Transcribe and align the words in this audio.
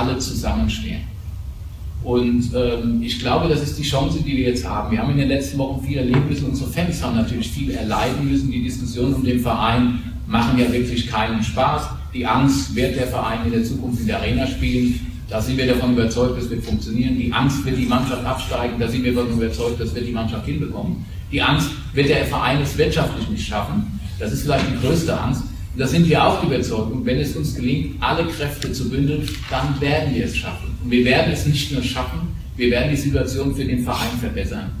alle 0.00 0.18
zusammenstehen. 0.18 1.02
Und 2.02 2.50
ähm, 2.54 3.02
ich 3.02 3.18
glaube, 3.18 3.48
das 3.48 3.62
ist 3.62 3.78
die 3.78 3.82
Chance, 3.82 4.20
die 4.24 4.36
wir 4.36 4.48
jetzt 4.48 4.66
haben. 4.66 4.90
Wir 4.90 5.00
haben 5.00 5.10
in 5.10 5.18
den 5.18 5.28
letzten 5.28 5.58
Wochen 5.58 5.84
viel 5.84 5.98
erleben 5.98 6.28
müssen. 6.28 6.46
Unsere 6.48 6.70
Fans 6.70 7.02
haben 7.02 7.16
natürlich 7.16 7.50
viel 7.50 7.72
erleiden 7.72 8.30
müssen. 8.30 8.50
Die 8.50 8.62
Diskussionen 8.62 9.14
um 9.14 9.24
den 9.24 9.40
Verein 9.40 9.98
machen 10.26 10.58
ja 10.58 10.72
wirklich 10.72 11.06
keinen 11.08 11.42
Spaß. 11.42 11.88
Die 12.14 12.26
Angst, 12.26 12.74
wird 12.74 12.96
der 12.96 13.06
Verein 13.06 13.40
in 13.44 13.52
der 13.52 13.64
Zukunft 13.64 14.00
in 14.00 14.06
der 14.06 14.18
Arena 14.18 14.46
spielen, 14.46 15.06
da 15.28 15.40
sind 15.40 15.56
wir 15.56 15.66
davon 15.66 15.92
überzeugt, 15.92 16.38
das 16.38 16.50
wird 16.50 16.64
funktionieren. 16.64 17.16
Die 17.16 17.32
Angst, 17.32 17.64
wird 17.64 17.78
die 17.78 17.86
Mannschaft 17.86 18.24
absteigen, 18.24 18.80
da 18.80 18.88
sind 18.88 19.04
wir 19.04 19.14
davon 19.14 19.32
überzeugt, 19.32 19.80
das 19.80 19.94
wird 19.94 20.08
die 20.08 20.12
Mannschaft 20.12 20.44
hinbekommen. 20.44 21.04
Die 21.30 21.40
Angst, 21.40 21.70
wird 21.92 22.08
der 22.08 22.26
Verein 22.26 22.60
es 22.60 22.76
wirtschaftlich 22.76 23.28
nicht 23.28 23.46
schaffen, 23.46 24.00
das 24.18 24.32
ist 24.32 24.42
vielleicht 24.42 24.66
die 24.68 24.86
größte 24.86 25.18
Angst. 25.18 25.44
Und 25.72 25.78
da 25.78 25.86
sind 25.86 26.08
wir 26.08 26.24
auch 26.24 26.42
überzeugt. 26.42 26.90
Und 26.90 27.06
wenn 27.06 27.20
es 27.20 27.36
uns 27.36 27.54
gelingt, 27.54 28.02
alle 28.02 28.26
Kräfte 28.26 28.72
zu 28.72 28.90
bündeln, 28.90 29.28
dann 29.48 29.80
werden 29.80 30.14
wir 30.14 30.24
es 30.24 30.36
schaffen. 30.36 30.76
Und 30.82 30.90
wir 30.90 31.04
werden 31.04 31.32
es 31.32 31.46
nicht 31.46 31.70
nur 31.72 31.82
schaffen, 31.82 32.34
wir 32.56 32.70
werden 32.70 32.90
die 32.90 32.96
Situation 32.96 33.54
für 33.54 33.64
den 33.64 33.84
Verein 33.84 34.18
verbessern. 34.20 34.72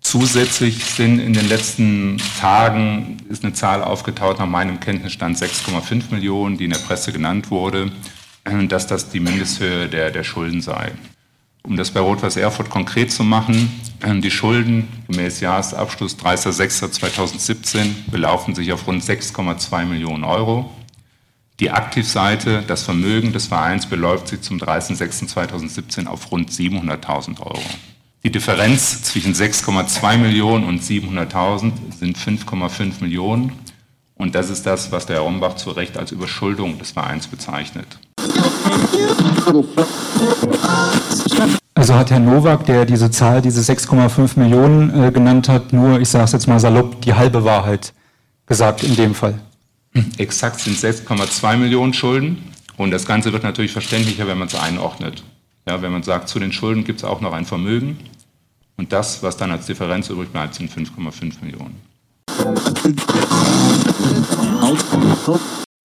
Zusätzlich 0.00 0.84
sind 0.84 1.20
in 1.20 1.34
den 1.34 1.48
letzten 1.48 2.16
Tagen 2.40 3.18
ist 3.28 3.44
eine 3.44 3.52
Zahl 3.52 3.84
aufgetaucht 3.84 4.40
nach 4.40 4.46
meinem 4.46 4.80
Kenntnisstand 4.80 5.36
6,5 5.36 6.10
Millionen, 6.10 6.58
die 6.58 6.64
in 6.64 6.72
der 6.72 6.80
Presse 6.80 7.12
genannt 7.12 7.52
wurde, 7.52 7.92
dass 8.68 8.88
das 8.88 9.10
die 9.10 9.20
Mindesthöhe 9.20 9.88
der, 9.88 10.10
der 10.10 10.24
Schulden 10.24 10.60
sei. 10.62 10.90
Um 11.62 11.76
das 11.76 11.90
bei 11.90 12.00
Rot-Weiß 12.00 12.36
Erfurt 12.36 12.70
konkret 12.70 13.12
zu 13.12 13.22
machen, 13.22 13.70
die 14.22 14.30
Schulden 14.30 14.88
gemäß 15.08 15.40
Jahresabschluss 15.40 16.16
30.06.2017 16.16 18.10
belaufen 18.10 18.54
sich 18.54 18.72
auf 18.72 18.86
rund 18.86 19.02
6,2 19.02 19.84
Millionen 19.84 20.24
Euro. 20.24 20.70
Die 21.60 21.70
Aktivseite, 21.70 22.64
das 22.66 22.84
Vermögen 22.84 23.34
des 23.34 23.48
Vereins 23.48 23.84
beläuft 23.84 24.28
sich 24.28 24.40
zum 24.40 24.58
30.06.2017 24.58 26.06
auf 26.06 26.32
rund 26.32 26.50
700.000 26.50 27.40
Euro. 27.40 27.62
Die 28.24 28.32
Differenz 28.32 29.02
zwischen 29.02 29.34
6,2 29.34 30.16
Millionen 30.16 30.64
und 30.64 30.82
700.000 30.82 31.72
sind 31.98 32.16
5,5 32.16 33.02
Millionen. 33.02 33.52
Und 34.20 34.34
das 34.34 34.50
ist 34.50 34.66
das, 34.66 34.92
was 34.92 35.06
der 35.06 35.16
Herr 35.16 35.22
Rombach 35.22 35.56
zu 35.56 35.70
Recht 35.70 35.96
als 35.96 36.12
Überschuldung 36.12 36.78
des 36.78 36.90
Vereins 36.90 37.26
bezeichnet. 37.26 37.86
Also 41.74 41.94
hat 41.94 42.10
Herr 42.10 42.20
Nowak, 42.20 42.66
der 42.66 42.84
diese 42.84 43.10
Zahl, 43.10 43.40
diese 43.40 43.62
6,5 43.62 44.38
Millionen 44.38 45.04
äh, 45.04 45.10
genannt 45.10 45.48
hat, 45.48 45.72
nur, 45.72 45.98
ich 46.00 46.10
sage 46.10 46.24
es 46.24 46.32
jetzt 46.32 46.46
mal 46.48 46.60
salopp, 46.60 47.00
die 47.00 47.14
halbe 47.14 47.44
Wahrheit 47.44 47.94
gesagt 48.44 48.82
in 48.82 48.94
dem 48.94 49.14
Fall. 49.14 49.40
Exakt 50.18 50.60
sind 50.60 50.76
6,2 50.76 51.56
Millionen 51.56 51.94
Schulden. 51.94 52.52
Und 52.76 52.90
das 52.90 53.06
Ganze 53.06 53.32
wird 53.32 53.42
natürlich 53.42 53.72
verständlicher, 53.72 54.26
wenn 54.26 54.36
man 54.36 54.48
es 54.48 54.54
einordnet. 54.54 55.24
Ja, 55.66 55.80
wenn 55.80 55.92
man 55.92 56.02
sagt, 56.02 56.28
zu 56.28 56.38
den 56.38 56.52
Schulden 56.52 56.84
gibt 56.84 56.98
es 56.98 57.04
auch 57.04 57.22
noch 57.22 57.32
ein 57.32 57.46
Vermögen 57.46 57.98
und 58.76 58.92
das, 58.92 59.22
was 59.22 59.38
dann 59.38 59.50
als 59.50 59.64
Differenz 59.64 60.10
übrig 60.10 60.28
bleibt, 60.28 60.56
sind 60.56 60.70
5,5 60.70 61.42
Millionen. 61.42 61.89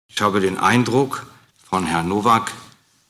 Ich 0.07 0.21
habe 0.21 0.39
den 0.39 0.57
Eindruck, 0.57 1.25
von 1.69 1.85
Herrn 1.85 2.07
Nowak, 2.07 2.51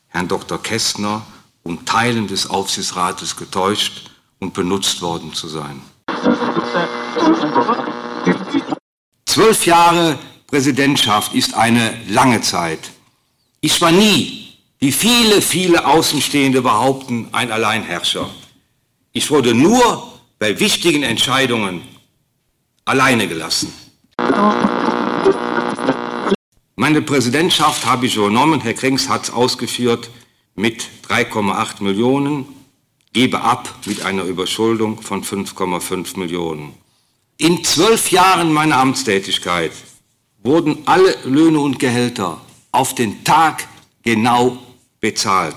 Herrn 0.07 0.27
Dr. 0.27 0.61
Kästner 0.61 1.21
und 1.63 1.85
Teilen 1.85 2.27
des 2.27 2.49
Aufsichtsrates 2.49 3.35
getäuscht 3.35 4.09
und 4.39 4.53
benutzt 4.53 5.01
worden 5.01 5.33
zu 5.33 5.47
sein. 5.47 5.81
Zwölf 9.25 9.65
Jahre 9.65 10.17
Präsidentschaft 10.47 11.33
ist 11.33 11.53
eine 11.53 11.93
lange 12.07 12.41
Zeit. 12.41 12.91
Ich 13.61 13.81
war 13.81 13.91
nie 13.91 14.45
wie 14.79 14.91
viele, 14.91 15.41
viele 15.41 15.85
Außenstehende 15.85 16.61
behaupten, 16.61 17.27
ein 17.31 17.51
Alleinherrscher. 17.51 18.29
Ich 19.13 19.31
wurde 19.31 19.53
nur 19.53 20.11
bei 20.37 20.59
wichtigen 20.59 21.03
Entscheidungen 21.03 21.81
alleine 22.85 23.27
gelassen. 23.27 23.73
Meine 26.75 27.01
Präsidentschaft 27.01 27.85
habe 27.85 28.05
ich 28.05 28.15
übernommen, 28.15 28.61
Herr 28.61 28.73
Krings 28.73 29.09
hat 29.09 29.23
es 29.23 29.29
ausgeführt, 29.31 30.09
mit 30.55 30.87
3,8 31.09 31.83
Millionen, 31.83 32.45
gebe 33.11 33.41
ab 33.41 33.73
mit 33.85 34.05
einer 34.05 34.23
Überschuldung 34.23 35.01
von 35.01 35.23
5,5 35.23 36.19
Millionen. 36.19 36.73
In 37.37 37.63
zwölf 37.63 38.11
Jahren 38.11 38.53
meiner 38.53 38.77
Amtstätigkeit 38.77 39.71
wurden 40.43 40.83
alle 40.85 41.15
Löhne 41.25 41.59
und 41.59 41.79
Gehälter 41.79 42.39
auf 42.71 42.93
den 42.95 43.23
Tag 43.23 43.67
genau 44.03 44.57
bezahlt. 45.01 45.55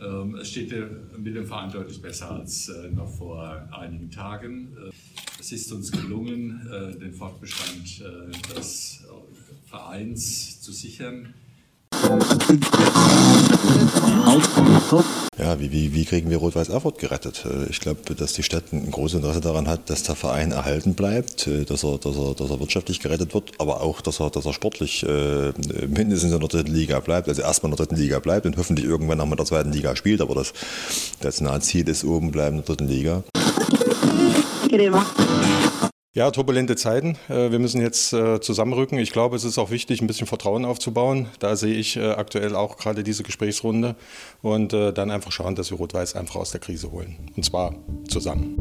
Ähm, 0.00 0.34
es 0.40 0.48
steht 0.48 0.72
mit 1.18 1.27
dem 1.38 1.46
Verein 1.46 1.70
besser 2.02 2.30
als 2.32 2.68
äh, 2.68 2.90
noch 2.90 3.08
vor 3.08 3.68
einigen 3.72 4.10
Tagen. 4.10 4.76
Äh, 4.76 4.90
es 5.38 5.52
ist 5.52 5.70
uns 5.72 5.90
gelungen, 5.92 6.68
äh, 6.68 6.98
den 6.98 7.12
Fortbestand 7.12 8.02
des 8.54 9.04
Vereins 9.66 10.60
zu 10.60 10.72
sichern. 10.72 11.34
Ja, 15.36 15.60
wie, 15.60 15.70
wie, 15.70 15.94
wie 15.94 16.04
kriegen 16.04 16.30
wir 16.30 16.38
Rot-Weiß 16.38 16.68
Erfurt 16.68 16.98
gerettet? 16.98 17.44
Äh, 17.44 17.70
ich 17.70 17.80
glaube, 17.80 18.14
dass 18.14 18.32
die 18.32 18.42
Stadt 18.42 18.72
ein 18.72 18.90
großes 18.90 19.18
Interesse 19.20 19.40
daran 19.40 19.68
hat, 19.68 19.88
dass 19.90 20.02
der 20.02 20.14
Verein 20.16 20.52
erhalten 20.52 20.94
bleibt, 20.94 21.46
äh, 21.46 21.64
dass 21.64 21.84
er, 21.84 21.98
dass 21.98 22.16
er, 22.16 22.34
dass 22.34 22.50
er 22.50 22.60
wirtschaftlich 22.60 23.00
gerettet 23.00 23.34
wird, 23.34 23.52
aber 23.58 23.82
auch, 23.82 24.00
dass 24.00 24.20
er, 24.20 24.30
dass 24.30 24.46
er 24.46 24.52
sportlich 24.52 25.04
äh, 25.04 25.52
mindestens 25.86 26.32
in 26.32 26.40
der 26.40 26.48
dritten 26.48 26.72
Liga 26.72 27.00
bleibt, 27.00 27.28
also 27.28 27.42
erstmal 27.42 27.70
in 27.70 27.76
der 27.76 27.86
dritten 27.86 28.00
Liga 28.00 28.18
bleibt 28.18 28.46
und 28.46 28.56
hoffentlich 28.56 28.86
irgendwann 28.86 29.18
noch 29.18 29.26
mal 29.26 29.32
in 29.32 29.38
der 29.38 29.46
zweiten 29.46 29.72
Liga 29.72 29.94
spielt, 29.94 30.20
aber 30.20 30.34
das, 30.34 31.40
nahe 31.40 31.60
Ziel 31.60 31.88
ist 31.88 32.04
oben 32.04 32.32
bleiben 32.32 32.58
in 32.58 32.64
der 32.64 32.74
dritten 32.74 32.88
Liga. 32.88 33.22
Ja, 36.18 36.32
turbulente 36.32 36.74
Zeiten. 36.74 37.16
Äh, 37.28 37.52
wir 37.52 37.60
müssen 37.60 37.80
jetzt 37.80 38.12
äh, 38.12 38.40
zusammenrücken. 38.40 38.98
Ich 38.98 39.12
glaube, 39.12 39.36
es 39.36 39.44
ist 39.44 39.56
auch 39.56 39.70
wichtig, 39.70 40.00
ein 40.00 40.08
bisschen 40.08 40.26
Vertrauen 40.26 40.64
aufzubauen. 40.64 41.28
Da 41.38 41.54
sehe 41.54 41.76
ich 41.76 41.96
äh, 41.96 42.10
aktuell 42.10 42.56
auch 42.56 42.76
gerade 42.76 43.04
diese 43.04 43.22
Gesprächsrunde 43.22 43.94
und 44.42 44.72
dann 44.72 45.12
einfach 45.12 45.30
schauen, 45.30 45.54
dass 45.54 45.70
wir 45.70 45.78
Rot-Weiß 45.78 46.16
einfach 46.16 46.34
aus 46.34 46.50
der 46.50 46.58
Krise 46.58 46.90
holen. 46.90 47.14
Und 47.36 47.44
zwar 47.44 47.76
zusammen. 48.08 48.56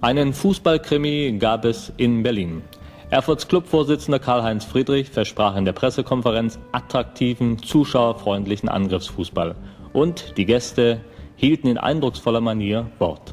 Einen 0.00 0.32
Fußballkrimi 0.32 1.38
gab 1.40 1.64
es 1.64 1.92
in 1.96 2.22
Berlin. 2.22 2.62
Erfurts 3.16 3.48
Clubvorsitzender 3.48 4.18
Karl-Heinz 4.18 4.66
Friedrich 4.66 5.08
versprach 5.08 5.56
in 5.56 5.64
der 5.64 5.72
Pressekonferenz 5.72 6.58
attraktiven, 6.72 7.58
zuschauerfreundlichen 7.62 8.68
Angriffsfußball. 8.68 9.54
Und 9.94 10.36
die 10.36 10.44
Gäste 10.44 11.00
hielten 11.34 11.68
in 11.68 11.78
eindrucksvoller 11.78 12.42
Manier 12.42 12.90
Wort. 12.98 13.32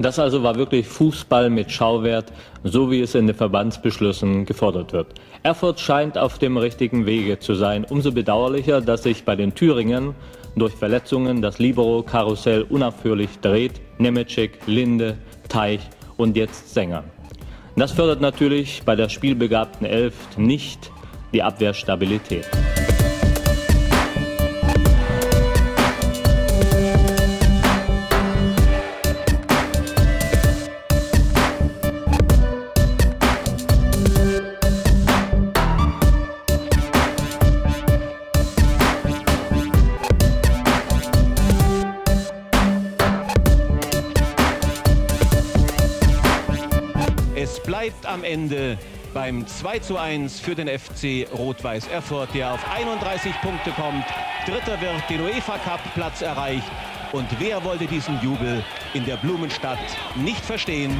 Das 0.00 0.18
also 0.18 0.42
war 0.42 0.54
wirklich 0.54 0.86
Fußball 0.86 1.50
mit 1.50 1.70
Schauwert, 1.70 2.32
so 2.64 2.90
wie 2.90 3.02
es 3.02 3.14
in 3.14 3.26
den 3.26 3.36
Verbandsbeschlüssen 3.36 4.46
gefordert 4.46 4.94
wird. 4.94 5.08
Erfurt 5.42 5.78
scheint 5.78 6.16
auf 6.16 6.38
dem 6.38 6.56
richtigen 6.56 7.04
Wege 7.04 7.38
zu 7.38 7.54
sein. 7.54 7.84
Umso 7.84 8.10
bedauerlicher, 8.10 8.80
dass 8.80 9.02
sich 9.02 9.24
bei 9.24 9.36
den 9.36 9.54
Thüringen 9.54 10.14
durch 10.56 10.72
Verletzungen 10.72 11.42
das 11.42 11.58
Libero-Karussell 11.58 12.62
unaufhörlich 12.62 13.40
dreht. 13.42 13.80
Nemetschek, 13.98 14.60
Linde, 14.66 15.18
Teich 15.50 15.80
und 16.16 16.34
jetzt 16.34 16.72
Sänger. 16.72 17.04
Das 17.76 17.92
fördert 17.92 18.22
natürlich 18.22 18.82
bei 18.86 18.96
der 18.96 19.10
spielbegabten 19.10 19.86
Elf 19.86 20.14
nicht 20.38 20.90
die 21.34 21.42
Abwehrstabilität. 21.42 22.48
Ende 48.50 48.78
beim 49.14 49.46
2 49.46 49.78
zu 49.78 49.96
1 49.96 50.40
für 50.40 50.56
den 50.56 50.66
FC 50.66 51.24
Rot-Weiß 51.32 51.86
Erfurt, 51.86 52.34
der 52.34 52.52
auf 52.52 52.60
31 52.68 53.32
Punkte 53.42 53.70
kommt. 53.70 54.04
Dritter 54.44 54.80
wird 54.80 55.08
den 55.08 55.20
UEFA 55.20 55.58
Cup 55.58 55.80
Platz 55.94 56.20
erreicht. 56.20 56.66
Und 57.12 57.26
wer 57.38 57.62
wollte 57.62 57.86
diesen 57.86 58.20
Jubel 58.20 58.64
in 58.94 59.04
der 59.04 59.18
Blumenstadt 59.18 59.78
nicht 60.16 60.44
verstehen? 60.44 60.96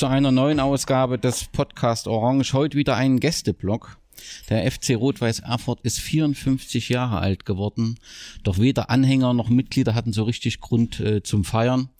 Zu 0.00 0.06
einer 0.06 0.32
neuen 0.32 0.60
Ausgabe 0.60 1.18
des 1.18 1.44
Podcast 1.52 2.08
Orange. 2.08 2.54
Heute 2.54 2.78
wieder 2.78 2.96
ein 2.96 3.20
Gästeblock. 3.20 3.98
Der 4.48 4.72
FC 4.72 4.96
Rot-Weiß 4.96 5.40
Erfurt 5.40 5.82
ist 5.82 6.00
54 6.00 6.88
Jahre 6.88 7.18
alt 7.18 7.44
geworden. 7.44 7.98
Doch 8.42 8.58
weder 8.58 8.88
Anhänger 8.88 9.34
noch 9.34 9.50
Mitglieder 9.50 9.94
hatten 9.94 10.14
so 10.14 10.22
richtig 10.22 10.62
Grund 10.62 11.00
äh, 11.00 11.22
zum 11.22 11.44
Feiern. 11.44 11.90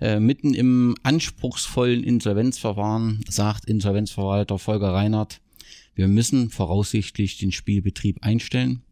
Äh, 0.00 0.18
mitten 0.18 0.54
im 0.54 0.94
anspruchsvollen 1.02 2.02
Insolvenzverfahren 2.02 3.22
sagt 3.28 3.66
Insolvenzverwalter 3.66 4.58
Volker 4.58 4.94
Reinhardt, 4.94 5.41
wir 5.94 6.08
müssen 6.08 6.50
voraussichtlich 6.50 7.38
den 7.38 7.52
Spielbetrieb 7.52 8.18
einstellen. 8.22 8.82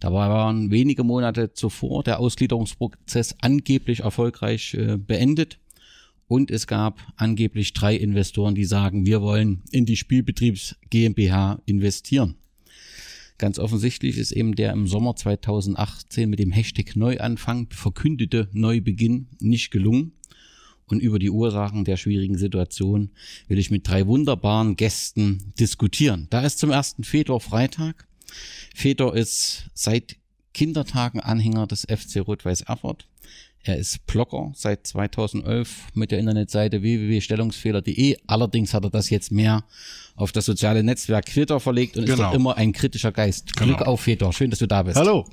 Da 0.00 0.12
waren 0.12 0.70
wenige 0.70 1.02
Monate 1.04 1.52
zuvor 1.52 2.04
der 2.04 2.20
Ausgliederungsprozess 2.20 3.36
angeblich 3.40 4.00
erfolgreich 4.00 4.74
äh, 4.74 4.96
beendet. 4.96 5.58
Und 6.28 6.50
es 6.50 6.66
gab 6.66 7.00
angeblich 7.16 7.72
drei 7.72 7.96
Investoren, 7.96 8.54
die 8.54 8.64
sagen, 8.64 9.06
wir 9.06 9.22
wollen 9.22 9.62
in 9.72 9.86
die 9.86 9.96
Spielbetriebs 9.96 10.76
GmbH 10.90 11.60
investieren. 11.64 12.36
Ganz 13.38 13.58
offensichtlich 13.58 14.18
ist 14.18 14.32
eben 14.32 14.54
der 14.54 14.72
im 14.72 14.88
Sommer 14.88 15.16
2018 15.16 16.28
mit 16.28 16.38
dem 16.38 16.50
Hashtag 16.50 16.96
Neuanfang 16.96 17.68
verkündete 17.70 18.48
Neubeginn 18.52 19.28
nicht 19.40 19.70
gelungen. 19.70 20.12
Und 20.88 21.00
über 21.00 21.18
die 21.18 21.30
Ursachen 21.30 21.84
der 21.84 21.96
schwierigen 21.96 22.38
Situation 22.38 23.10
will 23.46 23.58
ich 23.58 23.70
mit 23.70 23.86
drei 23.86 24.06
wunderbaren 24.06 24.76
Gästen 24.76 25.52
diskutieren. 25.58 26.26
Da 26.30 26.40
ist 26.40 26.58
zum 26.58 26.70
ersten 26.70 27.04
Fedor 27.04 27.40
Freitag. 27.40 28.06
Fedor 28.74 29.14
ist 29.14 29.66
seit 29.74 30.16
Kindertagen 30.54 31.20
Anhänger 31.20 31.66
des 31.66 31.82
FC 31.82 32.26
Rot-Weiß 32.26 32.62
Erfurt. 32.62 33.06
Er 33.62 33.76
ist 33.76 34.06
Blogger 34.06 34.52
seit 34.54 34.86
2011 34.86 35.88
mit 35.94 36.10
der 36.10 36.20
Internetseite 36.20 36.80
www.stellungsfehler.de. 36.80 38.16
Allerdings 38.26 38.72
hat 38.72 38.84
er 38.84 38.90
das 38.90 39.10
jetzt 39.10 39.30
mehr 39.30 39.64
auf 40.16 40.32
das 40.32 40.46
soziale 40.46 40.82
Netzwerk 40.82 41.26
Twitter 41.26 41.60
verlegt 41.60 41.96
und 41.96 42.06
genau. 42.06 42.30
ist 42.30 42.36
immer 42.36 42.56
ein 42.56 42.72
kritischer 42.72 43.12
Geist. 43.12 43.54
Genau. 43.56 43.76
Glück 43.76 43.86
auf, 43.86 44.00
Feder. 44.00 44.32
Schön, 44.32 44.50
dass 44.50 44.60
du 44.60 44.66
da 44.66 44.82
bist. 44.82 44.96
Hallo. 44.96 45.28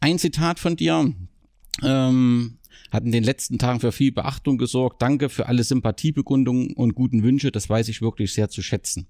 Ein 0.00 0.18
Zitat 0.18 0.60
von 0.60 0.76
dir. 0.76 1.12
Ähm, 1.82 2.58
hat 2.90 3.04
in 3.04 3.12
den 3.12 3.24
letzten 3.24 3.58
Tagen 3.58 3.80
für 3.80 3.92
viel 3.92 4.12
Beachtung 4.12 4.58
gesorgt. 4.58 5.02
Danke 5.02 5.28
für 5.28 5.46
alle 5.46 5.64
Sympathiebekundungen 5.64 6.74
und 6.74 6.94
guten 6.94 7.22
Wünsche. 7.22 7.50
Das 7.50 7.68
weiß 7.68 7.88
ich 7.88 8.02
wirklich 8.02 8.32
sehr 8.32 8.48
zu 8.48 8.62
schätzen. 8.62 9.06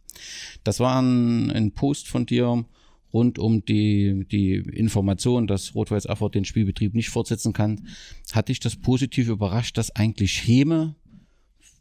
Das 0.65 0.81
war 0.81 1.01
ein, 1.01 1.51
ein 1.51 1.73
Post 1.73 2.09
von 2.09 2.27
dir 2.27 2.65
rund 3.13 3.39
um 3.39 3.65
die, 3.65 4.27
die 4.31 4.55
Information, 4.55 5.47
dass 5.47 5.75
Rot-Weiß 5.75 6.05
Erfurt 6.05 6.35
den 6.35 6.45
Spielbetrieb 6.45 6.95
nicht 6.95 7.11
fortsetzen 7.11 7.53
kann, 7.53 7.89
hatte 8.33 8.53
ich 8.53 8.61
das 8.61 8.77
positiv 8.77 9.29
überrascht, 9.29 9.79
dass 9.79 9.95
eigentlich 9.95 10.47
Heme 10.47 10.95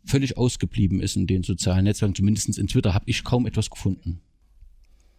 völlig 0.06 0.38
ausgeblieben 0.38 1.02
ist 1.02 1.16
in 1.16 1.28
den 1.28 1.44
sozialen 1.44 1.86
Netzwerken. 1.86 2.16
Zumindest 2.16 2.58
in 2.58 2.68
Twitter 2.68 2.94
habe 2.94 3.06
ich 3.08 3.24
kaum 3.24 3.46
etwas 3.48 3.70
gefunden. 3.70 4.22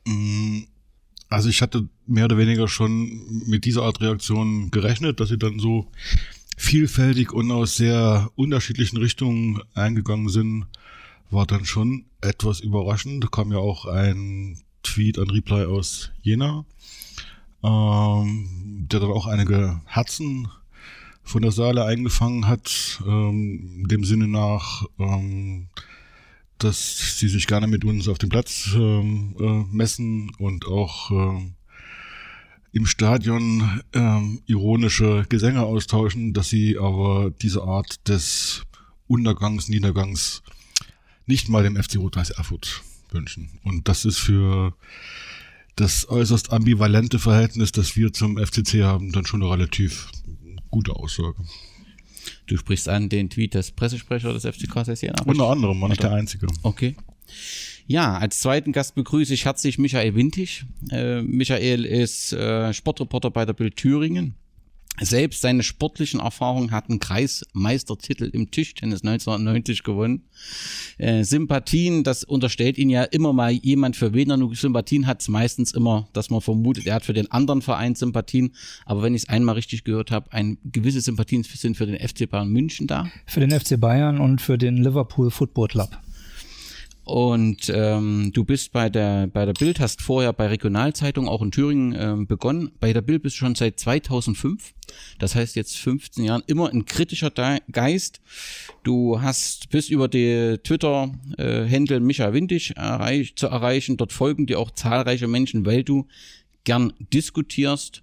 Mm, 0.06 0.61
also 1.28 1.49
ich 1.49 1.61
hatte 1.61 1.88
mehr 2.06 2.26
oder 2.26 2.38
weniger 2.38 2.69
schon 2.69 3.44
mit 3.46 3.64
dieser 3.64 3.82
Art 3.82 4.00
Reaktion 4.00 4.70
gerechnet, 4.70 5.19
dass 5.20 5.28
sie 5.28 5.38
dann 5.38 5.58
so 5.58 5.90
vielfältig 6.56 7.32
und 7.32 7.50
aus 7.50 7.76
sehr 7.76 8.30
unterschiedlichen 8.34 8.96
Richtungen 8.96 9.60
eingegangen 9.74 10.28
sind, 10.28 10.66
war 11.30 11.46
dann 11.46 11.64
schon 11.64 12.06
etwas 12.20 12.60
überraschend. 12.60 13.22
Da 13.22 13.28
kam 13.28 13.52
ja 13.52 13.58
auch 13.58 13.86
ein 13.86 14.58
Tweet, 14.82 15.18
ein 15.18 15.30
Reply 15.30 15.64
aus 15.64 16.10
Jena, 16.22 16.64
ähm, 17.62 18.86
der 18.90 19.00
dann 19.00 19.10
auch 19.10 19.26
einige 19.26 19.80
Herzen 19.84 20.48
von 21.22 21.42
der 21.42 21.52
Saale 21.52 21.84
eingefangen 21.84 22.46
hat, 22.46 23.02
ähm, 23.06 23.84
dem 23.88 24.04
Sinne 24.04 24.28
nach, 24.28 24.84
ähm, 24.98 25.68
dass 26.58 27.18
sie 27.18 27.28
sich 27.28 27.46
gerne 27.46 27.66
mit 27.66 27.84
uns 27.84 28.08
auf 28.08 28.18
dem 28.18 28.28
Platz 28.28 28.70
ähm, 28.75 29.34
äh, 29.38 29.76
messen 29.76 30.30
und 30.38 30.66
auch 30.66 31.10
ähm, 31.10 31.55
im 32.76 32.85
Stadion 32.85 33.80
ähm, 33.95 34.42
ironische 34.45 35.25
Gesänge 35.30 35.62
austauschen, 35.62 36.35
dass 36.35 36.50
sie 36.50 36.76
aber 36.76 37.30
diese 37.30 37.62
Art 37.62 38.06
des 38.06 38.64
Untergangs, 39.06 39.71
Niedergangs 39.71 40.42
nicht 41.25 41.49
mal 41.49 41.62
dem 41.62 41.83
FC 41.83 41.97
Rot-Weiß 41.97 42.30
Erfurt 42.30 42.83
wünschen. 43.11 43.49
Und 43.64 43.88
das 43.88 44.04
ist 44.04 44.18
für 44.18 44.75
das 45.76 46.06
äußerst 46.11 46.52
ambivalente 46.52 47.18
Verhältnis, 47.18 47.73
das 47.73 47.97
wir 47.97 48.12
zum 48.12 48.37
FCC 48.37 48.83
haben, 48.83 49.11
dann 49.11 49.25
schon 49.25 49.42
eine 49.42 49.50
relativ 49.50 50.09
gute 50.71 50.92
Aussage. 50.97 51.37
Du 52.47 52.59
sprichst 52.59 52.90
an 52.90 53.09
den 53.09 53.30
Tweet 53.30 53.54
des 53.54 53.71
Pressesprechers 53.71 54.42
des 54.42 54.54
FC 54.54 54.68
Jena. 55.00 55.23
Unter 55.25 55.49
anderem, 55.49 55.80
war 55.80 55.88
nicht 55.88 56.02
der 56.02 56.12
einzige. 56.12 56.47
Okay. 56.62 56.95
Ja, 57.87 58.19
als 58.19 58.40
zweiten 58.40 58.73
Gast 58.73 58.95
begrüße 58.95 59.33
ich 59.33 59.45
herzlich 59.45 59.78
Michael 59.78 60.14
Wintig. 60.14 60.64
Äh, 60.90 61.23
Michael 61.23 61.85
ist 61.85 62.33
äh, 62.33 62.73
Sportreporter 62.73 63.31
bei 63.31 63.45
der 63.45 63.52
Bild 63.52 63.76
Thüringen 63.76 64.35
selbst 65.00 65.43
seine 65.43 65.62
sportlichen 65.62 66.21
Erfahrungen 66.21 66.71
hat 66.71 66.88
einen 66.88 67.00
Kreismeistertitel 67.00 68.25
im 68.33 68.50
Tischtennis 68.50 69.02
1990 69.02 69.83
gewonnen. 69.83 70.23
Äh, 70.99 71.25
Sympathien, 71.25 72.05
das 72.05 72.25
unterstellt 72.25 72.78
ihn 72.78 72.88
ja 72.88 73.02
immer 73.02 73.33
mal 73.33 73.52
jemand, 73.52 73.97
für 73.97 74.14
wen 74.14 74.31
er 74.31 74.37
nur 74.37 74.55
Sympathien 74.55 75.07
hat, 75.07 75.26
meistens 75.28 75.73
immer, 75.73 76.09
dass 76.12 76.31
man 76.31 76.40
vermutet, 76.40 76.87
er 76.87 76.95
hat 76.95 77.05
für 77.05 77.12
den 77.12 77.31
anderen 77.31 77.62
Verein 77.62 77.95
Sympathien. 77.95 78.55
Aber 78.85 79.02
wenn 79.02 79.14
ich 79.14 79.23
es 79.23 79.28
einmal 79.28 79.57
richtig 79.57 79.85
gehört 79.85 80.11
habe, 80.11 80.33
ein 80.33 80.59
gewisse 80.64 81.00
Sympathien 81.00 81.43
sind 81.43 81.76
für 81.76 81.87
den 81.87 81.97
FC 81.97 82.28
Bayern 82.28 82.49
München 82.49 82.87
da. 82.87 83.07
Für 83.26 83.40
den 83.40 83.50
FC 83.50 83.78
Bayern 83.78 84.19
und 84.19 84.40
für 84.40 84.57
den 84.57 84.78
Liverpool 84.78 85.31
Football 85.31 85.69
Club. 85.69 85.90
Und 87.06 87.70
ähm, 87.72 88.32
du 88.34 88.42
bist 88.42 88.72
bei 88.72 88.90
der 88.90 89.28
bei 89.28 89.46
der 89.46 89.52
Bild, 89.52 89.78
hast 89.78 90.02
vorher 90.02 90.32
bei 90.32 90.48
Regionalzeitung 90.48 91.28
auch 91.28 91.40
in 91.40 91.52
Thüringen 91.52 91.94
ähm, 91.96 92.26
begonnen. 92.26 92.72
Bei 92.80 92.92
der 92.92 93.00
Bild 93.00 93.22
bist 93.22 93.36
du 93.36 93.38
schon 93.38 93.54
seit 93.54 93.78
2005. 93.78 94.75
Das 95.20 95.36
heißt 95.36 95.54
jetzt 95.54 95.76
15 95.76 96.25
Jahren 96.25 96.42
immer 96.48 96.68
ein 96.68 96.84
kritischer 96.84 97.30
Geist. 97.70 98.20
Du 98.82 99.22
hast 99.22 99.70
bis 99.70 99.88
über 99.88 100.08
die 100.08 100.58
Twitter-Händel 100.64 101.98
äh, 101.98 102.00
Micha 102.00 102.32
Windig 102.32 102.76
erreich, 102.76 103.36
zu 103.36 103.46
erreichen. 103.46 103.96
Dort 103.96 104.12
folgen 104.12 104.46
dir 104.46 104.58
auch 104.58 104.72
zahlreiche 104.72 105.28
Menschen, 105.28 105.64
weil 105.64 105.84
du 105.84 106.08
gern 106.64 106.92
diskutierst 107.12 108.02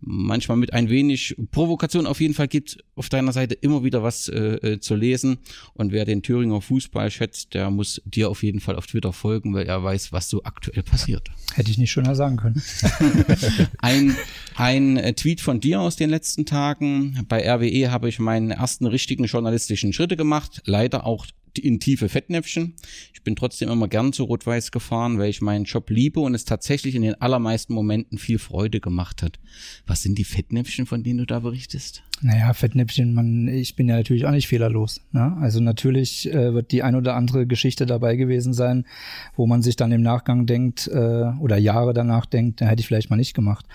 manchmal 0.00 0.56
mit 0.56 0.72
ein 0.72 0.88
wenig 0.88 1.36
Provokation. 1.50 2.06
Auf 2.06 2.20
jeden 2.20 2.34
Fall 2.34 2.48
gibt 2.48 2.82
auf 2.94 3.08
deiner 3.08 3.32
Seite 3.32 3.54
immer 3.54 3.84
wieder 3.84 4.02
was 4.02 4.28
äh, 4.28 4.38
äh, 4.38 4.80
zu 4.80 4.94
lesen. 4.94 5.38
Und 5.74 5.92
wer 5.92 6.04
den 6.04 6.22
Thüringer 6.22 6.60
Fußball 6.60 7.10
schätzt, 7.10 7.54
der 7.54 7.70
muss 7.70 8.02
dir 8.04 8.30
auf 8.30 8.42
jeden 8.42 8.60
Fall 8.60 8.76
auf 8.76 8.86
Twitter 8.86 9.12
folgen, 9.12 9.54
weil 9.54 9.66
er 9.66 9.82
weiß, 9.82 10.12
was 10.12 10.28
so 10.28 10.44
aktuell 10.44 10.82
passiert. 10.82 11.28
Hätte 11.54 11.70
ich 11.70 11.78
nicht 11.78 11.90
schöner 11.90 12.14
sagen 12.14 12.36
können. 12.36 12.62
ein, 13.78 14.16
ein 14.56 14.96
äh, 14.96 15.12
Tweet 15.14 15.40
von 15.40 15.60
dir 15.60 15.80
aus 15.80 15.96
den 15.96 16.10
letzten 16.10 16.46
Tagen. 16.46 17.24
Bei 17.28 17.48
RWE 17.48 17.90
habe 17.90 18.08
ich 18.08 18.18
meinen 18.18 18.50
ersten 18.50 18.86
richtigen 18.86 19.24
journalistischen 19.24 19.92
Schritte 19.92 20.16
gemacht. 20.16 20.62
Leider 20.64 21.06
auch 21.06 21.26
in 21.58 21.80
tiefe 21.80 22.08
Fettnäpfchen. 22.08 22.74
Ich 23.12 23.22
bin 23.22 23.36
trotzdem 23.36 23.68
immer 23.68 23.88
gern 23.88 24.12
zu 24.12 24.24
Rot-Weiß 24.24 24.70
gefahren, 24.70 25.18
weil 25.18 25.30
ich 25.30 25.40
meinen 25.40 25.64
Job 25.64 25.90
liebe 25.90 26.20
und 26.20 26.34
es 26.34 26.44
tatsächlich 26.44 26.94
in 26.94 27.02
den 27.02 27.20
allermeisten 27.20 27.74
Momenten 27.74 28.18
viel 28.18 28.38
Freude 28.38 28.80
gemacht 28.80 29.22
hat. 29.22 29.38
Was 29.86 30.02
sind 30.02 30.18
die 30.18 30.24
Fettnäpfchen, 30.24 30.86
von 30.86 31.02
denen 31.02 31.18
du 31.18 31.26
da 31.26 31.40
berichtest? 31.40 32.02
Naja, 32.22 32.52
Fettnäpfchen, 32.52 33.14
man, 33.14 33.48
ich 33.48 33.76
bin 33.76 33.88
ja 33.88 33.96
natürlich 33.96 34.26
auch 34.26 34.30
nicht 34.30 34.48
fehlerlos. 34.48 35.00
Ne? 35.12 35.36
Also 35.40 35.60
natürlich 35.60 36.30
äh, 36.32 36.52
wird 36.52 36.70
die 36.72 36.82
ein 36.82 36.94
oder 36.94 37.16
andere 37.16 37.46
Geschichte 37.46 37.86
dabei 37.86 38.16
gewesen 38.16 38.52
sein, 38.52 38.86
wo 39.36 39.46
man 39.46 39.62
sich 39.62 39.76
dann 39.76 39.92
im 39.92 40.02
Nachgang 40.02 40.46
denkt 40.46 40.88
äh, 40.88 41.32
oder 41.40 41.56
Jahre 41.56 41.94
danach 41.94 42.26
denkt, 42.26 42.60
da 42.60 42.66
hätte 42.66 42.80
ich 42.80 42.86
vielleicht 42.86 43.10
mal 43.10 43.16
nicht 43.16 43.34
gemacht 43.34 43.66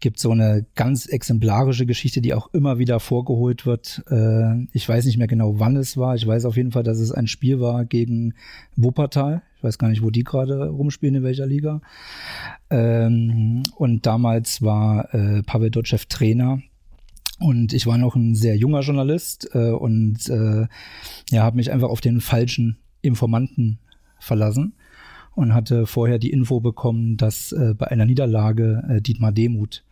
gibt 0.00 0.18
so 0.18 0.30
eine 0.30 0.66
ganz 0.74 1.06
exemplarische 1.06 1.86
Geschichte, 1.86 2.20
die 2.20 2.34
auch 2.34 2.52
immer 2.52 2.78
wieder 2.78 3.00
vorgeholt 3.00 3.66
wird. 3.66 4.02
Äh, 4.10 4.64
ich 4.72 4.88
weiß 4.88 5.04
nicht 5.04 5.18
mehr 5.18 5.26
genau, 5.26 5.60
wann 5.60 5.76
es 5.76 5.96
war. 5.96 6.14
Ich 6.14 6.26
weiß 6.26 6.46
auf 6.46 6.56
jeden 6.56 6.72
Fall, 6.72 6.82
dass 6.82 6.98
es 6.98 7.12
ein 7.12 7.26
Spiel 7.26 7.60
war 7.60 7.84
gegen 7.84 8.34
Wuppertal. 8.76 9.42
Ich 9.56 9.64
weiß 9.64 9.78
gar 9.78 9.88
nicht, 9.88 10.02
wo 10.02 10.10
die 10.10 10.24
gerade 10.24 10.68
rumspielen, 10.68 11.16
in 11.16 11.22
welcher 11.22 11.46
Liga. 11.46 11.82
Ähm, 12.70 13.62
und 13.76 14.06
damals 14.06 14.62
war 14.62 15.14
äh, 15.14 15.42
Pavel 15.42 15.70
Dotschew 15.70 15.98
Trainer. 16.08 16.62
Und 17.38 17.72
ich 17.72 17.86
war 17.86 17.96
noch 17.96 18.16
ein 18.16 18.34
sehr 18.34 18.56
junger 18.56 18.80
Journalist 18.80 19.50
äh, 19.54 19.70
und 19.70 20.28
äh, 20.28 20.66
ja, 21.30 21.42
habe 21.42 21.56
mich 21.56 21.70
einfach 21.70 21.88
auf 21.88 22.00
den 22.00 22.20
falschen 22.20 22.78
Informanten 23.00 23.78
verlassen 24.18 24.74
und 25.34 25.54
hatte 25.54 25.86
vorher 25.86 26.18
die 26.18 26.30
Info 26.30 26.60
bekommen, 26.60 27.16
dass 27.16 27.52
äh, 27.52 27.74
bei 27.74 27.86
einer 27.88 28.04
Niederlage 28.04 28.82
äh, 28.88 29.00
Dietmar 29.00 29.32
Demuth 29.32 29.82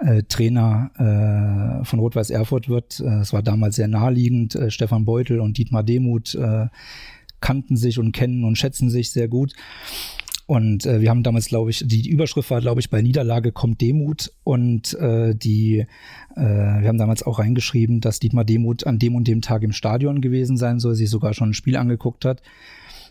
äh, 0.00 0.22
Trainer 0.24 0.90
äh, 0.96 1.84
von 1.84 1.98
Rot-Weiß 1.98 2.30
Erfurt 2.30 2.68
wird. 2.68 3.00
Äh, 3.00 3.20
es 3.20 3.32
war 3.32 3.42
damals 3.42 3.76
sehr 3.76 3.88
naheliegend. 3.88 4.54
Äh, 4.54 4.70
Stefan 4.70 5.04
Beutel 5.04 5.40
und 5.40 5.58
Dietmar 5.58 5.82
Demuth 5.82 6.34
äh, 6.34 6.66
kannten 7.40 7.76
sich 7.76 7.98
und 7.98 8.12
kennen 8.12 8.44
und 8.44 8.56
schätzen 8.56 8.90
sich 8.90 9.10
sehr 9.10 9.28
gut. 9.28 9.54
Und 10.46 10.84
äh, 10.84 11.00
wir 11.00 11.10
haben 11.10 11.22
damals, 11.22 11.46
glaube 11.46 11.70
ich, 11.70 11.84
die 11.86 12.08
Überschrift 12.08 12.50
war, 12.50 12.60
glaube 12.60 12.80
ich, 12.80 12.90
bei 12.90 13.02
Niederlage 13.02 13.52
kommt 13.52 13.80
Demut. 13.80 14.32
Und 14.42 14.94
äh, 14.94 15.34
die, 15.34 15.86
äh, 16.34 16.40
wir 16.40 16.88
haben 16.88 16.98
damals 16.98 17.22
auch 17.22 17.38
reingeschrieben, 17.38 18.00
dass 18.00 18.18
Dietmar 18.18 18.44
Demut 18.44 18.84
an 18.86 18.98
dem 18.98 19.14
und 19.14 19.28
dem 19.28 19.42
Tag 19.42 19.62
im 19.62 19.72
Stadion 19.72 20.20
gewesen 20.20 20.56
sein 20.56 20.80
soll, 20.80 20.96
sich 20.96 21.08
sogar 21.08 21.34
schon 21.34 21.50
ein 21.50 21.54
Spiel 21.54 21.76
angeguckt 21.76 22.24
hat 22.24 22.42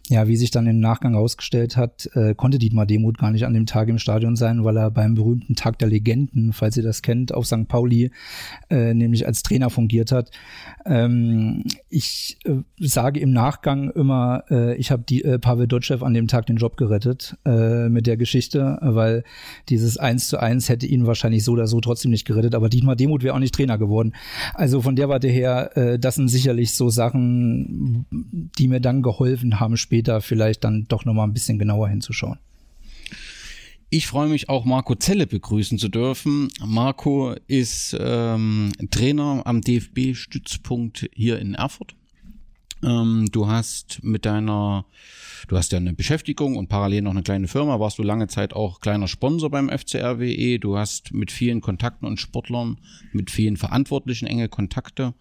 ja, 0.07 0.27
wie 0.27 0.37
sich 0.37 0.49
dann 0.51 0.65
im 0.67 0.79
Nachgang 0.79 1.13
herausgestellt 1.13 1.77
hat, 1.77 2.09
äh, 2.13 2.33
konnte 2.33 2.57
Dietmar 2.57 2.85
Demuth 2.85 3.17
gar 3.17 3.31
nicht 3.31 3.45
an 3.45 3.53
dem 3.53 3.65
Tag 3.65 3.89
im 3.89 3.99
Stadion 3.99 4.35
sein, 4.35 4.63
weil 4.63 4.77
er 4.77 4.89
beim 4.89 5.13
berühmten 5.13 5.55
Tag 5.55 5.77
der 5.79 5.87
Legenden, 5.87 6.51
falls 6.53 6.77
ihr 6.77 6.83
das 6.83 7.01
kennt, 7.01 7.33
auf 7.33 7.45
St. 7.45 7.67
Pauli 7.67 8.11
äh, 8.69 8.93
nämlich 8.93 9.27
als 9.27 9.43
Trainer 9.43 9.69
fungiert 9.69 10.11
hat. 10.11 10.31
Ähm, 10.85 11.63
ich 11.89 12.37
äh, 12.45 12.55
sage 12.79 13.19
im 13.19 13.31
Nachgang 13.31 13.91
immer, 13.91 14.43
äh, 14.49 14.75
ich 14.77 14.89
habe 14.91 15.03
die 15.07 15.23
äh, 15.23 15.37
Pavel 15.37 15.67
Dotschew 15.67 16.03
an 16.03 16.13
dem 16.13 16.27
Tag 16.27 16.47
den 16.47 16.57
Job 16.57 16.77
gerettet 16.77 17.37
äh, 17.45 17.89
mit 17.89 18.07
der 18.07 18.17
Geschichte, 18.17 18.79
weil 18.81 19.23
dieses 19.69 19.97
eins 19.97 20.27
zu 20.27 20.39
eins 20.39 20.69
hätte 20.69 20.87
ihn 20.87 21.05
wahrscheinlich 21.05 21.43
so 21.43 21.51
oder 21.51 21.67
so 21.67 21.81
trotzdem 21.81 22.11
nicht 22.11 22.25
gerettet, 22.25 22.55
aber 22.55 22.69
Dietmar 22.69 22.95
Demuth 22.95 23.23
wäre 23.23 23.35
auch 23.35 23.39
nicht 23.39 23.53
Trainer 23.53 23.77
geworden. 23.77 24.13
Also 24.55 24.81
von 24.81 24.95
der 24.95 25.09
Warte 25.09 25.27
her, 25.27 25.97
das 25.99 26.15
sind 26.15 26.29
sicherlich 26.29 26.73
so 26.73 26.89
Sachen, 26.89 28.05
die 28.57 28.67
mir 28.67 28.79
dann 28.79 29.01
geholfen 29.01 29.59
haben, 29.59 29.77
später 29.89 30.21
vielleicht 30.21 30.63
dann 30.63 30.85
doch 30.87 31.03
nochmal 31.03 31.27
ein 31.27 31.33
bisschen 31.33 31.57
genauer 31.57 31.89
hinzuschauen. 31.89 32.37
Ich 33.89 34.05
freue 34.05 34.29
mich 34.29 34.47
auch 34.49 34.65
Marco 34.65 34.93
Zelle 34.93 35.25
begrüßen 35.25 35.79
zu 35.79 35.89
dürfen. 35.89 36.49
Marco 36.63 37.33
ist 37.47 37.97
ähm, 37.99 38.71
Trainer 38.91 39.41
am 39.45 39.61
DFB-Stützpunkt 39.61 41.09
hier 41.11 41.39
in 41.39 41.55
Erfurt. 41.55 41.95
Ähm, 42.83 43.29
du 43.31 43.47
hast 43.47 44.03
mit 44.03 44.27
deiner, 44.27 44.85
du 45.47 45.57
hast 45.57 45.71
ja 45.71 45.77
eine 45.77 45.93
Beschäftigung 45.93 46.57
und 46.57 46.67
parallel 46.67 47.01
noch 47.01 47.11
eine 47.11 47.23
kleine 47.23 47.47
Firma, 47.47 47.79
warst 47.79 47.97
du 47.97 48.03
lange 48.03 48.27
Zeit 48.27 48.53
auch 48.53 48.79
kleiner 48.79 49.07
Sponsor 49.07 49.49
beim 49.49 49.69
FCRWE. 49.69 50.59
Du 50.59 50.77
hast 50.77 51.13
mit 51.13 51.31
vielen 51.31 51.61
Kontakten 51.61 52.05
und 52.05 52.19
Sportlern, 52.19 52.77
mit 53.11 53.31
vielen 53.31 53.57
Verantwortlichen 53.57 54.27
enge 54.27 54.49
Kontakte 54.49 55.13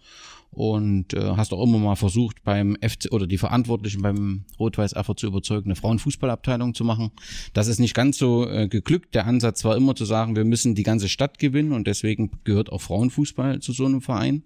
und 0.51 1.13
äh, 1.13 1.35
hast 1.37 1.53
auch 1.53 1.63
immer 1.63 1.77
mal 1.77 1.95
versucht, 1.95 2.43
beim 2.43 2.75
FC 2.81 3.11
oder 3.11 3.27
die 3.27 3.37
Verantwortlichen 3.37 4.01
beim 4.01 4.45
Rot-Weiß 4.59 4.93
Erfurt 4.93 5.19
zu 5.19 5.27
überzeugen, 5.27 5.65
eine 5.65 5.75
Frauenfußballabteilung 5.75 6.73
zu 6.73 6.83
machen. 6.83 7.11
Das 7.53 7.67
ist 7.67 7.79
nicht 7.79 7.93
ganz 7.93 8.17
so 8.17 8.47
äh, 8.49 8.67
geglückt. 8.67 9.13
Der 9.13 9.27
Ansatz 9.27 9.63
war 9.63 9.77
immer 9.77 9.95
zu 9.95 10.05
sagen, 10.05 10.35
wir 10.35 10.45
müssen 10.45 10.75
die 10.75 10.83
ganze 10.83 11.07
Stadt 11.07 11.37
gewinnen 11.37 11.71
und 11.71 11.85
deswegen 11.85 12.31
gehört 12.43 12.71
auch 12.71 12.81
Frauenfußball 12.81 13.59
zu 13.59 13.73
so 13.73 13.85
einem 13.85 14.01
Verein. 14.01 14.43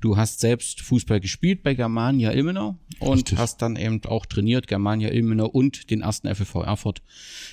Du 0.00 0.16
hast 0.16 0.40
selbst 0.40 0.80
Fußball 0.80 1.20
gespielt 1.20 1.62
bei 1.62 1.74
Germania 1.74 2.32
Ilmenau 2.32 2.76
und 2.98 3.18
Richtig. 3.18 3.38
hast 3.38 3.60
dann 3.60 3.76
eben 3.76 4.00
auch 4.06 4.26
trainiert 4.26 4.66
Germania 4.66 4.95
Ilmenau 5.00 5.46
und 5.46 5.90
den 5.90 6.00
ersten 6.00 6.32
FFV 6.34 6.62
Erfurt 6.62 7.02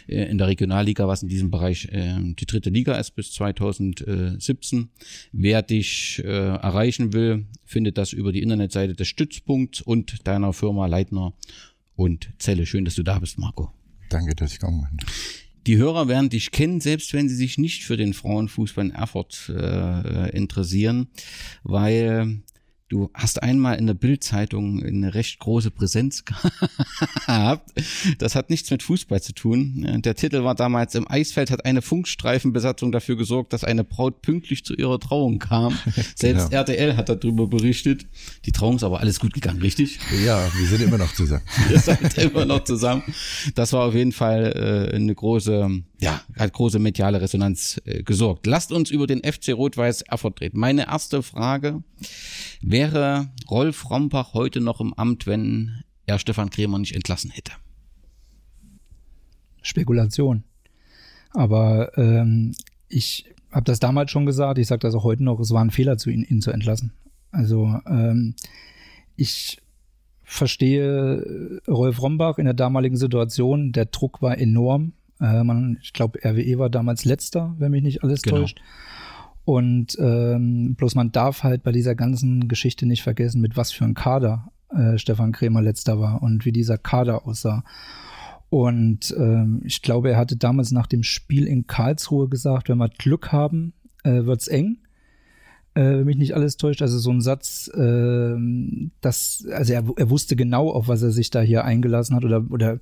äh, 0.07 0.29
in 0.29 0.37
der 0.37 0.47
Regionalliga, 0.47 1.07
was 1.07 1.23
in 1.23 1.29
diesem 1.29 1.51
Bereich 1.51 1.89
äh, 1.91 2.15
die 2.19 2.45
dritte 2.45 2.69
Liga 2.69 2.95
ist 2.95 3.11
bis 3.11 3.31
2017. 3.33 4.89
Wer 5.31 5.61
dich 5.61 6.21
äh, 6.23 6.27
erreichen 6.27 7.13
will, 7.13 7.45
findet 7.65 7.97
das 7.97 8.13
über 8.13 8.31
die 8.31 8.41
Internetseite 8.41 8.93
des 8.93 9.07
Stützpunkts 9.07 9.81
und 9.81 10.27
deiner 10.27 10.53
Firma 10.53 10.87
Leitner 10.87 11.33
und 11.95 12.29
Zelle. 12.39 12.65
Schön, 12.65 12.85
dass 12.85 12.95
du 12.95 13.03
da 13.03 13.19
bist, 13.19 13.37
Marco. 13.37 13.71
Danke, 14.09 14.35
dass 14.35 14.53
ich 14.53 14.59
kommen 14.59 14.87
bin. 14.89 15.05
Die 15.65 15.77
Hörer 15.77 16.09
werden 16.09 16.29
dich 16.29 16.51
kennen, 16.51 16.81
selbst 16.81 17.13
wenn 17.13 17.29
sie 17.29 17.35
sich 17.35 17.57
nicht 17.57 17.83
für 17.83 17.95
den 17.95 18.13
Frauenfußball 18.13 18.85
in 18.85 18.91
Erfurt 18.91 19.49
äh, 19.49 20.29
interessieren, 20.35 21.07
weil 21.63 22.41
Du 22.93 23.09
hast 23.15 23.41
einmal 23.41 23.79
in 23.79 23.87
der 23.87 23.95
Bildzeitung 23.95 24.83
eine 24.83 25.15
recht 25.15 25.39
große 25.39 25.71
Präsenz 25.71 26.25
gehabt. 27.25 27.71
Das 28.19 28.35
hat 28.35 28.51
nichts 28.51 28.69
mit 28.69 28.83
Fußball 28.83 29.19
zu 29.19 29.33
tun. 29.33 30.03
Der 30.03 30.13
Titel 30.13 30.43
war 30.43 30.53
damals 30.53 30.93
im 30.93 31.09
Eisfeld 31.09 31.49
hat 31.49 31.65
eine 31.65 31.81
Funkstreifenbesatzung 31.81 32.91
dafür 32.91 33.17
gesorgt, 33.17 33.51
dass 33.51 33.63
eine 33.63 33.83
Braut 33.83 34.21
pünktlich 34.21 34.63
zu 34.63 34.75
ihrer 34.75 34.99
Trauung 34.99 35.39
kam. 35.39 35.75
Selbst 36.15 36.51
genau. 36.51 36.61
RTL 36.61 36.95
hat 36.95 37.09
darüber 37.09 37.47
berichtet. 37.47 38.05
Die 38.45 38.51
Trauung 38.51 38.75
ist 38.75 38.83
aber 38.83 38.99
alles 38.99 39.19
gut 39.19 39.33
gegangen, 39.33 39.63
richtig? 39.63 39.97
Ja, 40.23 40.47
wir 40.55 40.67
sind 40.67 40.83
immer 40.83 40.99
noch 40.99 41.15
zusammen. 41.15 41.41
Ihr 41.71 41.79
seid 41.79 42.15
immer 42.19 42.45
noch 42.45 42.63
zusammen. 42.63 43.01
Das 43.55 43.73
war 43.73 43.87
auf 43.87 43.95
jeden 43.95 44.11
Fall 44.11 44.91
äh, 44.91 44.95
eine 44.95 45.15
große, 45.15 45.81
ja, 46.03 46.21
hat 46.37 46.53
große 46.53 46.79
mediale 46.79 47.21
Resonanz 47.21 47.81
äh, 47.85 48.03
gesorgt. 48.03 48.45
Lasst 48.45 48.71
uns 48.71 48.91
über 48.91 49.07
den 49.07 49.21
FC 49.23 49.53
Rot-Weiß 49.53 50.01
Erfurt 50.03 50.41
reden. 50.41 50.59
Meine 50.59 50.87
erste 50.87 51.23
Frage 51.23 51.83
Wäre 52.61 53.29
Rolf 53.49 53.89
Rombach 53.89 54.33
heute 54.33 54.61
noch 54.61 54.79
im 54.79 54.93
Amt, 54.93 55.27
wenn 55.27 55.83
er 56.05 56.17
Stefan 56.17 56.49
Krämer 56.49 56.79
nicht 56.79 56.95
entlassen 56.95 57.29
hätte? 57.31 57.51
Spekulation. 59.61 60.43
Aber 61.31 61.97
ähm, 61.97 62.53
ich 62.87 63.25
habe 63.51 63.65
das 63.65 63.79
damals 63.79 64.11
schon 64.11 64.25
gesagt, 64.25 64.59
ich 64.59 64.67
sage 64.67 64.79
das 64.79 64.95
auch 64.95 65.03
heute 65.03 65.23
noch, 65.23 65.39
es 65.39 65.51
war 65.51 65.63
ein 65.63 65.71
Fehler, 65.71 65.97
zu 65.97 66.09
ihn, 66.09 66.23
ihn 66.23 66.41
zu 66.41 66.51
entlassen. 66.51 66.93
Also 67.31 67.79
ähm, 67.85 68.35
ich 69.15 69.61
verstehe 70.23 71.61
Rolf 71.67 72.01
Rombach 72.01 72.37
in 72.37 72.45
der 72.45 72.53
damaligen 72.53 72.97
Situation, 72.97 73.71
der 73.71 73.85
Druck 73.85 74.21
war 74.21 74.37
enorm. 74.37 74.93
Äh, 75.23 75.43
man, 75.43 75.77
ich 75.81 75.93
glaube, 75.93 76.19
RWE 76.23 76.59
war 76.59 76.69
damals 76.69 77.05
letzter, 77.05 77.55
wenn 77.57 77.71
mich 77.71 77.81
nicht 77.81 78.03
alles 78.03 78.21
genau. 78.21 78.41
täuscht. 78.41 78.61
Und 79.45 79.97
ähm, 79.99 80.75
bloß 80.75 80.95
man 80.95 81.11
darf 81.11 81.43
halt 81.43 81.63
bei 81.63 81.71
dieser 81.71 81.95
ganzen 81.95 82.47
Geschichte 82.47 82.85
nicht 82.85 83.03
vergessen, 83.03 83.41
mit 83.41 83.57
was 83.57 83.71
für 83.71 83.85
ein 83.85 83.93
Kader 83.93 84.51
äh, 84.69 84.97
Stefan 84.97 85.31
Krämer 85.31 85.61
letzter 85.61 85.99
war 85.99 86.21
und 86.21 86.45
wie 86.45 86.51
dieser 86.51 86.77
Kader 86.77 87.25
aussah. 87.25 87.63
Und 88.49 89.15
ähm, 89.17 89.61
ich 89.65 89.81
glaube, 89.81 90.11
er 90.11 90.17
hatte 90.17 90.37
damals 90.37 90.71
nach 90.71 90.87
dem 90.87 91.03
Spiel 91.03 91.47
in 91.47 91.67
Karlsruhe 91.67 92.29
gesagt, 92.29 92.69
wenn 92.69 92.77
wir 92.77 92.89
Glück 92.89 93.31
haben, 93.31 93.73
äh, 94.03 94.25
wird's 94.25 94.47
eng 94.47 94.77
äh, 95.75 95.81
wenn 95.81 96.05
mich 96.05 96.17
nicht 96.17 96.35
alles 96.35 96.57
täuscht. 96.57 96.81
Also 96.81 96.99
so 96.99 97.11
ein 97.11 97.21
Satz, 97.21 97.69
äh, 97.73 98.35
dass, 99.01 99.45
also 99.51 99.73
er, 99.73 99.83
er 99.95 100.09
wusste 100.09 100.35
genau, 100.35 100.69
auf 100.69 100.87
was 100.87 101.01
er 101.01 101.11
sich 101.11 101.29
da 101.29 101.41
hier 101.41 101.65
eingelassen 101.65 102.15
hat 102.15 102.25
oder, 102.25 102.45
oder 102.49 102.79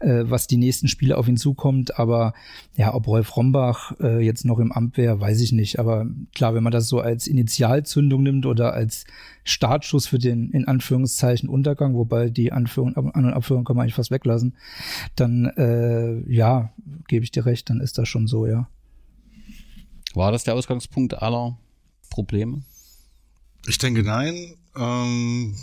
äh, 0.00 0.24
was 0.24 0.46
die 0.46 0.56
nächsten 0.56 0.88
Spiele 0.88 1.16
auf 1.18 1.28
ihn 1.28 1.36
zukommt. 1.36 1.98
Aber 1.98 2.34
ja, 2.76 2.94
ob 2.94 3.06
Rolf 3.06 3.36
Rombach 3.36 3.92
äh, 4.00 4.24
jetzt 4.24 4.44
noch 4.44 4.58
im 4.58 4.72
Amt 4.72 4.96
wäre, 4.96 5.20
weiß 5.20 5.40
ich 5.40 5.52
nicht. 5.52 5.78
Aber 5.78 6.06
klar, 6.34 6.54
wenn 6.54 6.64
man 6.64 6.72
das 6.72 6.88
so 6.88 7.00
als 7.00 7.26
Initialzündung 7.26 8.22
nimmt 8.22 8.46
oder 8.46 8.72
als 8.72 9.04
Startschuss 9.44 10.06
für 10.06 10.18
den 10.18 10.50
in 10.50 10.66
Anführungszeichen 10.66 11.48
Untergang, 11.48 11.94
wobei 11.94 12.28
die 12.28 12.52
Anführung, 12.52 12.96
An- 12.96 13.24
und 13.24 13.32
Abführung 13.32 13.64
kann 13.64 13.76
man 13.76 13.84
eigentlich 13.84 13.94
fast 13.94 14.10
weglassen, 14.10 14.56
dann 15.16 15.46
äh, 15.56 16.20
ja, 16.32 16.72
gebe 17.08 17.24
ich 17.24 17.30
dir 17.30 17.46
recht, 17.46 17.70
dann 17.70 17.80
ist 17.80 17.98
das 17.98 18.08
schon 18.08 18.26
so, 18.26 18.46
ja. 18.46 18.68
War 20.14 20.30
das 20.30 20.44
der 20.44 20.54
Ausgangspunkt 20.54 21.22
aller 21.22 21.56
Probleme? 22.12 22.62
Ich 23.66 23.78
denke 23.78 24.02
nein. 24.02 24.54
Ähm, 24.76 25.56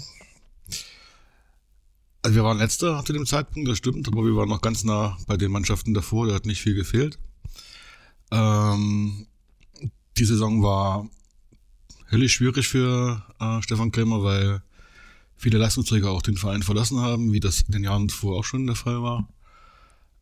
also 2.21 2.35
wir 2.35 2.43
waren 2.43 2.57
letzter 2.57 3.03
zu 3.05 3.13
dem 3.13 3.25
Zeitpunkt, 3.25 3.69
das 3.69 3.77
stimmt, 3.77 4.07
aber 4.07 4.25
wir 4.25 4.35
waren 4.35 4.49
noch 4.49 4.61
ganz 4.61 4.83
nah 4.83 5.17
bei 5.27 5.37
den 5.37 5.51
Mannschaften 5.51 5.93
davor, 5.93 6.27
da 6.27 6.33
hat 6.33 6.45
nicht 6.45 6.61
viel 6.61 6.75
gefehlt. 6.75 7.19
Ähm, 8.31 9.27
die 10.17 10.25
Saison 10.25 10.61
war 10.61 11.09
höllisch 12.11 12.35
schwierig 12.35 12.67
für 12.67 13.23
äh, 13.39 13.61
Stefan 13.61 13.91
Krämer, 13.91 14.23
weil 14.23 14.61
viele 15.37 15.57
Leistungsträger 15.57 16.09
auch 16.11 16.21
den 16.21 16.37
Verein 16.37 16.63
verlassen 16.63 16.99
haben, 16.99 17.31
wie 17.31 17.39
das 17.39 17.61
in 17.61 17.71
den 17.71 17.83
Jahren 17.83 18.09
zuvor 18.09 18.37
auch 18.37 18.43
schon 18.43 18.67
der 18.67 18.75
Fall 18.75 19.01
war. 19.01 19.27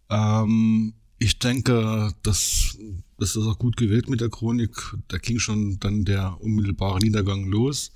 Ähm, 0.10 0.94
ich 1.18 1.40
denke, 1.40 2.14
dass 2.22 2.78
das 3.18 3.36
ist 3.36 3.46
auch 3.46 3.58
gut 3.58 3.78
gewählt 3.78 4.10
mit 4.10 4.22
der 4.22 4.30
Chronik. 4.30 4.96
Da 5.08 5.18
ging 5.18 5.40
schon 5.40 5.80
dann 5.80 6.06
der 6.06 6.40
unmittelbare 6.40 7.00
Niedergang 7.00 7.46
los. 7.46 7.92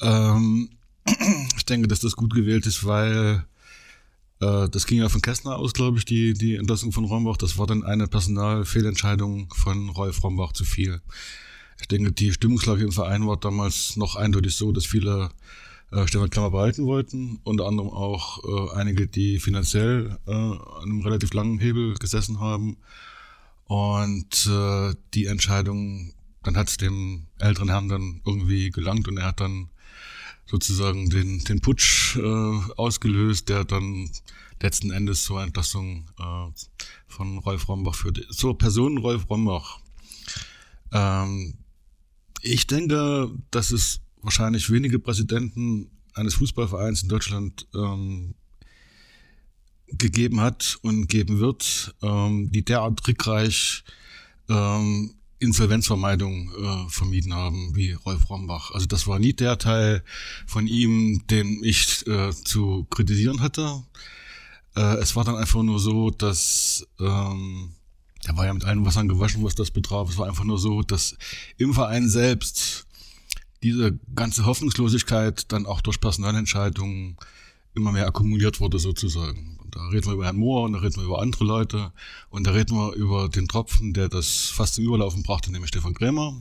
Ähm, 0.00 0.70
ich 1.56 1.64
denke, 1.64 1.88
dass 1.88 2.00
das 2.00 2.16
gut 2.16 2.34
gewählt 2.34 2.66
ist, 2.66 2.84
weil 2.84 3.44
äh, 4.40 4.68
das 4.68 4.86
ging 4.86 4.98
ja 4.98 5.08
von 5.08 5.22
Kästner 5.22 5.56
aus, 5.56 5.72
glaube 5.72 5.98
ich, 5.98 6.04
die, 6.04 6.34
die 6.34 6.56
Entlassung 6.56 6.92
von 6.92 7.04
Rombach. 7.04 7.36
Das 7.36 7.58
war 7.58 7.66
dann 7.66 7.84
eine 7.84 8.08
Personalfehlentscheidung 8.08 9.52
von 9.54 9.88
Rolf 9.90 10.22
Rombach 10.22 10.52
zu 10.52 10.64
viel. 10.64 11.00
Ich 11.80 11.88
denke, 11.88 12.12
die 12.12 12.32
Stimmungslage 12.32 12.84
im 12.84 12.92
Verein 12.92 13.26
war 13.26 13.36
damals 13.36 13.96
noch 13.96 14.16
eindeutig 14.16 14.54
so, 14.54 14.70
dass 14.72 14.86
viele 14.86 15.30
äh, 15.90 16.06
Stefan 16.06 16.30
Klammer 16.30 16.50
behalten 16.50 16.86
wollten, 16.86 17.40
unter 17.44 17.66
anderem 17.66 17.90
auch 17.90 18.42
äh, 18.44 18.76
einige, 18.76 19.06
die 19.06 19.38
finanziell 19.38 20.16
äh, 20.26 20.32
an 20.32 20.60
einem 20.82 21.00
relativ 21.00 21.34
langen 21.34 21.58
Hebel 21.58 21.94
gesessen 21.94 22.40
haben. 22.40 22.76
Und 23.66 24.46
äh, 24.46 24.94
die 25.14 25.26
Entscheidung, 25.26 26.12
dann 26.42 26.56
hat 26.56 26.68
es 26.68 26.76
dem 26.76 27.26
älteren 27.38 27.68
Herrn 27.68 27.88
dann 27.88 28.20
irgendwie 28.26 28.70
gelangt 28.70 29.08
und 29.08 29.16
er 29.16 29.26
hat 29.26 29.40
dann 29.40 29.70
sozusagen 30.46 31.08
den, 31.08 31.42
den 31.44 31.60
Putsch 31.60 32.16
äh, 32.16 32.72
ausgelöst, 32.76 33.48
der 33.48 33.64
dann 33.64 34.10
letzten 34.60 34.90
Endes 34.90 35.24
zur 35.24 35.42
Entlassung 35.42 36.10
äh, 36.18 36.50
von 37.06 37.38
Rolf 37.38 37.68
Rombach 37.68 37.94
führte. 37.94 38.28
Zur 38.28 38.58
Person 38.58 38.98
Rolf 38.98 39.28
Rombach. 39.30 39.80
Ähm, 40.92 41.54
ich 42.42 42.66
denke, 42.66 43.30
dass 43.50 43.70
es 43.70 44.00
wahrscheinlich 44.20 44.70
wenige 44.70 44.98
Präsidenten 44.98 45.90
eines 46.14 46.34
Fußballvereins 46.34 47.04
in 47.04 47.08
Deutschland 47.08 47.66
ähm, 47.74 48.34
gegeben 49.98 50.40
hat 50.40 50.78
und 50.82 51.08
geben 51.08 51.38
wird, 51.40 51.94
ähm, 52.02 52.50
die 52.50 52.64
derart 52.64 52.98
trickreich 53.00 53.84
ähm, 54.48 55.14
Insolvenzvermeidung 55.38 56.52
äh, 56.52 56.88
vermieden 56.88 57.34
haben, 57.34 57.74
wie 57.74 57.92
Rolf 57.92 58.30
Rombach. 58.30 58.70
Also 58.72 58.86
das 58.86 59.06
war 59.06 59.18
nie 59.18 59.32
der 59.32 59.58
Teil 59.58 60.04
von 60.46 60.66
ihm, 60.66 61.26
den 61.26 61.64
ich 61.64 62.06
äh, 62.06 62.30
zu 62.30 62.86
kritisieren 62.90 63.40
hatte. 63.40 63.82
Äh, 64.76 64.98
es 64.98 65.16
war 65.16 65.24
dann 65.24 65.36
einfach 65.36 65.62
nur 65.62 65.80
so, 65.80 66.10
dass 66.10 66.86
ähm, 67.00 67.72
er 68.24 68.36
war 68.36 68.46
ja 68.46 68.54
mit 68.54 68.64
allen 68.64 68.84
Wassern 68.84 69.08
gewaschen, 69.08 69.42
was 69.42 69.56
das 69.56 69.72
betraf. 69.72 70.10
Es 70.10 70.18
war 70.18 70.28
einfach 70.28 70.44
nur 70.44 70.58
so, 70.58 70.82
dass 70.82 71.16
im 71.56 71.74
Verein 71.74 72.08
selbst 72.08 72.86
diese 73.64 73.98
ganze 74.14 74.46
Hoffnungslosigkeit 74.46 75.50
dann 75.52 75.66
auch 75.66 75.80
durch 75.80 76.00
Personalentscheidungen 76.00 77.16
immer 77.74 77.92
mehr 77.92 78.06
akkumuliert 78.06 78.60
wurde 78.60 78.78
sozusagen. 78.78 79.58
Da 79.72 79.88
reden 79.88 80.06
wir 80.06 80.12
über 80.12 80.24
Herrn 80.26 80.36
Mohr 80.36 80.62
und 80.64 80.74
da 80.74 80.78
reden 80.78 80.96
wir 80.96 81.04
über 81.04 81.20
andere 81.20 81.44
Leute 81.44 81.92
und 82.30 82.46
da 82.46 82.52
reden 82.52 82.76
wir 82.76 82.92
über 82.92 83.28
den 83.28 83.48
Tropfen, 83.48 83.92
der 83.94 84.08
das 84.08 84.50
fast 84.54 84.74
zum 84.74 84.84
Überlaufen 84.84 85.22
brachte, 85.22 85.50
nämlich 85.50 85.68
Stefan 85.68 85.94
Krämer. 85.94 86.40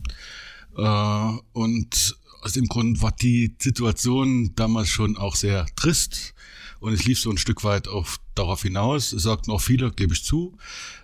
Äh, 0.77 1.37
und 1.53 2.17
aus 2.41 2.53
dem 2.53 2.67
Grund 2.67 3.01
war 3.01 3.11
die 3.11 3.55
Situation 3.59 4.53
damals 4.55 4.89
schon 4.89 5.17
auch 5.17 5.35
sehr 5.35 5.65
trist 5.75 6.33
und 6.81 6.93
es 6.93 7.05
lief 7.05 7.19
so 7.19 7.29
ein 7.29 7.37
Stück 7.37 7.63
weit 7.63 7.87
auf, 7.87 8.19
darauf 8.35 8.63
hinaus. 8.63 9.13
Es 9.13 9.23
sagten 9.23 9.51
auch 9.51 9.61
viele, 9.61 9.91
gebe 9.91 10.13
ich 10.13 10.25
zu, 10.25 10.57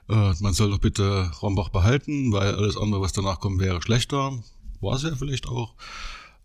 äh, 0.10 0.34
man 0.40 0.54
soll 0.54 0.72
doch 0.72 0.80
bitte 0.80 1.32
Rombach 1.42 1.70
behalten, 1.70 2.34
weil 2.34 2.56
alles 2.56 2.76
andere, 2.76 3.02
was 3.02 3.14
danach 3.14 3.40
kommt, 3.40 3.62
wäre 3.62 3.82
schlechter. 3.82 4.38
War 4.82 4.96
es 4.96 5.04
ja 5.04 5.16
vielleicht 5.16 5.48
auch. 5.48 5.76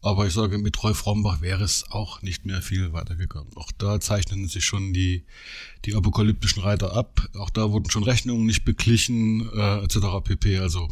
Aber 0.04 0.26
ich 0.26 0.32
sage, 0.32 0.58
mit 0.58 0.82
Rolf 0.82 1.06
Rombach 1.06 1.40
wäre 1.40 1.62
es 1.62 1.84
auch 1.90 2.22
nicht 2.22 2.44
mehr 2.44 2.60
viel 2.60 2.92
weitergegangen. 2.92 3.56
Auch 3.56 3.70
da 3.78 4.00
zeichnen 4.00 4.48
sich 4.48 4.64
schon 4.64 4.92
die, 4.92 5.24
die 5.84 5.94
apokalyptischen 5.94 6.60
Reiter 6.60 6.96
ab. 6.96 7.28
Auch 7.34 7.50
da 7.50 7.70
wurden 7.70 7.88
schon 7.88 8.02
Rechnungen 8.02 8.44
nicht 8.44 8.64
beglichen, 8.64 9.48
äh, 9.54 9.84
etc. 9.84 9.98
pp. 10.24 10.58
Also, 10.58 10.88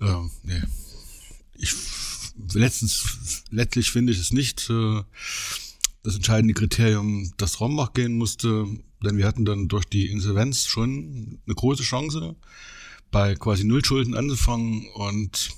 äh, 0.00 0.14
nee. 0.42 0.62
Ich, 1.54 1.74
letztens, 2.54 3.44
letztlich 3.50 3.90
finde 3.90 4.14
ich 4.14 4.18
es 4.18 4.32
nicht 4.32 4.70
äh, 4.70 5.02
das 6.02 6.16
entscheidende 6.16 6.54
Kriterium, 6.54 7.30
dass 7.36 7.60
Rombach 7.60 7.92
gehen 7.92 8.16
musste, 8.16 8.66
denn 9.04 9.18
wir 9.18 9.26
hatten 9.26 9.44
dann 9.44 9.68
durch 9.68 9.84
die 9.84 10.06
Insolvenz 10.06 10.66
schon 10.66 11.40
eine 11.44 11.54
große 11.54 11.82
Chance, 11.82 12.36
bei 13.10 13.34
quasi 13.34 13.64
Nullschulden 13.64 14.14
anzufangen 14.14 14.86
und 14.94 15.50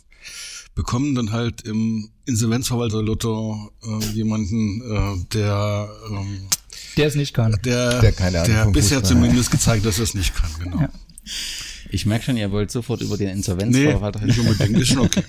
bekommen 0.75 1.15
dann 1.15 1.31
halt 1.31 1.63
im 1.63 2.11
Insolvenzverwalter 2.31 3.03
Lotto 3.03 3.71
äh, 3.83 4.05
jemanden, 4.15 4.81
äh, 4.81 5.25
der 5.35 5.89
ähm, 6.11 6.49
der 6.97 7.07
es 7.09 7.15
nicht 7.15 7.35
kann. 7.35 7.57
Der, 7.65 8.01
der, 8.01 8.13
keine 8.13 8.43
der 8.43 8.67
bisher 8.67 9.03
zumindest 9.05 9.51
gezeigt, 9.51 9.85
dass 9.87 9.99
er 9.99 10.05
es 10.05 10.15
nicht 10.15 10.35
kann, 10.35 10.51
genau. 10.59 10.81
Ja. 10.81 10.89
Ich 11.93 12.07
merke 12.07 12.25
schon, 12.25 12.37
ihr 12.37 12.53
wollt 12.53 12.71
sofort 12.71 13.01
über 13.01 13.17
den 13.17 13.29
Insolvenzverwalter. 13.29 14.21
Nee, 14.21 14.27
nicht 14.27 14.39
unbedingt, 14.39 14.79
ist 14.79 14.89
schon 14.89 15.01
okay. 15.01 15.23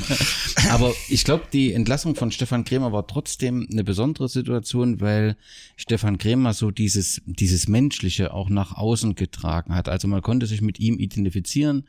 Aber 0.70 0.92
ich 1.08 1.24
glaube, 1.24 1.44
die 1.52 1.72
Entlassung 1.72 2.14
von 2.14 2.30
Stefan 2.30 2.64
Krämer 2.64 2.92
war 2.92 3.06
trotzdem 3.06 3.66
eine 3.70 3.84
besondere 3.84 4.28
Situation, 4.28 5.00
weil 5.00 5.36
Stefan 5.76 6.18
Krämer 6.18 6.52
so 6.52 6.70
dieses, 6.70 7.22
dieses 7.26 7.68
Menschliche 7.68 8.34
auch 8.34 8.50
nach 8.50 8.76
außen 8.76 9.14
getragen 9.14 9.74
hat. 9.74 9.88
Also 9.88 10.08
man 10.08 10.22
konnte 10.22 10.46
sich 10.46 10.60
mit 10.60 10.78
ihm 10.78 10.98
identifizieren. 10.98 11.84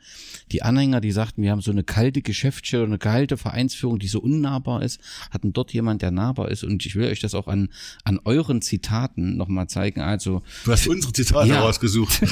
Die 0.52 0.62
Anhänger, 0.62 1.00
die 1.00 1.12
sagten, 1.12 1.42
wir 1.42 1.50
haben 1.50 1.60
so 1.60 1.70
eine 1.70 1.84
kalte 1.84 2.22
Geschäftsstelle, 2.22 2.84
eine 2.84 2.98
kalte 2.98 3.36
Vereinsführung, 3.36 3.98
die 3.98 4.08
so 4.08 4.20
unnahbar 4.20 4.82
ist, 4.82 5.00
hatten 5.30 5.52
dort 5.52 5.72
jemand, 5.72 6.02
der 6.02 6.10
nahbar 6.10 6.50
ist. 6.50 6.64
Und 6.64 6.86
ich 6.86 6.96
will 6.96 7.06
euch 7.06 7.20
das 7.20 7.34
auch 7.34 7.48
an, 7.48 7.68
an 8.04 8.18
euren 8.24 8.62
Zitaten 8.62 9.36
nochmal 9.36 9.68
zeigen. 9.68 10.00
Also. 10.00 10.42
Du 10.64 10.72
hast 10.72 10.86
unsere 10.86 11.12
Zitate 11.12 11.48
ja. 11.48 11.60
rausgesucht. 11.60 12.22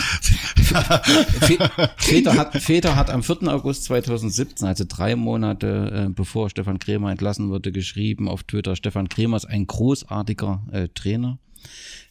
Väter 1.97 2.37
hat, 2.37 2.55
Väter 2.63 2.97
hat 2.97 3.11
am 3.11 3.23
4. 3.23 3.49
August 3.49 3.85
2017, 3.85 4.67
also 4.67 4.85
drei 4.87 5.17
Monate 5.17 6.07
äh, 6.07 6.09
bevor 6.13 6.51
Stefan 6.51 6.79
Krämer 6.79 7.11
entlassen 7.11 7.51
wurde, 7.51 7.73
geschrieben 7.73 8.29
auf 8.29 8.43
Twitter, 8.43 8.77
Stefan 8.77 9.09
Krämer 9.09 9.37
ist 9.37 9.47
ein 9.47 9.67
großartiger 9.67 10.63
äh, 10.73 10.89
Trainer. 10.95 11.39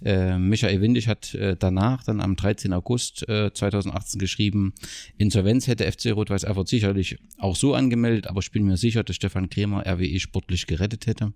Äh, 0.04 0.38
Michael 0.38 0.82
Windig 0.82 1.08
hat 1.08 1.34
äh, 1.36 1.56
danach, 1.58 2.04
dann 2.04 2.20
am 2.22 2.36
13. 2.36 2.74
August 2.74 3.28
äh, 3.30 3.54
2018 3.54 4.20
geschrieben, 4.20 4.74
Insolvenz 5.18 5.68
hätte 5.68 5.90
FC 5.90 6.08
Rot-Weiß 6.08 6.44
Erfurt 6.44 6.68
sicherlich 6.68 7.18
auch 7.38 7.56
so 7.56 7.74
angemeldet, 7.74 8.28
aber 8.28 8.40
ich 8.40 8.52
bin 8.52 8.66
mir 8.66 8.78
sicher, 8.78 9.04
dass 9.04 9.16
Stefan 9.16 9.50
Krämer 9.50 9.86
RWE 9.86 10.20
sportlich 10.20 10.68
gerettet 10.68 11.08
hätte. 11.08 11.34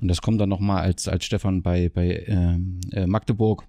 Und 0.00 0.08
das 0.08 0.20
kommt 0.20 0.40
dann 0.40 0.48
nochmal, 0.48 0.82
als, 0.82 1.08
als 1.08 1.24
Stefan 1.24 1.62
bei, 1.62 1.88
bei 1.88 2.24
ähm, 2.26 2.80
äh, 2.92 3.06
Magdeburg 3.06 3.66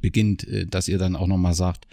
beginnt, 0.00 0.46
äh, 0.46 0.66
dass 0.66 0.88
ihr 0.88 0.98
dann 0.98 1.16
auch 1.16 1.26
nochmal 1.26 1.54
sagt, 1.54 1.86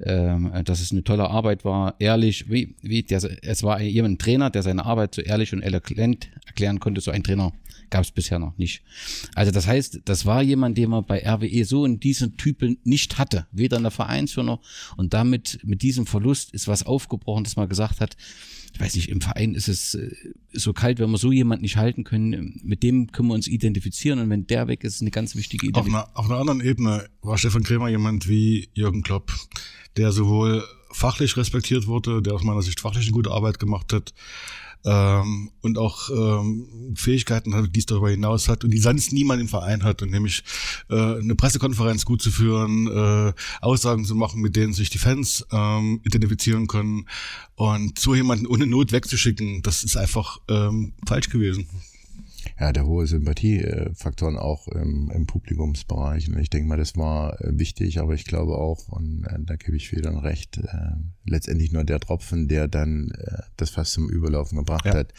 ähm, 0.00 0.52
dass 0.64 0.80
es 0.80 0.92
eine 0.92 1.04
tolle 1.04 1.28
Arbeit 1.28 1.64
war, 1.64 1.94
ehrlich, 1.98 2.50
wie, 2.50 2.74
wie 2.82 3.02
der, 3.02 3.22
es 3.42 3.62
war 3.62 3.80
jemand 3.80 4.20
Trainer, 4.20 4.50
der 4.50 4.62
seine 4.62 4.84
Arbeit 4.84 5.14
so 5.14 5.22
ehrlich 5.22 5.52
und 5.52 5.62
eloquent 5.62 6.28
erklären 6.46 6.80
konnte, 6.80 7.00
so 7.00 7.10
ein 7.10 7.24
Trainer 7.24 7.52
gab 7.90 8.04
es 8.04 8.10
bisher 8.10 8.38
noch 8.38 8.56
nicht. 8.58 8.82
Also 9.34 9.50
das 9.50 9.66
heißt, 9.66 10.02
das 10.04 10.26
war 10.26 10.42
jemand, 10.42 10.76
den 10.76 10.90
man 10.90 11.04
bei 11.04 11.26
RWE 11.26 11.64
so 11.64 11.84
in 11.84 12.00
diesem 12.00 12.36
Typen 12.36 12.78
nicht 12.84 13.18
hatte, 13.18 13.46
weder 13.52 13.78
in 13.78 13.82
der 13.84 13.90
Vereinsführung 13.90 14.58
und 14.96 15.14
damit 15.14 15.60
mit 15.64 15.82
diesem 15.82 16.06
Verlust 16.06 16.52
ist 16.52 16.68
was 16.68 16.84
aufgebrochen, 16.84 17.44
dass 17.44 17.56
man 17.56 17.68
gesagt 17.68 18.00
hat, 18.00 18.16
ich 18.78 18.84
weiß 18.84 18.94
nicht, 18.94 19.08
im 19.08 19.20
Verein 19.20 19.54
ist 19.54 19.66
es 19.66 19.94
äh, 19.94 20.14
so 20.52 20.72
kalt, 20.72 21.00
wenn 21.00 21.10
wir 21.10 21.18
so 21.18 21.32
jemanden 21.32 21.62
nicht 21.62 21.76
halten 21.76 22.04
können, 22.04 22.60
mit 22.62 22.84
dem 22.84 23.10
können 23.10 23.28
wir 23.28 23.34
uns 23.34 23.48
identifizieren 23.48 24.20
und 24.20 24.30
wenn 24.30 24.46
der 24.46 24.68
weg 24.68 24.84
ist, 24.84 24.96
ist 24.96 25.00
eine 25.00 25.10
ganz 25.10 25.34
wichtige 25.34 25.66
Idee. 25.66 25.80
Auf 25.80 25.86
einer, 25.86 26.08
auf 26.14 26.26
einer 26.26 26.38
anderen 26.38 26.60
Ebene 26.60 27.08
war 27.20 27.36
Stefan 27.38 27.64
Krämer 27.64 27.88
jemand 27.88 28.28
wie 28.28 28.68
Jürgen 28.74 29.02
Klopp, 29.02 29.32
der 29.96 30.12
sowohl 30.12 30.62
fachlich 30.92 31.36
respektiert 31.36 31.88
wurde, 31.88 32.22
der 32.22 32.34
aus 32.34 32.44
meiner 32.44 32.62
Sicht 32.62 32.78
fachlich 32.78 33.06
eine 33.06 33.12
gute 33.12 33.32
Arbeit 33.32 33.58
gemacht 33.58 33.92
hat, 33.92 34.14
ähm, 34.88 35.50
und 35.60 35.76
auch 35.76 36.08
ähm, 36.08 36.94
Fähigkeiten 36.94 37.54
hat, 37.54 37.74
die 37.74 37.80
es 37.80 37.86
darüber 37.86 38.08
hinaus 38.08 38.48
hat 38.48 38.64
und 38.64 38.70
die 38.70 38.78
sonst 38.78 39.12
niemand 39.12 39.40
im 39.40 39.48
Verein 39.48 39.84
hat, 39.84 40.00
und 40.02 40.10
nämlich 40.10 40.42
äh, 40.88 40.94
eine 40.94 41.34
Pressekonferenz 41.34 42.06
gut 42.06 42.22
zu 42.22 42.30
führen, 42.30 42.86
äh, 42.86 43.32
Aussagen 43.60 44.06
zu 44.06 44.14
machen, 44.14 44.40
mit 44.40 44.56
denen 44.56 44.72
sich 44.72 44.88
die 44.88 44.98
Fans 44.98 45.46
ähm, 45.52 46.00
identifizieren 46.04 46.66
können 46.66 47.06
und 47.54 47.98
so 47.98 48.14
jemanden 48.14 48.46
ohne 48.46 48.66
Not 48.66 48.92
wegzuschicken, 48.92 49.62
das 49.62 49.84
ist 49.84 49.96
einfach 49.96 50.38
ähm, 50.48 50.94
falsch 51.06 51.28
gewesen. 51.28 51.68
Ja, 52.60 52.72
der 52.72 52.86
hohe 52.86 53.06
Sympathiefaktoren 53.06 54.36
auch 54.36 54.66
im, 54.68 55.10
im 55.10 55.26
Publikumsbereich. 55.26 56.28
Und 56.28 56.38
ich 56.38 56.50
denke 56.50 56.68
mal, 56.68 56.76
das 56.76 56.96
war 56.96 57.40
äh, 57.40 57.58
wichtig, 57.58 58.00
aber 58.00 58.14
ich 58.14 58.24
glaube 58.24 58.56
auch, 58.58 58.88
und 58.88 59.24
äh, 59.24 59.38
da 59.40 59.56
gebe 59.56 59.76
ich 59.76 59.88
Federn 59.88 60.18
recht, 60.18 60.58
äh, 60.58 60.92
letztendlich 61.24 61.72
nur 61.72 61.84
der 61.84 62.00
Tropfen, 62.00 62.48
der 62.48 62.66
dann 62.68 63.10
äh, 63.12 63.42
das 63.56 63.70
fast 63.70 63.92
zum 63.92 64.08
Überlaufen 64.08 64.58
gebracht 64.58 64.86
Ja. 64.86 64.94
hat. 64.94 65.14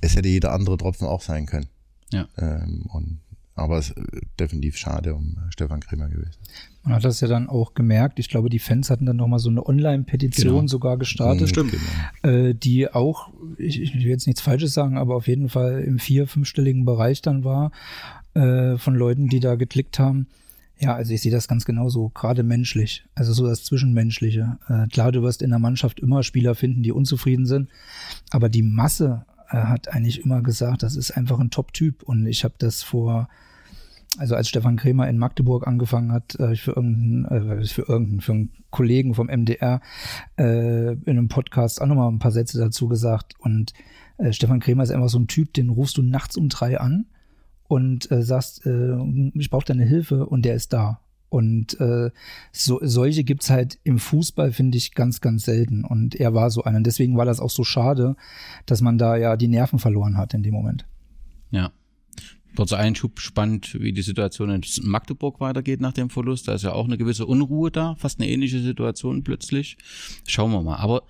Es 0.00 0.16
hätte 0.16 0.28
jeder 0.28 0.52
andere 0.52 0.76
Tropfen 0.76 1.06
auch 1.06 1.22
sein 1.22 1.46
können. 1.46 1.66
Ja. 2.12 2.28
Ähm, 2.36 2.82
und, 2.92 3.20
aber 3.54 3.78
es 3.78 3.90
ist 3.90 3.96
äh, 3.98 4.20
definitiv 4.38 4.76
schade 4.76 5.14
um 5.14 5.38
Stefan 5.50 5.80
Kremer 5.80 6.08
gewesen. 6.08 6.38
Man 6.84 6.94
hat 6.94 7.04
das 7.04 7.20
ja 7.20 7.28
dann 7.28 7.48
auch 7.48 7.74
gemerkt. 7.74 8.18
Ich 8.18 8.28
glaube, 8.28 8.48
die 8.50 8.58
Fans 8.58 8.90
hatten 8.90 9.06
dann 9.06 9.16
nochmal 9.16 9.38
so 9.38 9.50
eine 9.50 9.64
Online-Petition 9.64 10.54
Genau. 10.54 10.66
sogar 10.66 10.96
gestartet. 10.98 11.42
Mhm, 11.42 11.46
Stimmt. 11.46 11.74
Äh, 12.22 12.54
die 12.54 12.92
auch, 12.92 13.30
ich, 13.56 13.80
ich 13.80 13.94
will 13.94 14.02
jetzt 14.02 14.26
nichts 14.26 14.40
Falsches 14.42 14.74
sagen, 14.74 14.98
aber 14.98 15.14
auf 15.14 15.28
jeden 15.28 15.48
Fall 15.48 15.80
im 15.82 15.98
vier-, 15.98 16.26
fünfstelligen 16.26 16.84
Bereich 16.84 17.22
dann 17.22 17.44
war, 17.44 17.70
äh, 18.34 18.76
von 18.78 18.94
Leuten, 18.94 19.28
die 19.28 19.38
da 19.40 19.54
geklickt 19.54 19.98
haben. 19.98 20.26
Ja, 20.78 20.94
also 20.96 21.12
ich 21.12 21.20
sehe 21.22 21.30
das 21.30 21.46
ganz 21.46 21.64
genauso, 21.64 22.08
gerade 22.08 22.42
menschlich, 22.42 23.04
also 23.14 23.32
so 23.32 23.46
das 23.46 23.62
Zwischenmenschliche. 23.62 24.58
Äh, 24.68 24.88
klar, 24.88 25.12
du 25.12 25.22
wirst 25.22 25.42
in 25.42 25.50
der 25.50 25.60
Mannschaft 25.60 26.00
immer 26.00 26.24
Spieler 26.24 26.56
finden, 26.56 26.82
die 26.82 26.90
unzufrieden 26.90 27.46
sind, 27.46 27.68
aber 28.30 28.48
die 28.48 28.62
Masse 28.64 29.24
äh, 29.50 29.58
hat 29.58 29.92
eigentlich 29.92 30.24
immer 30.24 30.42
gesagt, 30.42 30.82
das 30.82 30.96
ist 30.96 31.12
einfach 31.12 31.38
ein 31.38 31.50
Top-Typ 31.50 32.02
und 32.02 32.26
ich 32.26 32.42
habe 32.42 32.54
das 32.58 32.82
vor, 32.82 33.28
also 34.18 34.34
als 34.34 34.48
Stefan 34.48 34.76
Kremer 34.76 35.08
in 35.08 35.18
Magdeburg 35.18 35.66
angefangen 35.66 36.12
hat, 36.12 36.38
ich 36.52 36.62
für 36.62 36.72
irgendeinen, 36.72 37.24
äh, 37.60 37.64
für 37.64 37.88
irgendeinen, 37.88 38.20
für 38.20 38.32
einen 38.32 38.50
Kollegen 38.70 39.14
vom 39.14 39.28
MDR 39.28 39.80
äh, 40.36 40.92
in 40.92 41.02
einem 41.06 41.28
Podcast 41.28 41.80
auch 41.80 41.86
nochmal 41.86 42.10
ein 42.10 42.18
paar 42.18 42.32
Sätze 42.32 42.58
dazu 42.58 42.88
gesagt. 42.88 43.34
Und 43.38 43.72
äh, 44.18 44.32
Stefan 44.32 44.60
Kremer 44.60 44.82
ist 44.82 44.90
einfach 44.90 45.08
so 45.08 45.18
ein 45.18 45.28
Typ, 45.28 45.54
den 45.54 45.70
rufst 45.70 45.96
du 45.96 46.02
nachts 46.02 46.36
um 46.36 46.48
drei 46.48 46.78
an 46.78 47.06
und 47.68 48.10
äh, 48.10 48.22
sagst, 48.22 48.66
äh, 48.66 48.96
ich 49.34 49.50
brauche 49.50 49.64
deine 49.64 49.84
Hilfe 49.84 50.26
und 50.26 50.44
der 50.44 50.54
ist 50.54 50.72
da. 50.72 51.00
Und 51.30 51.80
äh, 51.80 52.10
so, 52.52 52.78
solche 52.82 53.24
gibt's 53.24 53.48
halt 53.48 53.78
im 53.84 53.98
Fußball, 53.98 54.52
finde 54.52 54.76
ich, 54.76 54.92
ganz, 54.92 55.22
ganz 55.22 55.46
selten. 55.46 55.82
Und 55.82 56.14
er 56.14 56.34
war 56.34 56.50
so 56.50 56.64
einer. 56.64 56.76
Und 56.76 56.86
deswegen 56.86 57.16
war 57.16 57.24
das 57.24 57.40
auch 57.40 57.48
so 57.48 57.64
schade, 57.64 58.16
dass 58.66 58.82
man 58.82 58.98
da 58.98 59.16
ja 59.16 59.38
die 59.38 59.48
Nerven 59.48 59.78
verloren 59.78 60.18
hat 60.18 60.34
in 60.34 60.42
dem 60.42 60.52
Moment. 60.52 60.86
Ja. 61.50 61.72
Kurzer 62.56 62.78
Einschub, 62.78 63.20
spannend, 63.20 63.80
wie 63.80 63.92
die 63.92 64.02
Situation 64.02 64.50
in 64.50 64.62
Magdeburg 64.82 65.40
weitergeht 65.40 65.80
nach 65.80 65.92
dem 65.92 66.10
Verlust. 66.10 66.48
Da 66.48 66.54
ist 66.54 66.62
ja 66.62 66.72
auch 66.72 66.84
eine 66.84 66.98
gewisse 66.98 67.26
Unruhe 67.26 67.70
da, 67.70 67.94
fast 67.96 68.20
eine 68.20 68.28
ähnliche 68.28 68.60
Situation 68.60 69.24
plötzlich. 69.24 69.76
Schauen 70.26 70.52
wir 70.52 70.62
mal. 70.62 70.76
Aber 70.76 71.02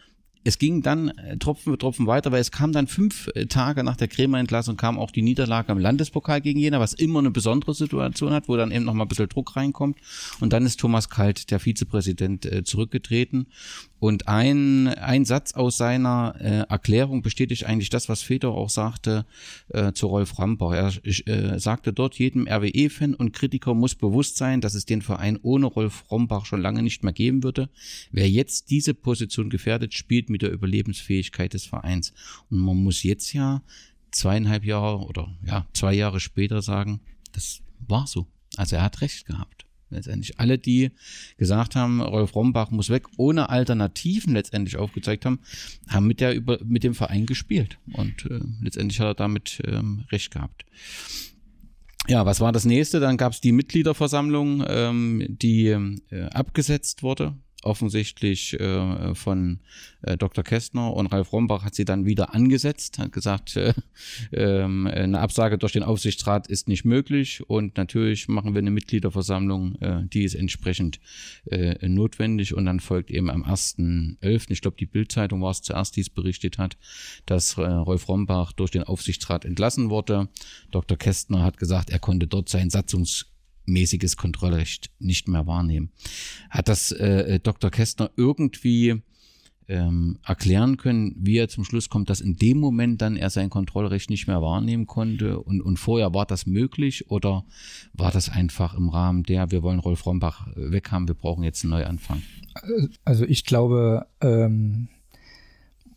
es 0.44 0.58
ging 0.58 0.82
dann 0.82 1.08
äh, 1.08 1.36
Tropfen 1.38 1.72
für 1.72 1.78
Tropfen 1.78 2.06
weiter, 2.06 2.32
weil 2.32 2.40
es 2.40 2.50
kam 2.50 2.72
dann 2.72 2.86
fünf 2.86 3.30
äh, 3.34 3.46
Tage 3.46 3.84
nach 3.84 3.96
der 3.96 4.08
Kremer-Entlassung 4.08 4.76
kam 4.76 4.98
auch 4.98 5.10
die 5.10 5.22
Niederlage 5.22 5.70
im 5.72 5.78
Landespokal 5.78 6.40
gegen 6.40 6.58
Jena, 6.58 6.80
was 6.80 6.94
immer 6.94 7.20
eine 7.20 7.30
besondere 7.30 7.74
Situation 7.74 8.32
hat, 8.32 8.48
wo 8.48 8.56
dann 8.56 8.72
eben 8.72 8.84
nochmal 8.84 9.06
ein 9.06 9.08
bisschen 9.08 9.28
Druck 9.28 9.54
reinkommt. 9.56 9.98
Und 10.40 10.52
dann 10.52 10.66
ist 10.66 10.80
Thomas 10.80 11.08
Kalt, 11.08 11.50
der 11.50 11.60
Vizepräsident, 11.60 12.44
äh, 12.46 12.64
zurückgetreten. 12.64 13.46
Und 14.02 14.26
ein, 14.26 14.88
ein 14.88 15.24
Satz 15.24 15.52
aus 15.52 15.76
seiner 15.76 16.34
äh, 16.40 16.68
Erklärung 16.68 17.22
bestätigt 17.22 17.66
eigentlich 17.66 17.88
das, 17.88 18.08
was 18.08 18.20
Feder 18.20 18.48
auch 18.48 18.68
sagte 18.68 19.24
äh, 19.68 19.92
zu 19.92 20.08
Rolf 20.08 20.40
Rambach. 20.40 20.72
Er 20.72 20.92
äh, 21.06 21.60
sagte 21.60 21.92
dort, 21.92 22.18
jedem 22.18 22.48
RWE-Fan 22.48 23.14
und 23.14 23.32
Kritiker 23.32 23.74
muss 23.74 23.94
bewusst 23.94 24.38
sein, 24.38 24.60
dass 24.60 24.74
es 24.74 24.86
den 24.86 25.02
Verein 25.02 25.38
ohne 25.40 25.66
Rolf 25.66 26.10
Rombach 26.10 26.46
schon 26.46 26.60
lange 26.60 26.82
nicht 26.82 27.04
mehr 27.04 27.12
geben 27.12 27.44
würde. 27.44 27.70
Wer 28.10 28.28
jetzt 28.28 28.70
diese 28.70 28.92
Position 28.92 29.50
gefährdet, 29.50 29.94
spielt 29.94 30.30
mit 30.30 30.42
der 30.42 30.50
Überlebensfähigkeit 30.50 31.54
des 31.54 31.66
Vereins. 31.66 32.12
Und 32.50 32.58
man 32.58 32.82
muss 32.82 33.04
jetzt 33.04 33.32
ja 33.32 33.62
zweieinhalb 34.10 34.64
Jahre 34.64 34.98
oder 35.06 35.32
ja, 35.46 35.64
zwei 35.74 35.94
Jahre 35.94 36.18
später 36.18 36.60
sagen, 36.60 37.02
das 37.30 37.60
war 37.86 38.08
so. 38.08 38.26
Also 38.56 38.74
er 38.74 38.82
hat 38.82 39.00
recht 39.00 39.26
gehabt 39.26 39.64
letztendlich 39.92 40.38
alle, 40.38 40.58
die 40.58 40.90
gesagt 41.36 41.76
haben, 41.76 42.00
Rolf 42.00 42.34
Rombach 42.34 42.70
muss 42.70 42.90
weg, 42.90 43.04
ohne 43.16 43.48
Alternativen 43.48 44.34
letztendlich 44.34 44.76
aufgezeigt 44.76 45.24
haben, 45.24 45.40
haben 45.88 46.06
mit 46.06 46.20
der 46.20 46.40
mit 46.64 46.84
dem 46.84 46.94
Verein 46.94 47.26
gespielt 47.26 47.78
und 47.92 48.26
äh, 48.26 48.40
letztendlich 48.60 49.00
hat 49.00 49.06
er 49.06 49.14
damit 49.14 49.62
ähm, 49.66 50.04
recht 50.10 50.30
gehabt. 50.30 50.64
Ja, 52.08 52.26
was 52.26 52.40
war 52.40 52.50
das 52.50 52.64
nächste? 52.64 52.98
Dann 52.98 53.16
gab 53.16 53.32
es 53.32 53.40
die 53.40 53.52
Mitgliederversammlung, 53.52 54.64
ähm, 54.66 55.24
die 55.28 55.68
äh, 55.68 56.24
abgesetzt 56.32 57.02
wurde 57.02 57.36
offensichtlich 57.62 58.58
äh, 58.60 59.14
von 59.14 59.60
äh, 60.02 60.16
Dr. 60.16 60.44
Kästner 60.44 60.94
und 60.94 61.06
Ralf 61.06 61.32
Rombach 61.32 61.64
hat 61.64 61.74
sie 61.74 61.84
dann 61.84 62.06
wieder 62.06 62.34
angesetzt, 62.34 62.98
hat 62.98 63.12
gesagt, 63.12 63.56
äh, 63.56 63.74
äh, 64.30 64.62
eine 64.62 65.20
Absage 65.20 65.58
durch 65.58 65.72
den 65.72 65.82
Aufsichtsrat 65.82 66.46
ist 66.46 66.68
nicht 66.68 66.84
möglich 66.84 67.42
und 67.48 67.76
natürlich 67.76 68.28
machen 68.28 68.54
wir 68.54 68.58
eine 68.58 68.70
Mitgliederversammlung, 68.70 69.76
äh, 69.80 70.02
die 70.06 70.24
ist 70.24 70.34
entsprechend 70.34 71.00
äh, 71.46 71.88
notwendig 71.88 72.54
und 72.54 72.66
dann 72.66 72.80
folgt 72.80 73.10
eben 73.10 73.30
am 73.30 73.44
1.11., 73.44 74.50
ich 74.50 74.60
glaube 74.60 74.76
die 74.78 74.86
Bildzeitung 74.86 75.42
war 75.42 75.50
es 75.50 75.62
zuerst, 75.62 75.96
die 75.96 76.00
es 76.00 76.10
berichtet 76.10 76.58
hat, 76.58 76.76
dass 77.26 77.56
äh, 77.58 77.62
Rolf 77.62 78.08
Rombach 78.08 78.52
durch 78.52 78.70
den 78.70 78.82
Aufsichtsrat 78.84 79.44
entlassen 79.44 79.90
wurde. 79.90 80.28
Dr. 80.70 80.96
Kästner 80.96 81.42
hat 81.42 81.56
gesagt, 81.56 81.90
er 81.90 81.98
konnte 81.98 82.26
dort 82.26 82.48
sein 82.48 82.70
Satzungs 82.70 83.31
mäßiges 83.64 84.16
Kontrollrecht 84.16 84.90
nicht 84.98 85.28
mehr 85.28 85.46
wahrnehmen. 85.46 85.90
Hat 86.50 86.68
das 86.68 86.92
äh, 86.92 87.40
Dr. 87.40 87.70
Kästner 87.70 88.10
irgendwie 88.16 89.02
ähm, 89.68 90.18
erklären 90.24 90.76
können, 90.76 91.14
wie 91.18 91.38
er 91.38 91.48
zum 91.48 91.64
Schluss 91.64 91.88
kommt, 91.88 92.10
dass 92.10 92.20
in 92.20 92.36
dem 92.36 92.58
Moment 92.58 93.00
dann 93.00 93.16
er 93.16 93.30
sein 93.30 93.48
Kontrollrecht 93.48 94.10
nicht 94.10 94.26
mehr 94.26 94.42
wahrnehmen 94.42 94.86
konnte 94.86 95.40
und, 95.40 95.60
und 95.62 95.78
vorher 95.78 96.12
war 96.12 96.26
das 96.26 96.46
möglich 96.46 97.10
oder 97.10 97.44
war 97.92 98.10
das 98.10 98.28
einfach 98.28 98.74
im 98.74 98.88
Rahmen 98.88 99.22
der, 99.22 99.50
wir 99.50 99.62
wollen 99.62 99.78
Rolf 99.78 100.04
Rombach 100.04 100.48
weg 100.56 100.90
haben, 100.90 101.08
wir 101.08 101.14
brauchen 101.14 101.44
jetzt 101.44 101.64
einen 101.64 101.70
Neuanfang? 101.70 102.22
Also 103.04 103.24
ich 103.24 103.44
glaube, 103.44 104.06
ähm, 104.20 104.88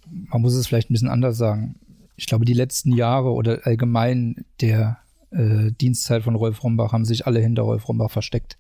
man 0.10 0.42
muss 0.42 0.54
es 0.54 0.68
vielleicht 0.68 0.90
ein 0.90 0.94
bisschen 0.94 1.10
anders 1.10 1.38
sagen. 1.38 1.76
Ich 2.16 2.28
glaube, 2.28 2.46
die 2.46 2.54
letzten 2.54 2.94
Jahre 2.94 3.34
oder 3.34 3.66
allgemein 3.66 4.46
der 4.62 5.00
äh, 5.36 5.72
Dienstzeit 5.72 6.24
von 6.24 6.36
Rolf 6.36 6.64
Rombach 6.64 6.94
haben 6.94 7.06
sich 7.06 7.28
alle 7.28 7.40
hinter 7.40 7.64
Rolf 7.64 7.88
Rombach 7.88 8.12
versteckt. 8.12 8.58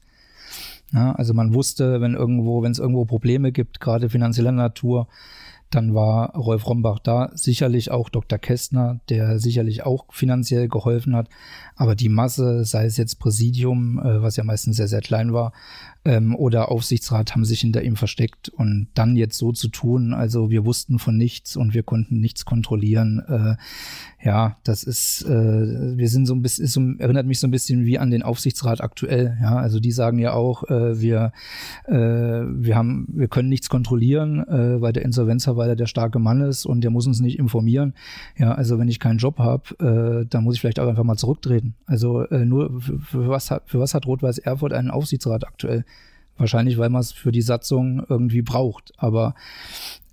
Ja, 0.94 1.14
also 1.14 1.34
man 1.34 1.54
wusste, 1.54 2.00
wenn 2.02 2.14
irgendwo, 2.14 2.62
wenn 2.62 2.72
es 2.72 2.80
irgendwo 2.80 3.06
Probleme 3.06 3.52
gibt, 3.52 3.80
gerade 3.80 4.10
finanzieller 4.10 4.52
Natur, 4.52 5.08
dann 5.72 5.94
war 5.94 6.36
Rolf 6.36 6.68
Rombach 6.68 7.00
da, 7.00 7.32
sicherlich 7.34 7.92
auch 7.92 8.10
Dr. 8.10 8.38
Kästner, 8.38 9.00
der 9.10 9.40
sicherlich 9.40 9.84
auch 9.84 10.06
finanziell 10.12 10.68
geholfen 10.68 11.16
hat, 11.16 11.28
aber 11.76 11.96
die 11.96 12.10
Masse, 12.10 12.64
sei 12.66 12.86
es 12.86 12.98
jetzt 12.98 13.20
Präsidium, 13.20 14.00
äh, 14.00 14.22
was 14.22 14.36
ja 14.36 14.44
meistens 14.44 14.78
sehr, 14.78 14.88
sehr 14.88 15.02
klein 15.02 15.34
war, 15.34 15.54
ähm, 16.06 16.36
oder 16.36 16.72
Aufsichtsrat 16.72 17.34
haben 17.34 17.46
sich 17.46 17.62
hinter 17.62 17.82
ihm 17.82 17.96
versteckt 17.96 18.50
und 18.50 18.88
dann 18.94 19.15
jetzt 19.15 19.38
so 19.38 19.52
zu 19.52 19.68
tun, 19.68 20.13
also 20.13 20.50
wir 20.52 20.65
wussten 20.65 21.00
von 21.00 21.18
nichts 21.18 21.58
und 21.58 21.74
wir 21.74 21.84
konnten 21.84 22.20
nichts 22.20 22.46
kontrollieren, 22.46 23.24
äh, 23.28 23.56
ja, 24.26 24.58
das 24.63 24.84
ist, 24.84 25.24
äh, 25.24 25.98
wir 25.98 26.08
sind 26.08 26.28
so 26.28 26.36
ein 26.36 26.41
bisschen, 26.41 26.68
so, 26.68 26.82
erinnert 27.00 27.26
mich 27.26 27.39
so 27.39 27.48
ein 27.48 27.52
bisschen 27.52 27.86
wie 27.86 27.98
an 28.00 28.12
den 28.12 28.24
Aufsichtsrat 28.24 28.82
aktuell, 28.82 29.38
ja, 29.41 29.56
also 29.56 29.80
die 29.80 29.91
sagen 29.91 30.20
ja 30.20 30.34
auch, 30.34 30.63
äh, 30.70 31.00
wir, 31.02 31.32
äh, 31.86 31.94
wir 31.94 32.76
haben, 32.76 33.08
wir 33.12 33.28
können 33.28 33.50
nichts 33.50 33.70
kontrollieren, 33.70 34.48
äh, 34.48 34.82
weil 34.82 34.94
der 34.94 35.04
Insolvenzverwalter 35.04 35.76
der 35.76 35.88
starke 35.88 36.20
Mann 36.20 36.41
ist 36.41 36.65
und 36.65 36.82
der 36.82 36.91
muss 36.91 37.08
uns 37.08 37.20
nicht 37.20 37.39
informieren, 37.39 37.96
ja, 38.38 38.54
also 38.54 38.78
wenn 38.78 38.88
ich 38.88 39.00
keinen 39.00 39.18
Job 39.18 39.39
habe, 39.39 40.24
äh, 40.24 40.28
dann 40.30 40.44
muss 40.44 40.56
ich 40.56 40.62
vielleicht 40.62 40.80
auch 40.80 40.88
einfach 40.88 41.04
mal 41.04 41.18
zurücktreten, 41.18 41.74
also 41.88 42.22
äh, 42.28 42.46
nur 42.46 42.80
für, 42.80 43.00
für 43.00 43.28
was 43.28 43.50
hat, 43.50 43.63
für 43.65 43.80
was 43.80 43.96
hat 43.96 44.06
Rot-Weiß 44.06 44.38
Erfurt 44.38 44.74
einen 44.74 44.91
Aufsichtsrat 44.91 45.48
aktuell? 45.48 45.84
Wahrscheinlich, 46.38 46.78
weil 46.78 46.89
man 46.89 47.02
es 47.02 47.13
für 47.13 47.32
die 47.32 47.41
Satzung 47.41 48.06
irgendwie 48.10 48.41
braucht. 48.41 48.91
Aber 48.98 49.36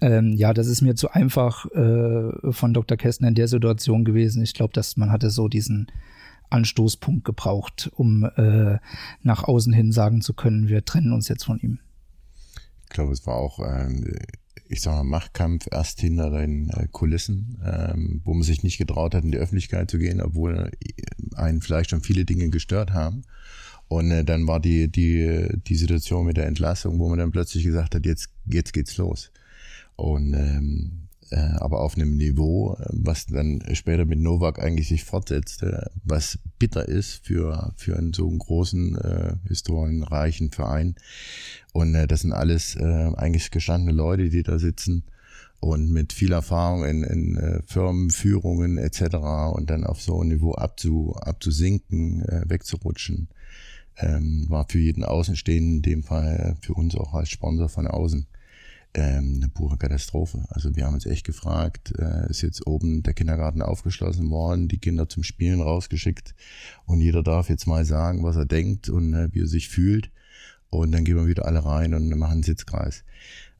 ähm, 0.00 0.32
ja, 0.36 0.54
das 0.54 0.68
ist 0.68 0.80
mir 0.80 0.94
zu 0.94 1.10
einfach 1.10 1.66
äh, 1.72 2.52
von 2.52 2.72
Dr. 2.72 2.96
Kästner 2.96 3.28
in 3.28 3.34
der 3.34 3.48
Situation 3.48 4.04
gewesen. 4.04 4.42
Ich 4.42 4.54
glaube, 4.54 4.72
dass 4.72 4.96
man 4.96 5.10
hatte 5.10 5.30
so 5.30 5.48
diesen 5.48 5.88
Anstoßpunkt 6.52 7.24
gebraucht, 7.24 7.90
um 7.94 8.24
äh, 8.36 8.78
nach 9.22 9.44
außen 9.44 9.72
hin 9.72 9.90
sagen 9.90 10.20
zu 10.20 10.34
können, 10.34 10.68
wir 10.68 10.84
trennen 10.84 11.12
uns 11.12 11.28
jetzt 11.28 11.44
von 11.44 11.58
ihm. 11.58 11.80
Ich 12.84 12.90
glaube, 12.90 13.12
es 13.12 13.26
war 13.26 13.36
auch, 13.36 13.58
ähm, 13.58 14.04
ich 14.68 14.82
sag 14.82 14.92
mal, 14.92 15.04
Machtkampf 15.04 15.66
erst 15.70 16.00
hinter 16.00 16.30
den 16.30 16.68
äh, 16.70 16.86
Kulissen, 16.92 17.58
ähm, 17.64 18.20
wo 18.24 18.34
man 18.34 18.42
sich 18.42 18.62
nicht 18.62 18.78
getraut 18.78 19.14
hat, 19.14 19.24
in 19.24 19.32
die 19.32 19.38
Öffentlichkeit 19.38 19.90
zu 19.90 19.98
gehen, 19.98 20.20
obwohl 20.20 20.70
einen 21.34 21.62
vielleicht 21.62 21.90
schon 21.90 22.02
viele 22.02 22.24
Dinge 22.24 22.50
gestört 22.50 22.92
haben. 22.92 23.22
Und 23.92 24.10
äh, 24.10 24.24
dann 24.24 24.46
war 24.46 24.58
die, 24.58 24.88
die, 24.88 25.48
die 25.66 25.74
Situation 25.74 26.24
mit 26.24 26.38
der 26.38 26.46
Entlassung, 26.46 26.98
wo 26.98 27.10
man 27.10 27.18
dann 27.18 27.30
plötzlich 27.30 27.62
gesagt 27.62 27.94
hat, 27.94 28.06
jetzt, 28.06 28.30
jetzt 28.46 28.72
geht's 28.72 28.96
los. 28.96 29.30
Und 29.96 30.32
ähm, 30.32 31.08
äh, 31.30 31.36
aber 31.36 31.80
auf 31.80 31.96
einem 31.96 32.16
Niveau, 32.16 32.78
was 32.88 33.26
dann 33.26 33.62
später 33.74 34.06
mit 34.06 34.18
Novak 34.18 34.58
eigentlich 34.60 34.88
sich 34.88 35.04
fortsetzt, 35.04 35.62
äh, 35.62 35.84
was 36.04 36.38
bitter 36.58 36.88
ist 36.88 37.22
für, 37.26 37.74
für 37.76 37.98
einen 37.98 38.14
so 38.14 38.26
einen 38.26 38.38
großen, 38.38 38.96
äh, 38.96 39.34
historienreichen 39.46 40.52
Verein. 40.52 40.94
Und 41.72 41.94
äh, 41.94 42.06
das 42.06 42.22
sind 42.22 42.32
alles 42.32 42.76
äh, 42.76 43.10
eigentlich 43.16 43.50
gestandene 43.50 43.92
Leute, 43.92 44.30
die 44.30 44.42
da 44.42 44.58
sitzen. 44.58 45.04
und 45.60 45.92
mit 45.92 46.12
viel 46.12 46.32
Erfahrung 46.32 46.84
in, 46.84 47.04
in 47.04 47.36
äh, 47.36 47.60
Firmenführungen 47.66 48.78
etc. 48.78 49.16
und 49.52 49.70
dann 49.70 49.84
auf 49.84 50.00
so 50.02 50.22
ein 50.22 50.28
Niveau 50.28 50.54
abzu, 50.54 51.14
abzusinken, 51.20 52.22
äh, 52.22 52.42
wegzurutschen, 52.48 53.28
ähm, 53.98 54.46
war 54.48 54.66
für 54.68 54.78
jeden 54.78 55.04
Außenstehenden, 55.04 55.76
in 55.76 55.82
dem 55.82 56.02
Fall 56.02 56.56
für 56.60 56.74
uns 56.74 56.94
auch 56.96 57.14
als 57.14 57.28
Sponsor 57.28 57.68
von 57.68 57.86
außen, 57.86 58.26
ähm, 58.94 59.34
eine 59.36 59.48
pure 59.48 59.78
Katastrophe. 59.78 60.44
Also 60.50 60.76
wir 60.76 60.84
haben 60.84 60.94
uns 60.94 61.06
echt 61.06 61.24
gefragt, 61.24 61.94
äh, 61.98 62.28
ist 62.28 62.42
jetzt 62.42 62.66
oben 62.66 63.02
der 63.02 63.14
Kindergarten 63.14 63.62
aufgeschlossen 63.62 64.30
worden, 64.30 64.68
die 64.68 64.78
Kinder 64.78 65.08
zum 65.08 65.22
Spielen 65.22 65.60
rausgeschickt 65.60 66.34
und 66.84 67.00
jeder 67.00 67.22
darf 67.22 67.48
jetzt 67.48 67.66
mal 67.66 67.84
sagen, 67.84 68.22
was 68.22 68.36
er 68.36 68.46
denkt 68.46 68.88
und 68.88 69.14
äh, 69.14 69.28
wie 69.32 69.40
er 69.40 69.46
sich 69.46 69.68
fühlt 69.68 70.10
und 70.68 70.92
dann 70.92 71.04
gehen 71.04 71.16
wir 71.16 71.26
wieder 71.26 71.46
alle 71.46 71.64
rein 71.64 71.94
und 71.94 72.08
machen 72.18 72.32
einen 72.32 72.42
Sitzkreis. 72.42 73.04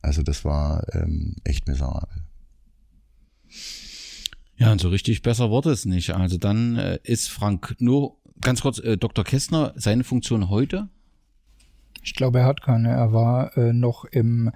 Also 0.02 0.22
das 0.22 0.44
war 0.44 0.84
ähm, 0.94 1.36
echt 1.44 1.68
miserabel. 1.68 2.22
Ja, 4.56 4.72
und 4.72 4.80
so 4.80 4.88
richtig 4.88 5.22
besser 5.22 5.50
wurde 5.50 5.70
es 5.70 5.84
nicht. 5.84 6.10
Also 6.10 6.38
dann 6.38 6.76
äh, 6.76 6.98
ist 7.02 7.28
Frank 7.28 7.76
nur 7.78 8.16
ganz 8.42 8.60
kurz, 8.60 8.78
äh, 8.78 8.96
Dr. 8.96 9.24
Kästner, 9.24 9.72
seine 9.76 10.04
Funktion 10.04 10.50
heute? 10.50 10.88
Ich 12.02 12.14
glaube, 12.14 12.40
er 12.40 12.46
hat 12.46 12.62
keine. 12.62 12.90
Er 12.90 13.12
war 13.12 13.56
äh, 13.56 13.72
noch 13.72 14.04
im 14.04 14.50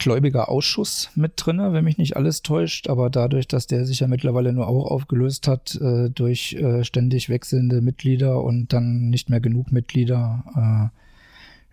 gläubiger 0.00 0.48
Ausschuss 0.48 1.10
mit 1.14 1.34
drinne, 1.36 1.72
wenn 1.72 1.84
mich 1.84 1.98
nicht 1.98 2.16
alles 2.16 2.42
täuscht, 2.42 2.88
aber 2.88 3.10
dadurch, 3.10 3.46
dass 3.46 3.66
der 3.66 3.84
sich 3.84 4.00
ja 4.00 4.08
mittlerweile 4.08 4.52
nur 4.52 4.66
auch 4.66 4.90
aufgelöst 4.90 5.46
hat 5.46 5.76
äh, 5.76 6.08
durch 6.10 6.54
äh, 6.54 6.84
ständig 6.84 7.28
wechselnde 7.28 7.82
Mitglieder 7.82 8.42
und 8.42 8.72
dann 8.72 9.10
nicht 9.10 9.28
mehr 9.28 9.40
genug 9.40 9.70
Mitglieder, 9.70 10.90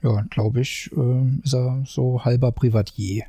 äh, 0.03 0.07
ja, 0.07 0.21
glaube 0.29 0.61
ich, 0.61 0.91
äh, 0.95 1.39
ist 1.43 1.53
er 1.53 1.83
so 1.85 2.23
halber 2.23 2.51
Privatier. 2.51 3.23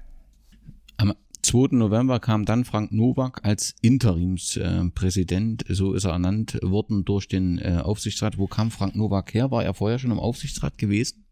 Am 0.97 1.15
2. 1.49 1.77
November 1.77 2.21
kam 2.21 2.45
dann 2.45 2.67
Frank 2.67 2.93
Nowak 2.93 3.43
als 3.43 3.75
Interimspräsident, 3.81 5.65
so 5.67 5.95
ist 5.95 6.05
er 6.05 6.11
ernannt 6.11 6.59
worden 6.61 7.07
durch 7.07 7.27
den 7.27 7.57
äh, 7.59 7.81
Aufsichtsrat. 7.83 8.37
Wo 8.37 8.47
kam 8.47 8.71
Frank 8.71 8.95
Nowak 8.95 9.33
her? 9.33 9.51
War 9.51 9.65
er 9.65 9.73
vorher 9.73 9.99
schon 9.99 10.11
im 10.11 10.19
Aufsichtsrat 10.19 10.77
gewesen? 10.77 11.25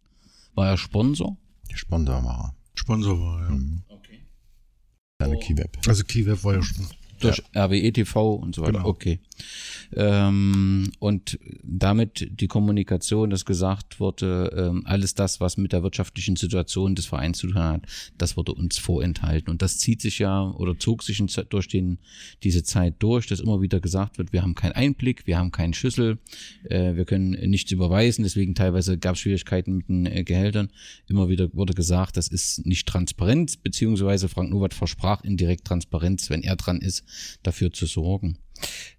War 0.55 0.69
er 0.69 0.79
Sponsor? 0.79 1.37
Sponsor 1.75 2.25
war 2.25 2.45
er. 2.45 2.55
Sponsor 2.75 3.21
war, 3.21 3.43
ja. 3.43 3.51
Mhm. 3.51 3.83
Okay. 3.89 4.21
Eine 5.19 5.39
Keyweb. 5.39 5.77
Also 5.87 6.03
Keyweb 6.05 6.43
war 6.45 6.55
ja 6.55 6.63
schon. 6.63 6.87
Durch 7.21 7.43
ja. 7.55 7.67
RWE 7.67 7.93
TV 7.93 8.35
und 8.35 8.55
so 8.55 8.63
weiter. 8.63 8.73
Genau. 8.73 8.89
Okay. 8.89 9.21
Ähm, 9.95 10.91
und 10.99 11.39
damit 11.63 12.29
die 12.41 12.49
Kommunikation, 12.49 13.31
dass 13.31 13.45
gesagt 13.45 14.01
wurde, 14.01 14.53
ähm, 14.57 14.83
alles 14.87 15.15
das, 15.15 15.41
was 15.41 15.57
mit 15.57 15.73
der 15.73 15.83
wirtschaftlichen 15.83 16.37
Situation 16.37 16.95
des 16.95 17.07
Vereins 17.07 17.39
zu 17.39 17.49
tun 17.49 17.59
hat, 17.59 17.83
das 18.19 18.37
wurde 18.37 18.53
uns 18.53 18.79
vorenthalten. 18.79 19.51
Und 19.51 19.63
das 19.63 19.79
zieht 19.79 20.01
sich 20.01 20.19
ja 20.19 20.51
oder 20.51 20.79
zog 20.79 21.03
sich 21.03 21.23
durch 21.49 21.69
den, 21.69 21.99
diese 22.43 22.63
Zeit 22.63 22.95
durch, 22.99 23.27
dass 23.27 23.41
immer 23.41 23.61
wieder 23.61 23.81
gesagt 23.81 24.19
wird, 24.19 24.33
wir 24.33 24.43
haben 24.43 24.55
keinen 24.55 24.73
Einblick, 24.73 25.27
wir 25.27 25.39
haben 25.39 25.53
keinen 25.53 25.75
Schlüssel, 25.75 26.19
äh, 26.65 26.95
wir 26.95 27.05
können 27.05 27.31
nichts 27.31 27.71
überweisen, 27.71 28.23
deswegen 28.23 28.55
teilweise 28.55 28.99
gab 28.99 29.15
es 29.15 29.21
Schwierigkeiten 29.21 29.77
mit 29.79 29.89
den 29.89 30.07
äh, 30.07 30.25
Gehältern. 30.25 30.69
Immer 31.09 31.29
wieder 31.29 31.53
wurde 31.53 31.75
gesagt, 31.75 32.17
das 32.17 32.29
ist 32.29 32.67
nicht 32.67 32.87
transparent, 32.89 33.63
beziehungsweise 33.63 34.29
Frank 34.29 34.51
Nowat 34.51 34.75
versprach 34.75 35.23
indirekt 35.25 35.65
Transparenz, 35.65 36.31
wenn 36.31 36.43
er 36.43 36.57
dran 36.57 36.79
ist, 36.79 37.05
dafür 37.43 37.73
zu 37.73 37.87
sorgen. 37.87 38.39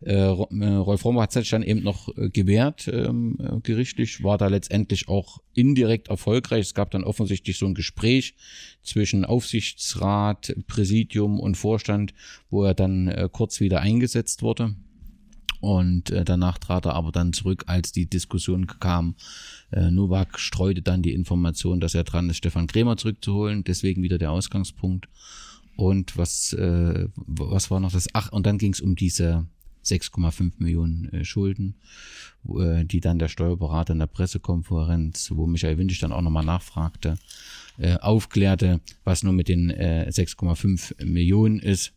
Äh, 0.02 0.14
äh, 0.14 0.26
Rolf 0.30 1.06
Romer 1.06 1.24
hat 1.24 1.32
sich 1.32 1.50
dann 1.50 1.64
eben 1.64 1.82
noch 1.82 2.16
äh, 2.18 2.30
gewehrt, 2.30 2.88
ähm, 2.88 3.38
äh, 3.40 3.60
gerichtlich, 3.62 4.24
war 4.24 4.38
da 4.38 4.48
letztendlich 4.48 5.08
auch 5.08 5.40
indirekt 5.54 6.10
erfolgreich. 6.10 6.62
Es 6.62 6.74
gab 6.74 6.92
dann 6.92 7.04
offensichtlich 7.04 7.58
so 7.58 7.66
ein 7.66 7.74
Gespräch 7.74 8.36
zwischen 8.84 9.26
Aufsichtsrat, 9.26 10.56
Präsidium 10.68 11.40
und 11.40 11.56
Vorstand, 11.56 12.14
wo 12.50 12.64
er 12.64 12.76
dann 12.76 13.08
äh, 13.08 13.30
kurz 13.32 13.60
wieder 13.60 13.82
eingesetzt 13.82 14.44
wurde. 14.44 14.76
Und 15.60 16.12
äh, 16.12 16.24
danach 16.24 16.60
trat 16.60 16.86
er 16.86 16.94
aber 16.94 17.12
dann 17.12 17.34
zurück, 17.34 17.64
als 17.68 17.92
die 17.92 18.08
Diskussion 18.08 18.68
kam. 18.68 19.16
Äh, 19.72 19.90
Novak 19.90 20.40
streute 20.40 20.84
dann 20.84 21.02
die 21.02 21.14
Information, 21.14 21.80
dass 21.80 21.96
er 21.96 22.04
dran 22.04 22.30
ist, 22.30 22.38
Stefan 22.38 22.68
Krämer 22.68 22.98
zurückzuholen. 22.98 23.64
Deswegen 23.64 24.04
wieder 24.04 24.20
der 24.20 24.32
Ausgangspunkt. 24.32 25.08
Und 25.78 26.18
was, 26.18 26.54
äh, 26.54 27.08
was 27.16 27.70
war 27.70 27.80
noch 27.80 27.92
das? 27.92 28.08
Ach, 28.14 28.32
und 28.32 28.48
dann 28.48 28.58
ging 28.58 28.74
es 28.74 28.82
um 28.82 28.96
diese 28.96 29.46
6,5 29.86 30.54
Millionen 30.58 31.14
äh, 31.14 31.24
Schulden, 31.24 31.76
äh, 32.50 32.84
die 32.84 33.00
dann 33.00 33.20
der 33.20 33.28
Steuerberater 33.28 33.94
in 33.94 34.00
der 34.00 34.08
Pressekonferenz, 34.08 35.32
wo 35.36 35.46
Michael 35.46 35.78
Windig 35.78 36.00
dann 36.00 36.12
auch 36.12 36.22
nochmal 36.22 36.44
nachfragte, 36.44 37.20
äh, 37.78 37.96
aufklärte, 37.98 38.82
was 39.04 39.22
nur 39.22 39.34
mit 39.34 39.50
den 39.50 39.70
äh, 39.70 40.10
6,5 40.10 41.06
Millionen 41.06 41.60
ist. 41.60 41.94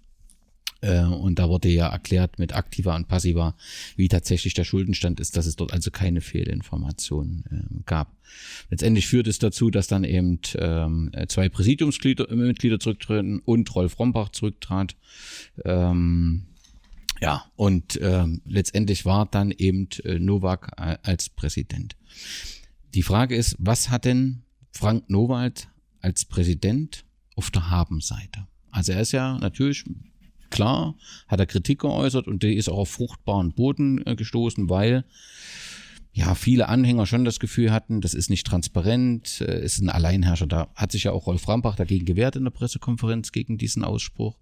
Äh, 0.81 1.05
und 1.05 1.39
da 1.39 1.49
wurde 1.49 1.69
ja 1.69 1.89
erklärt 1.89 2.39
mit 2.39 2.55
aktiver 2.55 2.95
und 2.95 3.09
passiver, 3.09 3.55
wie 3.97 4.09
tatsächlich 4.09 4.55
der 4.55 4.65
Schuldenstand 4.65 5.21
ist, 5.21 5.37
dass 5.37 5.47
es 5.47 5.57
dort 5.57 5.73
also 5.73 5.91
keine 5.91 6.21
Fehlinformationen 6.21 7.45
äh, 7.51 7.83
gab. 7.87 8.17
Letztendlich 8.71 9.07
führt 9.07 9.27
es 9.27 9.39
dazu, 9.39 9.71
dass 9.71 9.89
dann 9.89 10.05
eben 10.05 10.41
ähm, 10.57 11.11
zwei 11.29 11.49
Präsidiumsmitglieder 11.49 12.79
zurücktreten 12.79 13.41
und 13.41 13.75
Rolf 13.75 13.99
Rombach 13.99 14.31
zurücktrat. 14.31 14.97
Ähm, 15.65 16.47
ja, 17.21 17.45
und 17.57 17.99
ähm, 18.01 18.41
letztendlich 18.47 19.05
war 19.05 19.27
dann 19.27 19.51
eben 19.51 19.89
äh, 20.05 20.19
Nowak 20.19 20.73
äh, 20.79 20.97
als 21.03 21.29
Präsident. 21.29 21.97
Die 22.95 23.03
Frage 23.03 23.37
ist, 23.37 23.57
was 23.59 23.91
hat 23.91 24.05
denn 24.05 24.43
Frank 24.73 25.11
Nowald 25.11 25.69
als 26.01 26.25
Präsident 26.25 27.05
auf 27.37 27.51
der 27.51 27.71
Habenseite? 27.71 28.47
Also 28.71 28.93
er 28.93 29.03
ist 29.03 29.13
ja 29.13 29.39
natürlich 29.39 29.85
Klar 30.51 30.97
hat 31.29 31.41
er 31.41 31.47
Kritik 31.47 31.81
geäußert 31.81 32.27
und 32.27 32.43
die 32.43 32.55
ist 32.55 32.69
auch 32.69 32.79
auf 32.79 32.91
fruchtbaren 32.91 33.53
Boden 33.53 34.05
äh, 34.07 34.17
gestoßen, 34.17 34.69
weil 34.69 35.05
ja, 36.13 36.35
viele 36.35 36.69
Anhänger 36.69 37.07
schon 37.07 37.25
das 37.25 37.39
Gefühl 37.39 37.71
hatten, 37.71 38.01
das 38.01 38.15
ist 38.15 38.31
nicht 38.31 38.47
transparent, 38.47 39.41
äh, 39.43 39.65
ist 39.65 39.81
ein 39.81 39.89
Alleinherrscher. 39.91 40.47
Da 40.47 40.69
hat 40.75 40.93
sich 40.93 41.05
ja 41.05 41.13
auch 41.13 41.27
Rolf 41.27 41.47
Rambach 41.49 41.77
dagegen 41.77 42.05
gewehrt 42.05 42.37
in 42.37 42.45
der 42.45 42.51
Pressekonferenz 42.51 43.31
gegen 43.33 43.59
diesen 43.59 43.85
Ausspruch. 43.85 44.37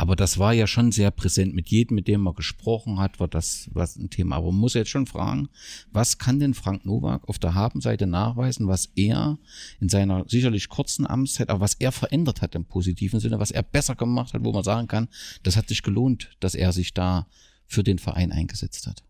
Aber 0.00 0.14
das 0.14 0.38
war 0.38 0.52
ja 0.52 0.68
schon 0.68 0.92
sehr 0.92 1.10
präsent. 1.10 1.54
Mit 1.54 1.68
jedem, 1.70 1.96
mit 1.96 2.06
dem 2.06 2.20
man 2.20 2.34
gesprochen 2.34 3.00
hat, 3.00 3.18
war 3.18 3.26
das 3.26 3.68
was 3.72 3.96
ein 3.96 4.10
Thema. 4.10 4.36
Aber 4.36 4.52
man 4.52 4.60
muss 4.60 4.74
jetzt 4.74 4.90
schon 4.90 5.06
fragen, 5.06 5.48
was 5.90 6.18
kann 6.18 6.38
denn 6.38 6.54
Frank 6.54 6.86
Nowak 6.86 7.28
auf 7.28 7.40
der 7.40 7.54
Habenseite 7.54 8.06
nachweisen, 8.06 8.68
was 8.68 8.86
er 8.94 9.38
in 9.80 9.88
seiner 9.88 10.24
sicherlich 10.28 10.68
kurzen 10.68 11.04
Amtszeit, 11.04 11.50
aber 11.50 11.60
was 11.60 11.74
er 11.74 11.90
verändert 11.90 12.42
hat 12.42 12.54
im 12.54 12.64
positiven 12.64 13.18
Sinne, 13.18 13.40
was 13.40 13.50
er 13.50 13.64
besser 13.64 13.96
gemacht 13.96 14.34
hat, 14.34 14.44
wo 14.44 14.52
man 14.52 14.62
sagen 14.62 14.86
kann, 14.86 15.08
das 15.42 15.56
hat 15.56 15.68
sich 15.68 15.82
gelohnt, 15.82 16.30
dass 16.38 16.54
er 16.54 16.72
sich 16.72 16.94
da 16.94 17.26
für 17.66 17.82
den 17.82 17.98
Verein 17.98 18.30
eingesetzt 18.30 18.86
hat. 18.86 19.02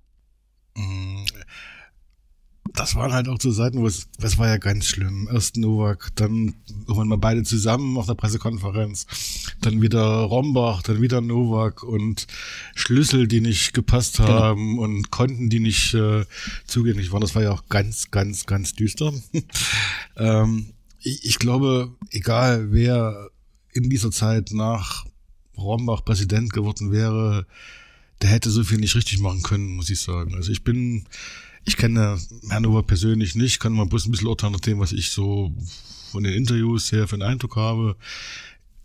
Mhm 0.74 1.26
das 2.74 2.94
waren 2.94 3.12
halt 3.12 3.28
auch 3.28 3.40
so 3.40 3.50
Seiten, 3.50 3.80
wo 3.80 3.86
es, 3.86 4.08
das 4.18 4.38
war 4.38 4.48
ja 4.48 4.56
ganz 4.56 4.86
schlimm. 4.86 5.28
Erst 5.32 5.56
Novak, 5.56 6.10
dann 6.14 6.54
irgendwann 6.80 7.08
mal 7.08 7.18
beide 7.18 7.42
zusammen 7.42 7.96
auf 7.96 8.06
der 8.06 8.14
Pressekonferenz, 8.14 9.06
dann 9.60 9.82
wieder 9.82 10.00
Rombach, 10.00 10.82
dann 10.82 11.00
wieder 11.00 11.20
Novak 11.20 11.82
und 11.82 12.26
Schlüssel, 12.74 13.28
die 13.28 13.40
nicht 13.40 13.74
gepasst 13.74 14.18
genau. 14.18 14.28
haben 14.28 14.70
genau. 14.70 14.82
und 14.82 15.10
Konten, 15.10 15.50
die 15.50 15.60
nicht 15.60 15.94
äh, 15.94 16.24
zugänglich 16.66 17.12
waren. 17.12 17.20
Das 17.20 17.34
war 17.34 17.42
ja 17.42 17.52
auch 17.52 17.68
ganz, 17.68 18.10
ganz, 18.10 18.46
ganz 18.46 18.74
düster. 18.74 19.12
ähm, 20.16 20.72
ich, 21.00 21.24
ich 21.24 21.38
glaube, 21.38 21.92
egal 22.10 22.72
wer 22.72 23.30
in 23.72 23.90
dieser 23.90 24.10
Zeit 24.10 24.50
nach 24.52 25.06
Rombach 25.56 26.04
Präsident 26.04 26.52
geworden 26.52 26.92
wäre, 26.92 27.46
der 28.22 28.30
hätte 28.30 28.50
so 28.50 28.64
viel 28.64 28.78
nicht 28.78 28.96
richtig 28.96 29.20
machen 29.20 29.42
können, 29.42 29.76
muss 29.76 29.90
ich 29.90 30.00
sagen. 30.00 30.34
Also 30.34 30.50
ich 30.50 30.64
bin 30.64 31.04
ich 31.64 31.76
kenne 31.76 32.18
Hannover 32.50 32.82
persönlich 32.82 33.34
nicht, 33.34 33.60
kann 33.60 33.72
mal 33.72 33.86
bloß 33.86 34.06
ein 34.06 34.10
bisschen 34.10 34.28
urteilen 34.28 34.52
nach 34.52 34.60
dem, 34.60 34.78
was 34.78 34.92
ich 34.92 35.10
so 35.10 35.52
von 36.10 36.24
den 36.24 36.32
Interviews 36.32 36.92
her 36.92 37.06
für 37.06 37.16
einen 37.16 37.22
Eindruck 37.22 37.56
habe. 37.56 37.96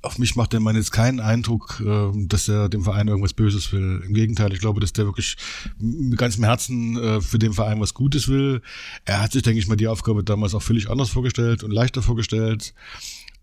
Auf 0.01 0.19
mich 0.19 0.35
macht 0.35 0.51
der 0.51 0.59
Mann 0.59 0.75
jetzt 0.75 0.91
keinen 0.91 1.21
Eindruck, 1.21 1.81
ähm, 1.85 2.27
dass 2.27 2.49
er 2.49 2.67
dem 2.67 2.83
Verein 2.83 3.07
irgendwas 3.07 3.31
Böses 3.31 3.71
will. 3.71 4.03
Im 4.05 4.13
Gegenteil, 4.13 4.51
ich 4.51 4.59
glaube, 4.59 4.81
dass 4.81 4.91
der 4.91 5.05
wirklich 5.05 5.37
mit 5.79 6.17
ganzem 6.17 6.43
Herzen 6.43 6.97
äh, 6.97 7.21
für 7.21 7.39
den 7.39 7.53
Verein 7.53 7.79
was 7.79 7.93
Gutes 7.93 8.27
will. 8.27 8.61
Er 9.05 9.21
hat 9.21 9.31
sich, 9.31 9.43
denke 9.43 9.59
ich 9.59 9.67
mal, 9.67 9.77
die 9.77 9.87
Aufgabe 9.87 10.25
damals 10.25 10.55
auch 10.55 10.61
völlig 10.61 10.89
anders 10.89 11.09
vorgestellt 11.09 11.63
und 11.63 11.71
leichter 11.71 12.01
vorgestellt. 12.01 12.73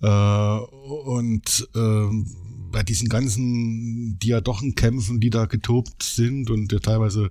Äh, 0.03 0.07
und 0.07 1.69
ähm, 1.75 2.27
bei 2.71 2.83
diesen 2.83 3.09
ganzen 3.09 4.19
Diadochenkämpfen, 4.19 5.21
die 5.21 5.31
da 5.31 5.47
getobt 5.47 6.03
sind 6.03 6.51
und 6.51 6.73
der 6.73 6.81
teilweise 6.81 7.31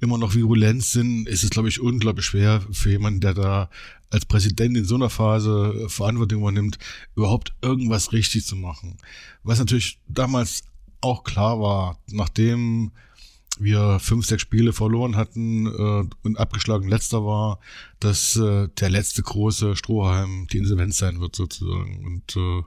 immer 0.00 0.18
noch 0.18 0.34
virulent 0.34 0.84
sind, 0.84 1.28
ist 1.28 1.44
es, 1.44 1.50
glaube 1.50 1.68
ich, 1.68 1.80
unglaublich 1.80 2.26
schwer 2.26 2.62
für 2.70 2.90
jemanden, 2.90 3.20
der 3.20 3.34
da 3.34 3.70
als 4.10 4.26
Präsident 4.26 4.76
in 4.76 4.84
so 4.84 4.94
einer 4.94 5.10
Phase 5.10 5.86
Verantwortung 5.88 6.40
übernimmt, 6.40 6.78
überhaupt 7.16 7.52
irgendwas 7.62 8.12
richtig 8.12 8.46
zu 8.46 8.56
machen. 8.56 8.98
Was 9.42 9.58
natürlich 9.58 9.98
damals 10.08 10.62
auch 11.00 11.24
klar 11.24 11.60
war, 11.60 11.98
nachdem 12.06 12.92
wir 13.58 13.98
fünf, 14.00 14.26
sechs 14.26 14.42
Spiele 14.42 14.72
verloren 14.72 15.16
hatten 15.16 15.66
äh, 15.66 16.08
und 16.22 16.38
abgeschlagen 16.38 16.88
letzter 16.88 17.24
war, 17.24 17.60
dass 18.00 18.36
äh, 18.36 18.68
der 18.80 18.90
letzte 18.90 19.22
große 19.22 19.76
Strohhalm 19.76 20.46
die 20.52 20.58
Insolvenz 20.58 20.98
sein 20.98 21.20
wird 21.20 21.36
sozusagen. 21.36 22.04
Und 22.04 22.36
äh, 22.36 22.62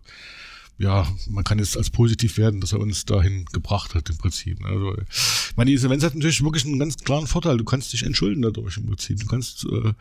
ja, 0.80 1.08
man 1.30 1.44
kann 1.44 1.58
es 1.58 1.76
als 1.76 1.90
positiv 1.90 2.38
werden, 2.38 2.62
dass 2.62 2.74
er 2.74 2.80
uns 2.80 3.06
dahin 3.06 3.46
gebracht 3.46 3.96
hat 3.96 4.10
im 4.12 4.18
Prinzip. 4.18 4.64
Also, 4.64 4.96
ich 4.96 5.58
meine, 5.58 5.72
diese 5.72 5.88
Events 5.88 6.06
hat 6.06 6.14
natürlich 6.14 6.44
wirklich 6.44 6.66
einen 6.66 6.78
ganz 6.78 6.98
klaren 6.98 7.26
Vorteil. 7.26 7.58
Du 7.58 7.64
kannst 7.64 7.94
dich 7.94 8.04
entschulden 8.04 8.44
dadurch 8.44 8.78
im 8.78 8.86
Prinzip. 8.86 9.20
Du 9.20 9.26
kannst 9.26 9.66
äh, 9.66 9.94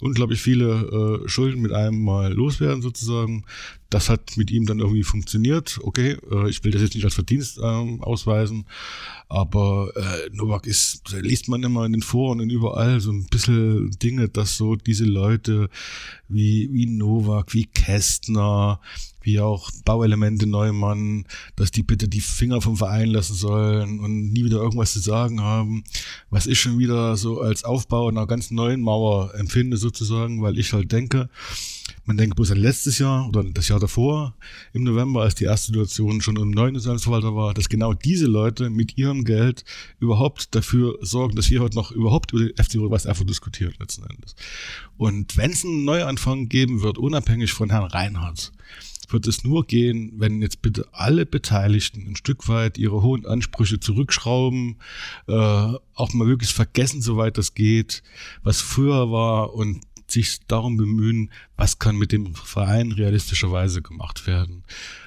unglaublich 0.00 0.42
viele 0.42 1.22
äh, 1.24 1.28
Schulden 1.28 1.62
mit 1.62 1.72
einem 1.72 2.04
Mal 2.04 2.34
loswerden 2.34 2.82
sozusagen. 2.82 3.44
Das 3.88 4.10
hat 4.10 4.36
mit 4.36 4.50
ihm 4.50 4.66
dann 4.66 4.80
irgendwie 4.80 5.02
funktioniert. 5.02 5.78
Okay, 5.82 6.18
äh, 6.30 6.50
ich 6.50 6.62
will 6.62 6.72
das 6.72 6.82
jetzt 6.82 6.94
nicht 6.94 7.04
als 7.04 7.14
Verdienst 7.14 7.58
ähm, 7.62 8.02
ausweisen, 8.02 8.66
aber 9.30 9.92
äh, 9.96 10.28
Novak 10.30 10.66
ist, 10.66 11.10
liest 11.22 11.48
man 11.48 11.62
immer 11.62 11.86
in 11.86 11.92
den 11.92 12.02
Foren 12.02 12.42
und 12.42 12.50
überall 12.50 13.00
so 13.00 13.12
ein 13.12 13.26
bisschen 13.28 13.90
Dinge, 13.92 14.28
dass 14.28 14.58
so 14.58 14.76
diese 14.76 15.06
Leute 15.06 15.70
wie, 16.28 16.68
wie 16.70 16.84
Novak, 16.84 17.54
wie 17.54 17.64
Kästner, 17.64 18.80
wie 19.28 19.40
auch 19.40 19.70
Bauelemente 19.84 20.46
Neumann, 20.46 21.26
dass 21.54 21.70
die 21.70 21.82
bitte 21.82 22.08
die 22.08 22.22
Finger 22.22 22.62
vom 22.62 22.78
Verein 22.78 23.10
lassen 23.10 23.34
sollen 23.34 24.00
und 24.00 24.32
nie 24.32 24.42
wieder 24.42 24.56
irgendwas 24.56 24.94
zu 24.94 25.00
sagen 25.00 25.42
haben, 25.42 25.84
was 26.30 26.46
ich 26.46 26.58
schon 26.58 26.78
wieder 26.78 27.14
so 27.18 27.42
als 27.42 27.62
Aufbau 27.62 28.08
einer 28.08 28.26
ganz 28.26 28.50
neuen 28.50 28.80
Mauer 28.80 29.34
empfinde 29.34 29.76
sozusagen, 29.76 30.40
weil 30.40 30.58
ich 30.58 30.72
halt 30.72 30.90
denke, 30.92 31.28
man 32.06 32.16
denkt 32.16 32.36
bloß 32.36 32.52
an 32.52 32.58
letztes 32.58 32.98
Jahr 32.98 33.28
oder 33.28 33.44
das 33.44 33.68
Jahr 33.68 33.80
davor 33.80 34.34
im 34.72 34.82
November, 34.84 35.22
als 35.22 35.34
die 35.34 35.44
erste 35.44 35.66
Situation 35.66 36.22
schon 36.22 36.36
im 36.36 36.50
neuen 36.50 36.74
Sozialverwalter 36.74 37.36
war, 37.36 37.52
dass 37.52 37.68
genau 37.68 37.92
diese 37.92 38.26
Leute 38.26 38.70
mit 38.70 38.96
ihrem 38.96 39.24
Geld 39.24 39.64
überhaupt 40.00 40.54
dafür 40.54 40.98
sorgen, 41.02 41.36
dass 41.36 41.50
wir 41.50 41.60
heute 41.60 41.76
noch 41.76 41.92
überhaupt 41.92 42.32
über 42.32 42.46
den 42.46 42.56
FC 42.56 42.76
Rot-Weiß 42.76 43.04
Erfurt 43.04 43.28
diskutieren 43.28 43.74
letzten 43.78 44.04
Endes. 44.04 44.36
Und 44.96 45.36
wenn 45.36 45.50
es 45.50 45.66
einen 45.66 45.84
Neuanfang 45.84 46.48
geben 46.48 46.80
wird, 46.80 46.96
unabhängig 46.96 47.52
von 47.52 47.68
Herrn 47.68 47.84
Reinhardt, 47.84 48.52
wird 49.08 49.26
es 49.26 49.44
nur 49.44 49.66
gehen, 49.66 50.12
wenn 50.16 50.42
jetzt 50.42 50.62
bitte 50.62 50.86
alle 50.92 51.26
Beteiligten 51.26 52.06
ein 52.06 52.16
Stück 52.16 52.48
weit 52.48 52.78
ihre 52.78 53.02
hohen 53.02 53.26
Ansprüche 53.26 53.80
zurückschrauben, 53.80 54.76
äh, 55.26 55.32
auch 55.32 56.12
mal 56.12 56.26
wirklich 56.26 56.52
vergessen, 56.52 57.02
soweit 57.02 57.38
das 57.38 57.54
geht, 57.54 58.02
was 58.42 58.60
früher 58.60 59.10
war 59.10 59.54
und 59.54 59.80
sich 60.10 60.38
darum 60.46 60.76
bemühen, 60.76 61.30
was 61.56 61.78
kann 61.78 61.96
mit 61.96 62.12
dem 62.12 62.34
Verein 62.34 62.92
realistischerweise 62.92 63.82
gemacht 63.82 64.26
werden. 64.26 64.64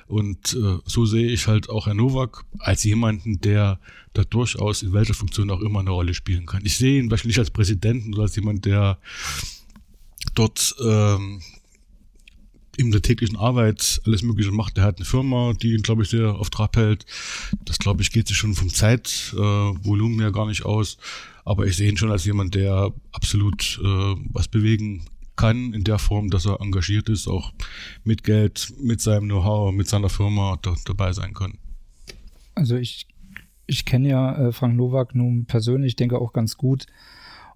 Und 0.07 0.53
äh, 0.53 0.77
so 0.85 1.05
sehe 1.05 1.27
ich 1.27 1.47
halt 1.47 1.69
auch 1.69 1.87
Herrn 1.87 1.97
Nowak 1.97 2.45
als 2.59 2.83
jemanden, 2.83 3.41
der 3.41 3.79
da 4.13 4.23
durchaus 4.23 4.83
in 4.83 4.93
welcher 4.93 5.13
Funktion 5.13 5.49
auch 5.49 5.61
immer 5.61 5.79
eine 5.79 5.91
Rolle 5.91 6.13
spielen 6.13 6.45
kann. 6.45 6.65
Ich 6.65 6.77
sehe 6.77 6.99
ihn 6.99 7.09
wahrscheinlich 7.09 7.37
nicht 7.37 7.39
als 7.39 7.51
Präsidenten, 7.51 8.11
sondern 8.11 8.23
als 8.23 8.35
jemand, 8.35 8.65
der 8.65 8.99
dort 10.35 10.75
ähm, 10.83 11.41
in 12.81 12.91
der 12.91 13.01
täglichen 13.01 13.37
Arbeit 13.37 14.01
alles 14.05 14.23
Mögliche 14.23 14.51
macht. 14.51 14.77
Er 14.77 14.83
hat 14.83 14.97
eine 14.97 15.05
Firma, 15.05 15.53
die 15.53 15.73
ihn, 15.73 15.81
glaube 15.81 16.03
ich, 16.03 16.09
sehr 16.09 16.35
auf 16.35 16.49
Trab 16.49 16.75
hält. 16.77 17.05
Das, 17.65 17.77
glaube 17.77 18.01
ich, 18.01 18.11
geht 18.11 18.27
sich 18.27 18.37
schon 18.37 18.53
vom 18.53 18.69
Zeitvolumen 18.69 20.19
äh, 20.19 20.23
her 20.23 20.31
gar 20.31 20.47
nicht 20.47 20.65
aus. 20.65 20.97
Aber 21.45 21.65
ich 21.65 21.75
sehe 21.75 21.89
ihn 21.89 21.97
schon 21.97 22.11
als 22.11 22.25
jemand, 22.25 22.55
der 22.55 22.91
absolut 23.11 23.79
äh, 23.83 24.15
was 24.31 24.47
bewegen 24.47 25.05
kann 25.35 25.73
in 25.73 25.83
der 25.83 25.97
Form, 25.97 26.29
dass 26.29 26.45
er 26.45 26.61
engagiert 26.61 27.09
ist, 27.09 27.27
auch 27.27 27.51
mit 28.03 28.23
Geld, 28.23 28.73
mit 28.79 29.01
seinem 29.01 29.25
Know-how, 29.25 29.73
mit 29.73 29.87
seiner 29.87 30.09
Firma 30.09 30.57
da, 30.61 30.75
dabei 30.85 31.13
sein 31.13 31.33
kann. 31.33 31.57
Also 32.53 32.75
ich, 32.75 33.07
ich 33.65 33.85
kenne 33.85 34.09
ja 34.09 34.47
äh, 34.47 34.51
Frank 34.51 34.75
Nowak 34.75 35.15
nun 35.15 35.45
persönlich, 35.45 35.95
denke 35.95 36.19
auch 36.19 36.33
ganz 36.33 36.57
gut. 36.57 36.85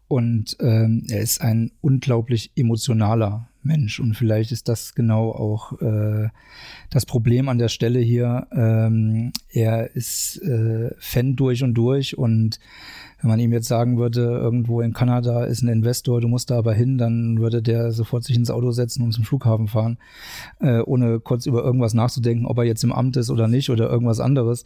Und 0.08 0.56
ähm, 0.60 1.04
er 1.10 1.22
ist 1.22 1.42
ein 1.42 1.72
unglaublich 1.82 2.52
emotionaler 2.56 3.50
Mensch. 3.66 4.00
Und 4.00 4.16
vielleicht 4.16 4.52
ist 4.52 4.70
das 4.70 4.96
genau 4.96 5.32
auch 5.32 5.82
äh, 5.82 6.30
das 6.90 7.06
Problem 7.06 7.50
an 7.50 7.58
der 7.58 7.70
Stelle 7.70 8.00
hier. 8.00 8.48
Ähm, 8.52 9.32
er 9.50 9.96
ist 9.96 10.42
äh, 10.44 10.92
Fan 10.98 11.36
durch 11.36 11.64
und 11.64 11.74
durch. 11.74 12.18
Und 12.18 12.60
wenn 13.22 13.30
man 13.30 13.40
ihm 13.40 13.54
jetzt 13.54 13.68
sagen 13.68 13.98
würde, 13.98 14.22
irgendwo 14.22 14.82
in 14.82 14.94
Kanada 14.94 15.46
ist 15.46 15.64
ein 15.64 15.70
Investor, 15.70 16.22
du 16.22 16.28
musst 16.28 16.52
da 16.52 16.58
aber 16.58 16.74
hin, 16.74 16.98
dann 16.98 17.40
würde 17.40 17.62
der 17.62 17.92
sofort 17.92 18.24
sich 18.24 18.36
ins 18.36 18.52
Auto 18.52 18.72
setzen 18.72 19.04
und 19.04 19.14
zum 19.14 19.24
Flughafen 19.24 19.68
fahren, 19.68 19.98
äh, 20.60 20.80
ohne 20.80 21.20
kurz 21.20 21.46
über 21.46 21.64
irgendwas 21.64 21.94
nachzudenken, 21.94 22.46
ob 22.46 22.58
er 22.60 22.66
jetzt 22.66 22.84
im 22.84 22.92
Amt 22.92 23.18
ist 23.18 23.30
oder 23.30 23.48
nicht 23.48 23.70
oder 23.70 23.90
irgendwas 23.90 24.20
anderes. 24.20 24.64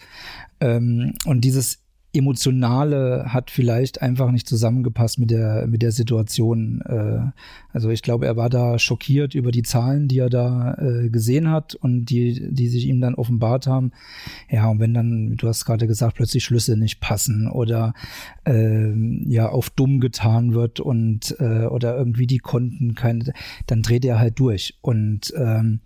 Ähm, 0.59 1.13
und 1.25 1.41
dieses 1.41 1.79
Emotionale 2.11 3.25
hat 3.27 3.51
vielleicht 3.51 4.01
einfach 4.01 4.31
nicht 4.31 4.47
zusammengepasst 4.47 5.19
mit 5.19 5.29
der, 5.29 5.67
mit 5.67 5.83
der 5.83 5.91
Situation. 5.91 6.81
Äh, 6.81 7.31
also 7.71 7.89
ich 7.89 8.01
glaube, 8.01 8.25
er 8.25 8.35
war 8.35 8.49
da 8.49 8.79
schockiert 8.79 9.35
über 9.35 9.51
die 9.51 9.61
Zahlen, 9.61 10.07
die 10.07 10.17
er 10.17 10.29
da 10.29 10.73
äh, 10.75 11.09
gesehen 11.09 11.51
hat 11.51 11.75
und 11.75 12.05
die, 12.05 12.51
die 12.51 12.67
sich 12.67 12.87
ihm 12.87 12.99
dann 12.99 13.13
offenbart 13.13 13.67
haben. 13.67 13.91
Ja, 14.49 14.67
und 14.69 14.79
wenn 14.79 14.93
dann, 14.93 15.35
du 15.35 15.47
hast 15.47 15.65
gerade 15.65 15.85
gesagt, 15.85 16.15
plötzlich 16.15 16.43
Schlüsse 16.43 16.77
nicht 16.77 16.99
passen 16.99 17.47
oder 17.47 17.93
äh, 18.45 18.91
ja 19.25 19.49
auf 19.49 19.69
dumm 19.69 19.99
getan 19.99 20.53
wird 20.53 20.79
und 20.79 21.35
äh, 21.39 21.65
oder 21.65 21.95
irgendwie 21.95 22.27
die 22.27 22.39
Konten 22.39 22.95
keine, 22.95 23.33
dann 23.67 23.83
dreht 23.83 24.03
er 24.03 24.17
halt 24.17 24.39
durch. 24.39 24.79
Und 24.81 25.31
ähm, 25.37 25.81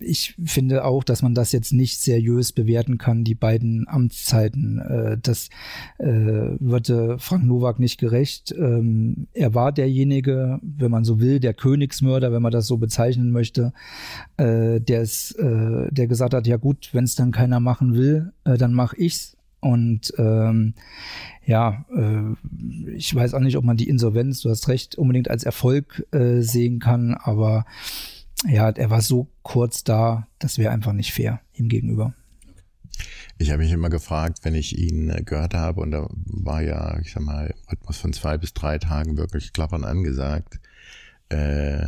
ich 0.00 0.36
finde 0.44 0.84
auch, 0.84 1.02
dass 1.02 1.22
man 1.22 1.34
das 1.34 1.52
jetzt 1.52 1.72
nicht 1.72 2.00
seriös 2.00 2.52
bewerten 2.52 2.98
kann, 2.98 3.24
die 3.24 3.34
beiden 3.34 3.88
Amtszeiten. 3.88 4.78
Äh, 4.78 5.18
das 5.20 5.48
äh, 5.98 6.06
würde 6.06 7.18
Frank 7.18 7.44
Nowak 7.44 7.78
nicht 7.80 7.98
gerecht. 7.98 8.54
Ähm, 8.56 9.26
er 9.32 9.54
war 9.54 9.72
derjenige, 9.72 10.60
wenn 10.62 10.90
man 10.90 11.04
so 11.04 11.20
will, 11.20 11.40
der 11.40 11.54
Königsmörder, 11.54 12.32
wenn 12.32 12.42
man 12.42 12.52
das 12.52 12.66
so 12.66 12.76
bezeichnen 12.76 13.32
möchte, 13.32 13.72
äh, 14.36 14.80
der 14.80 15.02
es, 15.02 15.32
äh, 15.32 15.90
der 15.90 16.06
gesagt 16.06 16.34
hat, 16.34 16.46
ja 16.46 16.56
gut, 16.56 16.90
wenn 16.92 17.04
es 17.04 17.16
dann 17.16 17.32
keiner 17.32 17.60
machen 17.60 17.94
will, 17.94 18.32
äh, 18.44 18.56
dann 18.56 18.74
mache 18.74 18.96
ich's. 18.96 19.36
Und 19.60 20.12
ähm, 20.18 20.74
ja, 21.46 21.86
äh, 21.96 22.90
ich 22.94 23.14
weiß 23.14 23.32
auch 23.32 23.40
nicht, 23.40 23.56
ob 23.56 23.64
man 23.64 23.78
die 23.78 23.88
Insolvenz, 23.88 24.42
du 24.42 24.50
hast 24.50 24.68
recht, 24.68 24.96
unbedingt 24.96 25.30
als 25.30 25.42
Erfolg 25.42 26.06
äh, 26.12 26.42
sehen 26.42 26.80
kann, 26.80 27.14
aber 27.14 27.64
ja, 28.46 28.70
er 28.70 28.90
war 28.90 29.00
so 29.00 29.28
kurz 29.42 29.84
da, 29.84 30.26
das 30.38 30.58
wäre 30.58 30.72
einfach 30.72 30.92
nicht 30.92 31.12
fair 31.12 31.40
ihm 31.54 31.68
gegenüber. 31.68 32.14
Ich 33.38 33.50
habe 33.50 33.62
mich 33.62 33.72
immer 33.72 33.90
gefragt, 33.90 34.40
wenn 34.42 34.54
ich 34.54 34.78
ihn 34.78 35.10
äh, 35.10 35.22
gehört 35.22 35.54
habe, 35.54 35.80
und 35.80 35.90
da 35.90 36.08
war 36.10 36.62
ja, 36.62 36.98
ich 37.00 37.12
sag 37.12 37.22
mal, 37.22 37.52
Rhythmus 37.70 37.98
von 37.98 38.12
zwei 38.12 38.38
bis 38.38 38.54
drei 38.54 38.78
Tagen 38.78 39.16
wirklich 39.16 39.52
klappern 39.52 39.84
angesagt, 39.84 40.60
äh, 41.30 41.86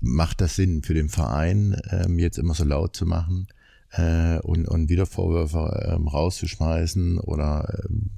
macht 0.00 0.40
das 0.40 0.56
Sinn 0.56 0.82
für 0.82 0.94
den 0.94 1.08
Verein, 1.08 1.80
ähm, 1.90 2.18
jetzt 2.18 2.38
immer 2.38 2.54
so 2.54 2.64
laut 2.64 2.96
zu 2.96 3.06
machen 3.06 3.46
äh, 3.92 4.38
und, 4.40 4.66
und 4.68 4.88
wieder 4.88 5.06
Vorwürfe 5.06 5.92
ähm, 5.94 6.08
rauszuschmeißen 6.08 7.18
oder 7.18 7.84
ähm, 7.88 8.10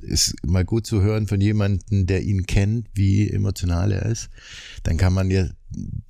ist 0.00 0.34
mal 0.46 0.64
gut 0.64 0.86
zu 0.86 1.02
hören 1.02 1.26
von 1.26 1.40
jemandem, 1.40 2.06
der 2.06 2.22
ihn 2.22 2.46
kennt, 2.46 2.88
wie 2.94 3.30
emotional 3.30 3.92
er 3.92 4.06
ist. 4.06 4.30
Dann 4.82 4.96
kann 4.96 5.12
man 5.12 5.30
ja 5.30 5.46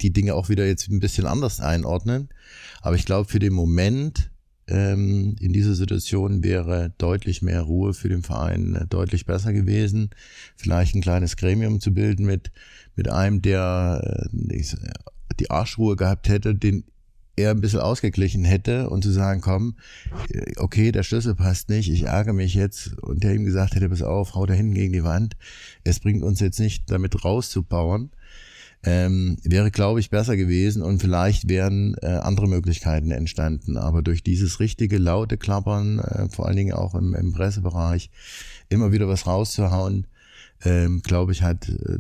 die 0.01 0.13
Dinge 0.13 0.35
auch 0.35 0.49
wieder 0.49 0.67
jetzt 0.67 0.89
ein 0.89 1.01
bisschen 1.01 1.27
anders 1.27 1.61
einordnen. 1.61 2.29
Aber 2.81 2.97
ich 2.97 3.05
glaube, 3.05 3.29
für 3.29 3.39
den 3.39 3.53
Moment 3.53 4.31
ähm, 4.69 5.37
in 5.41 5.53
dieser 5.53 5.75
Situation 5.75 6.45
wäre 6.45 6.93
deutlich 6.99 7.43
mehr 7.43 7.63
Ruhe 7.63 7.95
für 7.95 8.09
den 8.09 8.23
Verein 8.23 8.75
äh, 8.75 8.87
deutlich 8.87 9.27
besser 9.27 9.53
gewesen. 9.53 10.11
Vielleicht 10.57 10.95
ein 10.95 11.01
kleines 11.01 11.37
Gremium 11.37 11.81
zu 11.81 11.93
bilden 11.93 12.27
mit, 12.27 12.53
mit 12.95 13.09
einem, 13.09 13.43
der 13.43 14.29
äh, 14.31 14.63
die 15.41 15.51
Arschruhe 15.51 15.97
gehabt 15.97 16.29
hätte, 16.29 16.55
den 16.55 16.85
er 17.39 17.53
ein 17.53 17.61
bisschen 17.61 17.81
ausgeglichen 17.81 18.45
hätte 18.45 18.91
und 18.91 19.03
zu 19.03 19.11
sagen, 19.11 19.41
komm, 19.41 19.77
okay, 20.57 20.93
der 20.93 21.03
Schlüssel 21.03 21.35
passt 21.35 21.69
nicht, 21.69 21.91
ich 21.91 22.05
ärgere 22.05 22.35
mich 22.35 22.55
jetzt 22.55 22.99
und 22.99 23.23
der 23.23 23.35
ihm 23.35 23.45
gesagt 23.45 23.75
hätte, 23.75 23.89
pass 23.89 24.03
auf, 24.03 24.35
hau 24.35 24.47
da 24.47 24.55
hinten 24.55 24.75
gegen 24.75 24.93
die 24.93 25.05
Wand, 25.05 25.37
es 25.85 26.01
bringt 26.01 26.23
uns 26.23 26.41
jetzt 26.41 26.61
nicht 26.61 26.91
damit 26.91 27.25
rauszubauen, 27.25 28.11
ähm, 28.85 29.39
wäre, 29.43 29.71
glaube 29.71 30.01
ich, 30.01 30.11
besser 30.11 30.37
gewesen 30.37 30.83
und 30.83 31.01
vielleicht 31.01 31.49
wären 31.49 31.95
äh, 32.01 32.07
andere 32.07 32.47
Möglichkeiten 32.47 33.11
entstanden. 33.11 33.77
Aber 33.77 34.03
durch 34.03 34.23
dieses 34.23 34.61
richtige 34.61 34.99
laute 34.99 35.37
Klappern, 35.37 35.99
äh, 35.99 36.29
vor 36.29 36.47
allen 36.47 36.57
Dingen 36.57 36.75
auch 36.75 36.95
im, 36.95 37.15
im 37.15 37.33
Pressebereich, 37.33 38.11
immer 38.69 38.93
wieder 38.93 39.09
was 39.09 39.27
rauszuhauen, 39.27 40.07
ähm, 40.65 41.03
glaube 41.03 41.33
ich, 41.33 41.43
hat 41.43 41.69
äh, 41.69 41.99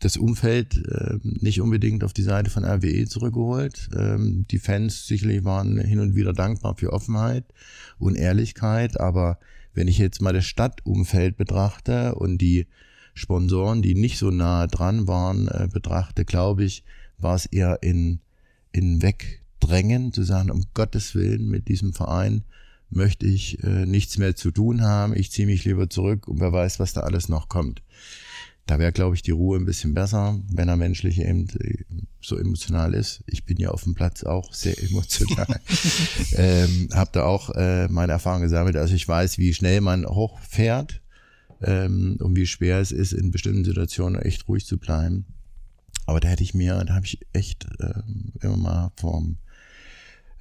das 0.00 0.16
Umfeld 0.16 0.76
äh, 0.86 1.18
nicht 1.22 1.60
unbedingt 1.60 2.04
auf 2.04 2.12
die 2.12 2.22
Seite 2.22 2.50
von 2.50 2.64
RWE 2.64 3.06
zurückgeholt. 3.06 3.90
Ähm, 3.94 4.46
die 4.50 4.58
Fans 4.58 5.06
sicherlich 5.06 5.44
waren 5.44 5.78
hin 5.78 6.00
und 6.00 6.14
wieder 6.14 6.32
dankbar 6.32 6.74
für 6.76 6.92
Offenheit 6.92 7.44
und 7.98 8.16
Ehrlichkeit, 8.16 8.98
aber 8.98 9.38
wenn 9.74 9.88
ich 9.88 9.98
jetzt 9.98 10.20
mal 10.20 10.32
das 10.32 10.46
Stadtumfeld 10.46 11.36
betrachte 11.36 12.14
und 12.14 12.38
die 12.38 12.66
Sponsoren, 13.14 13.82
die 13.82 13.94
nicht 13.94 14.18
so 14.18 14.30
nah 14.30 14.66
dran 14.66 15.06
waren, 15.06 15.48
äh, 15.48 15.68
betrachte, 15.70 16.24
glaube 16.24 16.64
ich, 16.64 16.82
war 17.18 17.34
es 17.34 17.46
eher 17.46 17.82
in, 17.82 18.20
in 18.72 19.02
Wegdrängen, 19.02 20.12
zu 20.12 20.22
sagen, 20.22 20.50
um 20.50 20.64
Gottes 20.72 21.14
Willen, 21.14 21.48
mit 21.48 21.68
diesem 21.68 21.92
Verein 21.92 22.44
möchte 22.88 23.26
ich 23.26 23.62
äh, 23.62 23.86
nichts 23.86 24.18
mehr 24.18 24.34
zu 24.34 24.50
tun 24.50 24.82
haben, 24.82 25.14
ich 25.14 25.30
ziehe 25.30 25.46
mich 25.46 25.64
lieber 25.64 25.90
zurück 25.90 26.26
und 26.26 26.40
wer 26.40 26.52
weiß, 26.52 26.80
was 26.80 26.94
da 26.94 27.02
alles 27.02 27.28
noch 27.28 27.48
kommt. 27.48 27.82
Da 28.66 28.78
wäre, 28.78 28.92
glaube 28.92 29.16
ich, 29.16 29.22
die 29.22 29.32
Ruhe 29.32 29.58
ein 29.58 29.64
bisschen 29.64 29.94
besser, 29.94 30.38
wenn 30.48 30.68
er 30.68 30.76
menschlich 30.76 31.20
eben 31.20 31.48
äh, 31.58 31.84
so 32.20 32.36
emotional 32.36 32.94
ist. 32.94 33.24
Ich 33.26 33.44
bin 33.44 33.56
ja 33.56 33.70
auf 33.70 33.82
dem 33.84 33.94
Platz 33.94 34.22
auch 34.22 34.52
sehr 34.52 34.80
emotional. 34.90 35.60
ähm, 36.32 36.88
habe 36.92 37.10
da 37.12 37.24
auch 37.24 37.50
äh, 37.50 37.88
meine 37.88 38.12
Erfahrung 38.12 38.42
gesammelt. 38.42 38.76
Also 38.76 38.94
ich 38.94 39.06
weiß, 39.06 39.38
wie 39.38 39.54
schnell 39.54 39.80
man 39.80 40.06
hochfährt 40.06 41.00
ähm, 41.62 42.16
und 42.20 42.36
wie 42.36 42.46
schwer 42.46 42.78
es 42.78 42.92
ist, 42.92 43.12
in 43.12 43.30
bestimmten 43.30 43.64
Situationen 43.64 44.20
echt 44.20 44.46
ruhig 44.48 44.66
zu 44.66 44.78
bleiben. 44.78 45.26
Aber 46.06 46.20
da 46.20 46.28
hätte 46.28 46.42
ich 46.42 46.54
mir, 46.54 46.82
da 46.84 46.94
habe 46.94 47.06
ich 47.06 47.20
echt 47.32 47.66
ähm, 47.80 48.32
immer 48.40 48.56
mal 48.56 48.92
vom 48.96 49.38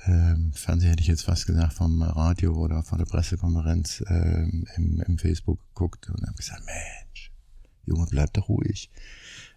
ähm, 0.05 0.53
Fernseher 0.53 0.91
hätte 0.91 1.01
ich 1.01 1.07
jetzt 1.07 1.23
fast 1.23 1.45
gesagt, 1.45 1.73
vom 1.73 2.01
Radio 2.01 2.53
oder 2.53 2.83
von 2.83 2.99
der 2.99 3.05
Pressekonferenz 3.05 4.03
ähm, 4.07 4.65
im, 4.77 5.01
im 5.01 5.17
Facebook 5.17 5.59
geguckt 5.73 6.09
und 6.09 6.25
habe 6.25 6.37
gesagt, 6.37 6.63
Mensch, 6.65 7.28
Junge, 7.89 8.07
bleib 8.09 8.33
doch 8.33 8.49
ruhig. 8.49 8.89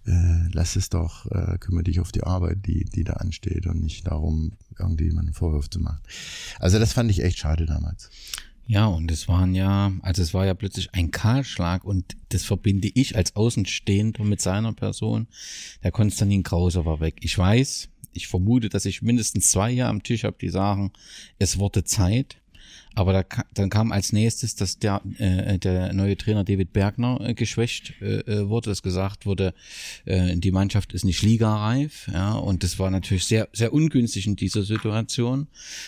Äh, 0.04 0.48
lass 0.52 0.74
es 0.74 0.88
doch, 0.88 1.26
äh, 1.30 1.58
kümmere 1.58 1.84
dich 1.84 2.00
auf 2.00 2.10
die 2.10 2.24
Arbeit, 2.24 2.66
die, 2.66 2.84
die 2.84 3.04
da 3.04 3.14
ansteht 3.14 3.66
und 3.66 3.82
nicht 3.82 4.06
darum, 4.06 4.52
irgendjemanden 4.76 5.32
Vorwurf 5.32 5.70
zu 5.70 5.78
machen. 5.78 6.00
Also 6.58 6.80
das 6.80 6.92
fand 6.92 7.10
ich 7.10 7.22
echt 7.22 7.38
schade 7.38 7.66
damals. 7.66 8.10
Ja, 8.66 8.86
und 8.86 9.10
es 9.10 9.28
waren 9.28 9.54
ja, 9.54 9.92
also 10.02 10.22
es 10.22 10.34
war 10.34 10.46
ja 10.46 10.54
plötzlich 10.54 10.94
ein 10.94 11.10
Kahlschlag 11.10 11.84
und 11.84 12.16
das 12.30 12.44
verbinde 12.44 12.90
ich 12.94 13.16
als 13.16 13.36
Außenstehender 13.36 14.24
mit 14.24 14.40
seiner 14.40 14.72
Person. 14.72 15.28
Der 15.82 15.92
Konstantin 15.92 16.42
Krause 16.42 16.84
war 16.84 17.00
weg. 17.00 17.16
Ich 17.20 17.36
weiß, 17.36 17.88
ich 18.12 18.28
vermute, 18.28 18.68
dass 18.68 18.84
ich 18.84 19.02
mindestens 19.02 19.50
zwei 19.50 19.72
hier 19.72 19.88
am 19.88 20.02
Tisch 20.02 20.24
habe, 20.24 20.36
die 20.40 20.48
sagen, 20.48 20.92
es 21.38 21.58
wurde 21.58 21.84
Zeit. 21.84 22.36
Aber 22.94 23.12
da, 23.12 23.24
dann 23.54 23.70
kam 23.70 23.90
als 23.90 24.12
nächstes, 24.12 24.54
dass 24.54 24.78
der, 24.78 25.00
äh, 25.18 25.58
der 25.58 25.92
neue 25.92 26.16
Trainer 26.16 26.44
David 26.44 26.72
Bergner 26.72 27.20
äh, 27.20 27.34
geschwächt 27.34 27.94
äh, 28.00 28.20
äh, 28.20 28.48
wurde, 28.48 28.70
dass 28.70 28.82
gesagt 28.82 29.24
wurde, 29.24 29.54
äh, 30.04 30.36
die 30.36 30.50
Mannschaft 30.50 30.92
ist 30.92 31.04
nicht 31.04 31.22
ligareif. 31.22 32.08
Ja, 32.12 32.34
und 32.34 32.62
das 32.62 32.78
war 32.78 32.90
natürlich 32.90 33.24
sehr, 33.24 33.48
sehr 33.52 33.72
ungünstig 33.72 34.26
in 34.26 34.36
dieser 34.36 34.62
Situation. 34.62 35.46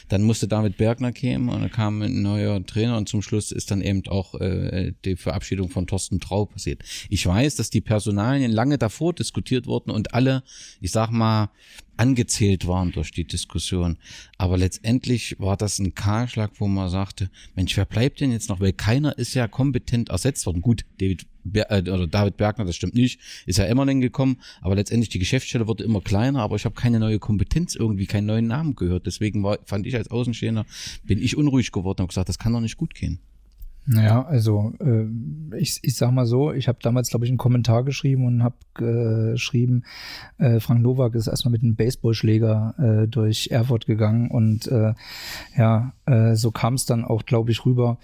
Dann 0.09 0.22
musste 0.22 0.48
David 0.48 0.76
Bergner 0.76 1.12
kämen 1.12 1.48
und 1.50 1.61
dann 1.61 1.70
kam 1.70 2.00
ein 2.02 2.22
neuer 2.22 2.64
Trainer 2.64 2.96
und 2.96 3.09
zum 3.09 3.22
Schluss 3.22 3.52
ist 3.52 3.70
dann 3.70 3.82
eben 3.82 4.07
auch 4.09 4.34
äh, 4.40 4.92
die 5.05 5.16
Verabschiedung 5.16 5.68
von 5.68 5.86
Thorsten 5.86 6.20
Trau 6.20 6.46
passiert. 6.46 6.82
Ich 7.11 7.26
weiß, 7.26 7.57
dass 7.57 7.70
die 7.70 7.80
Personalien 7.80 8.50
lange 8.50 8.78
davor 8.78 9.12
diskutiert 9.12 9.66
wurden 9.66 9.90
und 9.90 10.14
alle, 10.14 10.42
ich 10.80 10.90
sag 10.90 11.11
mal, 11.11 11.50
angezählt 11.97 12.66
waren 12.66 12.92
durch 12.92 13.11
die 13.11 13.24
Diskussion. 13.24 13.99
Aber 14.38 14.57
letztendlich 14.57 15.36
war 15.38 15.57
das 15.57 15.78
ein 15.78 15.95
Kahlschlag, 15.95 16.53
wo 16.59 16.66
man 16.66 16.88
sagte, 16.88 17.30
Mensch, 17.55 17.76
wer 17.76 17.84
bleibt 17.84 18.20
denn 18.20 18.32
jetzt 18.32 18.49
noch? 18.49 18.61
Weil 18.61 18.72
keiner 18.72 19.16
ist 19.18 19.34
ja 19.34 19.49
kompetent 19.49 20.09
ersetzt 20.09 20.47
worden. 20.47 20.62
Gut, 20.62 20.84
David 20.99 21.26
Ber 21.45 21.70
äh, 21.70 21.90
oder 21.90 22.07
David 22.07 22.36
Bergner, 22.36 22.64
das 22.64 22.76
stimmt 22.76 22.95
nicht, 22.95 23.20
ist 23.47 23.59
ja 23.59 23.66
immer 23.66 23.84
dann 23.84 24.01
gekommen, 24.01 24.40
aber 24.62 24.74
letztendlich 24.74 25.11
die 25.11 25.18
Geschäftsstelle 25.18 25.68
wurde 25.68 25.84
immer 25.84 26.01
kleiner, 26.01 26.40
aber 26.40 26.57
ich 26.57 26.64
habe 26.64 26.74
keine 26.74 26.99
neue 26.99 27.18
Kompetenz 27.18 27.74
irgendwie, 27.74 28.07
keinen 28.07 28.26
neuen 28.26 28.47
Namen 28.47 28.74
gehört. 28.74 29.07
Deswegen 29.07 29.42
war, 29.42 29.59
fand 29.66 29.86
ich 29.86 29.95
als 29.95 30.11
Außenstehender, 30.11 30.64
bin 31.05 31.22
ich 31.22 31.36
unruhig 31.36 31.70
geworden 31.70 32.03
und 32.03 32.09
gesagt, 32.09 32.30
das 32.30 32.38
kann 32.38 32.53
doch 32.53 32.61
nicht 32.61 32.78
gut 32.78 32.95
gehen. 32.95 33.20
Naja, 33.87 34.24
also 34.24 34.72
äh, 34.80 35.07
ich, 35.59 35.80
ich 35.82 35.97
sag 35.97 36.11
mal 36.11 36.24
so, 36.24 36.53
ich 36.53 36.68
habe 36.68 36.78
damals, 36.80 37.11
glaube 37.11 37.26
ich, 37.26 37.30
einen 37.30 37.39
Kommentar 37.39 37.85
geschrieben 37.85 38.24
und 38.24 38.43
habe 38.43 38.57
äh, 38.78 39.32
geschrieben, 39.32 39.85
äh, 40.39 40.59
Frank 40.59 40.80
Nowak 40.80 41.14
ist 41.14 41.26
erstmal 41.26 41.53
mit 41.53 41.62
einem 41.62 41.76
Baseballschläger 41.76 43.03
äh, 43.05 43.09
durch 43.09 43.49
Erfurt 43.51 43.85
gegangen 43.85 44.30
und 44.30 44.66
äh, 44.68 44.95
ja, 45.57 45.93
äh, 46.07 46.35
so 46.35 46.51
kam 46.51 46.74
es 46.74 46.87
dann 46.87 47.05
auch, 47.05 47.26
glaube 47.26 47.51
ich, 47.51 47.66
rüber. 47.66 47.99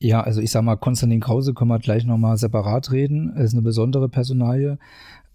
Ja, 0.00 0.22
also 0.22 0.40
ich 0.40 0.50
sag 0.50 0.62
mal, 0.62 0.76
Konstantin 0.76 1.20
Krause 1.20 1.54
können 1.54 1.70
wir 1.70 1.78
gleich 1.78 2.04
nochmal 2.04 2.36
separat 2.36 2.90
reden. 2.90 3.32
Er 3.36 3.44
ist 3.44 3.52
eine 3.52 3.62
besondere 3.62 4.08
Personalie. 4.08 4.78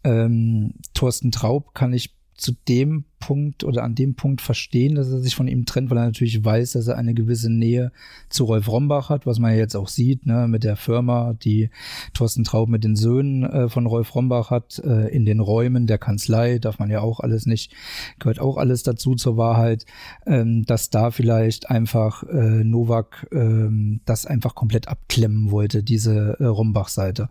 Ähm, 0.04 0.74
Thorsten 0.94 1.32
Traub 1.32 1.74
kann 1.74 1.94
ich 1.94 2.14
zu 2.38 2.54
dem 2.68 3.06
Punkt 3.20 3.64
oder 3.64 3.84
an 3.84 3.96
dem 3.96 4.16
Punkt 4.16 4.42
verstehen, 4.42 4.96
dass 4.96 5.10
er 5.10 5.20
sich 5.20 5.36
von 5.36 5.48
ihm 5.48 5.66
trennt, 5.66 5.90
weil 5.90 5.98
er 5.98 6.06
natürlich 6.06 6.44
weiß, 6.44 6.74
dass 6.74 6.88
er 6.88 6.98
eine 6.98 7.14
gewisse 7.14 7.52
Nähe 7.52 7.92
zu 8.30 8.44
Rolf 8.44 8.68
Rombach 8.68 9.10
hat, 9.10 9.26
was 9.26 9.40
man 9.40 9.52
ja 9.52 9.58
jetzt 9.58 9.76
auch 9.76 9.88
sieht, 9.88 10.26
ne, 10.26 10.48
mit 10.48 10.64
der 10.64 10.76
Firma, 10.76 11.34
die 11.34 11.70
Thorsten 12.14 12.44
Traub 12.44 12.68
mit 12.70 12.84
den 12.84 12.96
Söhnen 12.96 13.44
äh, 13.44 13.70
von 13.70 13.86
Rolf 13.86 14.14
Rombach 14.14 14.52
hat, 14.52 14.80
äh, 14.80 15.08
in 15.08 15.26
den 15.26 15.40
Räumen 15.40 15.88
der 15.88 15.98
Kanzlei, 15.98 16.60
darf 16.60 16.78
man 16.78 16.92
ja 16.92 17.02
auch 17.02 17.22
alles 17.22 17.46
nicht, 17.46 17.74
gehört 18.20 18.40
auch 18.40 18.58
alles 18.58 18.84
dazu 18.84 19.16
zur 19.16 19.38
Wahrheit, 19.38 19.86
ähm, 20.28 20.64
dass 20.66 20.90
da 20.90 21.10
vielleicht 21.10 21.70
einfach 21.70 22.24
äh, 22.24 22.64
Novak 22.64 23.28
ähm, 23.32 24.02
das 24.06 24.26
einfach 24.26 24.56
komplett 24.56 24.88
abklemmen 24.88 25.52
wollte, 25.52 25.84
diese 25.84 26.38
äh, 26.40 26.46
Rombach-Seite. 26.46 27.30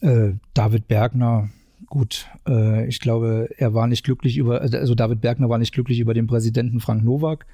Äh, 0.00 0.32
David 0.54 0.88
Bergner, 0.88 1.50
Gut, 1.94 2.26
äh, 2.48 2.88
ich 2.88 2.98
glaube, 2.98 3.50
er 3.56 3.72
war 3.72 3.86
nicht 3.86 4.04
glücklich 4.04 4.36
über, 4.36 4.62
also 4.62 4.96
David 4.96 5.20
Bergner 5.20 5.48
war 5.48 5.58
nicht 5.58 5.72
glücklich 5.72 6.00
über 6.00 6.12
den 6.12 6.26
Präsidenten 6.26 6.80
Frank 6.80 7.04
Nowak 7.04 7.46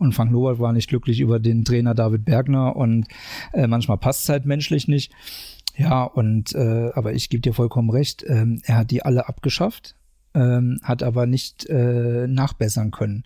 und 0.00 0.16
Frank 0.16 0.32
Nowak 0.32 0.58
war 0.58 0.72
nicht 0.72 0.88
glücklich 0.88 1.20
über 1.20 1.38
den 1.38 1.64
Trainer 1.64 1.94
David 1.94 2.24
Bergner 2.24 2.74
und 2.74 3.06
äh, 3.52 3.68
manchmal 3.68 3.98
passt 3.98 4.24
es 4.24 4.28
halt 4.30 4.46
menschlich 4.46 4.88
nicht. 4.88 5.12
Ja, 5.76 6.02
und 6.02 6.56
äh, 6.56 6.90
aber 6.92 7.12
ich 7.12 7.30
gebe 7.30 7.42
dir 7.42 7.54
vollkommen 7.54 7.88
recht, 7.88 8.24
ähm, 8.26 8.60
er 8.64 8.78
hat 8.78 8.90
die 8.90 9.04
alle 9.04 9.28
abgeschafft, 9.28 9.94
ähm, 10.34 10.80
hat 10.82 11.04
aber 11.04 11.26
nicht 11.26 11.66
äh, 11.66 12.26
nachbessern 12.26 12.90
können. 12.90 13.22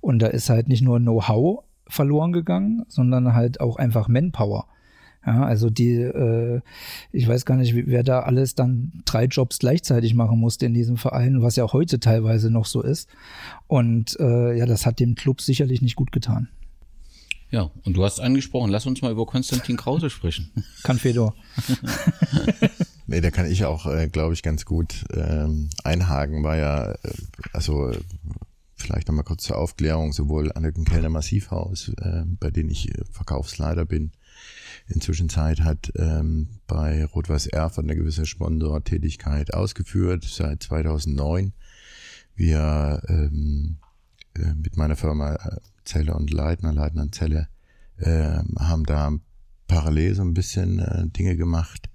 Und 0.00 0.18
da 0.18 0.26
ist 0.26 0.50
halt 0.50 0.66
nicht 0.66 0.82
nur 0.82 0.98
Know-how 0.98 1.62
verloren 1.86 2.32
gegangen, 2.32 2.84
sondern 2.88 3.34
halt 3.34 3.60
auch 3.60 3.76
einfach 3.76 4.08
Manpower. 4.08 4.66
Ja, 5.26 5.44
also 5.44 5.68
die, 5.68 5.94
äh, 5.94 6.60
ich 7.12 7.28
weiß 7.28 7.44
gar 7.44 7.56
nicht, 7.56 7.74
wer 7.74 8.02
da 8.02 8.20
alles 8.20 8.54
dann 8.54 9.02
drei 9.04 9.24
Jobs 9.24 9.58
gleichzeitig 9.58 10.14
machen 10.14 10.38
musste 10.38 10.66
in 10.66 10.74
diesem 10.74 10.96
Verein, 10.96 11.42
was 11.42 11.56
ja 11.56 11.64
auch 11.64 11.72
heute 11.72 12.00
teilweise 12.00 12.50
noch 12.50 12.66
so 12.66 12.82
ist. 12.82 13.08
Und 13.66 14.18
äh, 14.20 14.56
ja, 14.56 14.64
das 14.64 14.86
hat 14.86 15.00
dem 15.00 15.16
Club 15.16 15.40
sicherlich 15.40 15.82
nicht 15.82 15.96
gut 15.96 16.12
getan. 16.12 16.48
Ja, 17.50 17.70
und 17.84 17.96
du 17.96 18.04
hast 18.04 18.20
angesprochen, 18.20 18.70
lass 18.70 18.86
uns 18.86 19.00
mal 19.00 19.10
über 19.10 19.24
Konstantin 19.24 19.76
Krause 19.76 20.10
sprechen. 20.10 20.50
Kann 20.82 20.98
Fedor. 20.98 21.34
nee, 23.06 23.20
da 23.20 23.30
kann 23.30 23.50
ich 23.50 23.64
auch, 23.64 23.86
äh, 23.86 24.08
glaube 24.08 24.34
ich, 24.34 24.42
ganz 24.42 24.66
gut 24.66 25.04
ähm, 25.14 25.70
einhaken, 25.82 26.44
war 26.44 26.56
ja, 26.56 26.92
äh, 26.92 26.96
also 27.52 27.92
vielleicht 28.76 29.08
nochmal 29.08 29.24
kurz 29.24 29.44
zur 29.44 29.56
Aufklärung, 29.56 30.12
sowohl 30.12 30.52
an 30.52 30.62
dem 30.62 30.84
Kellner 30.84 31.08
Massivhaus, 31.08 31.90
äh, 32.00 32.22
bei 32.38 32.50
dem 32.50 32.68
ich 32.68 32.90
äh, 32.90 33.04
Verkaufsleiter 33.10 33.86
bin, 33.86 34.12
inzwischen 34.86 35.28
hat 35.28 35.92
ähm, 35.96 36.48
bei 36.66 37.04
Rot-Weiß 37.04 37.48
Erfurt 37.48 37.84
eine 37.84 37.96
gewisse 37.96 38.26
Sponsortätigkeit 38.26 39.54
ausgeführt 39.54 40.24
seit 40.24 40.62
2009. 40.62 41.52
Wir 42.34 43.02
ähm, 43.08 43.78
äh, 44.34 44.54
mit 44.54 44.76
meiner 44.76 44.96
Firma 44.96 45.34
äh, 45.34 45.56
Zelle 45.84 46.14
und 46.14 46.30
Leitner, 46.30 46.72
Leitner 46.72 47.02
und 47.02 47.14
Zelle, 47.14 47.48
äh, 47.98 48.38
haben 48.58 48.84
da 48.84 49.12
parallel 49.66 50.14
so 50.14 50.22
ein 50.22 50.34
bisschen 50.34 50.78
äh, 50.78 51.08
Dinge 51.08 51.36
gemacht. 51.36 51.88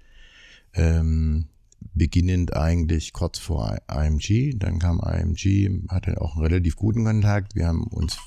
Ähm, 0.74 1.48
beginnend 1.94 2.56
eigentlich 2.56 3.12
kurz 3.12 3.38
vor 3.38 3.76
IMG, 3.88 4.54
dann 4.58 4.78
kam 4.78 5.00
IMG, 5.00 5.88
hatte 5.88 6.20
auch 6.20 6.36
einen 6.36 6.46
relativ 6.46 6.76
guten 6.76 7.04
Kontakt. 7.04 7.54
Wir 7.54 7.68
haben 7.68 7.84
uns 7.84 8.18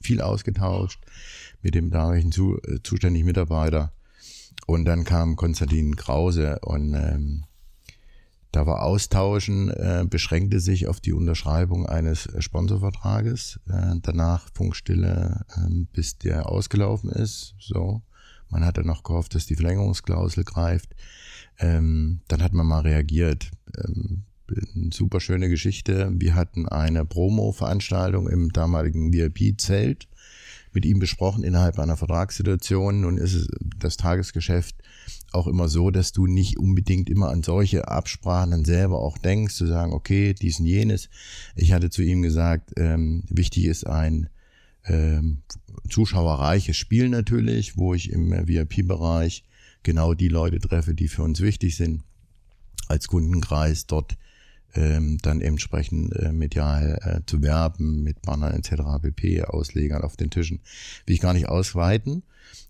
viel 0.00 0.20
ausgetauscht 0.20 1.04
mit 1.62 1.74
dem 1.74 1.90
damaligen 1.90 2.30
zu, 2.30 2.60
äh, 2.62 2.80
zuständigen 2.82 3.26
Mitarbeiter 3.26 3.92
und 4.66 4.84
dann 4.84 5.04
kam 5.04 5.36
Konstantin 5.36 5.96
Krause 5.96 6.58
und 6.62 6.94
ähm, 6.94 7.44
da 8.56 8.66
war 8.66 8.82
Austauschen, 8.82 9.68
äh, 9.70 10.06
beschränkte 10.08 10.60
sich 10.60 10.86
auf 10.86 10.98
die 10.98 11.12
Unterschreibung 11.12 11.84
eines 11.86 12.28
Sponsorvertrages. 12.38 13.60
Äh, 13.68 13.96
danach 14.00 14.48
Funkstille, 14.54 15.44
äh, 15.56 15.84
bis 15.92 16.16
der 16.16 16.48
ausgelaufen 16.48 17.10
ist. 17.10 17.54
So, 17.58 18.00
man 18.48 18.64
hat 18.64 18.78
dann 18.78 18.86
noch 18.86 19.02
gehofft, 19.02 19.34
dass 19.34 19.44
die 19.44 19.56
Verlängerungsklausel 19.56 20.44
greift. 20.44 20.94
Ähm, 21.58 22.20
dann 22.28 22.42
hat 22.42 22.54
man 22.54 22.66
mal 22.66 22.80
reagiert. 22.80 23.50
Ähm, 23.76 24.24
super 24.90 25.20
schöne 25.20 25.48
Geschichte. 25.48 26.10
Wir 26.14 26.34
hatten 26.34 26.66
eine 26.66 27.04
Promo-Veranstaltung 27.04 28.28
im 28.28 28.52
damaligen 28.52 29.12
VIP-Zelt 29.12 30.08
mit 30.76 30.84
ihm 30.84 30.98
besprochen 30.98 31.42
innerhalb 31.42 31.78
einer 31.78 31.96
Vertragssituation. 31.96 33.00
Nun 33.00 33.16
ist 33.16 33.48
das 33.78 33.96
Tagesgeschäft 33.96 34.76
auch 35.32 35.46
immer 35.46 35.70
so, 35.70 35.90
dass 35.90 36.12
du 36.12 36.26
nicht 36.26 36.58
unbedingt 36.58 37.08
immer 37.08 37.30
an 37.30 37.42
solche 37.42 37.88
Absprachen 37.88 38.50
dann 38.50 38.66
selber 38.66 39.00
auch 39.00 39.16
denkst, 39.16 39.54
zu 39.54 39.66
sagen, 39.66 39.94
okay, 39.94 40.34
dies 40.34 40.60
und 40.60 40.66
jenes. 40.66 41.08
Ich 41.54 41.72
hatte 41.72 41.88
zu 41.88 42.02
ihm 42.02 42.20
gesagt, 42.20 42.74
ähm, 42.76 43.24
wichtig 43.30 43.64
ist 43.64 43.86
ein 43.86 44.28
ähm, 44.84 45.38
zuschauerreiches 45.88 46.76
Spiel 46.76 47.08
natürlich, 47.08 47.78
wo 47.78 47.94
ich 47.94 48.10
im 48.10 48.30
VIP-Bereich 48.30 49.44
genau 49.82 50.12
die 50.12 50.28
Leute 50.28 50.58
treffe, 50.58 50.92
die 50.94 51.08
für 51.08 51.22
uns 51.22 51.40
wichtig 51.40 51.74
sind 51.74 52.02
als 52.86 53.08
Kundenkreis 53.08 53.86
dort 53.86 54.18
ähm, 54.76 55.18
dann 55.22 55.40
entsprechend 55.40 56.14
äh, 56.16 56.32
medial 56.32 56.98
äh, 57.02 57.20
zu 57.26 57.42
werben 57.42 58.02
mit 58.02 58.22
Bannern 58.22 58.54
etc. 58.54 58.82
pp. 59.02 59.44
Auslegern 59.44 60.02
auf 60.02 60.16
den 60.16 60.30
Tischen. 60.30 60.60
Will 61.06 61.14
ich 61.14 61.20
gar 61.20 61.32
nicht 61.32 61.48
ausweiten. 61.48 62.22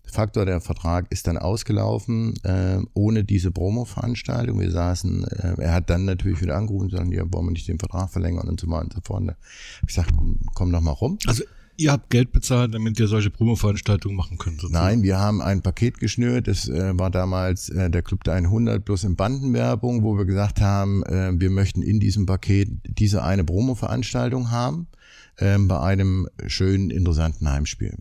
Faktor, 0.05 0.45
der 0.45 0.61
Vertrag 0.61 1.11
ist 1.11 1.27
dann 1.27 1.37
ausgelaufen, 1.37 2.33
äh, 2.43 2.79
ohne 2.93 3.23
diese 3.23 3.51
Promo-Veranstaltung. 3.51 4.59
Wir 4.59 4.71
saßen, 4.71 5.25
äh, 5.25 5.61
er 5.61 5.73
hat 5.73 5.89
dann 5.89 6.05
natürlich 6.05 6.41
wieder 6.41 6.55
angerufen 6.55 6.85
und 6.85 6.91
gesagt, 6.91 7.11
ja, 7.11 7.23
wollen 7.31 7.47
wir 7.47 7.51
nicht 7.51 7.67
den 7.67 7.79
Vertrag 7.79 8.09
verlängern 8.09 8.47
und 8.47 8.59
so 8.59 8.67
weiter 8.67 8.83
und 8.83 8.93
so 8.93 9.01
fort. 9.03 9.35
Ich 9.85 9.93
sag, 9.93 10.07
komm, 10.15 10.39
komm 10.53 10.71
doch 10.71 10.81
mal 10.81 10.91
rum. 10.91 11.19
Also 11.27 11.43
ihr 11.77 11.91
habt 11.91 12.09
Geld 12.09 12.31
bezahlt, 12.31 12.73
damit 12.73 12.99
ihr 12.99 13.07
solche 13.07 13.29
Promo-Veranstaltungen 13.29 14.15
machen 14.15 14.37
könnt. 14.37 14.61
Sozusagen. 14.61 14.85
Nein, 14.85 15.03
wir 15.03 15.19
haben 15.19 15.41
ein 15.41 15.61
Paket 15.61 15.99
geschnürt. 15.99 16.47
Das 16.47 16.67
äh, 16.67 16.97
war 16.97 17.09
damals 17.09 17.69
äh, 17.69 17.89
der 17.89 18.01
Club 18.01 18.23
der 18.23 18.33
100 18.33 18.83
plus 18.83 19.03
in 19.03 19.15
Bandenwerbung, 19.15 20.03
wo 20.03 20.17
wir 20.17 20.25
gesagt 20.25 20.59
haben, 20.59 21.03
äh, 21.03 21.31
wir 21.33 21.49
möchten 21.49 21.81
in 21.81 21.99
diesem 21.99 22.25
Paket 22.25 22.69
diese 22.83 23.23
eine 23.23 23.43
Promo-Veranstaltung 23.43 24.51
haben 24.51 24.87
äh, 25.37 25.57
bei 25.57 25.79
einem 25.79 26.27
schönen, 26.47 26.89
interessanten 26.89 27.49
Heimspiel. 27.49 27.95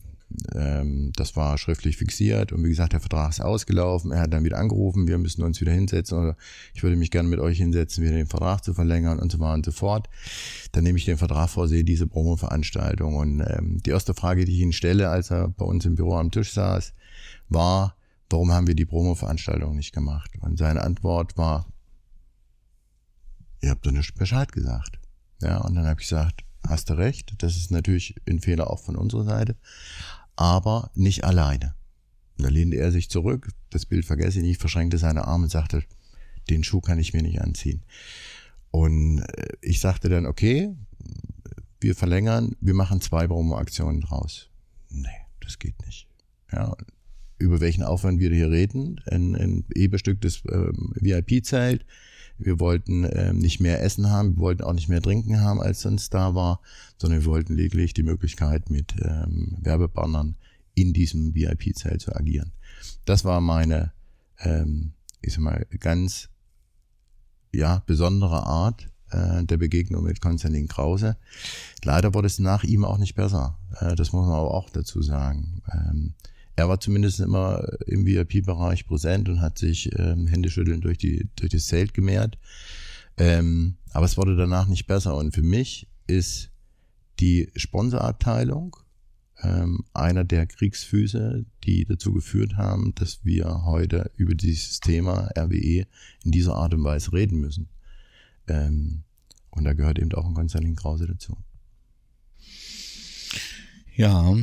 Ähm, 0.54 1.12
das 1.14 1.36
war 1.36 1.56
schriftlich 1.56 1.96
fixiert 1.96 2.52
und 2.52 2.64
wie 2.64 2.68
gesagt, 2.68 2.92
der 2.92 3.00
Vertrag 3.00 3.30
ist 3.30 3.40
ausgelaufen. 3.40 4.10
Er 4.10 4.22
hat 4.22 4.32
dann 4.32 4.44
wieder 4.44 4.58
angerufen, 4.58 5.06
wir 5.06 5.18
müssen 5.18 5.42
uns 5.42 5.60
wieder 5.60 5.72
hinsetzen 5.72 6.18
oder 6.18 6.36
ich 6.74 6.82
würde 6.82 6.96
mich 6.96 7.10
gerne 7.10 7.28
mit 7.28 7.38
euch 7.38 7.58
hinsetzen, 7.58 8.02
wieder 8.02 8.14
den 8.14 8.26
Vertrag 8.26 8.64
zu 8.64 8.74
verlängern 8.74 9.20
und 9.20 9.30
so 9.30 9.38
weiter 9.38 9.54
und 9.54 9.64
so 9.64 9.72
fort. 9.72 10.08
Dann 10.72 10.84
nehme 10.84 10.98
ich 10.98 11.04
den 11.04 11.18
Vertrag 11.18 11.48
vor, 11.48 11.68
sehe 11.68 11.84
diese 11.84 12.06
Promo-Veranstaltung 12.06 13.16
und 13.16 13.40
ähm, 13.40 13.80
die 13.84 13.90
erste 13.90 14.14
Frage, 14.14 14.44
die 14.44 14.52
ich 14.52 14.60
ihn 14.60 14.72
stelle, 14.72 15.08
als 15.08 15.30
er 15.30 15.48
bei 15.48 15.64
uns 15.64 15.84
im 15.84 15.94
Büro 15.94 16.16
am 16.16 16.30
Tisch 16.32 16.52
saß, 16.52 16.92
war, 17.48 17.96
warum 18.28 18.52
haben 18.52 18.66
wir 18.66 18.74
die 18.74 18.84
Promo-Veranstaltung 18.84 19.76
nicht 19.76 19.94
gemacht? 19.94 20.32
Und 20.40 20.58
seine 20.58 20.82
Antwort 20.82 21.36
war, 21.36 21.66
ihr 23.60 23.70
habt 23.70 23.86
doch 23.86 23.92
nicht 23.92 24.16
Bescheid 24.16 24.50
gesagt. 24.50 24.98
Ja, 25.40 25.58
und 25.58 25.76
dann 25.76 25.86
habe 25.86 26.00
ich 26.00 26.08
gesagt, 26.08 26.42
hast 26.66 26.90
du 26.90 26.94
recht, 26.94 27.34
das 27.38 27.56
ist 27.56 27.70
natürlich 27.70 28.16
ein 28.28 28.40
Fehler 28.40 28.70
auch 28.70 28.80
von 28.80 28.96
unserer 28.96 29.24
Seite 29.24 29.56
aber 30.36 30.90
nicht 30.94 31.24
alleine. 31.24 31.74
Und 32.38 32.44
da 32.44 32.50
lehnte 32.50 32.76
er 32.76 32.92
sich 32.92 33.10
zurück, 33.10 33.48
das 33.70 33.86
Bild 33.86 34.04
vergesse 34.04 34.38
ich 34.38 34.44
nicht, 34.44 34.60
verschränkte 34.60 34.98
seine 34.98 35.26
Arme 35.26 35.44
und 35.44 35.50
sagte, 35.50 35.82
den 36.50 36.64
Schuh 36.64 36.80
kann 36.80 36.98
ich 36.98 37.12
mir 37.12 37.22
nicht 37.22 37.40
anziehen. 37.40 37.82
Und 38.70 39.20
äh, 39.20 39.48
ich 39.62 39.80
sagte 39.80 40.08
dann, 40.08 40.26
okay, 40.26 40.74
wir 41.80 41.94
verlängern, 41.94 42.56
wir 42.60 42.74
machen 42.74 43.00
zwei 43.00 43.26
Promo-Aktionen 43.26 44.00
draus. 44.00 44.50
Nee, 44.90 45.08
das 45.40 45.58
geht 45.58 45.80
nicht. 45.84 46.08
Ja, 46.52 46.76
über 47.38 47.60
welchen 47.60 47.82
Aufwand 47.82 48.20
wir 48.20 48.30
hier 48.30 48.50
reden, 48.50 49.00
ein, 49.10 49.34
ein 49.34 49.64
eberbestücktes 49.74 50.42
ähm, 50.50 50.92
VIP-Zelt. 51.00 51.84
Wir 52.38 52.60
wollten 52.60 53.08
ähm, 53.10 53.38
nicht 53.38 53.60
mehr 53.60 53.82
Essen 53.82 54.10
haben, 54.10 54.36
wir 54.36 54.42
wollten 54.42 54.62
auch 54.62 54.72
nicht 54.72 54.88
mehr 54.88 55.02
Trinken 55.02 55.40
haben, 55.40 55.60
als 55.60 55.80
sonst 55.80 56.12
da 56.12 56.34
war 56.34 56.60
sondern 56.98 57.20
wir 57.20 57.26
wollten 57.26 57.56
lediglich 57.56 57.94
die 57.94 58.02
Möglichkeit, 58.02 58.70
mit 58.70 58.94
ähm, 59.00 59.56
Werbebannern 59.60 60.36
in 60.74 60.92
diesem 60.92 61.34
VIP-Zelt 61.34 62.00
zu 62.00 62.14
agieren. 62.14 62.52
Das 63.04 63.24
war 63.24 63.40
meine, 63.40 63.92
ähm, 64.38 64.92
ich 65.22 65.34
sag 65.34 65.42
mal, 65.42 65.66
ganz 65.80 66.28
ja, 67.52 67.82
besondere 67.86 68.44
Art 68.44 68.88
äh, 69.10 69.44
der 69.44 69.56
Begegnung 69.56 70.04
mit 70.04 70.20
Konstantin 70.20 70.68
Krause. 70.68 71.16
Leider 71.84 72.14
wurde 72.14 72.26
es 72.26 72.38
nach 72.38 72.64
ihm 72.64 72.84
auch 72.84 72.98
nicht 72.98 73.14
besser. 73.14 73.58
Äh, 73.80 73.94
das 73.94 74.12
muss 74.12 74.26
man 74.26 74.36
aber 74.36 74.52
auch 74.52 74.70
dazu 74.70 75.02
sagen. 75.02 75.62
Ähm, 75.72 76.14
er 76.56 76.68
war 76.68 76.80
zumindest 76.80 77.20
immer 77.20 77.68
im 77.86 78.06
VIP-Bereich 78.06 78.86
präsent 78.86 79.28
und 79.28 79.40
hat 79.42 79.58
sich 79.58 79.90
ähm, 79.98 80.26
Händeschütteln 80.26 80.80
durch, 80.80 80.98
die, 80.98 81.28
durch 81.36 81.50
das 81.50 81.66
Zelt 81.66 81.92
gemehrt. 81.92 82.38
Ähm, 83.18 83.76
aber 83.92 84.06
es 84.06 84.16
wurde 84.16 84.36
danach 84.36 84.66
nicht 84.66 84.86
besser. 84.86 85.16
Und 85.16 85.34
für 85.34 85.42
mich 85.42 85.86
ist 86.06 86.50
die 87.20 87.50
Sponsorabteilung, 87.56 88.76
ähm, 89.42 89.84
einer 89.92 90.24
der 90.24 90.46
Kriegsfüße, 90.46 91.44
die 91.64 91.84
dazu 91.84 92.12
geführt 92.12 92.56
haben, 92.56 92.94
dass 92.94 93.24
wir 93.24 93.64
heute 93.64 94.10
über 94.16 94.34
dieses 94.34 94.80
Thema 94.80 95.30
RWE 95.38 95.86
in 96.24 96.32
dieser 96.32 96.54
Art 96.54 96.72
und 96.72 96.84
Weise 96.84 97.12
reden 97.12 97.38
müssen. 97.38 97.68
Ähm, 98.48 99.02
und 99.50 99.64
da 99.64 99.74
gehört 99.74 99.98
eben 99.98 100.12
auch 100.12 100.26
ein 100.26 100.34
Konstantin 100.34 100.76
Krause 100.76 101.06
dazu. 101.06 101.36
Ja, 103.94 104.36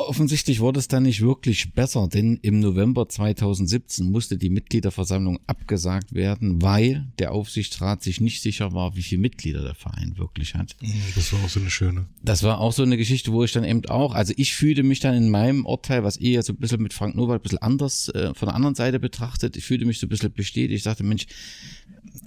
Offensichtlich 0.00 0.60
wurde 0.60 0.78
es 0.78 0.86
dann 0.86 1.02
nicht 1.02 1.22
wirklich 1.22 1.74
besser, 1.74 2.06
denn 2.06 2.38
im 2.42 2.60
November 2.60 3.08
2017 3.08 4.08
musste 4.08 4.38
die 4.38 4.48
Mitgliederversammlung 4.48 5.40
abgesagt 5.48 6.14
werden, 6.14 6.62
weil 6.62 7.08
der 7.18 7.32
Aufsichtsrat 7.32 8.04
sich 8.04 8.20
nicht 8.20 8.40
sicher 8.40 8.72
war, 8.72 8.94
wie 8.94 9.02
viele 9.02 9.20
Mitglieder 9.20 9.62
der 9.62 9.74
Verein 9.74 10.16
wirklich 10.16 10.54
hat. 10.54 10.76
Mhm, 10.80 11.02
das 11.16 11.32
war 11.32 11.42
auch 11.42 11.48
so 11.48 11.58
eine 11.58 11.70
schöne. 11.70 12.06
Das 12.22 12.44
war 12.44 12.60
auch 12.60 12.72
so 12.72 12.84
eine 12.84 12.96
Geschichte, 12.96 13.32
wo 13.32 13.42
ich 13.42 13.50
dann 13.50 13.64
eben 13.64 13.84
auch, 13.86 14.14
also 14.14 14.32
ich 14.36 14.54
fühlte 14.54 14.84
mich 14.84 15.00
dann 15.00 15.16
in 15.16 15.30
meinem 15.30 15.66
Urteil, 15.66 16.04
was 16.04 16.16
ihr 16.16 16.44
so 16.44 16.52
ein 16.52 16.58
bisschen 16.58 16.80
mit 16.80 16.92
Frank 16.94 17.16
Nowak 17.16 17.40
ein 17.40 17.42
bisschen 17.42 17.58
anders 17.58 18.08
äh, 18.10 18.32
von 18.34 18.46
der 18.46 18.54
anderen 18.54 18.76
Seite 18.76 19.00
betrachtet, 19.00 19.56
ich 19.56 19.64
fühlte 19.64 19.84
mich 19.84 19.98
so 19.98 20.06
ein 20.06 20.10
bisschen 20.10 20.32
bestätigt. 20.32 20.76
Ich 20.76 20.84
sagte, 20.84 21.02
Mensch, 21.02 21.26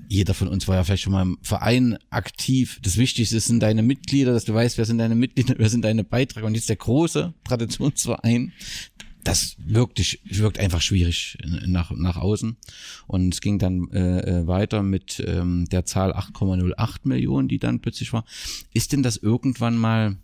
jeder 0.08 0.34
von 0.34 0.48
uns 0.48 0.68
war 0.68 0.76
ja 0.76 0.84
vielleicht 0.84 1.04
schon 1.04 1.14
mal 1.14 1.22
im 1.22 1.38
Verein 1.42 1.98
aktiv. 2.10 2.80
Das 2.84 2.98
Wichtigste 2.98 3.40
sind 3.40 3.62
deine 3.62 3.82
Mitglieder, 3.82 4.34
dass 4.34 4.46
du 4.46 4.54
weißt, 4.54 4.78
wer 4.78 4.86
sind 4.86 4.98
deine 4.98 5.16
Mitglieder, 5.16 5.56
wer 5.58 5.70
sind 5.70 5.84
deine 5.84 6.04
Beiträge. 6.04 6.46
Und 6.46 6.56
jetzt 6.56 6.70
der 6.70 6.76
große 6.76 7.34
Traditionsverein, 7.44 8.52
das 9.24 9.56
wirkt, 9.60 10.00
wirkt 10.26 10.60
einfach 10.60 10.82
schwierig 10.82 11.38
nach, 11.66 11.92
nach 11.92 12.18
außen. 12.18 12.58
Und 13.08 13.34
es 13.34 13.42
ging 13.42 13.60
dann 13.60 13.90
äh, 13.92 14.20
äh 14.20 14.48
weiter 14.48 14.84
mit 14.84 15.24
ähm, 15.26 15.66
der 15.72 15.86
Zahl 15.86 16.12
8,08 16.14 17.00
Millionen, 17.04 17.48
die 17.48 17.60
dann 17.60 17.80
plötzlich 17.80 18.14
war. 18.14 18.26
Ist 18.74 18.94
denn 18.94 19.04
das 19.04 19.18
irgendwann 19.18 19.78
mal 19.78 20.18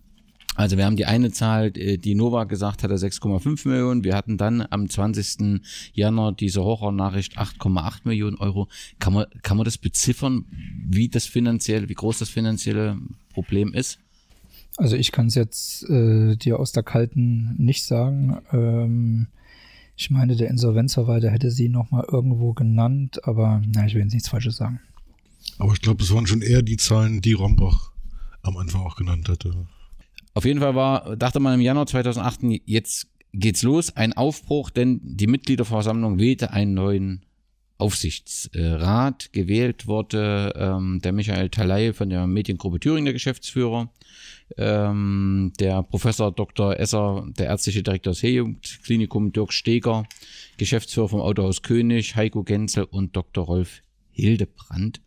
also 0.58 0.76
wir 0.76 0.86
haben 0.86 0.95
die 0.95 1.05
eine 1.05 1.32
Zahl, 1.32 1.72
äh, 1.78 1.97
die 1.99 2.16
Nova 2.16 2.45
gesagt 2.45 2.82
hatte, 2.82 2.95
6,5 2.95 3.68
Millionen. 3.68 4.03
Wir 4.03 4.16
hatten 4.16 4.38
dann 4.38 4.66
am 4.68 4.89
20. 4.89 5.62
Januar 5.93 6.32
diese 6.32 6.64
Horrornachricht 6.64 7.38
8,8 7.38 7.99
Millionen 8.05 8.38
Euro. 8.38 8.68
Kann 8.97 9.14
man, 9.14 9.28
kann 9.43 9.58
man 9.58 9.66
das 9.66 9.78
beziffern, 9.78 10.45
wie 10.84 11.10
das 11.10 11.28
finanziell, 11.28 11.89
wie 11.89 11.93
groß 11.93 12.18
das 12.18 12.30
finanzielle 12.30 12.97
Problem 13.34 13.76
ist? 13.76 13.99
Also 14.78 14.95
ich 14.95 15.12
kann 15.12 15.28
es 15.28 15.36
jetzt 15.36 15.88
äh, 15.91 16.36
dir 16.36 16.60
aus 16.60 16.72
der 16.72 16.82
Kalten 16.82 17.53
nicht 17.58 17.84
sagen. 17.84 18.41
Ähm, 18.51 19.28
ich 19.95 20.10
meine, 20.10 20.36
der 20.36 20.49
Insolvenzverwalter 20.49 21.30
hätte 21.30 21.51
sie 21.51 21.70
nochmal 21.70 22.05
irgendwo 22.12 22.53
genannt, 22.53 23.24
aber 23.28 23.62
na, 23.76 23.86
ich 23.86 23.93
will 23.93 24.01
jetzt 24.01 24.14
nichts 24.14 24.30
Falsches 24.30 24.58
sagen. 24.58 24.80
Aber 25.60 25.74
ich 25.74 25.82
glaube, 25.82 26.03
es 26.03 26.12
waren 26.12 26.26
schon 26.26 26.41
eher 26.41 26.64
die 26.64 26.78
Zahlen, 26.78 27.22
die 27.22 27.34
Rombach 27.34 27.91
am 28.41 28.58
Anfang 28.58 28.82
auch 28.82 28.95
genannt 28.95 29.30
hatte. 29.30 29.68
Auf 30.38 30.46
jeden 30.46 30.60
Fall 30.60 30.76
war, 30.76 31.16
dachte 31.16 31.40
man 31.40 31.56
im 31.56 31.62
Januar 31.62 31.88
2008, 31.88 32.62
jetzt 32.68 33.08
geht's 33.34 33.64
los, 33.64 33.96
ein 33.96 34.14
Aufbruch, 34.14 34.70
denn 34.70 35.02
die 35.04 35.26
Mitgliederversammlung 35.26 36.20
wählte 36.20 36.52
einen 36.52 36.76
neuen 36.76 37.26
Aufsichtsrat. 37.80 39.34
Gewählt 39.34 39.88
wurde 39.88 40.54
ähm, 40.56 41.00
der 41.04 41.12
Michael 41.12 41.50
Talay 41.50 41.92
von 41.92 42.12
der 42.12 42.28
Mediengruppe 42.28 42.80
Thüringen, 42.80 43.06
der 43.06 43.14
Geschäftsführer, 43.14 43.92
ähm, 44.58 45.54
der 45.60 45.82
Professor 45.82 46.32
Dr. 46.32 46.80
Esser, 46.80 47.26
der 47.36 47.48
ärztliche 47.48 47.82
Direktor 47.82 48.14
des 48.14 48.80
Klinikum, 48.84 49.32
Dirk 49.32 49.52
Steger, 49.52 50.04
Geschäftsführer 50.58 51.10
vom 51.10 51.22
Autohaus 51.22 51.64
König, 51.64 52.16
Heiko 52.16 52.44
Genzel 52.44 52.84
und 52.84 53.16
Dr. 53.16 53.44
Rolf 53.44 53.82
Hildebrand. 54.12 55.02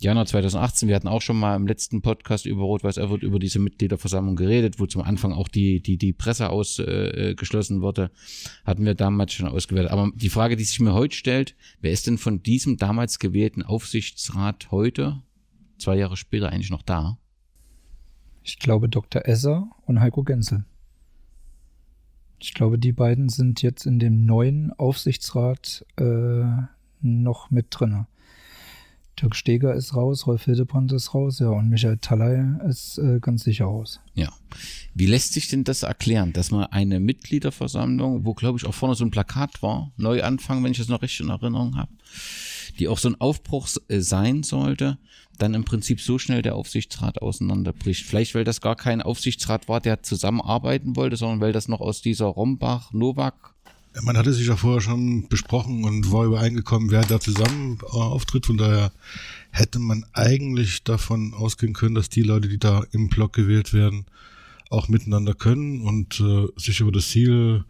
Januar 0.00 0.26
2018, 0.26 0.88
wir 0.88 0.94
hatten 0.94 1.08
auch 1.08 1.22
schon 1.22 1.38
mal 1.38 1.56
im 1.56 1.66
letzten 1.66 2.02
Podcast 2.02 2.46
über 2.46 2.62
Rot-Weiß 2.62 2.98
Erfurt 2.98 3.24
über 3.24 3.40
diese 3.40 3.58
Mitgliederversammlung 3.58 4.36
geredet, 4.36 4.78
wo 4.78 4.86
zum 4.86 5.02
Anfang 5.02 5.32
auch 5.32 5.48
die, 5.48 5.80
die, 5.80 5.98
die 5.98 6.12
Presse 6.12 6.50
ausgeschlossen 6.50 7.78
äh, 7.78 7.82
wurde, 7.82 8.12
hatten 8.64 8.84
wir 8.84 8.94
damals 8.94 9.32
schon 9.32 9.48
ausgewählt. 9.48 9.90
Aber 9.90 10.12
die 10.14 10.28
Frage, 10.28 10.54
die 10.54 10.62
sich 10.62 10.78
mir 10.78 10.94
heute 10.94 11.16
stellt, 11.16 11.56
wer 11.80 11.90
ist 11.90 12.06
denn 12.06 12.16
von 12.16 12.44
diesem 12.44 12.76
damals 12.76 13.18
gewählten 13.18 13.64
Aufsichtsrat 13.64 14.70
heute, 14.70 15.20
zwei 15.78 15.96
Jahre 15.96 16.16
später, 16.16 16.50
eigentlich 16.50 16.70
noch 16.70 16.82
da? 16.82 17.18
Ich 18.44 18.60
glaube 18.60 18.88
Dr. 18.88 19.26
Esser 19.26 19.68
und 19.84 20.00
Heiko 20.00 20.22
Genzel. 20.22 20.64
Ich 22.38 22.54
glaube, 22.54 22.78
die 22.78 22.92
beiden 22.92 23.28
sind 23.28 23.62
jetzt 23.62 23.84
in 23.84 23.98
dem 23.98 24.24
neuen 24.24 24.72
Aufsichtsrat 24.74 25.84
äh, 25.96 26.44
noch 27.00 27.50
mit 27.50 27.66
drinne. 27.70 28.06
Dirk 29.20 29.34
Steger 29.34 29.74
ist 29.74 29.94
raus, 29.94 30.26
Rolf 30.26 30.44
Hildebrand 30.44 30.92
ist 30.92 31.14
raus, 31.14 31.38
ja, 31.38 31.48
und 31.48 31.68
Michael 31.68 31.98
Talley 31.98 32.68
ist 32.68 32.98
äh, 32.98 33.18
ganz 33.20 33.44
sicher 33.44 33.64
raus. 33.64 34.00
Ja. 34.14 34.32
Wie 34.94 35.06
lässt 35.06 35.32
sich 35.32 35.48
denn 35.48 35.64
das 35.64 35.82
erklären, 35.82 36.32
dass 36.32 36.50
man 36.50 36.64
eine 36.66 37.00
Mitgliederversammlung, 37.00 38.24
wo 38.24 38.34
glaube 38.34 38.58
ich 38.58 38.66
auch 38.66 38.74
vorne 38.74 38.94
so 38.94 39.04
ein 39.04 39.10
Plakat 39.10 39.62
war, 39.62 39.92
neu 39.96 40.22
anfangen, 40.22 40.64
wenn 40.64 40.72
ich 40.72 40.78
das 40.78 40.88
noch 40.88 41.02
richtig 41.02 41.20
in 41.20 41.30
Erinnerung 41.30 41.76
habe, 41.76 41.92
die 42.78 42.88
auch 42.88 42.98
so 42.98 43.08
ein 43.08 43.20
Aufbruch 43.20 43.68
äh, 43.88 44.00
sein 44.00 44.42
sollte, 44.42 44.98
dann 45.38 45.54
im 45.54 45.64
Prinzip 45.64 46.00
so 46.00 46.18
schnell 46.18 46.42
der 46.42 46.56
Aufsichtsrat 46.56 47.22
auseinanderbricht. 47.22 48.04
Vielleicht, 48.04 48.34
weil 48.34 48.44
das 48.44 48.60
gar 48.60 48.76
kein 48.76 49.02
Aufsichtsrat 49.02 49.68
war, 49.68 49.80
der 49.80 50.02
zusammenarbeiten 50.02 50.96
wollte, 50.96 51.16
sondern 51.16 51.40
weil 51.40 51.52
das 51.52 51.68
noch 51.68 51.80
aus 51.80 52.02
dieser 52.02 52.26
Rombach-Novak 52.26 53.54
Man 54.02 54.16
hatte 54.16 54.32
sich 54.32 54.46
ja 54.46 54.56
vorher 54.56 54.80
schon 54.80 55.28
besprochen 55.28 55.84
und 55.84 56.12
war 56.12 56.24
übereingekommen, 56.24 56.90
wer 56.90 57.02
da 57.02 57.20
zusammen 57.20 57.78
äh, 57.82 57.86
auftritt. 57.86 58.46
Von 58.46 58.56
daher 58.58 58.92
hätte 59.50 59.78
man 59.78 60.04
eigentlich 60.12 60.84
davon 60.84 61.34
ausgehen 61.34 61.74
können, 61.74 61.94
dass 61.94 62.08
die 62.08 62.22
Leute, 62.22 62.48
die 62.48 62.58
da 62.58 62.84
im 62.92 63.08
Block 63.08 63.32
gewählt 63.32 63.72
werden, 63.72 64.06
auch 64.70 64.88
miteinander 64.88 65.34
können 65.34 65.82
und 65.82 66.20
äh, 66.20 66.46
sich 66.56 66.80
über 66.80 66.92
das 66.92 67.08
Ziel 67.08 67.64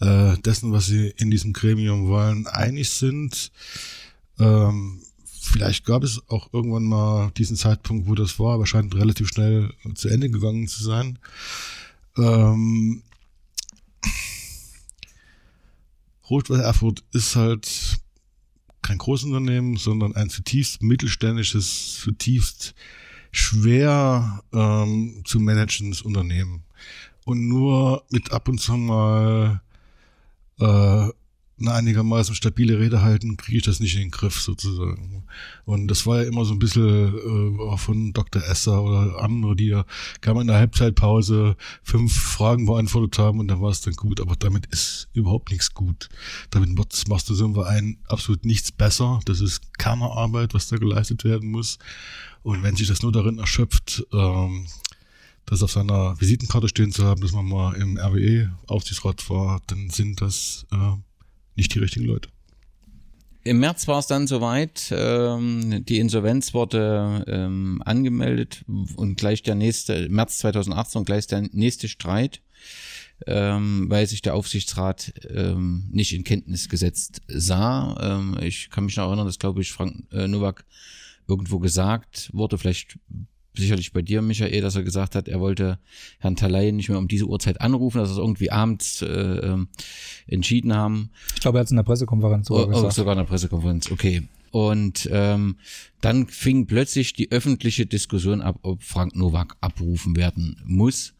äh, 0.00 0.36
dessen, 0.38 0.72
was 0.72 0.86
sie 0.86 1.12
in 1.16 1.30
diesem 1.30 1.52
Gremium 1.52 2.08
wollen, 2.08 2.46
einig 2.46 2.90
sind. 2.90 3.52
Ähm, 4.38 5.00
vielleicht 5.24 5.84
gab 5.84 6.02
es 6.02 6.20
auch 6.28 6.52
irgendwann 6.52 6.84
mal 6.84 7.30
diesen 7.36 7.56
Zeitpunkt, 7.56 8.08
wo 8.08 8.14
das 8.14 8.38
war, 8.38 8.54
aber 8.54 8.66
scheint 8.66 8.94
relativ 8.94 9.28
schnell 9.28 9.72
zu 9.94 10.08
Ende 10.08 10.30
gegangen 10.30 10.66
zu 10.66 10.82
sein. 10.82 11.18
Ähm, 12.16 13.02
Rot-Weiß 16.30 16.60
Erfurt 16.60 17.04
ist 17.12 17.36
halt 17.36 17.98
kein 18.82 18.98
Großunternehmen, 18.98 19.76
sondern 19.76 20.14
ein 20.14 20.30
zutiefst 20.30 20.82
mittelständisches, 20.82 21.98
zutiefst 22.00 22.74
schwer 23.30 24.42
ähm, 24.52 25.22
zu 25.24 25.40
managendes 25.40 26.02
Unternehmen. 26.02 26.64
Und 27.24 27.48
nur 27.48 28.04
mit 28.10 28.32
ab 28.32 28.48
und 28.48 28.60
zu 28.60 28.76
mal 28.76 29.62
äh, 30.60 31.08
eine 31.60 31.72
einigermaßen 31.72 32.34
stabile 32.34 32.78
Rede 32.78 33.02
halten, 33.02 33.36
kriege 33.36 33.58
ich 33.58 33.64
das 33.64 33.78
nicht 33.80 33.94
in 33.94 34.02
den 34.02 34.10
Griff 34.10 34.40
sozusagen. 34.40 35.24
Und 35.64 35.88
das 35.88 36.06
war 36.06 36.22
ja 36.22 36.28
immer 36.28 36.44
so 36.44 36.52
ein 36.52 36.58
bisschen 36.58 37.58
äh, 37.58 37.62
auch 37.62 37.78
von 37.78 38.12
Dr. 38.12 38.42
Esser 38.42 38.82
oder 38.82 39.22
andere, 39.22 39.54
die 39.54 39.68
ja 39.68 39.84
gerne 40.20 40.40
in 40.40 40.48
der 40.48 40.56
Halbzeitpause 40.56 41.56
fünf 41.82 42.12
Fragen 42.12 42.66
beantwortet 42.66 43.18
haben 43.18 43.38
und 43.38 43.48
dann 43.48 43.60
war 43.60 43.70
es 43.70 43.82
dann 43.82 43.94
gut. 43.94 44.20
Aber 44.20 44.34
damit 44.36 44.66
ist 44.66 45.08
überhaupt 45.12 45.50
nichts 45.50 45.74
gut. 45.74 46.08
Damit 46.50 46.70
machst 47.08 47.30
du 47.30 47.34
so 47.34 47.46
ein 47.46 47.54
Verein 47.54 47.98
absolut 48.08 48.44
nichts 48.44 48.72
besser. 48.72 49.20
Das 49.24 49.40
ist 49.40 49.78
Kammerarbeit, 49.78 50.54
was 50.54 50.68
da 50.68 50.76
geleistet 50.76 51.24
werden 51.24 51.50
muss. 51.50 51.78
Und 52.42 52.62
wenn 52.62 52.76
sich 52.76 52.88
das 52.88 53.02
nur 53.02 53.12
darin 53.12 53.38
erschöpft, 53.38 54.04
ähm, 54.12 54.66
das 55.46 55.62
auf 55.62 55.72
seiner 55.72 56.20
Visitenkarte 56.20 56.68
stehen 56.68 56.92
zu 56.92 57.04
haben, 57.04 57.20
dass 57.20 57.32
man 57.32 57.46
mal 57.46 57.74
im 57.74 57.98
RWE 57.98 58.50
Aufsichtsrat 58.66 59.28
war, 59.30 59.60
dann 59.66 59.90
sind 59.90 60.20
das 60.20 60.66
äh, 60.72 60.96
nicht 61.56 61.74
die 61.74 61.78
richtigen 61.78 62.06
Leute. 62.06 62.28
Im 63.46 63.60
März 63.60 63.86
war 63.88 63.98
es 63.98 64.06
dann 64.06 64.26
soweit, 64.26 64.90
ähm, 64.90 65.84
die 65.84 65.98
Insolvenz 65.98 66.54
wurde 66.54 67.24
ähm, 67.26 67.82
angemeldet 67.84 68.64
und 68.96 69.16
gleich 69.16 69.42
der 69.42 69.54
nächste, 69.54 70.08
März 70.08 70.38
2018 70.38 71.04
gleich 71.04 71.26
der 71.26 71.42
nächste 71.52 71.88
Streit, 71.88 72.40
ähm, 73.26 73.84
weil 73.90 74.06
sich 74.06 74.22
der 74.22 74.34
Aufsichtsrat 74.34 75.12
ähm, 75.28 75.88
nicht 75.92 76.14
in 76.14 76.24
Kenntnis 76.24 76.70
gesetzt 76.70 77.20
sah. 77.28 77.96
Ähm, 78.00 78.38
ich 78.40 78.70
kann 78.70 78.86
mich 78.86 78.96
noch 78.96 79.08
erinnern, 79.08 79.26
dass 79.26 79.38
glaube 79.38 79.60
ich 79.60 79.72
Frank 79.72 80.06
äh, 80.10 80.26
Nowak 80.26 80.64
irgendwo 81.28 81.58
gesagt 81.58 82.30
wurde, 82.32 82.56
vielleicht 82.56 82.98
sicherlich 83.56 83.92
bei 83.92 84.02
dir, 84.02 84.22
Michael, 84.22 84.60
dass 84.60 84.76
er 84.76 84.82
gesagt 84.82 85.14
hat, 85.14 85.28
er 85.28 85.40
wollte 85.40 85.78
Herrn 86.18 86.36
Talay 86.36 86.72
nicht 86.72 86.88
mehr 86.88 86.98
um 86.98 87.08
diese 87.08 87.26
Uhrzeit 87.26 87.60
anrufen, 87.60 87.98
dass 87.98 88.10
er 88.10 88.12
es 88.12 88.18
irgendwie 88.18 88.50
abends 88.50 89.02
äh, 89.02 89.06
ähm, 89.06 89.68
entschieden 90.26 90.74
haben. 90.74 91.10
Ich 91.34 91.40
glaube, 91.40 91.58
er 91.58 91.60
hat 91.60 91.66
es 91.66 91.70
in 91.70 91.76
der 91.76 91.84
Pressekonferenz 91.84 92.48
sogar 92.48 92.66
oh, 92.66 92.68
oh, 92.68 92.74
gesagt. 92.74 92.94
sogar 92.94 93.12
in 93.12 93.18
der 93.18 93.26
Pressekonferenz, 93.26 93.90
okay. 93.90 94.22
Und 94.50 95.08
ähm, 95.10 95.56
dann 96.00 96.28
fing 96.28 96.66
plötzlich 96.66 97.12
die 97.12 97.32
öffentliche 97.32 97.86
Diskussion 97.86 98.40
ab, 98.40 98.58
ob 98.62 98.82
Frank 98.82 99.16
Nowak 99.16 99.56
abrufen 99.60 100.16
werden 100.16 100.60
muss. 100.64 101.14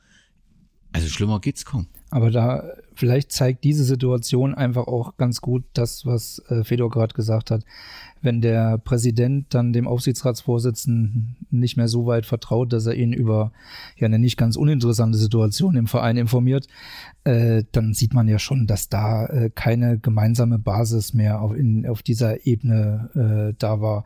Also 0.93 1.09
schlimmer 1.09 1.41
geht's 1.41 1.65
kaum. 1.65 1.89
Aber 2.15 2.31
da 2.31 2.63
vielleicht 2.95 3.33
zeigt 3.33 3.65
diese 3.65 3.83
Situation 3.83 4.55
einfach 4.55 4.87
auch 4.87 5.17
ganz 5.17 5.41
gut 5.41 5.65
das, 5.73 6.07
was 6.07 6.41
äh, 6.49 6.63
Fedor 6.63 6.89
gerade 6.89 7.13
gesagt 7.13 7.51
hat. 7.51 7.65
Wenn 8.23 8.41
der 8.41 8.79
Präsident 8.79 9.53
dann 9.53 9.73
dem 9.73 9.89
Aufsichtsratsvorsitzenden 9.89 11.35
nicht 11.51 11.77
mehr 11.77 11.89
so 11.89 12.07
weit 12.07 12.25
vertraut, 12.25 12.73
dass 12.73 12.87
er 12.87 12.95
ihn 12.95 13.13
über 13.13 13.51
ja 13.97 14.07
eine 14.07 14.21
nicht 14.21 14.37
ganz 14.37 14.55
uninteressante 14.55 15.19
Situation 15.19 15.75
im 15.75 15.89
Verein 15.89 16.17
informiert, 16.17 16.69
äh, 17.25 17.65
dann 17.73 17.95
sieht 17.95 18.15
man 18.15 18.29
ja 18.29 18.39
schon, 18.39 18.69
dass 18.69 18.89
da 18.89 19.27
äh, 19.27 19.51
keine 19.53 19.99
gemeinsame 19.99 20.61
Basis 20.61 21.15
mehr 21.15 21.41
auf, 21.41 21.53
in, 21.57 21.85
auf 21.85 22.05
dieser 22.05 22.47
Ebene 22.47 23.51
äh, 23.51 23.57
da 23.59 23.81
war. 23.81 24.05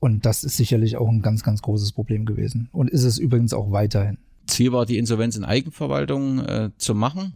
Und 0.00 0.26
das 0.26 0.42
ist 0.42 0.56
sicherlich 0.56 0.96
auch 0.96 1.08
ein 1.08 1.22
ganz, 1.22 1.44
ganz 1.44 1.62
großes 1.62 1.92
Problem 1.92 2.26
gewesen. 2.26 2.68
Und 2.72 2.90
ist 2.90 3.04
es 3.04 3.16
übrigens 3.16 3.54
auch 3.54 3.70
weiterhin. 3.70 4.18
Ziel 4.48 4.72
war, 4.72 4.86
die 4.86 4.98
Insolvenz 4.98 5.36
in 5.36 5.44
Eigenverwaltung 5.44 6.40
äh, 6.40 6.70
zu 6.78 6.96
machen. 6.96 7.34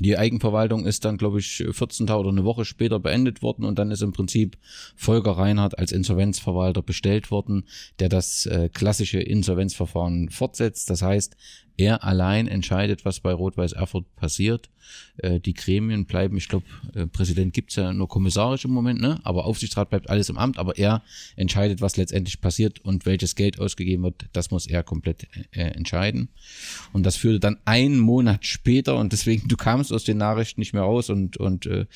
Die 0.00 0.16
Eigenverwaltung 0.16 0.86
ist 0.86 1.04
dann, 1.04 1.16
glaube 1.16 1.40
ich, 1.40 1.64
14 1.70 2.06
Tage 2.06 2.20
oder 2.20 2.28
eine 2.28 2.44
Woche 2.44 2.64
später 2.64 3.00
beendet 3.00 3.42
worden 3.42 3.64
und 3.64 3.78
dann 3.78 3.90
ist 3.90 4.02
im 4.02 4.12
Prinzip 4.12 4.56
Volker 4.94 5.32
Reinhardt 5.32 5.78
als 5.78 5.90
Insolvenzverwalter 5.90 6.82
bestellt 6.82 7.30
worden, 7.30 7.64
der 7.98 8.08
das 8.08 8.46
äh, 8.46 8.68
klassische 8.72 9.18
Insolvenzverfahren 9.18 10.28
fortsetzt. 10.30 10.88
Das 10.90 11.02
heißt, 11.02 11.36
er 11.78 12.04
allein 12.04 12.48
entscheidet, 12.48 13.04
was 13.04 13.20
bei 13.20 13.32
Rot-Weiß 13.32 13.72
Erfurt 13.72 14.04
passiert. 14.16 14.68
Äh, 15.18 15.38
die 15.38 15.54
Gremien 15.54 16.06
bleiben, 16.06 16.36
ich 16.36 16.48
glaube, 16.48 16.66
äh, 16.94 17.06
Präsident 17.06 17.54
gibt's 17.54 17.76
ja 17.76 17.92
nur 17.92 18.08
kommissarisch 18.08 18.64
im 18.64 18.72
Moment, 18.72 19.00
ne? 19.00 19.20
aber 19.22 19.44
Aufsichtsrat 19.44 19.88
bleibt 19.88 20.10
alles 20.10 20.28
im 20.28 20.38
Amt, 20.38 20.58
aber 20.58 20.76
er 20.76 21.02
entscheidet, 21.36 21.80
was 21.80 21.96
letztendlich 21.96 22.40
passiert 22.40 22.80
und 22.80 23.06
welches 23.06 23.36
Geld 23.36 23.60
ausgegeben 23.60 24.02
wird, 24.02 24.26
das 24.32 24.50
muss 24.50 24.66
er 24.66 24.82
komplett 24.82 25.28
äh, 25.52 25.60
entscheiden. 25.60 26.30
Und 26.92 27.06
das 27.06 27.16
führte 27.16 27.38
dann 27.38 27.58
einen 27.64 27.98
Monat 27.98 28.44
später 28.44 28.96
und 28.96 29.12
deswegen, 29.12 29.46
du 29.46 29.56
kamst 29.56 29.92
aus 29.92 30.02
den 30.02 30.18
Nachrichten 30.18 30.60
nicht 30.60 30.72
mehr 30.72 30.82
raus 30.82 31.10
und, 31.10 31.36
und 31.36 31.66
äh, 31.66 31.86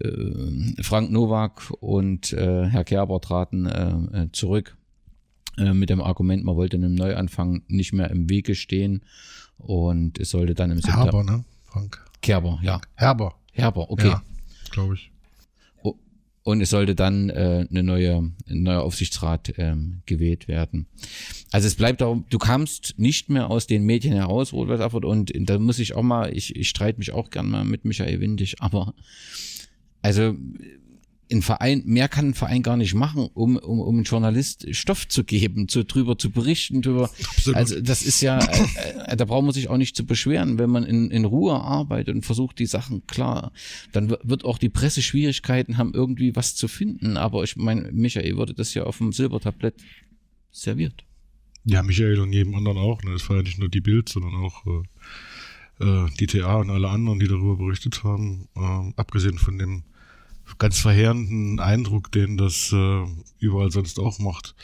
äh, 0.00 0.82
Frank 0.82 1.10
Nowak 1.10 1.72
und 1.80 2.34
äh, 2.34 2.66
Herr 2.66 2.84
Kerber 2.84 3.20
traten 3.20 3.66
äh, 3.66 4.24
äh 4.24 4.32
zurück 4.32 4.76
äh, 5.58 5.72
mit 5.72 5.90
dem 5.90 6.00
Argument, 6.00 6.44
man 6.44 6.56
wollte 6.56 6.76
einem 6.76 6.94
Neuanfang 6.94 7.62
nicht 7.68 7.92
mehr 7.92 8.10
im 8.10 8.28
Wege 8.28 8.54
stehen 8.54 9.02
und 9.58 10.18
es 10.18 10.30
sollte 10.30 10.54
dann 10.54 10.70
im 10.70 10.80
September. 10.80 11.04
Herber, 11.04 11.24
ne? 11.24 11.44
Frank. 11.64 12.04
Kerber, 12.22 12.58
ja. 12.62 12.80
Herber. 12.94 13.34
Herber, 13.52 13.90
okay. 13.90 14.08
Ja, 14.08 14.22
glaube 14.70 14.94
ich. 14.94 15.10
Und 16.42 16.62
es 16.62 16.70
sollte 16.70 16.94
dann 16.94 17.28
äh, 17.28 17.66
eine 17.68 17.82
neue, 17.82 18.32
ein 18.48 18.62
neuer 18.62 18.82
Aufsichtsrat 18.82 19.52
ähm, 19.58 20.00
gewählt 20.06 20.48
werden. 20.48 20.86
Also 21.52 21.66
es 21.66 21.74
bleibt 21.74 22.00
darum, 22.00 22.24
du 22.30 22.38
kamst 22.38 22.94
nicht 22.96 23.28
mehr 23.28 23.50
aus 23.50 23.66
den 23.66 23.84
Medien 23.84 24.14
heraus, 24.14 24.54
Rot-Weiß 24.54 24.80
Erfurt, 24.80 25.04
und 25.04 25.32
da 25.34 25.58
muss 25.58 25.78
ich 25.78 25.94
auch 25.94 26.02
mal, 26.02 26.34
ich, 26.34 26.56
ich 26.56 26.70
streite 26.70 26.98
mich 26.98 27.12
auch 27.12 27.28
gern 27.28 27.50
mal 27.50 27.64
mit 27.64 27.84
Michael 27.84 28.20
Windig, 28.20 28.56
aber 28.60 28.94
also 30.00 30.34
ein 31.32 31.42
Verein, 31.42 31.82
mehr 31.86 32.08
kann 32.08 32.28
ein 32.28 32.34
Verein 32.34 32.62
gar 32.62 32.76
nicht 32.76 32.94
machen, 32.94 33.28
um, 33.34 33.56
um, 33.56 33.80
um 33.80 33.96
einen 33.96 34.04
Journalist 34.04 34.66
Stoff 34.74 35.08
zu 35.08 35.24
geben, 35.24 35.68
zu, 35.68 35.84
drüber 35.84 36.18
zu 36.18 36.30
berichten, 36.30 36.82
drüber. 36.82 37.10
Absolut. 37.36 37.56
Also 37.56 37.80
das 37.80 38.02
ist 38.02 38.20
ja, 38.20 38.38
äh, 38.38 39.12
äh, 39.12 39.16
da 39.16 39.24
braucht 39.24 39.44
man 39.44 39.52
sich 39.52 39.68
auch 39.68 39.76
nicht 39.76 39.96
zu 39.96 40.04
beschweren, 40.04 40.58
wenn 40.58 40.70
man 40.70 40.84
in, 40.84 41.10
in 41.10 41.24
Ruhe 41.24 41.54
arbeitet 41.54 42.14
und 42.14 42.24
versucht 42.24 42.58
die 42.58 42.66
Sachen 42.66 43.06
klar, 43.06 43.52
dann 43.92 44.10
wird 44.10 44.44
auch 44.44 44.58
die 44.58 44.68
Presse 44.68 45.02
Schwierigkeiten 45.02 45.78
haben, 45.78 45.94
irgendwie 45.94 46.34
was 46.36 46.54
zu 46.54 46.68
finden. 46.68 47.16
Aber 47.16 47.44
ich 47.44 47.56
meine, 47.56 47.90
Michael 47.92 48.36
wurde 48.36 48.54
das 48.54 48.74
ja 48.74 48.84
auf 48.84 48.98
dem 48.98 49.12
Silbertablett 49.12 49.74
serviert. 50.50 51.04
Ja, 51.64 51.82
Michael 51.82 52.20
und 52.20 52.32
jedem 52.32 52.54
anderen 52.54 52.78
auch. 52.78 53.02
Ne? 53.02 53.12
Das 53.12 53.28
war 53.28 53.36
ja 53.36 53.42
nicht 53.42 53.58
nur 53.58 53.68
die 53.68 53.80
Bild, 53.80 54.08
sondern 54.08 54.34
auch 54.36 54.66
äh, 54.66 55.84
äh 55.84 56.08
die 56.18 56.26
TA 56.26 56.56
und 56.56 56.70
alle 56.70 56.88
anderen, 56.88 57.20
die 57.20 57.28
darüber 57.28 57.56
berichtet 57.56 58.02
haben. 58.02 58.48
Äh, 58.56 58.92
abgesehen 58.96 59.38
von 59.38 59.58
dem 59.58 59.84
ganz 60.58 60.78
verheerenden 60.78 61.60
Eindruck, 61.60 62.12
den 62.12 62.36
das 62.36 62.72
äh, 62.72 63.04
überall 63.38 63.70
sonst 63.70 63.98
auch 63.98 64.18
macht. 64.18 64.54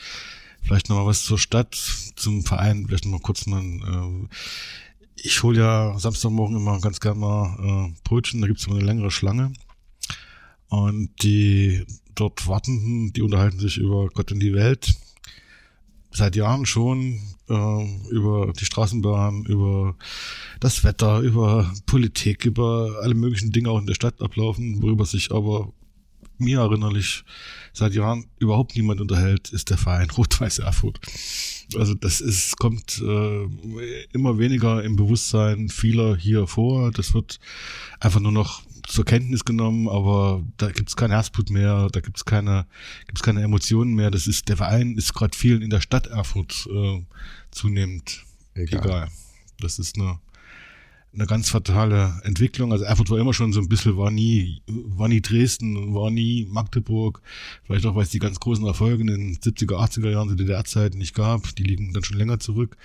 Vielleicht 0.61 0.89
nochmal 0.89 1.05
was 1.05 1.23
zur 1.23 1.39
Stadt, 1.39 1.75
zum 2.15 2.43
Verein, 2.43 2.85
vielleicht 2.87 3.05
nochmal 3.05 3.21
kurz 3.21 3.45
mal. 3.45 3.61
Äh, 3.61 4.27
ich 5.15 5.41
hole 5.41 5.59
ja 5.59 5.97
Samstagmorgen 5.97 6.57
immer 6.57 6.79
ganz 6.79 6.99
gerne 6.99 7.19
mal 7.19 7.89
äh, 7.89 7.99
Brötchen, 8.03 8.41
da 8.41 8.47
gibt's 8.47 8.67
immer 8.67 8.75
eine 8.75 8.85
längere 8.85 9.11
Schlange. 9.11 9.53
Und 10.69 11.09
die 11.23 11.85
dort 12.15 12.47
Wartenden, 12.47 13.13
die 13.13 13.21
unterhalten 13.21 13.59
sich 13.59 13.77
über 13.77 14.09
Gott 14.09 14.31
und 14.31 14.39
die 14.39 14.53
Welt. 14.53 14.95
Seit 16.11 16.35
Jahren 16.35 16.65
schon 16.65 17.19
äh, 17.47 18.09
über 18.09 18.51
die 18.53 18.65
Straßenbahn, 18.65 19.45
über 19.45 19.95
das 20.59 20.83
Wetter, 20.83 21.19
über 21.19 21.71
Politik, 21.85 22.45
über 22.45 22.99
alle 23.01 23.13
möglichen 23.13 23.51
Dinge 23.51 23.69
auch 23.69 23.79
in 23.79 23.85
der 23.85 23.93
Stadt 23.93 24.21
ablaufen, 24.21 24.81
worüber 24.81 25.05
sich 25.05 25.31
aber 25.31 25.71
mir 26.39 26.59
erinnerlich 26.59 27.23
seit 27.73 27.93
Jahren 27.93 28.25
überhaupt 28.39 28.75
niemand 28.75 29.01
unterhält, 29.01 29.49
ist 29.49 29.69
der 29.69 29.77
Verein 29.77 30.09
Rot-Weiß 30.09 30.59
Erfurt. 30.59 30.99
Also 31.75 31.93
das 31.93 32.21
ist, 32.21 32.57
kommt 32.57 33.01
äh, 33.01 33.43
immer 34.13 34.37
weniger 34.37 34.83
im 34.83 34.95
Bewusstsein 34.95 35.69
vieler 35.69 36.15
hier 36.15 36.47
vor. 36.47 36.91
Das 36.91 37.13
wird 37.13 37.39
einfach 37.99 38.19
nur 38.19 38.31
noch 38.31 38.61
zur 38.87 39.05
Kenntnis 39.05 39.43
genommen, 39.43 39.89
aber 39.89 40.43
da 40.55 40.71
gibt's 40.71 40.95
kein 40.95 41.11
Herzblut 41.11 41.49
mehr, 41.49 41.89
da 41.91 41.99
gibt's 41.99 42.23
keine, 42.23 42.65
gibt's 43.05 43.21
keine 43.21 43.43
Emotionen 43.43 43.93
mehr. 43.93 44.11
Das 44.11 44.27
ist, 44.27 44.47
der 44.49 44.57
Verein 44.57 44.95
ist 44.95 45.13
gerade 45.13 45.37
vielen 45.37 45.61
in 45.61 45.69
der 45.69 45.81
Stadt 45.81 46.07
Erfurt 46.07 46.67
äh, 46.73 47.03
zunehmend 47.51 48.23
egal. 48.53 48.79
egal. 48.79 49.07
Das 49.59 49.77
ist 49.77 49.97
eine 49.97 50.19
eine 51.17 51.27
ganz 51.27 51.49
fatale 51.49 52.21
Entwicklung. 52.23 52.71
Also 52.71 52.85
Erfurt 52.85 53.09
war 53.09 53.17
immer 53.17 53.33
schon 53.33 53.51
so 53.51 53.59
ein 53.59 53.69
bisschen, 53.69 53.97
war 53.97 54.11
nie, 54.11 54.61
war 54.67 55.07
nie 55.07 55.21
Dresden, 55.21 55.95
war 55.95 56.11
nie 56.11 56.47
Magdeburg. 56.49 57.21
Vielleicht 57.63 57.85
auch, 57.85 57.95
weil 57.95 58.03
es 58.03 58.11
die 58.11 58.19
ganz 58.19 58.39
großen 58.39 58.65
Erfolge 58.65 59.01
in 59.01 59.07
den 59.07 59.37
70er, 59.37 59.75
80er 59.75 60.11
Jahren 60.11 60.27
der 60.27 60.37
DDR-Zeit 60.37 60.93
nicht 60.93 61.15
gab. 61.15 61.55
Die 61.55 61.63
liegen 61.63 61.93
dann 61.93 62.03
schon 62.03 62.17
länger 62.17 62.39
zurück. 62.39 62.77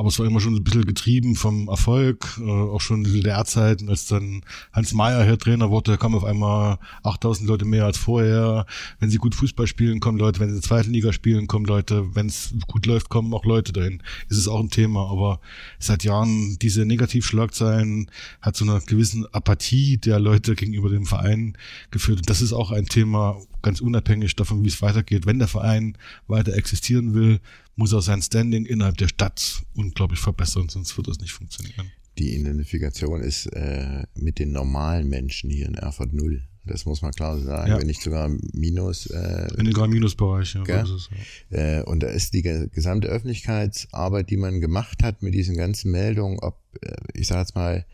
Aber 0.00 0.08
es 0.08 0.18
war 0.18 0.24
immer 0.24 0.40
schon 0.40 0.54
ein 0.54 0.64
bisschen 0.64 0.86
getrieben 0.86 1.36
vom 1.36 1.68
Erfolg, 1.68 2.26
äh, 2.40 2.50
auch 2.50 2.80
schon 2.80 3.04
in 3.04 3.20
der 3.20 3.44
Zeiten, 3.44 3.90
als 3.90 4.06
dann 4.06 4.40
Hans 4.72 4.94
Mayer 4.94 5.24
hier 5.24 5.36
Trainer 5.36 5.68
wurde, 5.68 5.98
kamen 5.98 6.14
auf 6.14 6.24
einmal 6.24 6.78
8000 7.02 7.46
Leute 7.46 7.66
mehr 7.66 7.84
als 7.84 7.98
vorher. 7.98 8.64
Wenn 8.98 9.10
sie 9.10 9.18
gut 9.18 9.34
Fußball 9.34 9.66
spielen, 9.66 10.00
kommen 10.00 10.16
Leute. 10.16 10.40
Wenn 10.40 10.48
sie 10.48 10.54
in 10.54 10.60
der 10.62 10.66
zweiten 10.66 10.92
Liga 10.94 11.12
spielen, 11.12 11.48
kommen 11.48 11.66
Leute. 11.66 12.14
Wenn 12.14 12.28
es 12.28 12.54
gut 12.66 12.86
läuft, 12.86 13.10
kommen 13.10 13.34
auch 13.34 13.44
Leute 13.44 13.74
dahin. 13.74 14.02
Ist 14.30 14.38
es 14.38 14.48
auch 14.48 14.60
ein 14.60 14.70
Thema. 14.70 15.10
Aber 15.10 15.38
seit 15.78 16.02
Jahren 16.02 16.56
diese 16.62 16.86
Negativschlagzeilen 16.86 18.10
hat 18.40 18.56
zu 18.56 18.64
einer 18.64 18.80
gewissen 18.80 19.26
Apathie 19.34 19.98
der 19.98 20.18
Leute 20.18 20.54
gegenüber 20.54 20.88
dem 20.88 21.04
Verein 21.04 21.58
geführt. 21.90 22.20
Und 22.20 22.30
das 22.30 22.40
ist 22.40 22.54
auch 22.54 22.70
ein 22.70 22.86
Thema, 22.86 23.36
ganz 23.60 23.82
unabhängig 23.82 24.34
davon, 24.34 24.64
wie 24.64 24.68
es 24.68 24.80
weitergeht. 24.80 25.26
Wenn 25.26 25.38
der 25.38 25.48
Verein 25.48 25.98
weiter 26.26 26.54
existieren 26.54 27.12
will, 27.12 27.40
muss 27.76 27.92
er 27.92 28.02
sein 28.02 28.20
Standing 28.20 28.66
innerhalb 28.66 28.98
der 28.98 29.08
Stadt 29.08 29.62
unglaublich 29.90 30.20
verbessern, 30.20 30.68
sonst 30.68 30.96
wird 30.96 31.08
das 31.08 31.18
nicht 31.20 31.32
funktionieren. 31.32 31.90
Die 32.18 32.34
Identifikation 32.36 33.20
ist 33.20 33.46
äh, 33.46 34.04
mit 34.14 34.38
den 34.38 34.52
normalen 34.52 35.08
Menschen 35.08 35.50
hier 35.50 35.66
in 35.66 35.74
Erfurt 35.74 36.12
null. 36.12 36.42
Das 36.66 36.84
muss 36.84 37.00
man 37.02 37.12
klar 37.12 37.38
sagen. 37.38 37.70
Ja. 37.70 37.78
Wenn 37.78 37.86
nicht 37.86 38.02
sogar 38.02 38.28
Minus. 38.52 39.06
Äh, 39.06 39.48
In 39.58 39.64
den 39.64 39.90
Minusbereich, 39.90 40.54
ja. 40.54 40.62
Es, 40.82 41.08
Äh, 41.50 41.82
und 41.84 42.02
da 42.02 42.08
ist 42.08 42.34
die 42.34 42.42
ge- 42.42 42.68
gesamte 42.70 43.08
Öffentlichkeitsarbeit, 43.08 44.28
die 44.30 44.36
man 44.36 44.60
gemacht 44.60 45.02
hat 45.02 45.22
mit 45.22 45.32
diesen 45.34 45.56
ganzen 45.56 45.90
Meldungen, 45.90 46.38
ob, 46.40 46.58
äh, 46.82 46.94
ich 47.14 47.28
sag 47.28 47.38
jetzt 47.38 47.54
mal, 47.54 47.86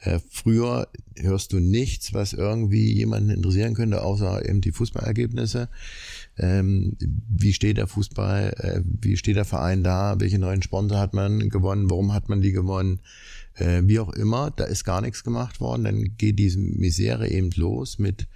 äh, 0.00 0.18
früher 0.30 0.88
hörst 1.16 1.52
du 1.52 1.60
nichts, 1.60 2.14
was 2.14 2.32
irgendwie 2.32 2.90
jemanden 2.92 3.28
interessieren 3.28 3.74
könnte, 3.74 4.02
außer 4.02 4.48
eben 4.48 4.62
die 4.62 4.72
Fußballergebnisse. 4.72 5.68
Ähm, 6.38 6.96
wie 7.28 7.52
steht 7.52 7.76
der 7.76 7.86
Fußball, 7.86 8.54
äh, 8.56 8.80
wie 8.84 9.18
steht 9.18 9.36
der 9.36 9.44
Verein 9.44 9.84
da, 9.84 10.18
welche 10.18 10.38
neuen 10.38 10.62
Sponsor 10.62 10.98
hat 10.98 11.12
man 11.12 11.50
gewonnen, 11.50 11.90
warum 11.90 12.14
hat 12.14 12.30
man 12.30 12.40
die 12.40 12.52
gewonnen, 12.52 13.00
äh, 13.54 13.82
wie 13.84 13.98
auch 13.98 14.08
immer, 14.14 14.50
da 14.50 14.64
ist 14.64 14.84
gar 14.84 15.02
nichts 15.02 15.22
gemacht 15.22 15.60
worden, 15.60 15.84
dann 15.84 16.16
geht 16.16 16.38
diese 16.38 16.58
Misere 16.58 17.28
eben 17.28 17.50
los 17.56 17.98
mit 17.98 18.26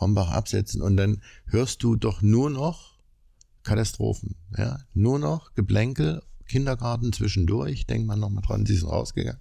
Rombach 0.00 0.30
absetzen. 0.30 0.82
Und 0.82 0.98
dann 0.98 1.22
hörst 1.46 1.82
du 1.82 1.96
doch 1.96 2.20
nur 2.20 2.50
noch 2.50 2.98
Katastrophen, 3.62 4.34
ja, 4.58 4.80
nur 4.92 5.18
noch 5.18 5.54
Geplänkel, 5.54 6.22
Kindergarten 6.46 7.14
zwischendurch, 7.14 7.86
denkt 7.86 8.06
man 8.06 8.20
nochmal 8.20 8.42
dran, 8.42 8.66
sie 8.66 8.76
sind 8.76 8.90
rausgegangen 8.90 9.40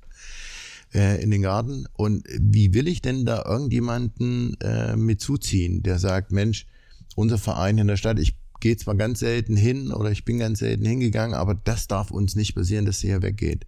äh, 0.93 1.21
in 1.21 1.31
den 1.31 1.41
Garten 1.41 1.85
und 1.93 2.25
wie 2.29 2.73
will 2.73 2.87
ich 2.87 3.01
denn 3.01 3.25
da 3.25 3.43
irgendjemanden 3.45 4.59
äh, 4.61 4.95
mit 4.95 5.21
zuziehen, 5.21 5.83
der 5.83 5.99
sagt, 5.99 6.31
Mensch, 6.31 6.67
unser 7.15 7.37
Verein 7.37 7.77
in 7.77 7.87
der 7.87 7.97
Stadt, 7.97 8.19
ich 8.19 8.35
gehe 8.59 8.77
zwar 8.77 8.95
ganz 8.95 9.19
selten 9.19 9.57
hin 9.57 9.91
oder 9.91 10.11
ich 10.11 10.23
bin 10.23 10.39
ganz 10.39 10.59
selten 10.59 10.85
hingegangen, 10.85 11.35
aber 11.35 11.53
das 11.53 11.87
darf 11.87 12.11
uns 12.11 12.35
nicht 12.35 12.55
passieren, 12.55 12.85
dass 12.85 12.99
sie 12.99 13.07
hier 13.07 13.21
weggeht. 13.21 13.65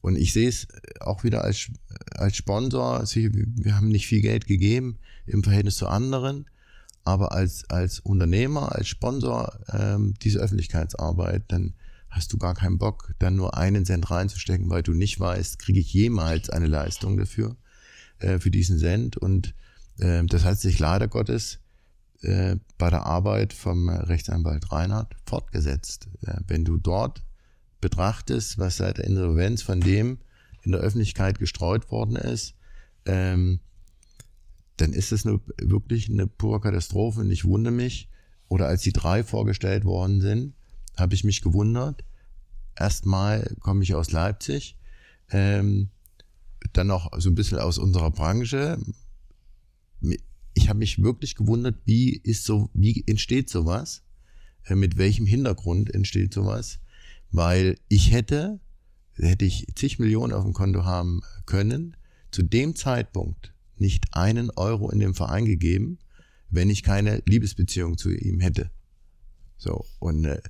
Und 0.00 0.16
ich 0.16 0.32
sehe 0.32 0.48
es 0.48 0.66
auch 1.00 1.22
wieder 1.22 1.44
als, 1.44 1.68
als 2.14 2.36
Sponsor, 2.36 3.04
wir 3.04 3.76
haben 3.76 3.88
nicht 3.88 4.06
viel 4.06 4.22
Geld 4.22 4.46
gegeben 4.46 4.98
im 5.26 5.44
Verhältnis 5.44 5.76
zu 5.76 5.86
anderen, 5.86 6.46
aber 7.04 7.32
als, 7.32 7.68
als 7.68 8.00
Unternehmer, 8.00 8.74
als 8.74 8.88
Sponsor 8.88 9.58
ähm, 9.72 10.14
diese 10.22 10.38
Öffentlichkeitsarbeit, 10.38 11.44
dann 11.48 11.74
hast 12.12 12.32
du 12.32 12.38
gar 12.38 12.54
keinen 12.54 12.78
Bock, 12.78 13.14
dann 13.18 13.36
nur 13.36 13.56
einen 13.56 13.86
Cent 13.86 14.10
reinzustecken, 14.10 14.68
weil 14.68 14.82
du 14.82 14.92
nicht 14.92 15.18
weißt, 15.18 15.58
kriege 15.58 15.80
ich 15.80 15.92
jemals 15.92 16.50
eine 16.50 16.66
Leistung 16.66 17.16
dafür, 17.16 17.56
äh, 18.18 18.38
für 18.38 18.50
diesen 18.50 18.78
Cent. 18.78 19.16
Und 19.16 19.54
äh, 19.98 20.22
das 20.26 20.44
hat 20.44 20.60
sich 20.60 20.78
leider 20.78 21.08
Gottes 21.08 21.58
äh, 22.20 22.56
bei 22.76 22.90
der 22.90 23.06
Arbeit 23.06 23.54
vom 23.54 23.88
Rechtsanwalt 23.88 24.70
Reinhardt 24.70 25.16
fortgesetzt. 25.26 26.08
Äh, 26.26 26.36
wenn 26.46 26.64
du 26.64 26.76
dort 26.76 27.22
betrachtest, 27.80 28.58
was 28.58 28.76
seit 28.76 28.98
der 28.98 29.06
Insolvenz 29.06 29.62
von 29.62 29.80
dem 29.80 30.18
in 30.62 30.72
der 30.72 30.82
Öffentlichkeit 30.82 31.38
gestreut 31.38 31.90
worden 31.90 32.16
ist, 32.16 32.54
ähm, 33.06 33.60
dann 34.76 34.92
ist 34.92 35.12
es 35.12 35.26
eine, 35.26 35.40
wirklich 35.60 36.10
eine 36.10 36.26
pure 36.26 36.60
Katastrophe. 36.60 37.20
Und 37.20 37.30
ich 37.30 37.46
wundere 37.46 37.72
mich, 37.72 38.10
oder 38.48 38.66
als 38.66 38.82
die 38.82 38.92
drei 38.92 39.24
vorgestellt 39.24 39.86
worden 39.86 40.20
sind, 40.20 40.54
habe 40.96 41.14
ich 41.14 41.24
mich 41.24 41.42
gewundert. 41.42 42.04
Erstmal 42.76 43.54
komme 43.60 43.82
ich 43.82 43.94
aus 43.94 44.12
Leipzig, 44.12 44.76
ähm, 45.30 45.90
dann 46.72 46.86
noch 46.86 47.10
so 47.18 47.30
ein 47.30 47.34
bisschen 47.34 47.58
aus 47.58 47.78
unserer 47.78 48.10
Branche. 48.10 48.78
Ich 50.54 50.68
habe 50.68 50.78
mich 50.78 51.02
wirklich 51.02 51.34
gewundert, 51.34 51.76
wie 51.84 52.16
ist 52.16 52.44
so, 52.44 52.70
wie 52.74 53.04
entsteht 53.06 53.50
sowas? 53.50 54.02
Äh, 54.64 54.74
mit 54.74 54.96
welchem 54.96 55.26
Hintergrund 55.26 55.92
entsteht 55.94 56.32
sowas? 56.32 56.78
Weil 57.30 57.76
ich 57.88 58.12
hätte, 58.12 58.60
hätte 59.14 59.44
ich 59.44 59.66
zig 59.74 59.98
Millionen 59.98 60.32
auf 60.32 60.44
dem 60.44 60.52
Konto 60.52 60.84
haben 60.84 61.22
können, 61.46 61.96
zu 62.30 62.42
dem 62.42 62.74
Zeitpunkt 62.74 63.52
nicht 63.76 64.14
einen 64.14 64.50
Euro 64.50 64.90
in 64.90 65.00
dem 65.00 65.14
Verein 65.14 65.44
gegeben, 65.44 65.98
wenn 66.50 66.70
ich 66.70 66.82
keine 66.82 67.22
Liebesbeziehung 67.26 67.98
zu 67.98 68.10
ihm 68.10 68.40
hätte. 68.40 68.70
So, 69.56 69.84
und 69.98 70.24
äh, 70.24 70.40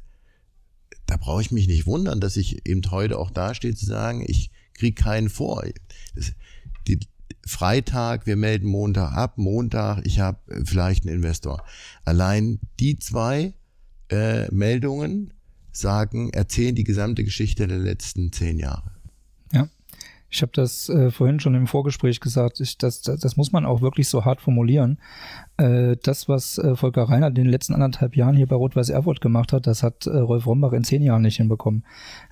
da 1.12 1.18
brauche 1.18 1.42
ich 1.42 1.50
mich 1.50 1.68
nicht 1.68 1.84
wundern, 1.84 2.20
dass 2.20 2.38
ich 2.38 2.66
eben 2.66 2.80
heute 2.90 3.18
auch 3.18 3.30
dastehe 3.30 3.74
zu 3.74 3.84
sagen, 3.84 4.24
ich 4.26 4.50
kriege 4.72 4.94
keinen 4.94 5.28
vor. 5.28 5.62
Das, 6.14 6.32
die, 6.88 7.00
Freitag, 7.46 8.26
wir 8.26 8.36
melden 8.36 8.66
Montag 8.66 9.12
ab, 9.12 9.36
Montag, 9.36 10.06
ich 10.06 10.20
habe 10.20 10.38
vielleicht 10.64 11.04
einen 11.04 11.16
Investor. 11.16 11.64
Allein 12.06 12.60
die 12.80 12.98
zwei 12.98 13.52
äh, 14.10 14.50
Meldungen 14.50 15.34
sagen, 15.70 16.30
erzählen 16.30 16.74
die 16.74 16.84
gesamte 16.84 17.24
Geschichte 17.24 17.66
der 17.66 17.78
letzten 17.78 18.32
zehn 18.32 18.58
Jahre. 18.58 18.91
Ich 20.32 20.40
habe 20.40 20.52
das 20.54 20.88
äh, 20.88 21.10
vorhin 21.10 21.40
schon 21.40 21.54
im 21.54 21.66
Vorgespräch 21.66 22.18
gesagt, 22.18 22.58
ich, 22.60 22.78
das, 22.78 23.02
das, 23.02 23.20
das 23.20 23.36
muss 23.36 23.52
man 23.52 23.66
auch 23.66 23.82
wirklich 23.82 24.08
so 24.08 24.24
hart 24.24 24.40
formulieren. 24.40 24.98
Äh, 25.58 25.96
das, 26.02 26.26
was 26.26 26.56
äh, 26.56 26.74
Volker 26.74 27.02
Reinhardt 27.02 27.36
in 27.36 27.44
den 27.44 27.50
letzten 27.50 27.74
anderthalb 27.74 28.16
Jahren 28.16 28.34
hier 28.34 28.46
bei 28.46 28.56
Rot-Weiß 28.56 28.88
Erfurt 28.88 29.20
gemacht 29.20 29.52
hat, 29.52 29.66
das 29.66 29.82
hat 29.82 30.06
äh, 30.06 30.16
Rolf 30.16 30.46
Rombach 30.46 30.72
in 30.72 30.84
zehn 30.84 31.02
Jahren 31.02 31.20
nicht 31.20 31.36
hinbekommen. 31.36 31.84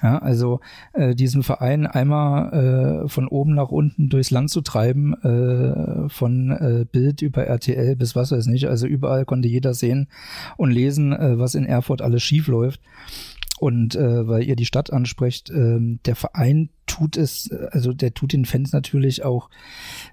Ja, 0.03 0.19
also 0.19 0.61
äh, 0.95 1.15
diesen 1.15 1.43
Verein 1.43 1.87
einmal 1.87 3.05
äh, 3.05 3.09
von 3.09 3.29
oben 3.29 3.55
nach 3.55 3.69
unten 3.69 4.09
durchs 4.09 4.31
Land 4.31 4.49
zu 4.49 4.63
treiben, 4.63 5.13
äh, 5.23 6.09
von 6.09 6.51
äh, 6.53 6.87
Bild 6.91 7.21
über 7.21 7.45
RTL 7.45 7.97
bis 7.97 8.17
was 8.17 8.33
weiß 8.33 8.47
nicht, 8.47 8.67
also 8.67 8.87
überall 8.87 9.27
konnte 9.27 9.49
jeder 9.49 9.75
sehen 9.75 10.09
und 10.57 10.71
lesen, 10.71 11.13
äh, 11.13 11.39
was 11.39 11.55
in 11.55 11.67
Erfurt 11.67 12.01
alles 12.01 12.23
schief 12.23 12.49
läuft. 12.49 12.81
Und 13.61 13.95
äh, 13.95 14.27
weil 14.27 14.45
ihr 14.45 14.57
die 14.57 14.65
Stadt 14.65 14.91
ansprecht, 14.91 15.51
äh, 15.51 15.79
der 16.07 16.17
Verein 16.17 16.71
tut 16.87 17.19
es, 17.19 17.51
also 17.73 17.93
der 17.93 18.15
tut 18.15 18.33
den 18.33 18.47
Fans 18.47 18.73
natürlich 18.73 19.23
auch 19.23 19.51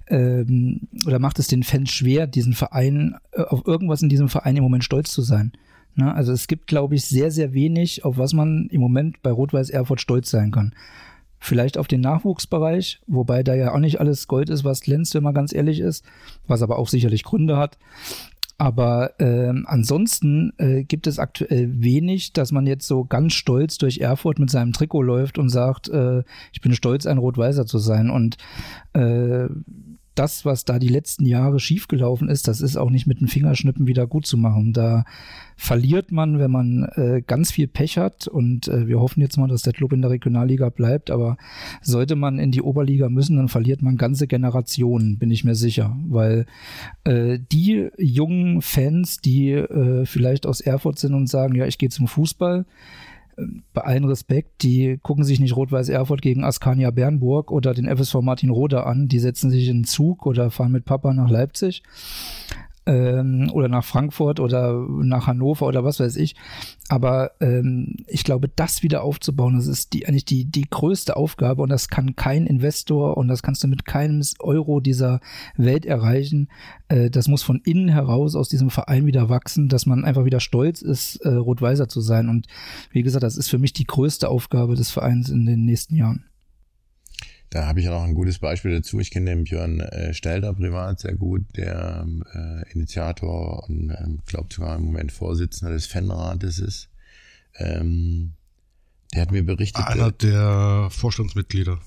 ähm, 0.08 0.90
oder 1.06 1.18
macht 1.20 1.40
es 1.40 1.48
den 1.48 1.64
Fans 1.64 1.90
schwer, 1.92 2.28
diesen 2.28 2.52
Verein, 2.52 3.16
äh, 3.32 3.44
auf 3.44 3.66
irgendwas 3.66 4.02
in 4.02 4.10
diesem 4.10 4.28
Verein 4.28 4.58
im 4.58 4.64
Moment 4.64 4.84
stolz 4.84 5.12
zu 5.12 5.22
sein. 5.22 5.54
Ne? 5.96 6.14
Also 6.14 6.34
es 6.34 6.48
gibt, 6.48 6.68
glaube 6.68 6.96
ich, 6.96 7.06
sehr, 7.06 7.32
sehr 7.32 7.54
wenig, 7.54 8.04
auf 8.04 8.18
was 8.18 8.34
man 8.34 8.68
im 8.70 8.82
Moment 8.82 9.22
bei 9.22 9.32
Rot-Weiß 9.32 9.70
Erfurt 9.70 10.02
stolz 10.02 10.30
sein 10.30 10.52
kann. 10.52 10.76
Vielleicht 11.40 11.78
auf 11.78 11.88
den 11.88 12.02
Nachwuchsbereich, 12.02 13.00
wobei 13.08 13.44
da 13.44 13.56
ja 13.56 13.74
auch 13.74 13.80
nicht 13.80 14.02
alles 14.02 14.28
Gold 14.28 14.50
ist, 14.50 14.66
was 14.66 14.82
glänzt, 14.82 15.16
wenn 15.16 15.24
man 15.24 15.34
ganz 15.34 15.54
ehrlich 15.54 15.80
ist, 15.80 16.04
was 16.48 16.62
aber 16.62 16.80
auch 16.80 16.90
sicherlich 16.90 17.24
Gründe 17.24 17.56
hat. 17.56 17.78
Aber 18.58 19.12
ähm, 19.20 19.66
ansonsten 19.68 20.52
äh, 20.58 20.84
gibt 20.84 21.06
es 21.06 21.20
aktuell 21.20 21.82
wenig, 21.82 22.34
dass 22.34 22.52
man 22.52 22.66
jetzt 22.66 22.88
so 22.88 23.06
ganz 23.06 23.34
stolz 23.34 23.78
durch 23.78 24.00
Erfurt 24.00 24.40
mit 24.40 24.50
seinem 24.50 24.74
Trikot 24.74 25.04
läuft 25.04 25.38
und 25.38 25.50
sagt, 25.50 25.90
äh, 25.90 26.24
ich 26.52 26.62
bin 26.62 26.74
stolz, 26.74 27.06
ein 27.06 27.20
Rot-Weißer 27.20 27.68
zu 27.68 27.78
sein. 27.78 28.10
Und 28.10 28.38
äh, 28.94 29.48
das, 30.18 30.46
was 30.46 30.66
da 30.66 30.80
die 30.80 30.88
letzten 30.88 31.26
Jahre 31.26 31.60
schiefgelaufen 31.60 32.30
ist, 32.30 32.48
das 32.48 32.62
ist 32.62 32.76
auch 32.76 32.90
nicht 32.90 33.08
mit 33.08 33.22
dem 33.22 33.28
Fingerschnippen 33.28 33.88
wieder 33.88 34.08
gut 34.08 34.26
zu 34.26 34.38
machen. 34.38 34.74
Da 34.74 35.06
verliert 35.56 36.12
man, 36.12 36.40
wenn 36.40 36.52
man 36.52 36.84
äh, 36.96 37.22
ganz 37.26 37.52
viel 37.52 37.68
Pech 37.68 37.98
hat 37.98 38.28
und 38.28 38.68
äh, 38.68 38.88
wir 38.88 39.00
hoffen 39.00 39.22
jetzt 39.22 39.38
mal, 39.38 39.48
dass 39.48 39.62
der 39.62 39.74
Club 39.74 39.94
in 39.94 40.02
der 40.02 40.12
Regionalliga 40.12 40.70
bleibt, 40.70 41.12
aber 41.12 41.38
sollte 41.82 42.16
man 42.16 42.40
in 42.40 42.52
die 42.52 42.62
Oberliga 42.62 43.10
müssen, 43.10 43.38
dann 43.38 43.48
verliert 43.48 43.82
man 43.82 43.98
ganze 43.98 44.28
Generationen, 44.28 45.18
bin 45.18 45.32
ich 45.32 45.44
mir 45.44 45.56
sicher, 45.56 45.98
weil 46.08 46.46
äh, 47.04 47.40
die 47.52 47.90
jungen 47.98 48.62
Fans, 48.62 49.18
die 49.18 49.52
äh, 49.52 50.06
vielleicht 50.06 50.46
aus 50.46 50.62
Erfurt 50.62 51.00
sind 51.00 51.14
und 51.14 51.28
sagen, 51.28 51.56
ja, 51.56 51.66
ich 51.66 51.78
gehe 51.78 51.90
zum 51.90 52.08
Fußball, 52.08 52.66
bei 53.74 53.82
allen 53.82 54.06
Respekt, 54.06 54.64
die 54.64 55.00
gucken 55.02 55.24
sich 55.24 55.40
nicht 55.40 55.56
Rot-Weiß 55.56 55.90
Erfurt 55.90 56.22
gegen 56.22 56.44
Askania 56.44 56.92
Bernburg 56.92 57.52
oder 57.52 57.74
den 57.74 57.88
FSV 57.88 58.16
Martin 58.22 58.50
Roder 58.50 58.88
an. 58.88 59.08
Die 59.08 59.20
setzen 59.20 59.52
sich 59.52 59.68
in 59.68 59.80
den 59.80 59.84
Zug 59.84 60.26
oder 60.26 60.50
fahren 60.50 60.72
mit 60.72 60.86
Papa 60.86 61.14
nach 61.14 61.30
Leipzig. 61.30 61.84
Ähm, 62.88 63.52
oder 63.54 63.68
nach 63.68 63.84
Frankfurt 63.84 64.40
oder 64.40 64.74
nach 64.74 65.28
Hannover 65.28 65.68
oder 65.68 65.84
was 65.84 66.00
weiß 66.00 66.16
ich. 66.16 66.36
Aber 66.90 67.32
ähm, 67.42 67.98
ich 68.08 68.24
glaube, 68.24 68.50
das 68.56 68.82
wieder 68.82 69.04
aufzubauen, 69.04 69.56
das 69.56 69.68
ist 69.68 69.94
die, 69.94 70.08
eigentlich 70.08 70.26
die, 70.26 70.46
die 70.46 70.66
größte 70.70 71.18
Aufgabe 71.18 71.62
und 71.62 71.70
das 71.70 71.90
kann 71.90 72.16
kein 72.16 72.48
Investor 72.48 73.18
und 73.18 73.28
das 73.28 73.44
kannst 73.44 73.64
du 73.64 73.68
mit 73.68 73.86
keinem 73.86 74.22
Euro 74.40 74.80
dieser 74.80 75.20
Welt 75.58 75.86
erreichen. 75.86 76.48
Äh, 76.88 77.10
das 77.10 77.28
muss 77.28 77.44
von 77.44 77.62
innen 77.66 77.90
heraus 77.90 78.36
aus 78.36 78.48
diesem 78.50 78.70
Verein 78.70 79.06
wieder 79.06 79.30
wachsen, 79.30 79.68
dass 79.68 79.86
man 79.86 80.06
einfach 80.06 80.26
wieder 80.26 80.40
stolz 80.40 80.82
ist, 80.82 81.18
äh, 81.18 81.30
Rot-Weißer 81.30 81.90
zu 81.90 82.00
sein. 82.00 82.30
Und 82.30 82.48
wie 82.92 83.04
gesagt, 83.04 83.24
das 83.24 83.38
ist 83.38 83.50
für 83.50 83.60
mich 83.60 83.74
die 83.74 83.86
größte 83.86 84.30
Aufgabe 84.30 84.76
des 84.76 84.90
Vereins 84.92 85.30
in 85.30 85.46
den 85.46 85.66
nächsten 85.66 85.96
Jahren. 85.96 86.24
Da 87.50 87.66
habe 87.66 87.80
ich 87.80 87.88
auch 87.88 88.04
ein 88.04 88.14
gutes 88.14 88.40
Beispiel 88.40 88.72
dazu. 88.72 89.00
Ich 89.00 89.10
kenne 89.10 89.30
den 89.30 89.46
Björn 89.46 89.80
äh, 89.80 90.14
Stelter 90.14 90.54
privat 90.54 91.00
sehr 91.00 91.16
gut, 91.16 91.44
der 91.56 92.06
äh, 92.34 92.72
Initiator 92.74 93.68
und 93.68 93.90
ähm, 93.90 94.20
glaube 94.26 94.54
sogar 94.54 94.76
im 94.76 94.84
Moment 94.84 95.12
Vorsitzender 95.12 95.74
des 95.74 95.86
Fanrates 95.88 96.60
ist. 96.60 96.90
Ähm, 97.56 98.34
der 99.14 99.22
hat 99.22 99.32
mir 99.32 99.44
berichtet. 99.44 99.86
Einer 99.86 100.12
der 100.12 100.90
Vorstandsmitglieder. 100.92 101.80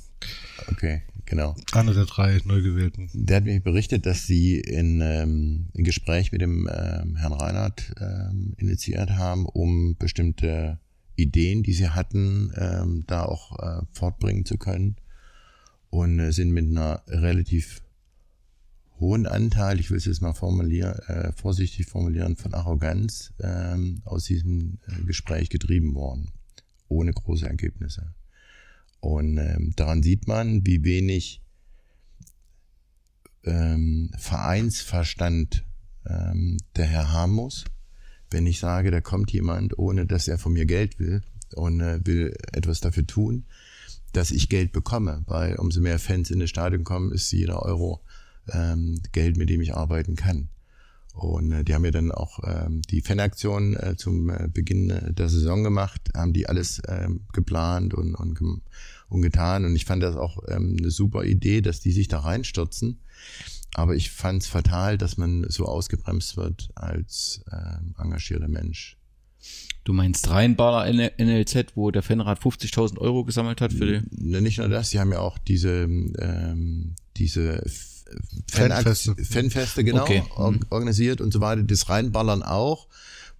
Okay, 0.68 1.02
genau. 1.26 1.54
Einer 1.72 1.92
der 1.92 2.06
drei 2.06 2.40
neu 2.46 2.62
gewählten. 2.62 3.10
Der 3.12 3.36
hat 3.36 3.44
mir 3.44 3.60
berichtet, 3.60 4.06
dass 4.06 4.26
sie 4.26 4.58
in, 4.58 5.02
ähm, 5.02 5.68
ein 5.76 5.84
Gespräch 5.84 6.32
mit 6.32 6.40
dem 6.40 6.70
ähm, 6.72 7.16
Herrn 7.16 7.34
Reinhardt 7.34 7.92
ähm, 8.00 8.54
initiiert 8.56 9.10
haben, 9.10 9.44
um 9.44 9.94
bestimmte 9.96 10.78
Ideen, 11.16 11.62
die 11.62 11.74
sie 11.74 11.90
hatten, 11.90 12.50
ähm, 12.56 13.04
da 13.06 13.24
auch 13.24 13.58
äh, 13.58 13.82
fortbringen 13.92 14.46
zu 14.46 14.56
können 14.56 14.96
und 15.90 16.18
äh, 16.18 16.32
sind 16.32 16.52
mit 16.52 16.66
einer 16.66 17.02
relativ 17.06 17.82
hohen 19.00 19.26
Anteil, 19.26 19.80
ich 19.80 19.90
will 19.90 19.96
es 19.96 20.04
jetzt 20.04 20.20
mal 20.20 20.34
formulieren, 20.34 20.98
äh, 21.08 21.32
vorsichtig 21.32 21.86
formulieren, 21.86 22.36
von 22.36 22.54
Arroganz 22.54 23.32
ähm, 23.40 24.02
aus 24.04 24.24
diesem 24.24 24.78
äh, 24.86 25.02
Gespräch 25.04 25.48
getrieben 25.48 25.94
worden, 25.94 26.30
ohne 26.88 27.12
große 27.12 27.46
Ergebnisse. 27.46 28.14
Und 29.00 29.38
ähm, 29.38 29.72
daran 29.76 30.02
sieht 30.02 30.28
man, 30.28 30.66
wie 30.66 30.84
wenig 30.84 31.42
ähm, 33.44 34.10
Vereinsverstand 34.18 35.64
ähm, 36.06 36.58
der 36.76 36.84
Herr 36.84 37.12
haben 37.12 37.32
muss. 37.32 37.64
Wenn 38.30 38.46
ich 38.46 38.60
sage, 38.60 38.90
da 38.90 39.00
kommt 39.00 39.32
jemand, 39.32 39.78
ohne 39.78 40.06
dass 40.06 40.28
er 40.28 40.38
von 40.38 40.52
mir 40.52 40.66
Geld 40.66 40.98
will 40.98 41.22
und 41.54 41.80
äh, 41.80 42.04
will 42.04 42.36
etwas 42.52 42.80
dafür 42.80 43.06
tun, 43.06 43.46
dass 44.12 44.30
ich 44.30 44.48
Geld 44.48 44.72
bekomme, 44.72 45.22
weil 45.26 45.56
umso 45.56 45.80
mehr 45.80 45.98
Fans 45.98 46.30
in 46.30 46.40
das 46.40 46.50
Stadion 46.50 46.84
kommen, 46.84 47.12
ist 47.12 47.30
jeder 47.32 47.62
Euro 47.62 48.00
ähm, 48.52 49.00
Geld, 49.12 49.36
mit 49.36 49.50
dem 49.50 49.60
ich 49.60 49.74
arbeiten 49.74 50.16
kann. 50.16 50.48
Und 51.14 51.52
äh, 51.52 51.64
die 51.64 51.74
haben 51.74 51.84
ja 51.84 51.90
dann 51.90 52.12
auch 52.12 52.40
ähm, 52.44 52.82
die 52.82 53.00
Fanaktion 53.00 53.76
äh, 53.76 53.96
zum 53.96 54.30
äh, 54.30 54.48
Beginn 54.52 54.90
äh, 54.90 55.12
der 55.12 55.28
Saison 55.28 55.62
gemacht, 55.62 56.10
haben 56.14 56.32
die 56.32 56.48
alles 56.48 56.80
ähm, 56.88 57.22
geplant 57.32 57.94
und, 57.94 58.14
und, 58.14 58.40
und 59.08 59.22
getan. 59.22 59.64
Und 59.64 59.74
ich 59.74 59.84
fand 59.84 60.02
das 60.02 60.16
auch 60.16 60.38
ähm, 60.48 60.76
eine 60.78 60.90
super 60.90 61.24
Idee, 61.24 61.60
dass 61.60 61.80
die 61.80 61.92
sich 61.92 62.08
da 62.08 62.20
reinstürzen. 62.20 63.00
Aber 63.74 63.94
ich 63.94 64.10
fand 64.10 64.42
es 64.42 64.48
fatal, 64.48 64.98
dass 64.98 65.16
man 65.16 65.46
so 65.48 65.66
ausgebremst 65.66 66.36
wird 66.36 66.70
als 66.74 67.44
ähm, 67.52 67.94
engagierter 67.98 68.48
Mensch. 68.48 68.99
Du 69.84 69.92
meinst 69.92 70.28
Rheinbader 70.30 70.92
NLZ, 71.18 71.72
wo 71.74 71.90
der 71.90 72.02
Fanrat 72.02 72.40
50.000 72.40 72.98
Euro 72.98 73.24
gesammelt 73.24 73.60
hat 73.60 73.72
für 73.72 73.86
die? 73.86 74.00
Ne, 74.10 74.40
nicht 74.40 74.58
nur 74.58 74.68
das, 74.68 74.90
sie 74.90 75.00
haben 75.00 75.12
ja 75.12 75.20
auch 75.20 75.38
diese, 75.38 75.84
ähm, 75.84 76.94
diese 77.16 77.62
Fanfeste. 78.50 79.16
Fanfeste, 79.16 79.84
genau, 79.84 80.02
okay. 80.02 80.22
mhm. 80.36 80.60
organisiert 80.70 81.20
und 81.20 81.32
so 81.32 81.40
weiter. 81.40 81.62
Das 81.62 81.88
Rheinballern 81.88 82.42
auch, 82.42 82.88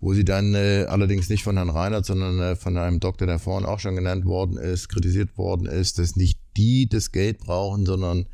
wo 0.01 0.14
sie 0.14 0.24
dann 0.24 0.55
äh, 0.55 0.86
allerdings 0.88 1.28
nicht 1.28 1.42
von 1.42 1.57
Herrn 1.57 1.70
Reinhardt, 1.70 2.07
sondern 2.07 2.40
äh, 2.40 2.57
von 2.57 2.76
einem 2.76 3.01
Doktor, 3.01 3.26
der 3.26 3.38
vorhin 3.38 3.66
auch 3.66 3.80
schon 3.80 3.96
genannt 3.96 4.24
worden 4.24 4.57
ist, 4.57 4.88
kritisiert 4.88 5.36
worden 5.36 5.66
ist, 5.66 5.98
dass 5.98 6.16
nicht 6.16 6.38
die 6.57 6.88
das 6.88 7.12
Geld 7.12 7.38
brauchen, 7.38 7.84
sondern 7.84 8.26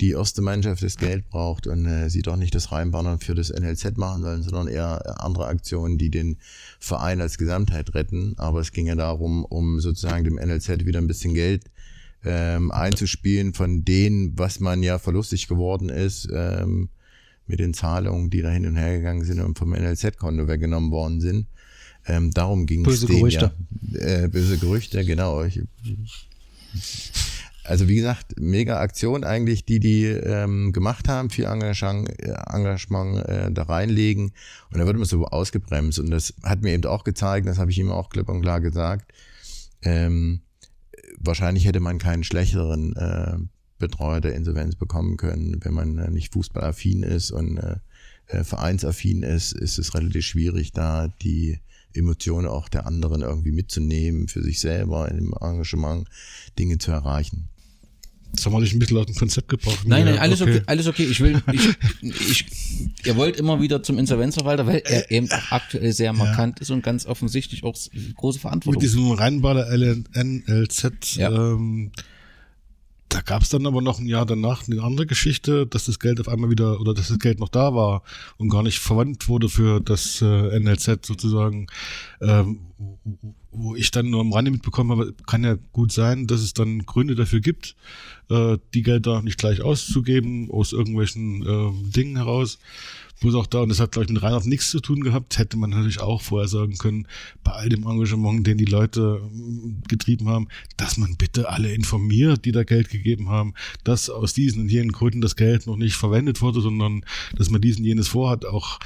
die 0.00 0.10
erste 0.10 0.40
Mannschaft 0.40 0.82
das 0.82 0.96
Geld 0.96 1.28
braucht 1.28 1.66
und 1.66 1.86
äh, 1.86 2.08
sie 2.08 2.22
doch 2.22 2.36
nicht 2.36 2.54
das 2.54 2.72
Reinbannern 2.72 3.18
für 3.18 3.34
das 3.34 3.50
NLZ 3.50 3.96
machen 3.96 4.22
sollen, 4.22 4.42
sondern 4.42 4.68
eher 4.68 5.22
andere 5.22 5.46
Aktionen, 5.46 5.98
die 5.98 6.10
den 6.10 6.38
Verein 6.78 7.20
als 7.20 7.36
Gesamtheit 7.36 7.94
retten. 7.94 8.34
Aber 8.38 8.60
es 8.60 8.72
ging 8.72 8.86
ja 8.86 8.94
darum, 8.94 9.44
um 9.44 9.80
sozusagen 9.80 10.24
dem 10.24 10.36
NLZ 10.36 10.86
wieder 10.86 11.00
ein 11.00 11.06
bisschen 11.06 11.34
Geld 11.34 11.64
ähm, 12.24 12.70
einzuspielen 12.70 13.54
von 13.54 13.84
denen, 13.84 14.38
was 14.38 14.60
man 14.60 14.82
ja 14.82 14.98
verlustig 14.98 15.48
geworden 15.48 15.88
ist 15.88 16.28
ähm, 16.32 16.88
mit 17.46 17.60
den 17.60 17.74
Zahlungen, 17.74 18.30
die 18.30 18.42
da 18.42 18.50
hin 18.50 18.66
und 18.66 18.76
her 18.76 18.96
gegangen 18.96 19.24
sind 19.24 19.40
und 19.40 19.58
vom 19.58 19.70
NLZ-Konto 19.70 20.48
weggenommen 20.48 20.90
worden 20.90 21.20
sind. 21.20 21.46
Ähm, 22.06 22.30
darum 22.30 22.64
ging 22.66 22.86
es 22.86 23.00
denen 23.00 23.18
Gerüchte. 23.18 23.52
ja. 23.92 23.98
Äh, 23.98 24.28
böse 24.28 24.56
Gerüchte, 24.56 25.04
genau. 25.04 25.44
Ich, 25.44 25.60
also 27.64 27.88
wie 27.88 27.96
gesagt, 27.96 28.40
mega 28.40 28.80
Aktion 28.80 29.24
eigentlich, 29.24 29.64
die 29.64 29.80
die 29.80 30.04
ähm, 30.04 30.72
gemacht 30.72 31.08
haben, 31.08 31.30
viel 31.30 31.44
Engagement, 31.44 32.08
äh, 32.20 32.34
Engagement 32.48 33.26
äh, 33.28 33.50
da 33.52 33.64
reinlegen. 33.64 34.32
Und 34.70 34.78
da 34.78 34.86
wird 34.86 34.96
man 34.96 35.04
so 35.04 35.24
ausgebremst. 35.26 35.98
Und 35.98 36.10
das 36.10 36.34
hat 36.42 36.62
mir 36.62 36.72
eben 36.72 36.86
auch 36.86 37.04
gezeigt, 37.04 37.46
das 37.46 37.58
habe 37.58 37.70
ich 37.70 37.78
ihm 37.78 37.90
auch 37.90 38.08
klipp 38.08 38.28
und 38.28 38.40
klar 38.40 38.60
gesagt, 38.60 39.12
ähm, 39.82 40.40
wahrscheinlich 41.18 41.66
hätte 41.66 41.80
man 41.80 41.98
keinen 41.98 42.24
schlechteren 42.24 42.96
äh, 42.96 43.36
Betreuer 43.78 44.20
der 44.20 44.34
Insolvenz 44.34 44.76
bekommen 44.76 45.16
können, 45.16 45.58
wenn 45.62 45.74
man 45.74 45.98
äh, 45.98 46.10
nicht 46.10 46.32
fußballaffin 46.32 47.02
ist 47.02 47.30
und 47.30 47.58
äh, 47.58 47.76
äh 48.26 48.44
vereinsaffin 48.44 49.22
ist, 49.22 49.52
ist 49.52 49.78
es 49.78 49.94
relativ 49.94 50.24
schwierig, 50.24 50.72
da 50.72 51.08
die 51.08 51.60
Emotionen 51.94 52.46
auch 52.46 52.68
der 52.68 52.86
anderen 52.86 53.22
irgendwie 53.22 53.52
mitzunehmen, 53.52 54.28
für 54.28 54.42
sich 54.42 54.60
selber 54.60 55.10
im 55.10 55.34
Engagement 55.40 56.08
Dinge 56.58 56.78
zu 56.78 56.90
erreichen. 56.90 57.48
Jetzt 58.32 58.46
haben 58.46 58.52
wir 58.52 58.60
dich 58.60 58.72
ein 58.72 58.78
bisschen 58.78 58.96
aus 58.96 59.06
dem 59.06 59.16
Konzept 59.16 59.48
gebracht. 59.48 59.80
Nein, 59.86 60.04
nein, 60.04 60.18
alles 60.18 60.40
okay. 60.40 60.56
okay. 60.56 60.62
alles 60.66 60.86
okay. 60.86 61.04
Ich 61.04 61.20
will, 61.20 61.42
ich, 61.52 61.68
ich, 62.02 62.46
ihr 63.04 63.16
wollt 63.16 63.36
immer 63.36 63.60
wieder 63.60 63.82
zum 63.82 63.98
Insolvenzverwalter, 63.98 64.66
weil 64.66 64.82
er 64.84 65.10
eben 65.10 65.30
auch 65.32 65.50
aktuell 65.50 65.92
sehr 65.92 66.12
markant 66.12 66.58
ja. 66.58 66.62
ist 66.62 66.70
und 66.70 66.82
ganz 66.82 67.06
offensichtlich 67.06 67.64
auch 67.64 67.76
große 68.14 68.38
Verantwortung. 68.38 68.80
Mit 68.80 68.88
diesem 68.88 69.10
Rheinbader 69.10 69.66
NLZ, 70.14 71.16
ja. 71.16 71.30
ähm, 71.30 71.90
da 73.10 73.20
gab 73.20 73.42
es 73.42 73.48
dann 73.48 73.66
aber 73.66 73.82
noch 73.82 73.98
ein 73.98 74.06
Jahr 74.06 74.24
danach 74.24 74.66
eine 74.66 74.82
andere 74.82 75.06
Geschichte, 75.06 75.66
dass 75.66 75.84
das 75.84 75.98
Geld 75.98 76.20
auf 76.20 76.28
einmal 76.28 76.50
wieder 76.50 76.80
oder 76.80 76.94
dass 76.94 77.08
das 77.08 77.18
Geld 77.18 77.40
noch 77.40 77.48
da 77.48 77.74
war 77.74 78.02
und 78.38 78.48
gar 78.48 78.62
nicht 78.62 78.78
verwandt 78.78 79.28
wurde 79.28 79.48
für 79.48 79.80
das 79.80 80.22
äh, 80.22 80.58
NLZ 80.58 81.04
sozusagen. 81.04 81.66
Ähm, 82.20 82.60
wo 83.52 83.74
ich 83.74 83.90
dann 83.90 84.10
nur 84.10 84.20
am 84.20 84.32
Rande 84.32 84.52
mitbekommen 84.52 84.92
habe, 84.92 85.14
kann 85.26 85.42
ja 85.42 85.56
gut 85.72 85.90
sein, 85.90 86.28
dass 86.28 86.40
es 86.40 86.54
dann 86.54 86.86
Gründe 86.86 87.16
dafür 87.16 87.40
gibt, 87.40 87.74
äh, 88.30 88.58
die 88.74 88.82
Gelder 88.82 89.22
nicht 89.22 89.38
gleich 89.38 89.60
auszugeben, 89.60 90.50
aus 90.50 90.72
irgendwelchen 90.72 91.42
äh, 91.42 91.90
Dingen 91.90 92.16
heraus. 92.16 92.58
Bloß 93.20 93.34
auch 93.34 93.46
da, 93.46 93.60
und 93.60 93.68
das 93.68 93.80
hat, 93.80 93.92
glaube 93.92 94.06
ich, 94.06 94.12
mit 94.12 94.22
Reinhard 94.22 94.46
nichts 94.46 94.70
zu 94.70 94.80
tun 94.80 95.02
gehabt, 95.02 95.38
hätte 95.38 95.58
man 95.58 95.70
natürlich 95.70 96.00
auch 96.00 96.22
vorher 96.22 96.48
sagen 96.48 96.78
können, 96.78 97.06
bei 97.44 97.52
all 97.52 97.68
dem 97.68 97.86
Engagement, 97.86 98.46
den 98.46 98.56
die 98.56 98.64
Leute 98.64 99.20
äh, 99.22 99.88
getrieben 99.88 100.28
haben, 100.28 100.48
dass 100.78 100.96
man 100.96 101.16
bitte 101.16 101.50
alle 101.50 101.72
informiert, 101.72 102.44
die 102.46 102.52
da 102.52 102.64
Geld 102.64 102.88
gegeben 102.88 103.28
haben, 103.28 103.54
dass 103.84 104.08
aus 104.08 104.32
diesen 104.32 104.62
und 104.62 104.70
jenen 104.70 104.92
Gründen 104.92 105.20
das 105.20 105.36
Geld 105.36 105.66
noch 105.66 105.76
nicht 105.76 105.96
verwendet 105.96 106.40
wurde, 106.40 106.62
sondern 106.62 107.04
dass 107.36 107.50
man 107.50 107.60
diesen 107.60 107.84
jenes 107.84 108.08
vorhat, 108.08 108.46
auch 108.46 108.78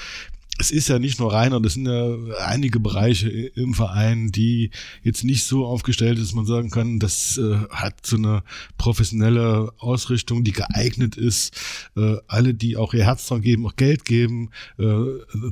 es 0.58 0.70
ist 0.70 0.88
ja 0.88 0.98
nicht 0.98 1.18
nur 1.18 1.32
Rainer, 1.32 1.60
das 1.60 1.74
sind 1.74 1.86
ja 1.86 2.16
einige 2.46 2.78
Bereiche 2.78 3.28
im 3.28 3.74
Verein, 3.74 4.30
die 4.30 4.70
jetzt 5.02 5.24
nicht 5.24 5.44
so 5.44 5.66
aufgestellt 5.66 6.18
ist, 6.18 6.28
dass 6.28 6.34
man 6.34 6.46
sagen 6.46 6.70
kann, 6.70 7.00
das 7.00 7.38
äh, 7.38 7.56
hat 7.70 8.06
so 8.06 8.16
eine 8.16 8.42
professionelle 8.78 9.72
Ausrichtung, 9.78 10.44
die 10.44 10.52
geeignet 10.52 11.16
ist, 11.16 11.56
äh, 11.96 12.16
alle, 12.28 12.54
die 12.54 12.76
auch 12.76 12.94
ihr 12.94 13.04
Herz 13.04 13.26
dran 13.26 13.42
geben, 13.42 13.66
auch 13.66 13.76
Geld 13.76 14.04
geben, 14.04 14.50
äh, 14.78 14.84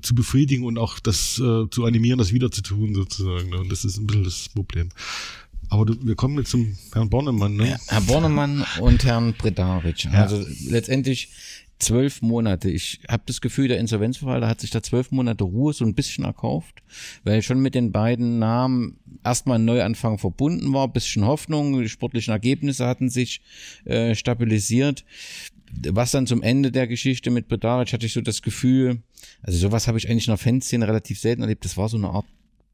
zu 0.03 0.15
befriedigen 0.15 0.65
und 0.65 0.79
auch 0.79 1.01
das 1.01 1.39
äh, 1.39 1.69
zu 1.71 1.85
animieren, 1.85 2.19
das 2.19 2.33
wieder 2.33 2.51
zu 2.51 2.63
tun 2.63 2.95
sozusagen. 2.95 3.55
Und 3.55 3.73
das 3.73 3.85
ist 3.85 3.99
ein 3.99 4.07
bisschen 4.07 4.25
das 4.25 4.49
Problem. 4.49 4.89
Aber 5.73 5.87
du, 5.87 5.97
wir 6.07 6.15
kommen 6.17 6.37
jetzt 6.37 6.51
zum 6.51 6.77
Herrn 6.93 7.09
Bornemann, 7.09 7.57
ne? 7.57 7.79
Herr 7.89 8.03
Bornemann 8.03 8.63
und 8.81 9.05
Herrn 9.05 9.33
Bredaric. 9.33 10.07
Also 10.13 10.37
ja. 10.37 10.47
letztendlich 10.69 11.31
zwölf 11.83 12.23
Monate. 12.23 12.71
Ich 12.71 13.01
habe 13.09 13.25
das 13.27 13.41
Gefühl, 13.41 13.69
der 13.69 13.79
Insolvenzverwalter 13.79 14.49
hat 14.49 14.61
sich 14.61 14.71
da 14.71 14.83
zwölf 14.83 15.11
Monate 15.11 15.45
Ruhe 15.45 15.73
so 15.73 15.85
ein 15.85 15.95
bisschen 15.95 16.25
erkauft, 16.25 16.83
weil 17.25 17.43
schon 17.43 17.61
mit 17.61 17.75
den 17.75 17.93
beiden 17.93 18.39
Namen 18.39 18.99
erstmal 19.25 19.59
ein 19.59 19.65
Neuanfang 19.65 20.19
verbunden 20.19 20.73
war, 20.73 20.89
bisschen 20.89 21.25
Hoffnung, 21.25 21.81
die 21.81 21.89
sportlichen 21.89 22.33
Ergebnisse 22.33 22.87
hatten 22.87 23.11
sich 23.11 23.43
äh, 23.85 24.15
stabilisiert. 24.15 25.05
Was 25.89 26.11
dann 26.11 26.27
zum 26.27 26.43
Ende 26.43 26.71
der 26.71 26.87
Geschichte 26.87 27.31
mit 27.31 27.49
Bedaric 27.49 27.93
hatte 27.93 28.07
ich 28.07 28.13
so 28.13 28.21
das 28.21 28.43
Gefühl, 28.43 29.03
also 29.43 29.59
sowas 29.59 29.89
habe 29.89 29.99
ich 29.99 30.09
eigentlich 30.09 30.27
in 30.27 30.33
der 30.33 30.39
Fanszene 30.39 30.87
relativ 30.87 31.19
selten 31.19 31.43
erlebt, 31.43 31.65
das 31.65 31.77
war 31.77 31.89
so 31.89 31.97
eine 31.97 32.11
Art 32.11 32.27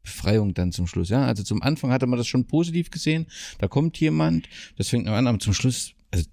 Befreiung 0.03 0.55
dann 0.55 0.73
zum 0.73 0.87
Schluss. 0.87 1.09
Ja, 1.11 1.25
also 1.25 1.43
zum 1.43 1.63
Anfang 1.63 1.93
hatte 1.93 2.07
man 2.07 2.19
das 2.19 2.27
schon 2.27 2.47
positiv 2.47 2.91
gesehen. 2.91 3.27
Da 3.59 3.69
kommt 3.69 3.99
jemand, 4.01 4.49
das 4.77 4.89
fängt 4.89 5.07
noch 5.07 5.13
an, 5.13 5.27
aber 5.27 5.39
zum 5.39 5.53
Schluss, 5.53 5.93
also, 6.11 6.27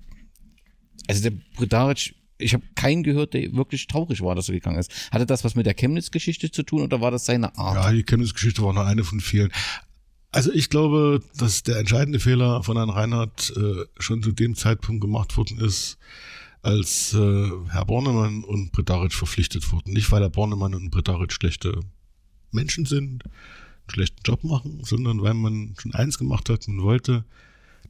also 1.08 1.22
der 1.22 1.34
Bredaric 1.56 2.16
ich 2.38 2.54
habe 2.54 2.64
keinen 2.76 3.04
gehört, 3.04 3.34
der 3.34 3.54
wirklich 3.54 3.88
traurig 3.88 4.22
war, 4.22 4.36
dass 4.36 4.50
er 4.50 4.56
gegangen 4.56 4.78
ist. 4.78 4.92
Hatte 5.12 5.26
das 5.26 5.44
was 5.44 5.56
mit 5.56 5.66
der 5.66 5.74
Chemnitz-Geschichte 5.74 6.52
zu 6.52 6.64
tun 6.64 6.82
oder 6.82 7.02
war 7.02 7.12
das 7.12 7.26
seine 7.26 7.58
Art? 7.58 7.76
Ja, 7.76 7.92
die 7.92 8.04
Chemnitz-Geschichte 8.04 8.62
war 8.62 8.74
nur 8.74 8.86
eine 8.86 9.04
von 9.04 9.20
vielen. 9.22 9.52
Also 10.32 10.52
ich 10.52 10.70
glaube, 10.70 11.22
dass 11.38 11.64
der 11.64 11.78
entscheidende 11.78 12.20
Fehler 12.20 12.62
von 12.62 12.76
Herrn 12.76 12.90
Reinhardt 12.90 13.54
äh, 13.56 13.86
schon 14.00 14.22
zu 14.22 14.34
dem 14.34 14.56
Zeitpunkt 14.56 15.00
gemacht 15.00 15.38
worden 15.38 15.60
ist, 15.60 15.98
als 16.62 17.14
äh, 17.14 17.52
Herr 17.70 17.86
Bornemann 17.86 18.44
und 18.44 18.74
Bredaric 18.74 19.14
verpflichtet 19.14 19.72
wurden. 19.72 19.94
Nicht, 19.94 20.12
weil 20.12 20.22
Herr 20.22 20.30
Bornemann 20.30 20.76
und 20.76 20.90
Bredaric 20.90 21.32
schlechte 21.32 21.80
Menschen 22.52 22.86
sind, 22.86 23.24
einen 23.24 23.32
schlechten 23.90 24.22
Job 24.26 24.44
machen, 24.44 24.82
sondern 24.84 25.22
weil 25.22 25.36
man 25.36 25.76
schon 25.80 25.94
eins 25.94 26.18
gemacht 26.18 26.50
hat, 26.50 26.68
man 26.68 26.82
wollte, 26.82 27.24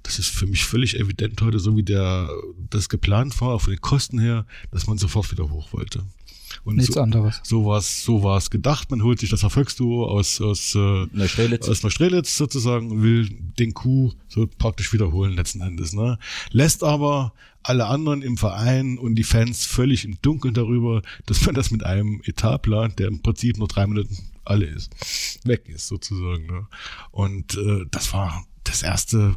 das 0.06 0.20
ist 0.20 0.30
für 0.30 0.46
mich 0.46 0.66
völlig 0.66 1.00
evident 1.00 1.42
heute, 1.42 1.58
so 1.60 1.76
wie 1.76 1.84
der 1.84 2.30
das 2.70 2.90
geplant 2.90 3.40
war, 3.42 3.50
auch 3.50 3.62
von 3.62 3.74
den 3.74 3.82
Kosten 3.82 4.20
her, 4.20 4.46
dass 4.72 4.86
man 4.86 5.00
sofort 5.00 5.32
wieder 5.32 5.50
hoch 5.50 5.74
wollte. 5.74 6.04
Und 6.64 6.78
Nichts 6.78 6.94
so, 6.94 7.02
anderes. 7.02 7.42
So 7.44 7.66
war 7.66 7.80
es 7.80 8.04
so 8.04 8.24
war's 8.24 8.50
gedacht. 8.50 8.92
Man 8.92 9.02
holt 9.02 9.20
sich 9.20 9.30
das 9.30 9.44
Erfolgsduo 9.44 10.06
aus, 10.06 10.40
aus, 10.42 10.76
äh, 10.76 11.08
Neustrelitz. 11.12 11.68
aus 11.68 11.84
Neustrelitz 11.84 12.38
sozusagen 12.38 12.92
und 12.92 13.04
will 13.04 13.30
den 13.60 13.74
Coup 13.74 14.14
so 14.28 14.48
praktisch 14.58 14.94
wiederholen 14.94 15.34
letzten 15.34 15.62
Endes. 15.62 15.94
Ne? 15.94 16.18
Lässt 16.52 16.84
aber 16.84 17.34
alle 17.64 17.88
anderen 17.88 18.22
im 18.22 18.38
Verein 18.38 18.98
und 19.00 19.16
die 19.16 19.24
Fans 19.24 19.66
völlig 19.66 20.06
im 20.06 20.20
Dunkeln 20.22 20.54
darüber, 20.54 21.02
dass 21.26 21.46
man 21.46 21.56
das 21.56 21.72
mit 21.72 21.84
einem 21.84 22.22
Etat 22.26 22.60
plant, 22.60 23.00
der 23.00 23.08
im 23.08 23.22
Prinzip 23.22 23.58
nur 23.58 23.68
drei 23.68 23.88
Minuten 23.88 24.18
alle 24.46 24.66
ist, 24.66 24.92
weg 25.46 25.68
ist 25.68 25.88
sozusagen. 25.88 26.46
Ne? 26.46 26.68
Und 27.12 27.56
äh, 27.58 27.86
das 27.90 28.14
war 28.14 28.46
das 28.64 28.84
erste 28.84 29.36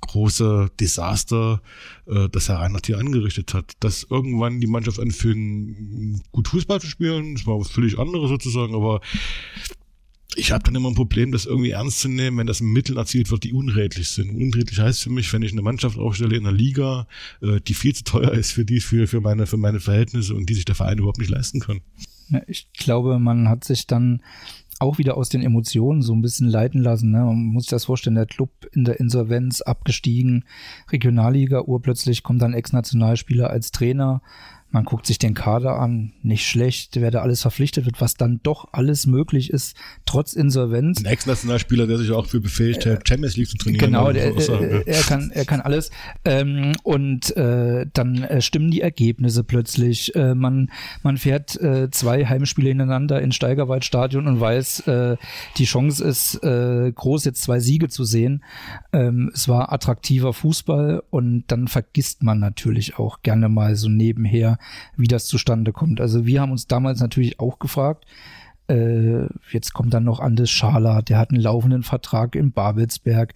große 0.00 0.70
Desaster, 0.80 1.60
äh, 2.06 2.28
das 2.30 2.48
Herr 2.48 2.60
Reinhardt 2.60 2.86
hier 2.86 2.98
angerichtet 2.98 3.54
hat. 3.54 3.72
Dass 3.80 4.06
irgendwann 4.08 4.60
die 4.60 4.66
Mannschaft 4.66 5.00
anfing, 5.00 6.22
gut 6.32 6.48
Fußball 6.48 6.80
zu 6.80 6.86
spielen, 6.86 7.34
das 7.34 7.46
war 7.46 7.58
was 7.58 7.70
völlig 7.70 7.98
anderes 7.98 8.28
sozusagen, 8.28 8.74
aber 8.74 9.00
ich 10.36 10.52
habe 10.52 10.64
dann 10.64 10.74
immer 10.74 10.88
ein 10.88 10.94
Problem, 10.94 11.32
das 11.32 11.46
irgendwie 11.46 11.70
ernst 11.70 12.00
zu 12.00 12.08
nehmen, 12.08 12.38
wenn 12.38 12.46
das 12.46 12.60
mit 12.60 12.72
Mitteln 12.72 12.98
erzielt 12.98 13.30
wird, 13.30 13.44
die 13.44 13.52
unredlich 13.52 14.08
sind. 14.08 14.30
Unredlich 14.30 14.78
heißt 14.78 15.02
für 15.02 15.10
mich, 15.10 15.32
wenn 15.32 15.42
ich 15.42 15.52
eine 15.52 15.62
Mannschaft 15.62 15.98
aufstelle 15.98 16.36
in 16.36 16.44
der 16.44 16.52
Liga, 16.52 17.06
äh, 17.40 17.60
die 17.60 17.74
viel 17.74 17.94
zu 17.94 18.04
teuer 18.04 18.32
ist 18.32 18.52
für 18.52 18.64
die, 18.64 18.80
für, 18.80 19.06
für 19.06 19.20
meine, 19.20 19.46
für 19.46 19.56
meine 19.56 19.80
Verhältnisse 19.80 20.34
und 20.34 20.46
die 20.48 20.54
sich 20.54 20.64
der 20.64 20.74
Verein 20.74 20.98
überhaupt 20.98 21.18
nicht 21.18 21.30
leisten 21.30 21.60
kann. 21.60 21.80
Ich 22.46 22.72
glaube, 22.72 23.18
man 23.18 23.48
hat 23.48 23.64
sich 23.64 23.86
dann 23.86 24.22
auch 24.84 24.98
wieder 24.98 25.16
aus 25.16 25.28
den 25.28 25.42
Emotionen 25.42 26.02
so 26.02 26.12
ein 26.12 26.22
bisschen 26.22 26.48
leiten 26.48 26.80
lassen. 26.80 27.10
Ne? 27.10 27.18
Man 27.18 27.36
muss 27.46 27.64
sich 27.64 27.70
das 27.70 27.86
vorstellen, 27.86 28.16
der 28.16 28.26
Club 28.26 28.50
in 28.72 28.84
der 28.84 29.00
Insolvenz 29.00 29.60
abgestiegen, 29.62 30.44
Regionalliga, 30.92 31.62
urplötzlich 31.62 32.22
kommt 32.22 32.42
dann 32.42 32.54
Ex-Nationalspieler 32.54 33.50
als 33.50 33.70
Trainer. 33.70 34.22
Man 34.74 34.84
guckt 34.84 35.06
sich 35.06 35.20
den 35.20 35.34
Kader 35.34 35.78
an, 35.78 36.14
nicht 36.24 36.48
schlecht, 36.48 36.96
wer 37.00 37.12
da 37.12 37.22
alles 37.22 37.42
verpflichtet 37.42 37.84
wird, 37.86 38.00
was 38.00 38.16
dann 38.16 38.40
doch 38.42 38.72
alles 38.72 39.06
möglich 39.06 39.50
ist, 39.50 39.76
trotz 40.04 40.32
Insolvenz. 40.32 40.98
Ein 40.98 41.04
Ex-Nationalspieler, 41.04 41.86
der 41.86 41.96
sich 41.96 42.10
auch 42.10 42.26
für 42.26 42.40
befähigt 42.40 42.84
hat, 42.84 43.08
Champions 43.08 43.36
League 43.36 43.50
zu 43.50 43.56
trainieren. 43.56 43.84
Genau, 43.84 44.10
der, 44.10 44.32
sagen, 44.40 44.64
äh, 44.64 44.82
er, 44.84 45.02
kann, 45.02 45.30
er 45.32 45.44
kann 45.44 45.60
alles. 45.60 45.92
Ähm, 46.24 46.72
und 46.82 47.36
äh, 47.36 47.86
dann 47.92 48.24
äh, 48.24 48.40
stimmen 48.40 48.72
die 48.72 48.80
Ergebnisse 48.80 49.44
plötzlich. 49.44 50.12
Äh, 50.16 50.34
man, 50.34 50.72
man 51.04 51.18
fährt 51.18 51.54
äh, 51.60 51.88
zwei 51.92 52.26
Heimspiele 52.26 52.70
hintereinander 52.70 53.22
in 53.22 53.30
Steigerwaldstadion 53.30 54.26
und 54.26 54.40
weiß, 54.40 54.88
äh, 54.88 55.16
die 55.56 55.66
Chance 55.66 56.02
ist 56.02 56.42
äh, 56.42 56.90
groß, 56.92 57.26
jetzt 57.26 57.42
zwei 57.44 57.60
Siege 57.60 57.90
zu 57.90 58.02
sehen. 58.02 58.42
Ähm, 58.92 59.30
es 59.32 59.46
war 59.46 59.72
attraktiver 59.72 60.32
Fußball 60.32 61.00
und 61.10 61.44
dann 61.46 61.68
vergisst 61.68 62.24
man 62.24 62.40
natürlich 62.40 62.98
auch 62.98 63.22
gerne 63.22 63.48
mal 63.48 63.76
so 63.76 63.88
nebenher, 63.88 64.58
wie 64.96 65.08
das 65.08 65.26
zustande 65.26 65.72
kommt. 65.72 66.00
Also 66.00 66.26
wir 66.26 66.40
haben 66.40 66.52
uns 66.52 66.66
damals 66.66 67.00
natürlich 67.00 67.40
auch 67.40 67.58
gefragt, 67.58 68.04
äh, 68.68 69.26
jetzt 69.52 69.74
kommt 69.74 69.92
dann 69.92 70.04
noch 70.04 70.20
Andes 70.20 70.50
Schala, 70.50 71.02
der 71.02 71.18
hat 71.18 71.30
einen 71.30 71.40
laufenden 71.40 71.82
Vertrag 71.82 72.34
in 72.34 72.52
Babelsberg. 72.52 73.34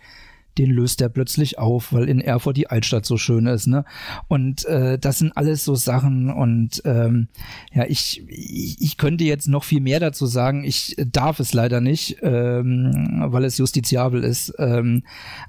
Den 0.56 0.70
löst 0.70 1.00
er 1.00 1.08
plötzlich 1.08 1.58
auf, 1.58 1.92
weil 1.92 2.08
in 2.08 2.20
Erfurt 2.20 2.56
die 2.56 2.68
Altstadt 2.68 3.06
so 3.06 3.16
schön 3.16 3.46
ist, 3.46 3.68
ne? 3.68 3.84
Und 4.26 4.64
äh, 4.64 4.98
das 4.98 5.18
sind 5.18 5.36
alles 5.36 5.64
so 5.64 5.76
Sachen 5.76 6.30
und 6.30 6.82
ähm, 6.84 7.28
ja, 7.72 7.84
ich, 7.86 8.24
ich, 8.26 8.96
könnte 8.96 9.22
jetzt 9.22 9.46
noch 9.46 9.62
viel 9.62 9.80
mehr 9.80 10.00
dazu 10.00 10.26
sagen. 10.26 10.64
Ich 10.64 10.96
darf 10.98 11.38
es 11.38 11.52
leider 11.52 11.80
nicht, 11.80 12.16
ähm, 12.22 13.22
weil 13.28 13.44
es 13.44 13.58
justiziabel 13.58 14.24
ist. 14.24 14.52
Ähm, 14.58 15.04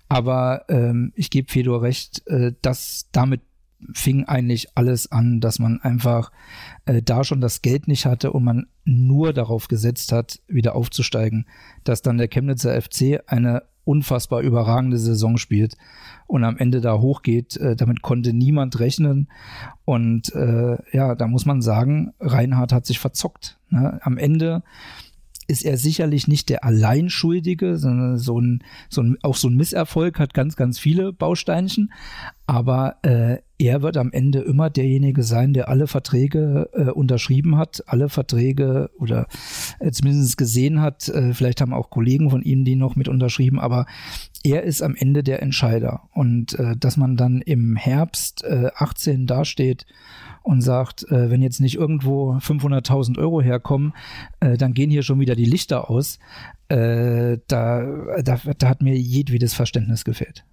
aber 0.09 0.65
ähm, 0.69 1.11
ich 1.15 1.31
gebe 1.31 1.51
Fedor 1.51 1.81
recht, 1.81 2.27
äh, 2.27 2.53
dass 2.61 3.07
damit 3.11 3.41
fing 3.93 4.25
eigentlich 4.25 4.75
alles 4.75 5.11
an, 5.11 5.39
dass 5.39 5.59
man 5.59 5.81
einfach 5.81 6.31
äh, 6.85 7.01
da 7.01 7.23
schon 7.23 7.41
das 7.41 7.61
Geld 7.61 7.87
nicht 7.87 8.05
hatte 8.05 8.31
und 8.33 8.43
man 8.43 8.67
nur 8.85 9.33
darauf 9.33 9.67
gesetzt 9.67 10.11
hat, 10.11 10.39
wieder 10.47 10.75
aufzusteigen, 10.75 11.45
dass 11.83 12.01
dann 12.01 12.17
der 12.17 12.27
Chemnitzer 12.27 12.79
FC 12.81 13.21
eine 13.27 13.63
unfassbar 13.89 14.41
überragende 14.41 14.99
Saison 14.99 15.37
spielt 15.37 15.75
und 16.27 16.43
am 16.43 16.57
Ende 16.57 16.79
da 16.79 16.99
hochgeht. 16.99 17.57
Äh, 17.57 17.75
damit 17.75 18.03
konnte 18.03 18.33
niemand 18.33 18.79
rechnen. 18.79 19.29
Und 19.83 20.33
äh, 20.35 20.77
ja, 20.95 21.15
da 21.15 21.27
muss 21.27 21.45
man 21.45 21.61
sagen, 21.61 22.13
Reinhard 22.19 22.71
hat 22.71 22.85
sich 22.85 22.99
verzockt. 22.99 23.57
Ne? 23.69 23.99
Am 24.03 24.17
Ende 24.17 24.61
ist 25.47 25.65
er 25.65 25.77
sicherlich 25.77 26.27
nicht 26.27 26.49
der 26.49 26.63
Alleinschuldige, 26.63 27.77
sondern 27.77 28.19
so 28.19 28.39
ein, 28.39 28.63
so 28.89 29.01
ein, 29.01 29.17
auch 29.23 29.35
so 29.35 29.47
ein 29.47 29.55
Misserfolg 29.55 30.19
hat 30.19 30.35
ganz, 30.35 30.55
ganz 30.55 30.77
viele 30.77 31.11
Bausteinchen. 31.11 31.91
Aber 32.45 32.97
äh, 33.01 33.39
er 33.59 33.81
wird 33.81 33.97
am 33.97 34.11
Ende 34.13 34.39
immer 34.39 34.69
derjenige 34.69 35.21
sein, 35.21 35.53
der 35.53 35.67
alle 35.67 35.87
Verträge 35.87 36.69
äh, 36.71 36.89
unterschrieben 36.91 37.57
hat, 37.57 37.83
alle 37.87 38.07
Verträge 38.07 38.89
oder 38.97 39.27
äh, 39.79 39.91
zumindest 39.91 40.37
gesehen 40.37 40.81
hat. 40.81 41.09
Äh, 41.09 41.33
vielleicht 41.33 41.59
haben 41.59 41.73
auch 41.73 41.89
Kollegen 41.89 42.29
von 42.29 42.41
ihm 42.41 42.63
die 42.63 42.77
noch 42.77 42.95
mit 42.95 43.09
unterschrieben, 43.09 43.59
aber 43.59 43.85
er 44.45 44.63
ist 44.63 44.81
am 44.81 44.95
Ende 44.95 45.23
der 45.23 45.41
Entscheider. 45.41 46.03
Und 46.13 46.57
äh, 46.57 46.77
dass 46.77 46.95
man 46.95 47.17
dann 47.17 47.41
im 47.41 47.75
Herbst 47.75 48.45
äh, 48.45 48.69
18 48.75 49.27
dasteht 49.27 49.85
und 50.41 50.61
sagt, 50.61 51.03
äh, 51.11 51.29
wenn 51.29 51.41
jetzt 51.41 51.59
nicht 51.59 51.75
irgendwo 51.75 52.35
500.000 52.35 53.17
Euro 53.17 53.41
herkommen, 53.41 53.93
äh, 54.39 54.55
dann 54.55 54.73
gehen 54.73 54.89
hier 54.89 55.03
schon 55.03 55.19
wieder 55.19 55.35
die 55.35 55.43
Lichter 55.43 55.89
aus. 55.89 56.17
Äh, 56.69 57.39
da, 57.47 57.83
da, 58.23 58.39
da 58.57 58.69
hat 58.69 58.81
mir 58.81 58.95
jedwedes 58.95 59.53
Verständnis 59.53 60.05
gefehlt. 60.05 60.45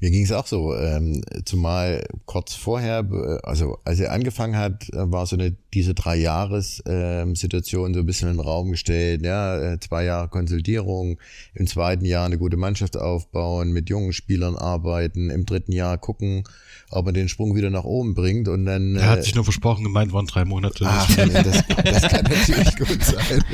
Mir 0.00 0.10
ging 0.10 0.24
es 0.24 0.32
auch 0.32 0.46
so, 0.46 0.74
ähm, 0.76 1.22
zumal 1.46 2.06
kurz 2.26 2.54
vorher, 2.54 3.06
äh, 3.10 3.46
also 3.46 3.78
als 3.84 3.98
er 3.98 4.12
angefangen 4.12 4.56
hat, 4.56 4.90
äh, 4.90 5.10
war 5.10 5.26
so 5.26 5.36
eine 5.36 5.56
diese 5.72 5.94
drei 5.94 6.16
Jahres 6.16 6.82
ähm, 6.86 7.34
Situation 7.34 7.94
so 7.94 8.00
ein 8.00 8.06
bisschen 8.06 8.28
in 8.28 8.36
den 8.36 8.40
Raum 8.40 8.70
gestellt, 8.70 9.24
ja, 9.24 9.58
äh, 9.58 9.80
zwei 9.80 10.04
Jahre 10.04 10.28
Konsultierung, 10.28 11.18
im 11.54 11.66
zweiten 11.66 12.04
Jahr 12.04 12.26
eine 12.26 12.38
gute 12.38 12.56
Mannschaft 12.56 12.96
aufbauen, 12.96 13.72
mit 13.72 13.88
jungen 13.88 14.12
Spielern 14.12 14.56
arbeiten, 14.56 15.30
im 15.30 15.46
dritten 15.46 15.72
Jahr 15.72 15.96
gucken, 15.96 16.44
ob 16.90 17.06
man 17.06 17.14
den 17.14 17.28
Sprung 17.28 17.54
wieder 17.56 17.70
nach 17.70 17.84
oben 17.84 18.14
bringt 18.14 18.48
und 18.48 18.66
dann. 18.66 18.96
Er 18.96 19.08
hat 19.08 19.24
sich 19.24 19.34
nur 19.34 19.44
versprochen, 19.44 19.84
gemeint 19.84 20.12
waren 20.12 20.26
drei 20.26 20.44
Monate. 20.44 20.84
Ach, 20.86 21.14
das, 21.16 21.64
das 21.84 22.02
kann 22.02 22.24
natürlich 22.24 22.76
gut 22.76 23.02
sein. 23.02 23.44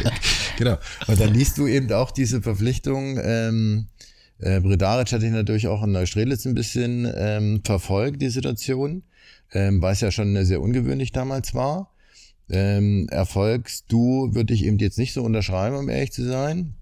Genau. 0.58 0.76
Und 1.06 1.20
dann 1.20 1.32
liest 1.32 1.58
du 1.58 1.66
eben 1.66 1.90
auch 1.92 2.10
diese 2.10 2.42
Verpflichtung. 2.42 3.18
Ähm, 3.22 3.86
äh, 4.42 4.60
Bredaric 4.60 5.12
hatte 5.12 5.24
ich 5.24 5.32
natürlich 5.32 5.68
auch 5.68 5.82
in 5.82 5.92
Neustrelitz 5.92 6.44
ein 6.46 6.54
bisschen 6.54 7.10
ähm, 7.14 7.62
verfolgt, 7.64 8.20
die 8.20 8.28
Situation, 8.28 9.02
ähm, 9.52 9.80
weil 9.80 9.92
es 9.92 10.00
ja 10.00 10.10
schon 10.10 10.44
sehr 10.44 10.60
ungewöhnlich 10.60 11.12
damals 11.12 11.54
war. 11.54 11.90
Ähm, 12.50 13.08
Erfolgsdu 13.10 14.34
würde 14.34 14.52
ich 14.52 14.64
eben 14.64 14.78
jetzt 14.78 14.98
nicht 14.98 15.12
so 15.12 15.22
unterschreiben, 15.22 15.76
um 15.76 15.88
ehrlich 15.88 16.12
zu 16.12 16.24
sein. 16.26 16.74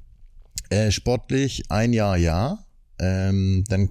Äh, 0.71 0.91
sportlich 0.91 1.65
ein 1.71 1.93
Jahr 1.93 2.17
ja. 2.17 2.65
Ähm, 2.99 3.65
dann 3.69 3.91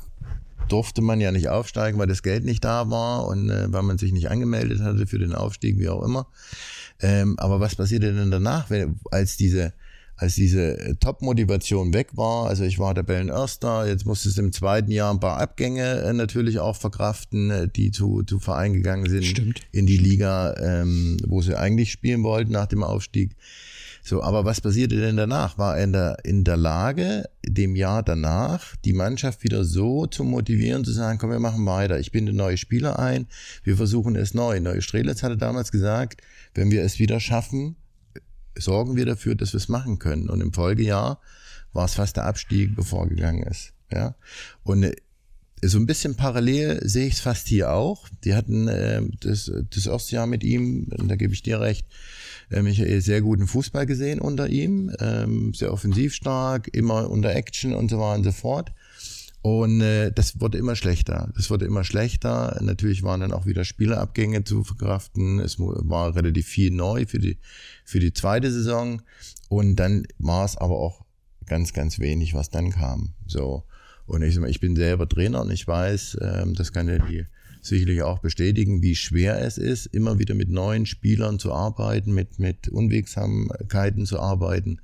durfte 0.68 1.02
man 1.02 1.22
ja 1.22 1.32
nicht 1.32 1.50
aufsteigen, 1.50 2.00
weil 2.00 2.08
das 2.08 2.24
Geld 2.24 2.46
nicht 2.46 2.64
da 2.64 2.90
war 2.90 3.28
und 3.28 3.50
äh, 3.50 3.72
weil 3.72 3.84
man 3.84 3.98
sich 3.98 4.12
nicht 4.12 4.30
angemeldet 4.30 4.82
hatte 4.82 5.08
für 5.08 5.20
den 5.20 5.34
Aufstieg, 5.34 5.78
wie 5.78 5.90
auch 5.90 6.04
immer. 6.04 6.28
Ähm, 7.02 7.38
aber 7.40 7.60
was 7.60 7.76
passierte 7.76 8.14
denn 8.14 8.32
danach, 8.32 8.70
wenn, 8.70 9.00
als 9.12 9.38
diese 9.38 9.74
als 10.20 10.36
diese 10.36 10.98
Top-Motivation 11.00 11.94
weg 11.94 12.10
war, 12.18 12.48
also 12.48 12.66
ich 12.66 12.78
war 12.78 12.94
Tabellenerster, 12.94 13.88
jetzt 13.88 14.06
musste 14.06 14.28
es 14.28 14.38
im 14.38 14.52
zweiten 14.52 14.92
Jahr 14.92 15.14
ein 15.14 15.22
paar 15.22 15.40
Abgänge 15.40 16.02
äh, 16.02 16.12
natürlich 16.12 16.60
auch 16.60 16.76
verkraften, 16.76 17.50
äh, 17.50 17.68
die 17.70 17.92
zu, 17.92 18.24
zu 18.24 18.40
Verein 18.40 18.74
gegangen 18.74 19.10
sind 19.10 19.24
Stimmt. 19.24 19.62
in 19.72 19.86
die 19.86 19.98
Liga, 19.98 20.56
ähm, 20.58 21.16
wo 21.26 21.42
sie 21.42 21.58
eigentlich 21.58 21.94
spielen 21.94 22.24
wollten 22.24 22.52
nach 22.52 22.66
dem 22.66 22.84
Aufstieg. 22.84 23.38
So, 24.04 24.22
aber 24.22 24.44
was 24.44 24.60
passierte 24.60 24.98
denn 24.98 25.16
danach? 25.16 25.58
War 25.58 25.78
er 25.78 25.84
in 25.86 25.94
der, 25.94 26.18
in 26.26 26.44
der 26.44 26.58
Lage, 26.58 27.30
dem 27.46 27.78
Jahr 27.78 28.04
danach 28.04 28.76
die 28.84 28.94
Mannschaft 28.94 29.44
wieder 29.46 29.64
so 29.64 30.06
zu 30.06 30.26
motivieren, 30.26 30.84
zu 30.84 30.92
sagen, 30.92 31.18
komm, 31.18 31.32
wir 31.32 31.40
machen 31.40 31.66
weiter. 31.66 31.98
Ich 31.98 32.12
binde 32.12 32.34
neue 32.34 32.58
Spieler 32.58 33.00
ein, 33.00 33.28
wir 33.64 33.78
versuchen 33.78 34.18
es 34.18 34.34
neu. 34.34 34.60
Neue 34.60 34.82
Strelitz 34.82 35.24
hatte 35.24 35.38
damals 35.38 35.72
gesagt, 35.72 36.22
wenn 36.54 36.72
wir 36.72 36.84
es 36.84 37.00
wieder 37.00 37.22
schaffen, 37.22 37.78
sorgen 38.58 38.95
wir 38.95 39.06
dafür, 39.06 39.36
dass 39.36 39.54
wir 39.54 39.58
es 39.58 39.70
machen 39.70 40.00
können. 40.00 40.30
Und 40.30 40.41
im 40.41 40.54
Folgejahr 40.54 41.22
war 41.74 41.86
es 41.86 41.95
fast 41.95 42.18
der 42.18 42.26
Abstieg, 42.26 42.76
bevor 42.76 43.08
gegangen 43.08 43.43
ist. 43.43 43.74
Ja. 43.91 44.16
Und 44.64 44.84
äh, 44.84 44.95
so 45.62 45.78
ein 45.78 45.86
bisschen 45.86 46.16
parallel 46.16 46.80
sehe 46.88 47.08
ich 47.08 47.16
es 47.16 47.20
fast 47.20 47.47
hier 47.47 47.74
auch. 47.74 48.08
Die 48.24 48.34
hatten 48.34 48.68
äh, 48.68 49.02
das, 49.20 49.52
das 49.70 49.86
erste 49.86 50.16
Jahr 50.16 50.28
mit 50.28 50.43
ihm, 50.43 50.88
da 50.89 51.16
gebe 51.16 51.34
ich 51.34 51.43
dir 51.43 51.60
recht, 51.60 51.86
äh, 52.50 52.62
Michael, 52.62 53.02
sehr 53.02 53.22
guten 53.22 53.47
Fußball 53.47 53.86
gesehen 53.86 54.20
unter 54.20 54.47
ihm, 54.47 54.91
ähm, 55.00 55.54
sehr 55.54 55.74
offensiv 55.74 56.14
stark, 56.14 56.70
immer 56.74 57.10
unter 57.10 57.36
Action 57.36 57.74
und 57.74 57.89
so 57.89 58.00
weiter 58.00 58.18
und 58.18 58.24
so 58.24 58.32
fort. 58.32 58.72
Und 59.42 59.80
äh, 59.82 60.12
das 60.12 60.42
wurde 60.42 60.58
immer 60.58 60.76
schlechter. 60.76 61.32
Das 61.36 61.50
wurde 61.50 61.66
immer 61.66 61.84
schlechter. 61.84 62.60
Natürlich 62.62 63.04
waren 63.04 63.22
dann 63.22 63.32
auch 63.32 63.46
wieder 63.46 63.64
Spielerabgänge 63.64 64.44
zu 64.44 64.64
verkraften. 64.64 65.40
Es 65.40 65.58
war 65.60 66.16
relativ 66.16 66.48
viel 66.48 66.72
neu 66.72 67.06
für 67.06 67.20
die, 67.20 67.38
für 67.86 68.00
die 68.00 68.14
zweite 68.14 68.52
Saison. 68.52 69.02
Und 69.48 69.78
dann 69.78 70.06
war 70.18 70.44
es 70.44 70.58
aber 70.58 70.76
auch 70.76 71.06
ganz, 71.46 71.74
ganz 71.74 72.00
wenig, 72.00 72.34
was 72.34 72.50
dann 72.50 72.72
kam. 72.72 73.14
So. 73.28 73.64
Und 74.06 74.24
ich, 74.24 74.38
ich 74.38 74.60
bin 74.60 74.76
selber 74.76 75.08
Trainer 75.08 75.42
und 75.42 75.52
ich 75.52 75.68
weiß, 75.68 76.18
ähm, 76.22 76.56
das 76.56 76.74
kann 76.74 76.90
ja 76.90 77.00
die 77.00 77.26
sicherlich 77.62 78.02
auch 78.02 78.20
bestätigen, 78.20 78.82
wie 78.82 78.96
schwer 78.96 79.42
es 79.42 79.58
ist, 79.58 79.86
immer 79.88 80.20
wieder 80.20 80.34
mit 80.34 80.50
neuen 80.50 80.86
Spielern 80.86 81.40
zu 81.40 81.54
arbeiten, 81.54 82.14
mit, 82.14 82.40
mit 82.40 82.70
Unwegsamkeiten 82.70 84.06
zu 84.06 84.20
arbeiten. 84.20 84.80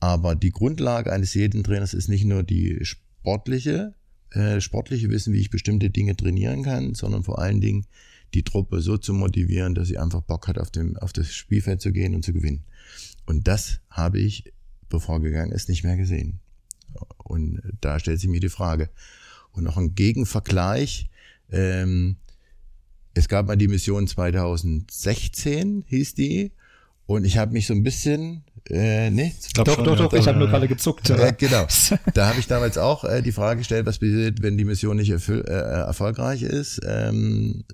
Aber 0.00 0.34
die 0.34 0.50
Grundlage 0.50 1.12
eines 1.12 1.34
jeden 1.34 1.64
Trainers 1.64 1.94
ist 1.94 2.08
nicht 2.08 2.24
nur 2.24 2.42
die 2.42 2.84
sportliche, 3.24 3.94
äh, 4.32 4.60
sportliche 4.60 5.08
Wissen, 5.08 5.32
wie 5.32 5.40
ich 5.40 5.48
bestimmte 5.48 5.88
Dinge 5.88 6.14
trainieren 6.14 6.62
kann, 6.62 6.94
sondern 6.94 7.24
vor 7.24 7.38
allen 7.38 7.62
Dingen 7.62 7.86
die 8.34 8.42
Truppe 8.42 8.82
so 8.82 8.98
zu 8.98 9.14
motivieren, 9.14 9.74
dass 9.74 9.88
sie 9.88 9.96
einfach 9.96 10.20
Bock 10.20 10.46
hat, 10.46 10.58
auf, 10.58 10.70
dem, 10.70 10.98
auf 10.98 11.14
das 11.14 11.32
Spielfeld 11.32 11.80
zu 11.80 11.90
gehen 11.90 12.14
und 12.14 12.22
zu 12.22 12.34
gewinnen. 12.34 12.64
Und 13.24 13.48
das 13.48 13.80
habe 13.88 14.18
ich, 14.18 14.52
bevor 14.90 15.22
gegangen 15.22 15.52
ist, 15.52 15.70
nicht 15.70 15.84
mehr 15.84 15.96
gesehen. 15.96 16.40
Und 17.16 17.62
da 17.80 17.98
stellt 17.98 18.20
sich 18.20 18.28
mir 18.28 18.40
die 18.40 18.50
Frage. 18.50 18.90
Und 19.52 19.64
noch 19.64 19.78
ein 19.78 19.94
Gegenvergleich. 19.94 21.08
Ähm, 21.50 22.16
es 23.14 23.28
gab 23.28 23.46
mal 23.46 23.56
die 23.56 23.68
Mission 23.68 24.06
2016, 24.06 25.84
hieß 25.86 26.14
die. 26.14 26.52
Und 27.06 27.24
ich 27.24 27.38
habe 27.38 27.52
mich 27.52 27.66
so 27.66 27.72
ein 27.72 27.84
bisschen, 27.84 28.44
äh, 28.70 29.10
nee, 29.10 29.34
doch, 29.54 29.74
schon, 29.74 29.84
doch, 29.84 29.96
doch, 29.96 30.12
ich 30.14 30.26
habe 30.26 30.38
nur 30.38 30.48
gerade 30.48 30.68
gezuckt. 30.68 31.10
Äh, 31.10 31.34
genau. 31.36 31.66
Da 32.14 32.28
habe 32.28 32.40
ich 32.40 32.46
damals 32.46 32.78
auch 32.78 33.04
äh, 33.04 33.20
die 33.20 33.32
Frage 33.32 33.58
gestellt, 33.58 33.84
was 33.84 33.98
passiert, 33.98 34.42
wenn 34.42 34.56
die 34.56 34.64
Mission 34.64 34.96
nicht 34.96 35.10
erfüll, 35.10 35.44
äh, 35.46 35.52
erfolgreich 35.52 36.42
ist. 36.42 36.80
Ähm, 36.86 37.64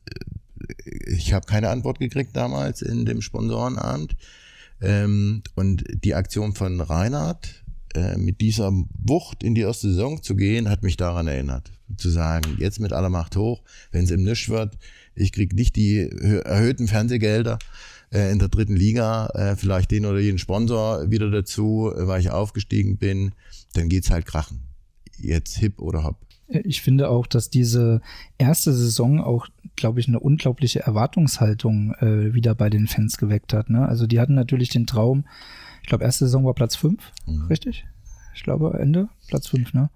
ich 0.84 1.32
habe 1.32 1.47
keine 1.47 1.68
Antwort 1.68 2.01
gekriegt 2.01 2.36
damals 2.36 2.82
in 2.82 3.07
dem 3.07 3.22
Sponsorenabend. 3.22 4.16
Ähm, 4.80 5.43
und 5.55 5.84
die 6.05 6.14
Aktion 6.14 6.55
von 6.55 6.80
Reinhard, 6.80 7.62
äh, 7.95 8.16
mit 8.16 8.41
dieser 8.41 8.72
Wucht 8.72 9.45
in 9.45 9.55
die 9.55 9.61
erste 9.61 9.88
Saison 9.88 10.22
zu 10.22 10.34
gehen, 10.34 10.68
hat 10.68 10.82
mich 10.82 10.97
daran 10.97 11.28
erinnert. 11.28 11.70
Zu 11.99 12.09
sagen, 12.09 12.57
jetzt 12.59 12.80
mit 12.80 12.93
aller 12.93 13.11
Macht 13.11 13.36
hoch, 13.36 13.62
wenn 13.93 14.05
es 14.05 14.11
im 14.11 14.24
Nisch 14.24 14.49
wird, 14.49 14.76
ich 15.14 15.32
krieg 15.32 15.53
nicht 15.53 15.76
die 15.76 15.99
erhöhten 16.45 16.88
Fernsehgelder 16.88 17.59
äh, 18.12 18.30
in 18.30 18.38
der 18.38 18.48
dritten 18.48 18.76
Liga, 18.76 19.26
äh, 19.34 19.56
vielleicht 19.56 19.90
den 19.90 20.06
oder 20.06 20.18
jeden 20.18 20.38
Sponsor 20.38 21.11
wieder 21.11 21.30
dazu, 21.30 21.92
äh, 21.94 22.06
weil 22.06 22.20
ich 22.20 22.30
aufgestiegen 22.30 22.98
bin, 22.98 23.32
dann 23.74 23.88
geht's 23.88 24.11
halt 24.11 24.26
krachen. 24.26 24.62
Jetzt 25.18 25.56
hip 25.58 25.80
oder 25.80 26.04
hopp. 26.04 26.16
Ich 26.48 26.82
finde 26.82 27.08
auch, 27.08 27.26
dass 27.26 27.50
diese 27.50 28.00
erste 28.36 28.72
Saison 28.72 29.20
auch, 29.20 29.46
glaube 29.76 30.00
ich, 30.00 30.08
eine 30.08 30.18
unglaubliche 30.18 30.80
Erwartungshaltung 30.80 31.94
äh, 32.00 32.34
wieder 32.34 32.56
bei 32.56 32.70
den 32.70 32.88
Fans 32.88 33.18
geweckt 33.18 33.52
hat. 33.52 33.70
Ne? 33.70 33.86
Also 33.86 34.08
die 34.08 34.18
hatten 34.18 34.34
natürlich 34.34 34.70
den 34.70 34.86
Traum, 34.86 35.24
ich 35.82 35.88
glaube, 35.88 36.04
erste 36.04 36.26
Saison 36.26 36.44
war 36.44 36.54
Platz 36.54 36.74
5, 36.74 37.12
mhm. 37.26 37.46
richtig? 37.46 37.86
Ich 38.34 38.42
glaube, 38.42 38.76
Ende, 38.80 39.08
Platz 39.28 39.46
5, 39.48 39.74
ne? 39.74 39.90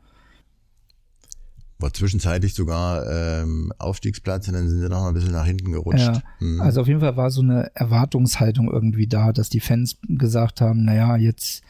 War 1.85 1.93
zwischenzeitlich 1.93 2.55
sogar 2.55 3.05
ähm, 3.11 3.73
Aufstiegsplatz 3.79 4.49
und 4.49 4.55
dann 4.55 4.69
sind 4.69 4.81
sie 4.81 4.89
noch 4.89 5.03
mal 5.03 5.09
ein 5.09 5.15
bisschen 5.15 5.33
nach 5.33 5.45
hinten 5.45 5.71
gerutscht. 5.71 6.07
Ja, 6.07 6.23
mhm. 6.41 6.63
Also 6.63 6.81
auf 6.81 6.89
jeden 6.89 7.01
Fall 7.01 7.17
war 7.19 7.31
so 7.31 7.43
eine 7.43 7.71
Erwartungshaltung 7.75 8.71
irgendwie 8.73 9.07
da, 9.07 9.33
dass 9.33 9.51
die 9.51 9.61
Fans 9.61 9.99
gesagt 10.09 10.63
haben, 10.63 10.85
naja, 10.85 11.17
jetzt, 11.17 11.63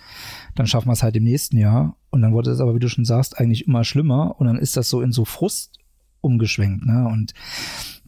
dann 0.54 0.68
schaffen 0.68 0.86
wir 0.88 0.92
es 0.92 1.02
halt 1.02 1.16
im 1.16 1.24
nächsten 1.24 1.56
Jahr. 1.56 1.96
Und 2.10 2.22
dann 2.22 2.32
wurde 2.32 2.52
es 2.52 2.60
aber, 2.60 2.76
wie 2.76 2.78
du 2.78 2.88
schon 2.88 3.04
sagst, 3.04 3.40
eigentlich 3.40 3.66
immer 3.66 3.82
schlimmer 3.82 4.36
und 4.38 4.46
dann 4.46 4.56
ist 4.56 4.76
das 4.76 4.88
so 4.88 5.00
in 5.00 5.10
so 5.10 5.24
Frust 5.24 5.80
umgeschwenkt, 6.20 6.86
ne? 6.86 7.08
Und 7.08 7.34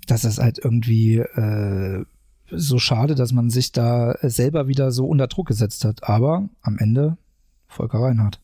das 0.07 0.25
ist 0.25 0.39
halt 0.39 0.59
irgendwie 0.63 1.17
äh, 1.17 2.05
so 2.53 2.79
schade, 2.79 3.17
dass 3.17 3.33
man 3.33 3.51
sich 3.51 3.73
da 3.73 4.15
selber 4.23 4.69
wieder 4.69 4.93
so 4.93 5.07
unter 5.07 5.27
Druck 5.27 5.49
gesetzt 5.49 5.85
hat. 5.85 6.09
Aber 6.09 6.49
am 6.63 6.79
Ende 6.79 7.19
Volker 7.67 7.99
Reinhardt. 7.99 8.41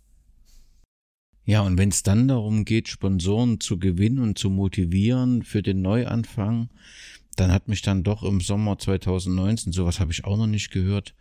Ja, 1.45 1.63
und 1.63 1.77
wenn 1.77 1.89
es 1.89 2.03
dann 2.03 2.29
darum 2.29 2.65
geht, 2.65 2.89
Sponsoren 2.89 3.59
zu 3.61 3.79
gewinnen 3.79 4.21
und 4.21 4.39
zu 4.39 4.49
motivieren 4.49 5.43
für 5.43 5.63
den 5.63 5.83
Neuanfang, 5.83 6.69
dann 7.37 7.51
hat 7.51 7.69
mich 7.69 7.83
dann 7.83 8.05
doch 8.05 8.23
im 8.23 8.41
Sommer 8.41 8.79
2019, 8.79 9.73
sowas 9.73 9.99
habe 9.99 10.13
ich 10.13 10.25
auch 10.25 10.37
noch 10.37 10.47
nicht 10.47 10.71
gehört, 10.71 11.15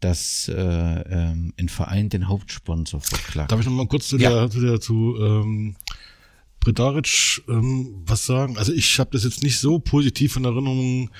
dass 0.00 0.48
äh, 0.48 0.54
ähm, 0.54 1.54
ein 1.58 1.68
Verein 1.68 2.10
den 2.10 2.28
Hauptsponsor 2.28 3.00
verklagt. 3.00 3.50
Darf 3.50 3.60
ich 3.60 3.66
noch 3.66 3.72
mal 3.72 3.88
kurz 3.88 4.08
zu, 4.08 4.18
ja. 4.18 4.30
der, 4.30 4.50
zu, 4.50 4.60
der, 4.60 4.80
zu 4.80 5.16
ähm, 5.18 5.76
Bredaric 6.66 7.42
ähm, 7.48 8.02
was 8.06 8.26
sagen. 8.26 8.58
Also 8.58 8.72
ich 8.72 8.98
habe 8.98 9.10
das 9.12 9.22
jetzt 9.22 9.44
nicht 9.44 9.60
so 9.60 9.78
positiv 9.78 10.36
in 10.36 10.44
Erinnerung. 10.44 11.10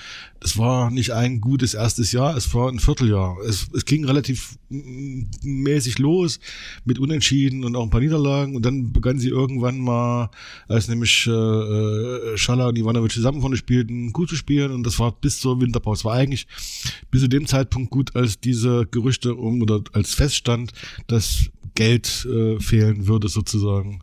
Es 0.40 0.58
war 0.58 0.90
nicht 0.90 1.12
ein 1.12 1.40
gutes 1.40 1.74
erstes 1.74 2.10
Jahr, 2.10 2.36
es 2.36 2.52
war 2.52 2.68
ein 2.68 2.80
Vierteljahr. 2.80 3.36
Es, 3.46 3.68
es 3.72 3.84
ging 3.84 4.04
relativ 4.04 4.58
mäßig 4.68 6.00
los 6.00 6.40
mit 6.84 6.98
Unentschieden 6.98 7.62
und 7.62 7.76
auch 7.76 7.84
ein 7.84 7.90
paar 7.90 8.00
Niederlagen 8.00 8.56
und 8.56 8.66
dann 8.66 8.92
begann 8.92 9.20
sie 9.20 9.28
irgendwann 9.28 9.78
mal, 9.78 10.30
als 10.66 10.88
nämlich 10.88 11.28
äh, 11.28 11.30
äh 11.30 12.36
Schala 12.36 12.66
und 12.66 12.76
Ivanovic 12.76 13.12
zusammen 13.12 13.40
vorne 13.40 13.56
spielten, 13.56 14.12
gut 14.12 14.28
zu 14.28 14.34
spielen 14.34 14.72
und 14.72 14.84
das 14.84 14.98
war 14.98 15.12
bis 15.12 15.38
zur 15.38 15.60
Winterpause. 15.60 16.04
War 16.06 16.14
eigentlich 16.14 16.48
bis 17.12 17.20
zu 17.20 17.28
dem 17.28 17.46
Zeitpunkt 17.46 17.92
gut, 17.92 18.16
als 18.16 18.40
diese 18.40 18.84
Gerüchte 18.90 19.36
um 19.36 19.62
oder 19.62 19.80
als 19.92 20.12
feststand, 20.12 20.72
dass 21.06 21.50
Geld 21.76 22.26
äh, 22.28 22.58
fehlen 22.58 23.06
würde 23.06 23.28
sozusagen. 23.28 24.02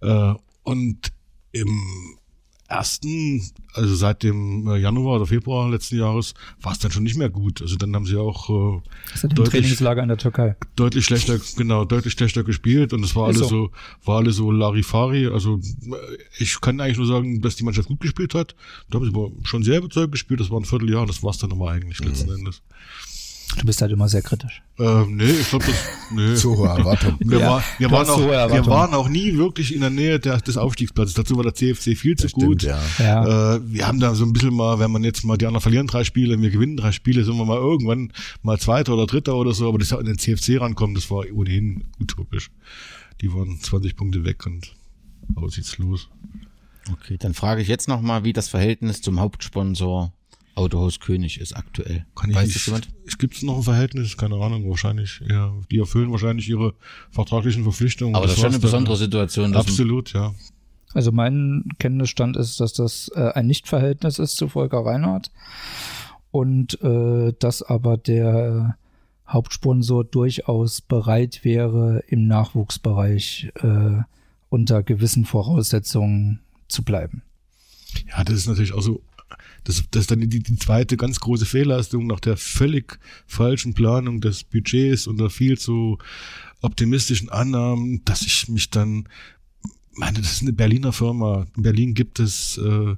Äh, 0.00 0.34
und 0.64 1.12
im 1.52 2.18
ersten, 2.66 3.42
also 3.74 3.94
seit 3.94 4.22
dem 4.22 4.66
äh, 4.66 4.76
Januar 4.78 5.16
oder 5.16 5.26
Februar 5.26 5.70
letzten 5.70 5.98
Jahres, 5.98 6.34
war 6.60 6.72
es 6.72 6.78
dann 6.78 6.90
schon 6.90 7.02
nicht 7.02 7.16
mehr 7.16 7.28
gut. 7.28 7.60
Also 7.60 7.76
dann 7.76 7.94
haben 7.94 8.06
sie 8.06 8.16
auch 8.16 8.48
äh, 8.48 8.80
deutlich, 9.28 9.48
Trainingslager 9.50 10.02
in 10.02 10.08
der 10.08 10.16
Türkei. 10.16 10.56
deutlich 10.74 11.04
schlechter, 11.04 11.38
genau, 11.56 11.84
deutlich 11.84 12.14
schlechter 12.14 12.42
gespielt 12.42 12.92
und 12.92 13.04
es 13.04 13.14
war 13.14 13.26
alles 13.26 13.38
so. 13.38 13.48
so, 13.48 13.70
war 14.04 14.18
alles 14.18 14.36
so 14.36 14.50
Larifari. 14.50 15.26
Also 15.26 15.58
äh, 15.58 16.18
ich 16.38 16.60
kann 16.60 16.80
eigentlich 16.80 16.98
nur 16.98 17.06
sagen, 17.06 17.42
dass 17.42 17.56
die 17.56 17.64
Mannschaft 17.64 17.88
gut 17.88 18.00
gespielt 18.00 18.34
hat. 18.34 18.56
Da 18.90 18.98
haben 18.98 19.04
sie 19.04 19.14
aber 19.14 19.30
schon 19.44 19.62
sehr 19.62 19.78
überzeugt 19.78 20.12
gespielt. 20.12 20.40
Das 20.40 20.50
war 20.50 20.58
ein 20.58 20.64
Vierteljahr 20.64 21.02
und 21.02 21.10
das 21.10 21.22
war 21.22 21.30
es 21.30 21.38
dann 21.38 21.50
nochmal 21.50 21.76
eigentlich 21.76 22.00
mhm. 22.00 22.08
letzten 22.08 22.30
Endes. 22.30 22.62
Du 23.58 23.66
bist 23.66 23.80
halt 23.82 23.92
immer 23.92 24.08
sehr 24.08 24.22
kritisch. 24.22 24.62
Ähm, 24.78 25.16
nee, 25.16 25.30
ich 25.30 25.48
glaube, 25.48 25.64
das. 25.66 25.76
Nee. 26.10 26.34
Zu 26.34 26.56
hohe 26.56 26.68
Erwartung. 26.68 27.16
Wir, 27.20 27.38
ja, 27.38 27.48
war, 27.48 27.64
wir, 27.78 27.90
waren 27.90 28.08
auch, 28.08 28.18
wir 28.18 28.66
waren 28.66 28.94
auch 28.94 29.08
nie 29.08 29.36
wirklich 29.36 29.74
in 29.74 29.80
der 29.80 29.90
Nähe 29.90 30.18
der, 30.18 30.40
des 30.40 30.56
Aufstiegsplatzes. 30.56 31.14
Dazu 31.14 31.36
war 31.36 31.44
der 31.44 31.54
CFC 31.54 31.96
viel 31.96 32.16
zu 32.16 32.28
stimmt, 32.28 32.44
gut. 32.44 32.62
Ja. 32.62 32.80
ja. 32.98 33.54
Äh, 33.56 33.60
wir 33.64 33.86
haben 33.86 34.00
da 34.00 34.14
so 34.14 34.24
ein 34.24 34.32
bisschen 34.32 34.54
mal, 34.54 34.78
wenn 34.78 34.90
man 34.90 35.04
jetzt 35.04 35.24
mal 35.24 35.36
die 35.36 35.46
anderen 35.46 35.62
verlieren 35.62 35.86
drei 35.86 36.04
Spiele, 36.04 36.40
wir 36.40 36.50
gewinnen 36.50 36.76
drei 36.76 36.92
Spiele, 36.92 37.24
sind 37.24 37.36
wir 37.36 37.44
mal 37.44 37.58
irgendwann 37.58 38.12
mal 38.42 38.58
Zweiter 38.58 38.94
oder 38.94 39.06
Dritter 39.06 39.36
oder 39.36 39.52
so, 39.52 39.68
aber 39.68 39.78
das 39.78 39.92
in 39.92 40.06
den 40.06 40.18
CFC 40.18 40.60
rankommen, 40.60 40.94
das 40.94 41.10
war 41.10 41.24
ohnehin 41.32 41.84
utopisch. 42.00 42.50
Die 43.20 43.32
waren 43.32 43.60
20 43.60 43.96
Punkte 43.96 44.24
weg 44.24 44.44
und 44.46 44.74
aussichtslos. 45.36 46.08
Okay, 46.92 47.16
dann 47.18 47.34
frage 47.34 47.62
ich 47.62 47.68
jetzt 47.68 47.88
nochmal, 47.88 48.24
wie 48.24 48.32
das 48.32 48.48
Verhältnis 48.48 49.00
zum 49.00 49.20
Hauptsponsor 49.20 50.12
Autohaus 50.54 51.00
König 51.00 51.40
ist 51.40 51.56
aktuell. 51.56 52.06
Kann 52.14 52.30
ich 52.30 52.36
Weiß 52.36 52.46
nicht, 52.46 52.56
das 52.56 52.66
jemand? 52.66 52.88
Gibt 53.18 53.36
es 53.36 53.42
noch 53.42 53.56
ein 53.56 53.62
Verhältnis? 53.62 54.16
Keine 54.16 54.36
Ahnung, 54.36 54.68
wahrscheinlich. 54.68 55.20
Ja, 55.28 55.52
die 55.70 55.78
erfüllen 55.78 56.10
wahrscheinlich 56.10 56.48
ihre 56.48 56.74
vertraglichen 57.10 57.64
Verpflichtungen. 57.64 58.14
Aber 58.14 58.26
das, 58.26 58.36
das 58.36 58.38
ist 58.38 58.42
schon 58.42 58.52
eine 58.52 58.60
besondere 58.60 58.96
Situation. 58.96 59.54
Absolut, 59.56 60.12
ja. 60.12 60.34
Also 60.92 61.10
mein 61.10 61.64
Kenntnisstand 61.78 62.36
ist, 62.36 62.60
dass 62.60 62.72
das 62.72 63.10
äh, 63.16 63.32
ein 63.34 63.48
Nichtverhältnis 63.48 64.20
ist 64.20 64.36
zu 64.36 64.48
Volker 64.48 64.86
Reinhardt 64.86 65.32
und 66.30 66.80
äh, 66.82 67.32
dass 67.38 67.62
aber 67.62 67.96
der 67.96 68.76
Hauptsponsor 69.28 70.04
durchaus 70.04 70.80
bereit 70.80 71.44
wäre, 71.44 72.04
im 72.06 72.26
Nachwuchsbereich 72.28 73.50
äh, 73.56 74.02
unter 74.50 74.82
gewissen 74.84 75.24
Voraussetzungen 75.24 76.40
zu 76.68 76.84
bleiben. 76.84 77.22
Ja, 78.08 78.22
das 78.22 78.36
ist 78.36 78.46
natürlich 78.46 78.72
auch 78.72 78.82
so 78.82 79.02
das, 79.64 79.82
das 79.90 80.06
dann 80.06 80.20
die, 80.20 80.40
die 80.40 80.56
zweite 80.56 80.96
ganz 80.96 81.20
große 81.20 81.46
Fehlleistung 81.46 82.06
nach 82.06 82.20
der 82.20 82.36
völlig 82.36 82.98
falschen 83.26 83.74
Planung 83.74 84.20
des 84.20 84.44
Budgets 84.44 85.06
und 85.06 85.18
der 85.18 85.30
viel 85.30 85.58
zu 85.58 85.98
optimistischen 86.60 87.28
Annahmen, 87.30 88.02
dass 88.04 88.22
ich 88.22 88.48
mich 88.48 88.70
dann, 88.70 89.08
meine, 89.92 90.20
das 90.20 90.32
ist 90.32 90.42
eine 90.42 90.52
Berliner 90.52 90.92
Firma. 90.92 91.46
In 91.56 91.62
Berlin 91.62 91.94
gibt 91.94 92.20
es 92.20 92.58
äh, 92.58 92.96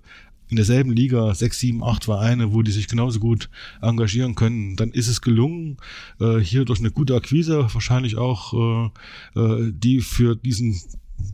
in 0.48 0.56
derselben 0.56 0.92
Liga 0.92 1.34
sechs, 1.34 1.58
sieben, 1.58 1.82
acht 1.82 2.04
Vereine, 2.04 2.52
wo 2.52 2.62
die 2.62 2.70
sich 2.70 2.86
genauso 2.86 3.18
gut 3.18 3.50
engagieren 3.82 4.34
können. 4.34 4.76
Dann 4.76 4.90
ist 4.90 5.08
es 5.08 5.20
gelungen, 5.20 5.78
äh, 6.20 6.38
hier 6.38 6.64
durch 6.64 6.78
eine 6.78 6.90
gute 6.90 7.14
Akquise 7.16 7.68
wahrscheinlich 7.72 8.16
auch 8.16 8.92
äh, 9.34 9.40
äh, 9.40 9.72
die 9.72 10.00
für 10.00 10.36
diesen 10.36 10.80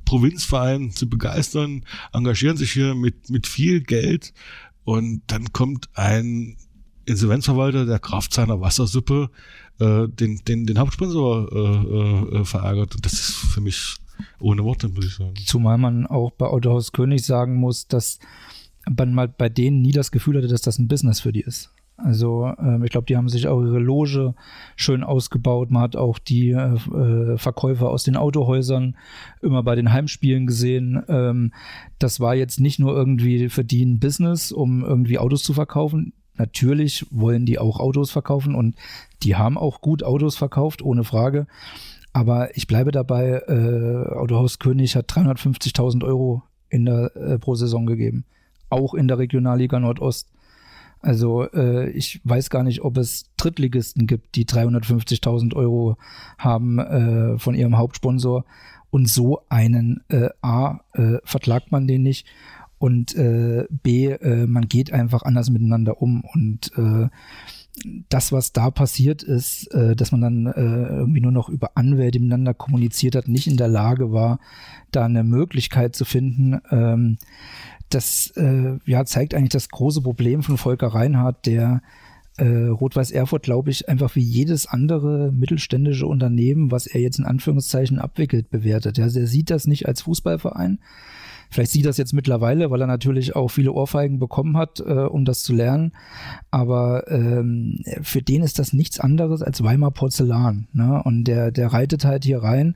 Provinzverein 0.05 0.93
zu 0.93 1.09
begeistern, 1.09 1.85
engagieren 2.13 2.57
sich 2.57 2.73
hier 2.73 2.95
mit, 2.95 3.31
mit 3.31 3.47
viel 3.47 3.81
Geld 3.81 4.33
und 4.85 5.23
dann 5.27 5.53
kommt 5.53 5.89
ein 5.95 6.57
Insolvenzverwalter, 7.05 7.87
der 7.87 7.99
Kraft 7.99 8.33
seiner 8.33 8.61
Wassersuppe, 8.61 9.31
äh, 9.81 10.09
den, 10.09 10.41
den, 10.47 10.67
den 10.67 10.79
Hauptsponsor 10.79 11.51
äh, 11.53 12.37
äh, 12.39 12.45
verärgert. 12.45 12.95
Und 12.95 13.05
das 13.05 13.15
ist 13.15 13.33
für 13.33 13.61
mich 13.61 13.97
ohne 14.39 14.63
Worte, 14.65 14.89
muss 14.89 15.07
ich 15.07 15.15
sagen. 15.15 15.35
Zumal 15.45 15.79
man 15.79 16.07
auch 16.07 16.31
bei 16.31 16.47
Autohaus 16.47 16.93
König 16.93 17.25
sagen 17.25 17.57
muss, 17.57 17.89
dass 17.89 18.19
man 18.89 19.15
mal 19.15 19.29
bei 19.29 19.49
denen 19.49 19.83
nie 19.83 19.93
das 19.93 20.13
Gefühl 20.13 20.37
hatte, 20.37 20.49
dass 20.49 20.63
das 20.63 20.79
ein 20.79 20.89
Business 20.89 21.21
für 21.21 21.33
die 21.33 21.41
ist. 21.41 21.71
Also 22.05 22.53
ähm, 22.59 22.83
ich 22.85 22.91
glaube, 22.91 23.07
die 23.07 23.17
haben 23.17 23.29
sich 23.29 23.49
auch 23.49 23.61
ihre 23.61 23.79
Loge 23.79 24.35
schön 24.77 25.03
ausgebaut. 25.05 25.71
Man 25.71 25.83
hat 25.83 25.97
auch 25.97 26.19
die 26.19 26.51
äh, 26.51 26.75
äh, 26.75 27.39
Verkäufer 27.39 27.91
aus 27.91 28.05
den 28.05 28.17
Autohäusern 28.17 28.97
immer 29.41 29.63
bei 29.63 29.75
den 29.75 29.93
Heimspielen 29.93 30.47
gesehen. 30.47 31.03
Ähm, 31.09 31.53
das 31.99 32.21
war 32.21 32.35
jetzt 32.35 32.61
nicht 32.61 32.79
nur 32.79 32.95
irgendwie 32.95 33.49
für 33.49 33.65
die 33.65 33.85
ein 33.85 34.01
Business, 34.01 34.53
um 34.53 34.85
irgendwie 34.85 35.19
Autos 35.19 35.43
zu 35.43 35.53
verkaufen. 35.53 36.13
Natürlich 36.37 37.07
wollen 37.11 37.47
die 37.47 37.59
auch 37.59 37.79
Autos 37.79 38.11
verkaufen 38.11 38.55
und 38.55 38.77
die 39.23 39.37
haben 39.37 39.59
auch 39.59 39.81
gut 39.81 40.03
Autos 40.03 40.37
verkauft, 40.37 40.83
ohne 40.83 41.05
Frage. 41.05 41.47
Aber 42.13 42.57
ich 42.57 42.67
bleibe 42.67 42.91
dabei, 42.91 43.43
äh, 43.47 44.15
Autohaus 44.15 44.59
König 44.59 44.97
hat 44.97 45.11
350.000 45.11 46.05
Euro 46.05 46.43
in 46.69 46.85
der, 46.85 47.15
äh, 47.17 47.39
pro 47.39 47.55
Saison 47.55 47.87
gegeben. 47.87 48.25
Auch 48.71 48.95
in 48.95 49.09
der 49.09 49.19
Regionalliga 49.19 49.79
Nordost. 49.79 50.29
Also 51.03 51.51
äh, 51.53 51.91
ich 51.91 52.21
weiß 52.25 52.49
gar 52.49 52.63
nicht, 52.63 52.83
ob 52.83 52.97
es 52.97 53.25
Drittligisten 53.37 54.07
gibt, 54.07 54.37
die 54.37 54.47
350.000 54.47 55.55
Euro 55.55 55.97
haben 56.39 56.79
äh, 56.79 57.39
von 57.39 57.55
ihrem 57.55 57.77
Hauptsponsor. 57.77 58.45
Und 58.91 59.09
so 59.09 59.41
einen 59.49 60.03
äh, 60.09 60.29
A 60.43 60.81
äh, 60.93 61.17
verklagt 61.25 61.73
man 61.73 61.87
den 61.87 62.03
nicht 62.03 62.27
und 62.79 63.15
äh, 63.17 63.65
B, 63.71 64.11
äh, 64.11 64.47
man 64.47 64.69
geht 64.69 64.93
einfach 64.93 65.23
anders 65.23 65.51
miteinander 65.51 66.01
um. 66.01 66.23
Und 66.25 66.73
das, 68.11 68.33
was 68.33 68.53
da 68.53 68.71
passiert 68.71 69.23
ist, 69.23 69.71
dass 69.73 70.13
man 70.13 70.21
dann 70.21 70.47
irgendwie 70.47 71.23
nur 71.23 71.33
noch 71.33 71.49
über 71.49 71.71
Anwälte 71.75 72.21
miteinander 72.21 72.53
kommuniziert 72.53 73.17
hat, 73.17 73.29
nicht 73.29 73.47
in 73.47 73.57
der 73.57 73.69
Lage 73.69 74.13
war, 74.13 74.41
da 74.91 75.07
eine 75.07 75.25
Möglichkeit 75.25 75.97
zu 75.97 76.05
finden, 76.05 76.61
ähm, 76.71 77.17
das 77.95 78.33
äh, 78.37 78.79
ja, 78.85 79.05
zeigt 79.05 79.35
eigentlich 79.35 79.51
das 79.51 79.69
große 79.69 80.03
Problem 80.03 80.43
von 80.43 80.59
Volker 80.59 80.89
Reinhardt, 80.89 81.47
der 81.47 81.83
äh, 82.39 82.67
Rot-Weiß 82.67 83.11
Erfurt, 83.11 83.43
glaube 83.43 83.71
ich, 83.71 83.89
einfach 83.89 84.15
wie 84.17 84.23
jedes 84.23 84.67
andere 84.67 85.31
mittelständische 85.33 86.07
Unternehmen, 86.07 86.71
was 86.71 86.87
er 86.87 87.01
jetzt 87.01 87.19
in 87.19 87.25
Anführungszeichen 87.25 87.99
abwickelt, 87.99 88.51
bewertet. 88.51 88.99
Also 88.99 89.21
er 89.21 89.27
sieht 89.27 89.51
das 89.51 89.67
nicht 89.67 89.87
als 89.87 90.03
Fußballverein, 90.03 90.79
Vielleicht 91.53 91.73
sieht 91.73 91.85
das 91.85 91.99
jetzt 91.99 92.15
mittlerweile, 92.15 92.71
weil 92.71 92.81
er 92.81 92.87
natürlich 92.87 93.37
auch 93.37 93.49
viele 93.49 93.73
Ohrfeigen 93.73 94.19
bekommen 94.19 94.57
hat, 94.57 94.81
äh, 94.81 95.05
um 95.05 95.27
das 95.27 95.43
zu 95.43 95.53
lernen. 95.53 95.93
Aber 96.51 97.07
ähm, 97.11 97.83
für 98.01 98.23
den 98.23 98.43
ist 98.43 98.59
das 98.59 98.73
nichts 98.73 98.99
anderes 98.99 99.43
als 99.43 99.63
Weimar 99.63 99.91
Porzellan. 99.91 100.69
Ne? 100.73 101.03
Und 101.05 101.25
der, 101.25 101.51
der 101.51 101.71
reitet 101.71 102.07
halt 102.07 102.25
hier 102.25 102.43
rein 102.43 102.75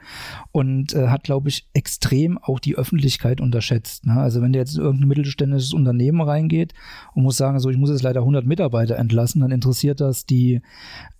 und 0.53 0.93
äh, 0.93 1.09
hat, 1.09 1.25
glaube 1.25 1.49
ich, 1.49 1.67
extrem 1.73 2.37
auch 2.37 2.61
die 2.61 2.77
Öffentlichkeit 2.77 3.41
unterschätzt. 3.41 4.05
Ne? 4.05 4.21
Also 4.21 4.43
wenn 4.43 4.53
der 4.53 4.61
jetzt 4.61 4.77
in 4.77 4.83
irgendein 4.83 5.09
mittelständisches 5.09 5.73
Unternehmen 5.73 6.21
reingeht 6.21 6.75
und 7.15 7.23
muss 7.23 7.39
sagen, 7.39 7.59
so 7.61 7.71
ich 7.71 7.79
muss 7.79 7.89
jetzt 7.89 8.03
leider 8.03 8.21
100 8.21 8.45
Mitarbeiter 8.45 8.97
entlassen, 8.97 9.41
dann 9.41 9.53
interessiert 9.53 10.03
das 10.03 10.27
die, 10.27 10.61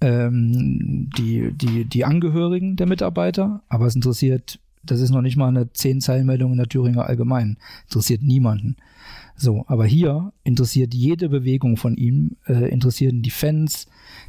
ähm, 0.03 1.09
die, 1.17 1.53
die, 1.55 1.87
die 1.87 2.05
Angehörigen 2.05 2.77
der 2.77 2.87
Mitarbeiter, 2.87 3.63
aber 3.71 3.87
es 3.87 3.95
interessiert 3.95 4.59
das 4.91 5.01
ist 5.01 5.11
noch 5.11 5.23
nicht 5.23 5.37
mal 5.37 5.49
eine 5.49 5.73
zehn 5.73 6.01
Zeilenmeldung 6.01 6.53
in 6.53 6.59
der 6.59 6.69
Thüringer 6.69 7.07
Allgemein. 7.07 7.59
Interessiert 7.85 8.23
niemanden. 8.23 8.77
So, 9.37 9.65
aber 9.69 9.85
hier 9.85 10.33
interessiert 10.45 10.95
jede 10.95 11.29
Bewegung 11.29 11.77
von 11.77 11.97
ihm, 11.97 12.37
äh, 12.47 12.71
interessieren 12.71 13.23
die 13.23 13.31
Fans, 13.31 13.87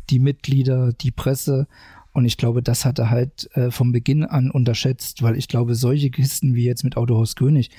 die 0.09 0.19
Mitglieder, 0.19 0.91
die 0.91 1.11
Presse. 1.11 1.67
Und 2.11 2.25
ich 2.25 2.37
glaube, 2.37 2.61
das 2.61 2.83
hat 2.83 2.99
er 2.99 3.09
halt 3.09 3.49
äh, 3.55 3.71
vom 3.71 3.91
Beginn 3.91 4.25
an 4.25 4.51
unterschätzt, 4.51 5.23
weil 5.23 5.37
ich 5.37 5.47
glaube, 5.47 5.75
solche 5.75 6.09
Kisten 6.09 6.55
wie 6.55 6.65
jetzt 6.65 6.83
mit 6.83 6.97
Autohaus 6.97 7.35
König, 7.35 7.69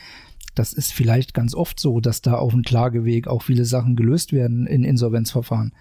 das 0.55 0.73
ist 0.73 0.93
vielleicht 0.93 1.35
ganz 1.35 1.55
oft 1.55 1.79
so, 1.79 2.01
dass 2.01 2.23
da 2.23 2.35
auf 2.35 2.53
dem 2.53 2.63
Klageweg 2.63 3.29
auch 3.29 3.43
viele 3.43 3.65
Sachen 3.65 3.95
gelöst 3.95 4.33
werden 4.33 4.67
in 4.67 4.85
Insolvenzverfahren. 4.85 5.73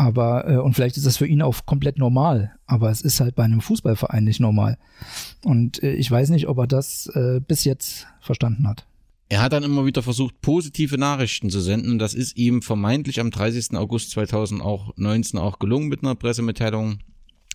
Aber, 0.00 0.48
äh, 0.48 0.56
und 0.56 0.72
vielleicht 0.72 0.96
ist 0.96 1.04
das 1.04 1.18
für 1.18 1.26
ihn 1.26 1.42
auch 1.42 1.66
komplett 1.66 1.98
normal, 1.98 2.52
aber 2.64 2.90
es 2.90 3.02
ist 3.02 3.20
halt 3.20 3.34
bei 3.34 3.44
einem 3.44 3.60
Fußballverein 3.60 4.24
nicht 4.24 4.40
normal. 4.40 4.78
Und 5.44 5.82
äh, 5.82 5.92
ich 5.92 6.10
weiß 6.10 6.30
nicht, 6.30 6.48
ob 6.48 6.56
er 6.56 6.66
das 6.66 7.06
äh, 7.08 7.38
bis 7.46 7.64
jetzt 7.64 8.06
verstanden 8.22 8.66
hat. 8.66 8.86
Er 9.28 9.42
hat 9.42 9.52
dann 9.52 9.62
immer 9.62 9.84
wieder 9.84 10.02
versucht, 10.02 10.40
positive 10.40 10.96
Nachrichten 10.96 11.50
zu 11.50 11.60
senden. 11.60 11.92
Und 11.92 11.98
das 11.98 12.14
ist 12.14 12.38
ihm 12.38 12.62
vermeintlich 12.62 13.20
am 13.20 13.30
30. 13.30 13.76
August 13.76 14.12
2019 14.12 15.38
auch 15.38 15.58
gelungen 15.58 15.88
mit 15.88 16.02
einer 16.02 16.14
Pressemitteilung. 16.14 17.00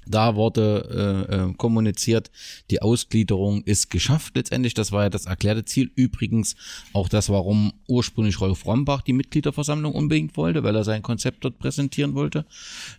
Da 0.07 0.35
wurde 0.35 1.27
äh, 1.29 1.35
äh, 1.35 1.53
kommuniziert, 1.53 2.31
die 2.69 2.81
Ausgliederung 2.81 3.63
ist 3.63 3.89
geschafft 3.89 4.35
letztendlich. 4.35 4.73
Das 4.73 4.91
war 4.91 5.03
ja 5.03 5.09
das 5.09 5.25
erklärte 5.25 5.65
Ziel. 5.65 5.91
Übrigens 5.95 6.55
auch 6.93 7.09
das, 7.09 7.29
warum 7.29 7.73
ursprünglich 7.87 8.39
Rolf 8.39 8.65
Rombach 8.65 9.01
die 9.01 9.13
Mitgliederversammlung 9.13 9.93
unbedingt 9.93 10.37
wollte, 10.37 10.63
weil 10.63 10.75
er 10.75 10.83
sein 10.83 11.01
Konzept 11.01 11.43
dort 11.43 11.59
präsentieren 11.59 12.13
wollte. 12.13 12.45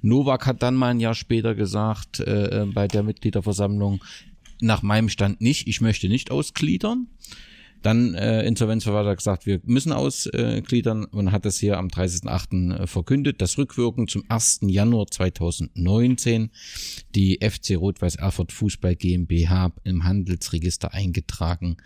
Novak 0.02 0.46
hat 0.46 0.62
dann 0.62 0.74
mal 0.74 0.88
ein 0.88 1.00
Jahr 1.00 1.14
später 1.14 1.54
gesagt, 1.54 2.20
äh, 2.20 2.62
äh 2.62 2.66
bei 2.66 2.88
der 2.88 3.02
Mitgliederversammlung, 3.02 4.02
nach 4.60 4.82
meinem 4.82 5.08
Stand 5.08 5.40
nicht, 5.40 5.68
ich 5.68 5.80
möchte 5.80 6.08
nicht 6.08 6.30
ausgliedern. 6.30 7.08
Dann 7.82 8.14
äh, 8.14 8.42
Insolvenzverwalter 8.44 9.14
gesagt, 9.14 9.46
wir 9.46 9.60
müssen 9.64 9.92
ausgliedern 9.92 11.04
und 11.04 11.32
hat 11.32 11.44
das 11.44 11.58
hier 11.58 11.78
am 11.78 11.88
30.08. 11.88 12.82
Äh, 12.82 12.86
verkündet, 12.86 13.40
dass 13.40 13.58
rückwirkend 13.58 14.10
zum 14.10 14.24
1. 14.28 14.60
Januar 14.62 15.06
2019 15.06 16.50
die 17.14 17.38
FC 17.40 17.76
Rot-Weiß 17.76 18.16
Erfurt 18.16 18.52
Fußball 18.52 18.96
GmbH 18.96 19.72
im 19.84 20.04
Handelsregister 20.04 20.94
eingetragen 20.94 21.76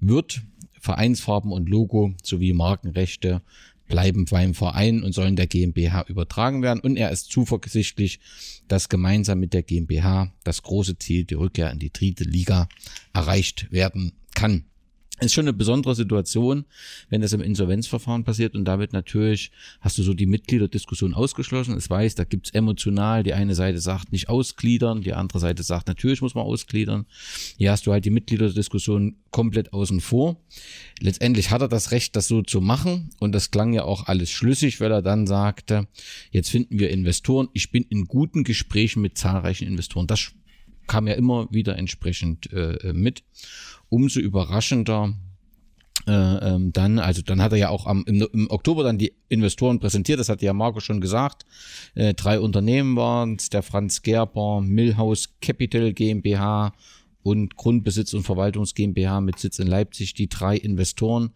wird. 0.00 0.42
Vereinsfarben 0.80 1.50
und 1.50 1.68
Logo 1.68 2.14
sowie 2.22 2.52
Markenrechte 2.52 3.42
bleiben 3.88 4.26
beim 4.26 4.54
Verein 4.54 5.02
und 5.02 5.12
sollen 5.12 5.34
der 5.34 5.46
GmbH 5.46 6.04
übertragen 6.08 6.62
werden. 6.62 6.80
Und 6.80 6.96
er 6.96 7.10
ist 7.10 7.32
zuversichtlich, 7.32 8.20
dass 8.68 8.88
gemeinsam 8.88 9.40
mit 9.40 9.54
der 9.54 9.62
GmbH 9.62 10.30
das 10.44 10.62
große 10.62 10.98
Ziel, 10.98 11.24
die 11.24 11.34
Rückkehr 11.34 11.70
in 11.70 11.78
die 11.78 11.92
dritte 11.92 12.24
Liga, 12.24 12.68
erreicht 13.12 13.72
werden 13.72 14.12
kann 14.34 14.64
ist 15.26 15.34
schon 15.34 15.44
eine 15.44 15.52
besondere 15.52 15.94
Situation, 15.94 16.64
wenn 17.08 17.20
das 17.20 17.32
im 17.32 17.40
Insolvenzverfahren 17.40 18.24
passiert 18.24 18.54
und 18.54 18.64
damit 18.64 18.92
natürlich 18.92 19.50
hast 19.80 19.98
du 19.98 20.02
so 20.02 20.14
die 20.14 20.26
Mitgliederdiskussion 20.26 21.14
ausgeschlossen. 21.14 21.76
Es 21.76 21.90
weiß, 21.90 22.14
da 22.14 22.24
gibt's 22.24 22.50
emotional, 22.50 23.22
die 23.22 23.34
eine 23.34 23.54
Seite 23.54 23.80
sagt 23.80 24.12
nicht 24.12 24.28
ausgliedern, 24.28 25.02
die 25.02 25.14
andere 25.14 25.40
Seite 25.40 25.62
sagt 25.62 25.88
natürlich 25.88 26.22
muss 26.22 26.34
man 26.34 26.44
ausgliedern. 26.44 27.06
Hier 27.56 27.72
hast 27.72 27.86
du 27.86 27.92
halt 27.92 28.04
die 28.04 28.10
Mitgliederdiskussion 28.10 29.16
komplett 29.30 29.72
außen 29.72 30.00
vor. 30.00 30.36
Letztendlich 31.00 31.50
hat 31.50 31.62
er 31.62 31.68
das 31.68 31.90
Recht, 31.90 32.16
das 32.16 32.28
so 32.28 32.42
zu 32.42 32.60
machen 32.60 33.10
und 33.18 33.32
das 33.32 33.50
klang 33.50 33.72
ja 33.72 33.84
auch 33.84 34.06
alles 34.06 34.30
schlüssig, 34.30 34.80
weil 34.80 34.92
er 34.92 35.02
dann 35.02 35.26
sagte, 35.26 35.88
jetzt 36.30 36.50
finden 36.50 36.78
wir 36.78 36.90
Investoren. 36.90 37.48
Ich 37.52 37.70
bin 37.70 37.82
in 37.84 38.06
guten 38.06 38.44
Gesprächen 38.44 39.02
mit 39.02 39.18
zahlreichen 39.18 39.66
Investoren. 39.66 40.06
Das 40.06 40.32
kam 40.88 41.06
ja 41.06 41.14
immer 41.14 41.46
wieder 41.52 41.76
entsprechend 41.76 42.52
äh, 42.52 42.92
mit 42.92 43.22
umso 43.88 44.20
überraschender 44.20 45.14
äh, 46.08 46.54
ähm, 46.54 46.72
dann, 46.72 46.98
also 46.98 47.20
dann 47.20 47.42
hat 47.42 47.52
er 47.52 47.58
ja 47.58 47.68
auch 47.68 47.86
am, 47.86 48.02
im, 48.06 48.26
im, 48.32 48.50
Oktober 48.50 48.82
dann 48.82 48.96
die 48.96 49.12
Investoren 49.28 49.78
präsentiert, 49.78 50.18
das 50.18 50.30
hat 50.30 50.40
ja 50.40 50.54
Marco 50.54 50.80
schon 50.80 51.02
gesagt. 51.02 51.44
Äh, 51.94 52.14
drei 52.14 52.40
Unternehmen 52.40 52.96
waren 52.96 53.36
es, 53.36 53.50
der 53.50 53.62
Franz 53.62 54.00
Gerber, 54.00 54.62
Millhaus 54.62 55.34
Capital 55.40 55.92
GmbH 55.92 56.72
und 57.22 57.56
Grundbesitz 57.56 58.14
und 58.14 58.22
Verwaltungs 58.22 58.74
GmbH 58.74 59.20
mit 59.20 59.38
Sitz 59.38 59.58
in 59.58 59.66
Leipzig, 59.66 60.14
die 60.14 60.28
drei 60.28 60.56
Investoren, 60.56 61.30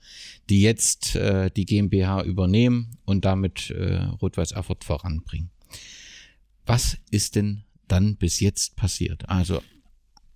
die 0.49 0.63
jetzt 0.63 1.17
äh, 1.17 1.51
die 1.51 1.67
GmbH 1.67 2.23
übernehmen 2.23 2.97
und 3.05 3.27
damit 3.27 3.71
äh, 3.71 3.97
Rot-Weiß 4.23 4.53
Erfurt 4.53 4.85
voranbringen. 4.85 5.51
Was 6.65 6.97
ist 7.11 7.37
denn 7.37 7.65
dann 7.93 8.17
bis 8.17 8.41
jetzt 8.41 8.77
passiert? 8.77 9.29
Also 9.29 9.63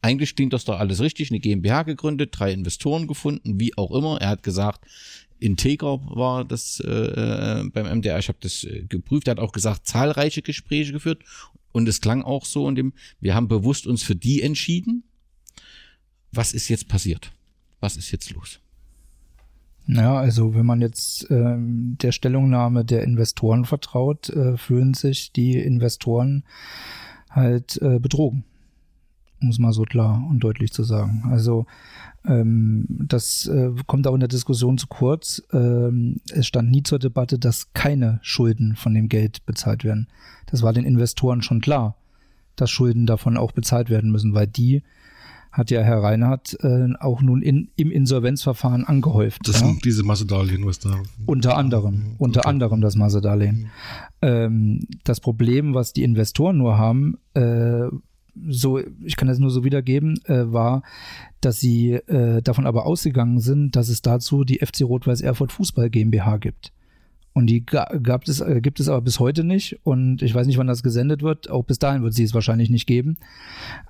eigentlich 0.02 0.36
klingt 0.36 0.52
das 0.52 0.64
doch 0.64 0.78
alles 0.78 1.00
richtig, 1.00 1.30
eine 1.30 1.40
GmbH 1.40 1.82
gegründet, 1.82 2.30
drei 2.32 2.52
Investoren 2.52 3.06
gefunden, 3.06 3.58
wie 3.58 3.76
auch 3.76 3.90
immer. 3.90 4.20
Er 4.20 4.28
hat 4.28 4.42
gesagt, 4.42 4.84
integer 5.40 6.00
war 6.04 6.44
das 6.44 6.80
äh, 6.80 6.90
äh 6.90 7.68
beim 7.70 7.98
MDR. 7.98 8.18
Ich 8.18 8.28
habe 8.28 8.38
das 8.40 8.64
äh, 8.64 8.84
geprüft. 8.88 9.26
Er 9.26 9.32
hat 9.32 9.40
auch 9.40 9.52
gesagt, 9.52 9.86
zahlreiche 9.86 10.42
Gespräche 10.42 10.92
geführt. 10.92 11.22
Und 11.72 11.88
es 11.88 12.00
klang 12.00 12.22
auch 12.22 12.44
so 12.44 12.68
in 12.68 12.74
dem, 12.74 12.92
wir 13.20 13.34
haben 13.34 13.48
bewusst 13.48 13.86
uns 13.86 14.02
für 14.02 14.14
die 14.14 14.42
entschieden. 14.42 15.04
Was 16.32 16.52
ist 16.52 16.68
jetzt 16.68 16.88
passiert? 16.88 17.32
Was 17.80 17.96
ist 17.96 18.10
jetzt 18.12 18.30
los? 18.30 18.60
Ja, 19.88 20.16
also 20.16 20.54
wenn 20.54 20.66
man 20.66 20.80
jetzt 20.80 21.26
ähm, 21.30 21.96
der 22.00 22.12
Stellungnahme 22.12 22.84
der 22.84 23.02
Investoren 23.02 23.64
vertraut, 23.64 24.28
äh, 24.30 24.56
fühlen 24.56 24.94
sich 24.94 25.32
die 25.32 25.58
Investoren 25.58 26.44
halt 27.36 27.80
äh, 27.82 28.00
betrogen. 28.00 28.44
um 29.40 29.50
es 29.50 29.58
mal 29.58 29.72
so 29.72 29.82
klar 29.82 30.26
und 30.28 30.40
deutlich 30.40 30.72
zu 30.72 30.82
sagen. 30.82 31.24
Also 31.30 31.66
ähm, 32.26 32.86
das 32.88 33.46
äh, 33.46 33.70
kommt 33.86 34.06
auch 34.06 34.14
in 34.14 34.20
der 34.20 34.28
Diskussion 34.28 34.78
zu 34.78 34.86
kurz. 34.86 35.42
Ähm, 35.52 36.20
es 36.30 36.46
stand 36.46 36.70
nie 36.70 36.82
zur 36.82 36.98
Debatte, 36.98 37.38
dass 37.38 37.72
keine 37.74 38.18
Schulden 38.22 38.74
von 38.74 38.94
dem 38.94 39.08
Geld 39.08 39.44
bezahlt 39.46 39.84
werden. 39.84 40.08
Das 40.46 40.62
war 40.62 40.72
den 40.72 40.84
Investoren 40.84 41.42
schon 41.42 41.60
klar, 41.60 41.96
dass 42.56 42.70
Schulden 42.70 43.06
davon 43.06 43.36
auch 43.36 43.52
bezahlt 43.52 43.90
werden 43.90 44.10
müssen, 44.10 44.34
weil 44.34 44.46
die 44.46 44.82
hat 45.56 45.70
ja 45.70 45.80
Herr 45.80 46.02
Reinhardt 46.02 46.56
äh, 46.62 46.88
auch 47.00 47.22
nun 47.22 47.40
in, 47.40 47.70
im 47.76 47.90
Insolvenzverfahren 47.90 48.84
angehäuft. 48.84 49.48
Das 49.48 49.60
ja? 49.60 49.66
sind 49.66 49.84
diese 49.84 50.02
Massedarlehen, 50.02 50.66
was 50.66 50.78
da. 50.78 51.02
Unter 51.24 51.56
anderem, 51.56 52.14
unter 52.18 52.40
Okay. 52.40 52.48
anderem 52.48 52.80
das 52.80 52.96
Massedarlehen. 52.96 53.70
Ähm, 54.20 54.86
das 55.04 55.20
Problem, 55.20 55.72
was 55.74 55.92
die 55.92 56.02
Investoren 56.02 56.58
nur 56.58 56.76
haben, 56.76 57.16
äh, 57.34 57.86
so, 58.48 58.78
ich 59.02 59.16
kann 59.16 59.28
das 59.28 59.38
nur 59.38 59.50
so 59.50 59.64
wiedergeben, 59.64 60.20
äh, 60.26 60.52
war, 60.52 60.82
dass 61.40 61.58
sie 61.58 61.92
äh, 61.92 62.42
davon 62.42 62.66
aber 62.66 62.84
ausgegangen 62.84 63.40
sind, 63.40 63.76
dass 63.76 63.88
es 63.88 64.02
dazu 64.02 64.44
die 64.44 64.58
FC 64.58 64.82
Rot-Weiß 64.82 65.22
Erfurt 65.22 65.52
Fußball 65.52 65.88
GmbH 65.88 66.36
gibt. 66.36 66.72
Und 67.36 67.48
die 67.48 67.66
ga- 67.66 67.98
gab 68.02 68.26
es, 68.26 68.40
äh, 68.40 68.62
gibt 68.62 68.80
es 68.80 68.88
aber 68.88 69.02
bis 69.02 69.20
heute 69.20 69.44
nicht. 69.44 69.78
Und 69.84 70.22
ich 70.22 70.34
weiß 70.34 70.46
nicht, 70.46 70.56
wann 70.56 70.68
das 70.68 70.82
gesendet 70.82 71.20
wird. 71.20 71.50
Auch 71.50 71.64
bis 71.64 71.78
dahin 71.78 72.02
wird 72.02 72.14
sie 72.14 72.22
es 72.24 72.32
wahrscheinlich 72.32 72.70
nicht 72.70 72.86
geben. 72.86 73.18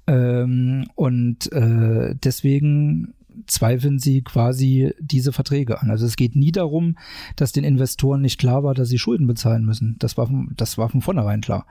Ähm, 0.08 0.86
und 0.96 1.52
äh, 1.52 2.16
deswegen 2.16 3.14
zweifeln 3.46 4.00
sie 4.00 4.22
quasi 4.22 4.92
diese 4.98 5.30
Verträge 5.30 5.80
an. 5.80 5.90
Also 5.90 6.06
es 6.06 6.16
geht 6.16 6.34
nie 6.34 6.50
darum, 6.50 6.96
dass 7.36 7.52
den 7.52 7.62
Investoren 7.62 8.20
nicht 8.20 8.40
klar 8.40 8.64
war, 8.64 8.74
dass 8.74 8.88
sie 8.88 8.98
Schulden 8.98 9.28
bezahlen 9.28 9.64
müssen. 9.64 9.94
Das 10.00 10.16
war 10.16 10.26
von, 10.26 10.52
das 10.56 10.76
war 10.76 10.88
von 10.88 11.00
vornherein 11.00 11.40
klar. 11.40 11.66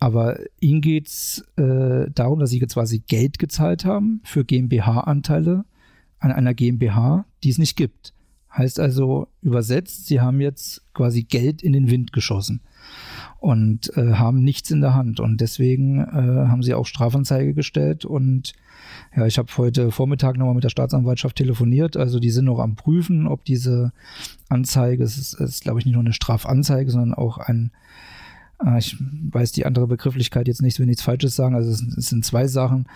Aber 0.00 0.40
ihnen 0.58 0.80
geht's 0.80 1.44
äh, 1.56 2.10
darum, 2.12 2.40
dass 2.40 2.50
sie 2.50 2.58
jetzt 2.58 2.74
quasi 2.74 3.04
Geld 3.06 3.38
gezahlt 3.38 3.84
haben 3.84 4.22
für 4.24 4.44
GmbH-Anteile 4.44 5.66
an 6.18 6.32
einer 6.32 6.52
GmbH, 6.52 7.26
die 7.44 7.50
es 7.50 7.58
nicht 7.58 7.76
gibt. 7.76 8.12
Heißt 8.56 8.80
also 8.80 9.28
übersetzt, 9.42 10.06
sie 10.06 10.20
haben 10.20 10.40
jetzt 10.40 10.82
quasi 10.94 11.24
Geld 11.24 11.62
in 11.62 11.72
den 11.72 11.90
Wind 11.90 12.12
geschossen 12.12 12.62
und 13.38 13.94
äh, 13.96 14.14
haben 14.14 14.42
nichts 14.42 14.70
in 14.70 14.80
der 14.80 14.94
Hand. 14.94 15.20
Und 15.20 15.40
deswegen 15.40 16.00
äh, 16.00 16.48
haben 16.48 16.62
sie 16.62 16.74
auch 16.74 16.86
Strafanzeige 16.86 17.54
gestellt. 17.54 18.04
Und 18.04 18.54
ja, 19.14 19.26
ich 19.26 19.38
habe 19.38 19.48
heute 19.56 19.90
Vormittag 19.90 20.36
nochmal 20.36 20.54
mit 20.54 20.64
der 20.64 20.70
Staatsanwaltschaft 20.70 21.36
telefoniert. 21.36 21.96
Also 21.96 22.18
die 22.18 22.30
sind 22.30 22.46
noch 22.46 22.58
am 22.58 22.76
Prüfen, 22.76 23.26
ob 23.26 23.44
diese 23.44 23.92
Anzeige, 24.48 25.04
es 25.04 25.18
ist, 25.18 25.34
ist 25.34 25.62
glaube 25.62 25.80
ich, 25.80 25.84
nicht 25.84 25.94
nur 25.94 26.02
eine 26.02 26.12
Strafanzeige, 26.12 26.90
sondern 26.90 27.14
auch 27.14 27.38
ein, 27.38 27.72
ich 28.78 28.96
weiß 28.98 29.52
die 29.52 29.66
andere 29.66 29.86
Begrifflichkeit 29.86 30.48
jetzt 30.48 30.62
nicht, 30.62 30.78
will 30.78 30.86
nichts 30.86 31.02
Falsches 31.02 31.36
sagen. 31.36 31.54
Also 31.54 31.70
es, 31.70 31.82
es 31.82 32.08
sind 32.08 32.24
zwei 32.24 32.46
Sachen, 32.46 32.86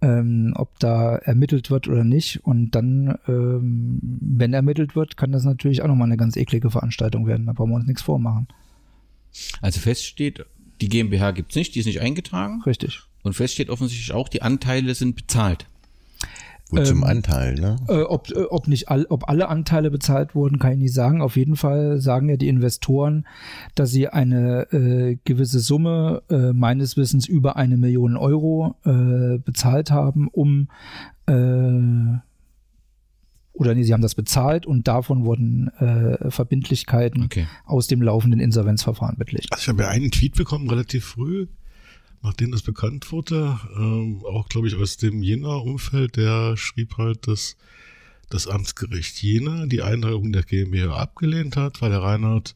ähm, 0.00 0.54
ob 0.56 0.78
da 0.78 1.16
ermittelt 1.16 1.70
wird 1.70 1.88
oder 1.88 2.04
nicht. 2.04 2.44
Und 2.44 2.70
dann, 2.70 3.18
ähm, 3.28 3.98
wenn 4.02 4.54
ermittelt 4.54 4.96
wird, 4.96 5.16
kann 5.16 5.32
das 5.32 5.44
natürlich 5.44 5.82
auch 5.82 5.88
nochmal 5.88 6.06
eine 6.06 6.16
ganz 6.16 6.36
eklige 6.36 6.70
Veranstaltung 6.70 7.26
werden. 7.26 7.46
Da 7.46 7.52
brauchen 7.52 7.70
wir 7.70 7.76
uns 7.76 7.86
nichts 7.86 8.02
vormachen. 8.02 8.48
Also 9.60 9.80
fest 9.80 10.06
steht, 10.06 10.44
die 10.80 10.88
GmbH 10.88 11.32
gibt's 11.32 11.54
nicht, 11.54 11.74
die 11.74 11.80
ist 11.80 11.86
nicht 11.86 12.00
eingetragen. 12.00 12.62
Richtig. 12.62 13.02
Und 13.22 13.34
fest 13.34 13.54
steht 13.54 13.68
offensichtlich 13.68 14.12
auch, 14.12 14.28
die 14.28 14.42
Anteile 14.42 14.94
sind 14.94 15.16
bezahlt. 15.16 15.66
Wohl 16.72 16.84
zum 16.84 16.98
Ähm, 16.98 17.04
Anteil, 17.04 17.54
ne? 17.54 17.76
Äh, 17.88 18.02
ob, 18.02 18.30
äh, 18.30 18.42
ob 18.42 18.68
nicht 18.68 18.88
all, 18.88 19.06
ob 19.08 19.28
alle 19.28 19.48
Anteile 19.48 19.90
bezahlt 19.90 20.34
wurden, 20.34 20.58
kann 20.58 20.72
ich 20.72 20.78
nicht 20.78 20.94
sagen. 20.94 21.20
Auf 21.20 21.36
jeden 21.36 21.56
Fall 21.56 22.00
sagen 22.00 22.28
ja 22.28 22.36
die 22.36 22.48
Investoren, 22.48 23.26
dass 23.74 23.90
sie 23.90 24.08
eine 24.08 24.72
äh, 24.72 25.18
gewisse 25.24 25.60
Summe, 25.60 26.22
äh, 26.30 26.52
meines 26.52 26.96
Wissens 26.96 27.26
über 27.26 27.56
eine 27.56 27.76
Million 27.76 28.16
Euro, 28.16 28.76
äh, 28.84 29.38
bezahlt 29.38 29.90
haben, 29.90 30.28
um 30.28 30.68
äh, 31.26 32.18
oder 33.52 33.74
nee, 33.74 33.82
sie 33.82 33.92
haben 33.92 34.00
das 34.00 34.14
bezahlt 34.14 34.64
und 34.64 34.88
davon 34.88 35.24
wurden 35.24 35.68
äh, 35.78 36.30
Verbindlichkeiten 36.30 37.28
aus 37.66 37.88
dem 37.88 38.00
laufenden 38.00 38.40
Insolvenzverfahren 38.40 39.18
beglichen. 39.18 39.48
Also 39.50 39.62
ich 39.62 39.68
habe 39.68 39.82
ja 39.82 39.88
einen 39.90 40.10
Tweet 40.10 40.34
bekommen, 40.34 40.70
relativ 40.70 41.04
früh, 41.04 41.46
nachdem 42.22 42.50
das 42.50 42.62
bekannt 42.62 43.12
wurde, 43.12 43.58
ähm, 43.76 44.22
auch 44.24 44.48
glaube 44.48 44.68
ich 44.68 44.76
aus 44.76 44.96
dem 44.96 45.22
Jena-Umfeld, 45.22 46.16
der 46.16 46.56
schrieb 46.56 46.98
halt, 46.98 47.26
dass 47.26 47.56
das 48.28 48.46
Amtsgericht 48.46 49.20
Jena 49.22 49.66
die 49.66 49.82
Eintragung 49.82 50.32
der 50.32 50.42
GmbH 50.42 50.94
abgelehnt 50.94 51.56
hat, 51.56 51.82
weil 51.82 51.90
der 51.90 52.02
Reinhard 52.02 52.54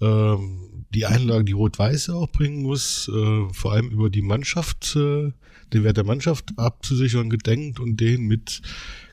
ähm, 0.00 0.84
die 0.92 1.06
Einlagen, 1.06 1.46
die 1.46 1.52
Rot-Weiße 1.52 2.14
auch 2.14 2.30
bringen 2.30 2.62
muss, 2.62 3.08
äh, 3.08 3.48
vor 3.52 3.72
allem 3.72 3.90
über 3.90 4.10
die 4.10 4.22
Mannschaft, 4.22 4.96
äh, 4.96 5.32
den 5.72 5.84
Wert 5.84 5.96
der 5.96 6.04
Mannschaft 6.04 6.52
abzusichern 6.56 7.30
gedenkt 7.30 7.80
und 7.80 8.00
den 8.00 8.26
mit, 8.26 8.60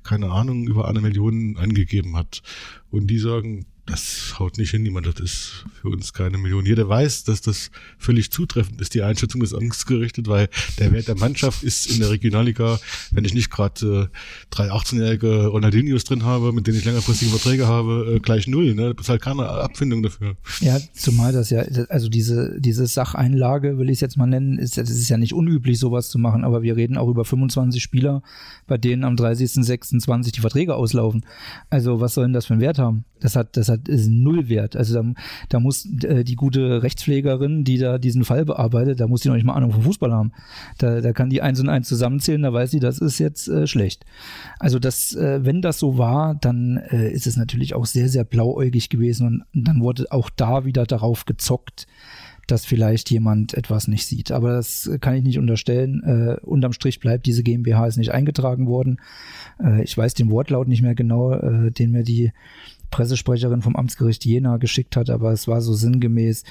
keine 0.03 0.31
Ahnung, 0.31 0.68
über 0.68 0.88
eine 0.88 1.01
Million 1.01 1.57
angegeben 1.57 2.15
hat. 2.18 2.41
Und 2.89 3.07
die 3.07 3.19
sagen, 3.19 3.65
das 3.86 4.40
haut 4.40 4.58
nicht 4.58 4.72
hin, 4.72 4.84
niemand, 4.84 5.08
das 5.08 5.20
ist 5.20 5.66
für 5.82 5.90
uns 5.90 6.14
keine 6.14 6.38
Million. 6.38 6.66
Jeder 6.66 6.88
weiß, 6.88 7.24
dass 7.24 7.41
das 7.41 7.72
völlig 7.98 8.32
zutreffend 8.32 8.80
ist, 8.80 8.94
die 8.94 9.02
Einschätzung 9.02 9.41
des 9.41 9.53
Amtsgerichtet, 9.53 10.28
weil 10.28 10.49
der 10.78 10.91
Wert 10.91 11.08
der 11.08 11.18
Mannschaft 11.18 11.64
ist 11.64 11.88
in 11.88 11.99
der 11.99 12.12
Regionalliga, 12.12 12.80
wenn 13.12 13.26
ich 13.26 13.34
nicht 13.34 13.49
gerade 13.49 14.10
äh, 14.12 14.18
drei 14.52 14.72
18-jährige 14.72 15.48
Ronaldinhos 15.48 16.03
drin 16.03 16.24
habe, 16.24 16.53
mit 16.53 16.68
denen 16.68 16.78
ich 16.78 16.86
längerfristige 16.86 17.32
Verträge 17.32 17.68
habe, 17.68 18.16
äh, 18.16 18.20
gleich 18.20 18.48
null. 18.48 18.76
Ne? 18.76 18.94
Das 18.94 19.06
ist 19.06 19.10
halt 19.10 19.22
keine 19.22 19.48
Abfindung 19.48 20.03
dafür. 20.03 20.36
Ja, 20.60 20.80
zumal 20.94 21.34
das 21.34 21.49
ja, 21.49 21.62
also 21.90 22.08
diese, 22.08 22.60
diese 22.60 22.86
Sacheinlage, 22.86 23.80
will 23.80 23.90
ich 23.90 23.95
es 23.95 24.02
jetzt 24.02 24.18
mal 24.18 24.28
nennen, 24.28 24.60
ist, 24.60 24.78
das 24.78 24.90
ist 24.90 25.10
ja 25.10 25.18
nicht 25.18 25.34
unüblich, 25.34 25.80
sowas 25.80 26.10
zu 26.10 26.20
machen, 26.20 26.44
aber 26.44 26.62
wir 26.62 26.76
reden 26.76 26.98
auch 26.98 27.10
über 27.10 27.26
25 27.26 27.82
Spieler, 27.82 28.22
bei 28.68 28.78
denen 28.78 29.03
am 29.03 29.16
30.06.20 29.16 30.34
die 30.34 30.40
Verträge 30.40 30.76
auslaufen. 30.76 31.26
Also 31.70 31.99
was 31.99 32.14
soll 32.14 32.26
denn 32.26 32.34
das 32.34 32.45
für 32.45 32.53
einen 32.53 32.62
Wert 32.62 32.78
haben? 32.78 33.06
Das 33.20 33.36
hat, 33.36 33.56
das 33.58 33.70
hat, 33.72 33.81
null 33.88 34.49
Wert. 34.49 34.76
Also 34.76 35.02
da, 35.02 35.14
da 35.49 35.60
muss 35.60 35.85
äh, 36.03 36.23
die 36.23 36.35
gute 36.35 36.84
Rechtspflegerin, 36.84 37.64
die 37.64 37.77
da 37.77 37.98
diesen 37.98 38.23
Fall 38.23 38.45
bearbeitet, 38.45 38.99
da 38.99 39.07
muss 39.07 39.22
die 39.22 39.30
noch 39.30 39.35
nicht 39.35 39.45
mal 39.45 39.53
Ahnung 39.53 39.72
vom 39.72 39.84
Fußball 39.84 40.11
haben. 40.11 40.31
Da, 40.77 41.02
da 41.02 41.14
kann 41.14 41.30
die 41.30 41.41
eins 41.41 41.60
und 41.60 41.69
eins 41.69 41.88
zusammenzählen, 41.88 42.41
da 42.41 42.53
weiß 42.53 42.72
sie, 42.72 42.80
das 42.80 42.99
ist 42.99 43.19
jetzt 43.19 43.48
äh, 43.48 43.68
schlecht. 43.68 44.06
Also 44.60 44.80
das, 44.80 45.15
äh, 45.15 45.43
wenn 45.43 45.61
das 45.61 45.80
so 45.80 45.98
war, 45.98 46.35
dann 46.35 46.77
äh, 46.77 47.11
ist 47.11 47.27
es 47.27 47.38
natürlich 47.38 47.73
auch 47.73 47.85
sehr, 47.85 48.10
sehr 48.10 48.23
blauäugig 48.23 48.89
gewesen 48.89 49.45
und 49.53 49.65
dann 49.65 49.81
wurde 49.81 50.06
auch 50.11 50.30
da 50.30 50.65
wieder 50.65 50.85
darauf 50.85 51.26
gezockt, 51.26 51.88
dass 52.48 52.65
vielleicht 52.65 53.10
jemand 53.11 53.53
etwas 53.53 53.88
nicht 53.88 54.06
sieht. 54.06 54.31
Aber 54.31 54.53
das 54.53 54.89
kann 54.99 55.15
ich 55.15 55.23
nicht 55.23 55.39
unterstellen. 55.39 56.03
Äh, 56.03 56.45
unterm 56.45 56.73
Strich 56.73 56.99
bleibt, 56.99 57.26
diese 57.26 57.43
GmbH 57.43 57.88
ist 57.88 57.98
nicht 57.98 58.11
eingetragen 58.11 58.68
worden. 58.68 58.99
Äh, 59.64 59.84
ich 59.84 59.98
weiß 59.98 60.14
den 60.15 60.30
Wortlaut 60.30 60.68
nicht 60.68 60.81
mehr 60.81 60.95
genau, 60.95 61.34
äh, 61.34 61.72
den 61.72 61.91
mir 61.91 62.03
die 62.03 62.31
Pressesprecherin 62.91 63.61
vom 63.61 63.76
Amtsgericht 63.76 64.23
Jena 64.26 64.57
geschickt 64.57 64.95
hat, 64.95 65.09
aber 65.09 65.31
es 65.31 65.47
war 65.47 65.61
so 65.61 65.73
sinngemäß, 65.73 66.43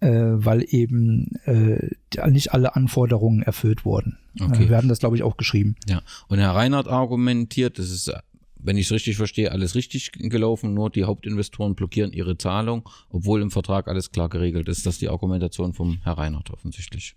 äh, 0.00 0.10
weil 0.10 0.64
eben 0.68 1.32
äh, 1.46 1.90
nicht 2.30 2.52
alle 2.52 2.76
Anforderungen 2.76 3.42
erfüllt 3.42 3.84
wurden. 3.84 4.18
Okay. 4.38 4.64
Äh, 4.64 4.68
wir 4.68 4.76
hatten 4.76 4.88
das, 4.88 5.00
glaube 5.00 5.16
ich, 5.16 5.22
auch 5.22 5.36
geschrieben. 5.36 5.74
Ja. 5.88 6.02
Und 6.28 6.38
Herr 6.38 6.54
Reinhardt 6.54 6.86
argumentiert, 6.86 7.78
das 7.78 7.90
ist, 7.90 8.12
wenn 8.56 8.76
ich 8.76 8.86
es 8.86 8.92
richtig 8.92 9.16
verstehe, 9.16 9.50
alles 9.50 9.74
richtig 9.74 10.12
gelaufen, 10.12 10.74
nur 10.74 10.90
die 10.90 11.04
Hauptinvestoren 11.04 11.74
blockieren 11.74 12.12
ihre 12.12 12.38
Zahlung, 12.38 12.88
obwohl 13.10 13.42
im 13.42 13.50
Vertrag 13.50 13.88
alles 13.88 14.12
klar 14.12 14.28
geregelt 14.28 14.68
ist. 14.68 14.86
Das 14.86 14.94
ist 14.94 15.02
die 15.02 15.08
Argumentation 15.08 15.72
vom 15.72 15.98
Herr 16.04 16.18
Reinhardt 16.18 16.50
offensichtlich. 16.50 17.16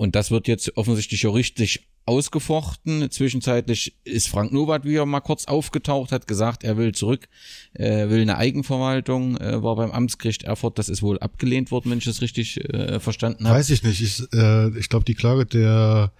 Und 0.00 0.16
das 0.16 0.30
wird 0.30 0.48
jetzt 0.48 0.78
offensichtlich 0.78 1.20
juristisch 1.20 1.80
ausgefochten. 2.06 3.10
Zwischenzeitlich 3.10 3.98
ist 4.02 4.28
Frank 4.28 4.50
Nowak 4.50 4.86
wieder 4.86 5.04
mal 5.04 5.20
kurz 5.20 5.44
aufgetaucht, 5.44 6.10
hat 6.10 6.26
gesagt, 6.26 6.64
er 6.64 6.78
will 6.78 6.92
zurück, 6.92 7.28
äh, 7.74 8.08
will 8.08 8.22
eine 8.22 8.38
Eigenverwaltung, 8.38 9.36
äh, 9.36 9.62
war 9.62 9.76
beim 9.76 9.90
Amtsgericht 9.90 10.44
Erfurt. 10.44 10.78
Das 10.78 10.88
ist 10.88 11.02
wohl 11.02 11.18
abgelehnt 11.18 11.70
worden, 11.70 11.90
wenn 11.90 11.98
ich 11.98 12.06
das 12.06 12.22
richtig 12.22 12.64
äh, 12.72 12.98
verstanden 12.98 13.44
habe. 13.46 13.58
Weiß 13.58 13.68
ich 13.68 13.82
nicht. 13.82 14.00
Ich, 14.00 14.22
äh, 14.32 14.70
ich 14.78 14.88
glaube, 14.88 15.04
die 15.04 15.14
Klage 15.14 15.44
der 15.44 16.12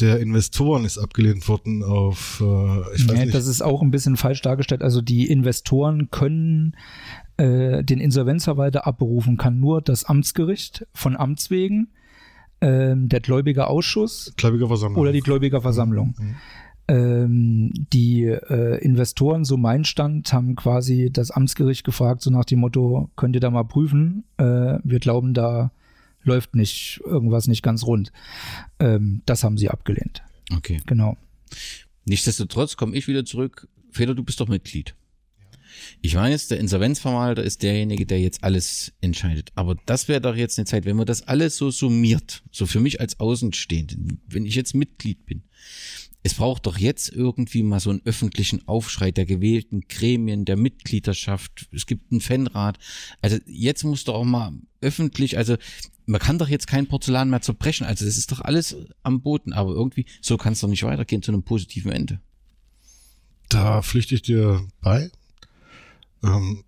der 0.00 0.18
Investoren 0.18 0.84
ist 0.84 0.98
abgelehnt 0.98 1.46
worden 1.46 1.84
auf, 1.84 2.40
äh, 2.40 2.96
ich 2.96 3.06
weiß 3.08 3.14
Nee, 3.14 3.24
nicht. 3.26 3.34
das 3.34 3.46
ist 3.46 3.62
auch 3.62 3.82
ein 3.82 3.92
bisschen 3.92 4.16
falsch 4.16 4.40
dargestellt. 4.42 4.82
Also 4.82 5.00
die 5.00 5.28
Investoren 5.28 6.10
können 6.10 6.74
äh, 7.36 7.84
den 7.84 8.00
Insolvenzverwalter 8.00 8.84
abberufen, 8.84 9.36
kann 9.36 9.60
nur 9.60 9.80
das 9.80 10.02
Amtsgericht 10.04 10.88
von 10.92 11.16
Amts 11.16 11.50
wegen, 11.50 11.92
ähm, 12.62 13.08
der 13.08 13.20
Gläubigerausschuss 13.20 14.32
Gläubigerversammlung. 14.36 15.00
oder 15.00 15.12
die 15.12 15.20
Gläubigerversammlung. 15.20 16.14
Ähm, 16.88 17.72
die 17.92 18.24
äh, 18.24 18.78
Investoren, 18.82 19.44
so 19.44 19.56
mein 19.56 19.84
Stand, 19.84 20.32
haben 20.32 20.56
quasi 20.56 21.10
das 21.12 21.30
Amtsgericht 21.30 21.84
gefragt, 21.84 22.22
so 22.22 22.30
nach 22.30 22.44
dem 22.44 22.60
Motto, 22.60 23.10
könnt 23.16 23.36
ihr 23.36 23.40
da 23.40 23.50
mal 23.50 23.64
prüfen? 23.64 24.24
Äh, 24.36 24.78
wir 24.82 24.98
glauben, 24.98 25.34
da 25.34 25.70
läuft 26.22 26.54
nicht 26.54 27.00
irgendwas 27.04 27.46
nicht 27.46 27.62
ganz 27.62 27.84
rund. 27.84 28.12
Ähm, 28.78 29.22
das 29.26 29.44
haben 29.44 29.58
sie 29.58 29.68
abgelehnt. 29.68 30.22
Okay. 30.56 30.80
Genau. 30.86 31.16
Nichtsdestotrotz 32.04 32.76
komme 32.76 32.96
ich 32.96 33.08
wieder 33.08 33.24
zurück. 33.24 33.68
Feder, 33.90 34.14
du 34.14 34.22
bist 34.24 34.40
doch 34.40 34.48
Mitglied. 34.48 34.94
Ich 36.00 36.14
weiß, 36.14 36.48
der 36.48 36.58
Insolvenzverwalter 36.58 37.42
ist 37.42 37.62
derjenige, 37.62 38.06
der 38.06 38.20
jetzt 38.20 38.42
alles 38.44 38.92
entscheidet. 39.00 39.50
Aber 39.54 39.76
das 39.86 40.08
wäre 40.08 40.20
doch 40.20 40.36
jetzt 40.36 40.58
eine 40.58 40.66
Zeit, 40.66 40.84
wenn 40.84 40.96
man 40.96 41.06
das 41.06 41.26
alles 41.28 41.56
so 41.56 41.70
summiert, 41.70 42.42
so 42.50 42.66
für 42.66 42.80
mich 42.80 43.00
als 43.00 43.20
Außenstehenden, 43.20 44.20
wenn 44.28 44.46
ich 44.46 44.54
jetzt 44.54 44.74
Mitglied 44.74 45.26
bin. 45.26 45.42
Es 46.24 46.34
braucht 46.34 46.66
doch 46.66 46.78
jetzt 46.78 47.08
irgendwie 47.10 47.64
mal 47.64 47.80
so 47.80 47.90
einen 47.90 48.02
öffentlichen 48.04 48.66
Aufschrei 48.68 49.10
der 49.10 49.26
gewählten 49.26 49.82
Gremien, 49.88 50.44
der 50.44 50.56
Mitgliedschaft. 50.56 51.68
Es 51.72 51.86
gibt 51.86 52.12
einen 52.12 52.20
Fanrat. 52.20 52.78
Also 53.20 53.38
jetzt 53.46 53.82
muss 53.82 54.04
doch 54.04 54.14
auch 54.14 54.24
mal 54.24 54.52
öffentlich, 54.80 55.36
also 55.36 55.56
man 56.06 56.20
kann 56.20 56.38
doch 56.38 56.48
jetzt 56.48 56.68
kein 56.68 56.86
Porzellan 56.86 57.30
mehr 57.30 57.40
zerbrechen. 57.40 57.86
Also 57.86 58.04
das 58.04 58.18
ist 58.18 58.30
doch 58.30 58.40
alles 58.40 58.76
am 59.02 59.20
Boden. 59.20 59.52
Aber 59.52 59.72
irgendwie, 59.72 60.06
so 60.20 60.36
kann 60.36 60.52
es 60.52 60.60
doch 60.60 60.68
nicht 60.68 60.84
weitergehen 60.84 61.22
zu 61.22 61.32
einem 61.32 61.42
positiven 61.42 61.90
Ende. 61.90 62.20
Da 63.48 63.82
pflichte 63.82 64.14
ich 64.14 64.22
dir 64.22 64.66
bei. 64.80 65.10
Ähm, 66.22 66.64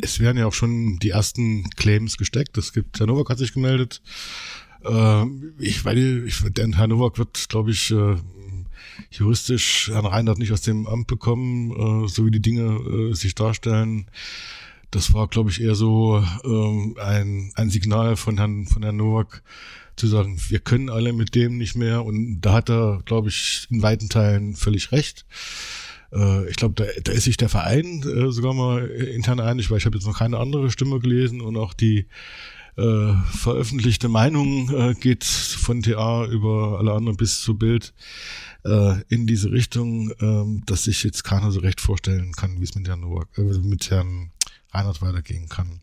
es 0.00 0.20
werden 0.20 0.38
ja 0.38 0.46
auch 0.46 0.52
schon 0.52 0.98
die 0.98 1.10
ersten 1.10 1.70
Claims 1.70 2.16
gesteckt. 2.16 2.58
Es 2.58 2.72
gibt, 2.72 2.98
Herr 2.98 3.06
Nowak 3.06 3.30
hat 3.30 3.38
sich 3.38 3.52
gemeldet. 3.52 4.02
Äh, 4.84 5.24
ich 5.58 5.84
weil 5.84 6.26
ich, 6.26 6.42
denn 6.52 6.74
Herr 6.74 6.88
Nowak 6.88 7.18
wird, 7.18 7.48
glaube 7.48 7.70
ich, 7.70 7.90
äh, 7.90 8.16
juristisch 9.10 9.88
Herrn 9.88 10.06
Reinhardt 10.06 10.38
nicht 10.38 10.52
aus 10.52 10.62
dem 10.62 10.86
Amt 10.86 11.06
bekommen, 11.06 12.04
äh, 12.04 12.08
so 12.08 12.26
wie 12.26 12.30
die 12.30 12.42
Dinge 12.42 13.10
äh, 13.10 13.14
sich 13.14 13.34
darstellen. 13.34 14.06
Das 14.90 15.12
war, 15.12 15.26
glaube 15.28 15.50
ich, 15.50 15.60
eher 15.60 15.74
so 15.74 16.24
ähm, 16.44 16.96
ein, 17.00 17.52
ein 17.56 17.70
Signal 17.70 18.16
von 18.16 18.38
Herrn, 18.38 18.66
von 18.66 18.82
Herrn 18.82 18.96
Nowak, 18.96 19.42
zu 19.96 20.06
sagen, 20.06 20.40
wir 20.48 20.58
können 20.58 20.90
alle 20.90 21.12
mit 21.12 21.34
dem 21.34 21.56
nicht 21.56 21.76
mehr. 21.76 22.04
Und 22.04 22.40
da 22.40 22.52
hat 22.52 22.68
er, 22.68 23.02
glaube 23.04 23.28
ich, 23.28 23.66
in 23.70 23.82
weiten 23.82 24.08
Teilen 24.08 24.56
völlig 24.56 24.92
recht. 24.92 25.24
Äh, 26.14 26.48
ich 26.48 26.56
glaube, 26.56 26.74
da, 26.74 26.84
da 27.02 27.12
ist 27.12 27.24
sich 27.24 27.36
der 27.36 27.48
Verein 27.48 28.02
äh, 28.02 28.30
sogar 28.30 28.54
mal 28.54 28.86
intern 28.86 29.40
einig, 29.40 29.70
weil 29.70 29.78
ich 29.78 29.86
habe 29.86 29.96
jetzt 29.96 30.06
noch 30.06 30.18
keine 30.18 30.38
andere 30.38 30.70
Stimme 30.70 31.00
gelesen 31.00 31.40
und 31.40 31.56
auch 31.56 31.74
die 31.74 32.06
äh, 32.76 33.14
veröffentlichte 33.32 34.08
Meinung 34.08 34.68
äh, 34.70 34.94
geht 34.94 35.24
von 35.24 35.82
TA 35.82 36.26
über 36.26 36.78
alle 36.78 36.92
anderen 36.92 37.16
bis 37.16 37.40
zu 37.40 37.56
Bild 37.56 37.94
äh, 38.64 39.00
in 39.08 39.26
diese 39.26 39.52
Richtung, 39.52 40.10
äh, 40.10 40.62
dass 40.66 40.84
sich 40.84 41.04
jetzt 41.04 41.22
keiner 41.22 41.52
so 41.52 41.60
recht 41.60 41.80
vorstellen 41.80 42.32
kann, 42.32 42.58
wie 42.58 42.64
es 42.64 42.74
mit 42.74 42.88
Herrn, 42.88 43.00
Novak, 43.00 43.28
äh, 43.38 43.42
mit 43.42 43.90
Herrn 43.90 44.32
Reinhardt 44.72 45.02
weitergehen 45.02 45.48
kann. 45.48 45.80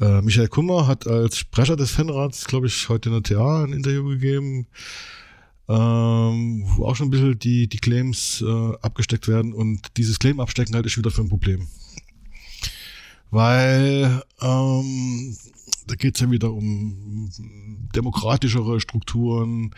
Äh, 0.00 0.22
Michael 0.22 0.48
Kummer 0.48 0.88
hat 0.88 1.06
als 1.06 1.38
Sprecher 1.38 1.76
des 1.76 1.92
Fanrats, 1.92 2.46
glaube 2.46 2.66
ich, 2.66 2.88
heute 2.88 3.10
in 3.10 3.22
der 3.22 3.22
TA 3.22 3.64
ein 3.64 3.72
Interview 3.72 4.08
gegeben, 4.08 4.66
ähm, 5.68 6.64
wo 6.76 6.86
auch 6.86 6.96
schon 6.96 7.08
ein 7.08 7.10
bisschen 7.10 7.38
die, 7.38 7.68
die 7.68 7.78
Claims 7.78 8.42
äh, 8.42 8.72
abgesteckt 8.82 9.28
werden 9.28 9.52
und 9.52 9.96
dieses 9.96 10.18
Claim 10.18 10.40
abstecken 10.40 10.74
halt 10.74 10.86
ist 10.86 10.98
wieder 10.98 11.10
für 11.10 11.22
ein 11.22 11.28
Problem. 11.28 11.68
Weil 13.30 14.22
ähm, 14.42 15.36
da 15.86 15.94
geht 15.94 16.14
es 16.14 16.20
ja 16.20 16.30
wieder 16.30 16.52
um 16.52 17.30
demokratischere 17.94 18.80
Strukturen. 18.80 19.74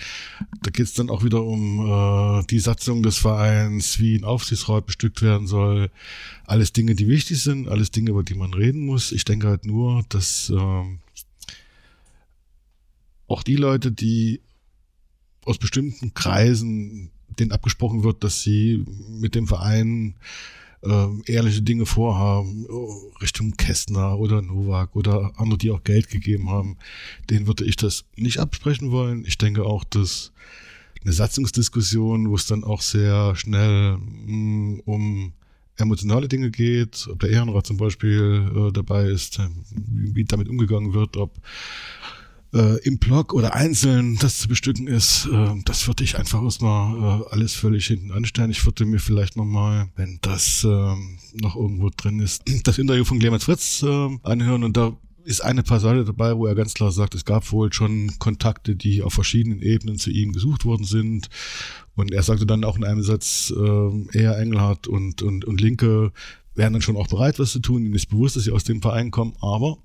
Da 0.62 0.70
geht 0.70 0.86
es 0.86 0.94
dann 0.94 1.11
auch 1.11 1.24
wieder 1.24 1.43
um 1.44 2.40
äh, 2.40 2.44
die 2.47 2.59
Satzung 2.59 3.02
des 3.02 3.19
Vereins, 3.19 3.98
wie 3.98 4.16
ein 4.16 4.24
Aufsichtsrat 4.24 4.86
bestückt 4.86 5.23
werden 5.23 5.47
soll. 5.47 5.90
Alles 6.47 6.73
Dinge, 6.73 6.94
die 6.94 7.09
wichtig 7.09 7.43
sind, 7.43 7.69
alles 7.69 7.90
Dinge, 7.90 8.11
über 8.11 8.23
die 8.23 8.35
man 8.35 8.55
reden 8.55 8.86
muss. 8.86 9.12
Ich 9.12 9.24
denke 9.24 9.48
halt 9.48 9.66
nur, 9.66 10.05
dass 10.09 10.51
äh, 10.51 10.85
auch 13.27 13.43
die 13.43 13.56
Leute, 13.56 13.93
die 13.93 14.40
aus 15.47 15.59
bestimmten 15.59 16.15
Kreisen 16.15 17.11
denen 17.39 17.53
abgesprochen 17.53 18.05
wird, 18.05 18.23
dass 18.25 18.43
sie 18.43 18.85
mit 19.09 19.35
dem 19.35 19.47
Verein 19.47 20.15
äh, 20.83 21.07
ehrliche 21.27 21.62
Dinge 21.62 21.87
vorhaben, 21.87 22.66
Richtung 23.21 23.53
Kästner 23.53 24.19
oder 24.19 24.43
Novak 24.43 24.95
oder 24.95 25.33
andere, 25.37 25.59
die 25.59 25.71
auch 25.71 25.83
Geld 25.83 26.09
gegeben 26.09 26.51
haben, 26.51 26.77
denen 27.31 27.47
würde 27.47 27.65
ich 27.65 27.77
das 27.77 28.05
nicht 28.16 28.39
absprechen 28.39 28.91
wollen. 28.91 29.25
Ich 29.25 29.39
denke 29.39 29.65
auch, 29.65 29.85
dass 29.85 30.33
eine 31.03 31.12
Satzungsdiskussion, 31.12 32.31
wo 32.31 32.35
es 32.35 32.47
dann 32.47 32.65
auch 32.65 32.81
sehr 32.81 33.37
schnell 33.37 33.99
mh, 33.99 34.33
mm, 34.33 34.81
um 34.85 35.33
emotionale 35.77 36.29
Dinge 36.29 36.51
geht, 36.51 37.09
ob 37.11 37.21
der 37.21 37.31
Ehrenrat 37.31 37.66
zum 37.66 37.77
Beispiel 37.77 38.51
äh, 38.55 38.73
dabei 38.73 39.07
ist, 39.07 39.41
wie, 39.75 40.15
wie 40.15 40.25
damit 40.25 40.49
umgegangen 40.49 40.95
wird, 40.95 41.16
ob 41.16 41.33
äh, 42.55 42.79
im 42.85 42.99
Blog 42.99 43.35
oder 43.35 43.55
einzeln 43.55 44.17
das 44.19 44.39
zu 44.39 44.49
bestücken 44.49 44.87
ist, 44.87 45.29
äh, 45.31 45.55
das 45.65 45.87
würde 45.87 46.05
ich 46.05 46.17
einfach 46.17 46.43
erstmal 46.43 47.21
äh, 47.21 47.25
alles 47.31 47.55
völlig 47.55 47.87
hinten 47.87 48.13
anstellen. 48.13 48.51
Ich 48.51 48.65
würde 48.65 48.87
mir 48.87 49.01
vielleicht 49.01 49.37
nochmal, 49.37 49.89
wenn 49.97 50.19
das 50.23 50.65
äh, 50.65 50.95
noch 51.35 51.57
irgendwo 51.57 51.91
drin 51.95 52.21
ist, 52.21 52.43
das 52.65 52.79
Interview 52.79 53.05
von 53.05 53.19
Clemens 53.19 53.45
Fritz 53.45 53.83
äh, 53.83 54.19
anhören 54.23 54.65
und 54.65 54.77
da 54.77 54.97
ist 55.25 55.41
eine 55.43 55.63
Passage 55.63 56.05
dabei, 56.05 56.37
wo 56.37 56.47
er 56.47 56.55
ganz 56.55 56.75
klar 56.75 56.93
sagt, 56.93 57.15
es 57.15 57.25
gab 57.25 57.51
wohl 57.51 57.73
schon 57.73 58.13
Kontakte, 58.19 58.77
die 58.77 59.03
auf 59.03 59.15
verschiedenen 59.15 59.63
Ebenen 59.63 59.99
zu 59.99 60.11
ihm 60.11 60.33
gesucht 60.33 60.67
worden 60.67 60.85
sind. 60.85 61.31
Und 61.97 62.13
er 62.13 62.23
sagte 62.23 62.45
dann 62.45 62.63
auch 62.63 62.77
in 62.77 62.85
einem 62.85 63.03
Satz, 63.03 63.51
äh, 63.57 64.19
er, 64.19 64.39
Engelhardt 64.39 64.87
und, 64.87 65.23
und, 65.23 65.47
und 65.47 65.61
Linke 65.63 66.13
wären 66.55 66.75
dann 66.75 66.83
schon 66.83 66.97
auch 66.97 67.09
bereit, 67.09 67.39
was 67.39 67.53
zu 67.53 67.61
tun. 67.61 67.87
Ihnen 67.87 67.95
ist 67.95 68.11
bewusst, 68.11 68.37
dass 68.37 68.45
sie 68.45 68.53
aus 68.53 68.65
dem 68.65 68.83
Verein 68.83 69.11
kommen, 69.11 69.35
aber 69.41 69.79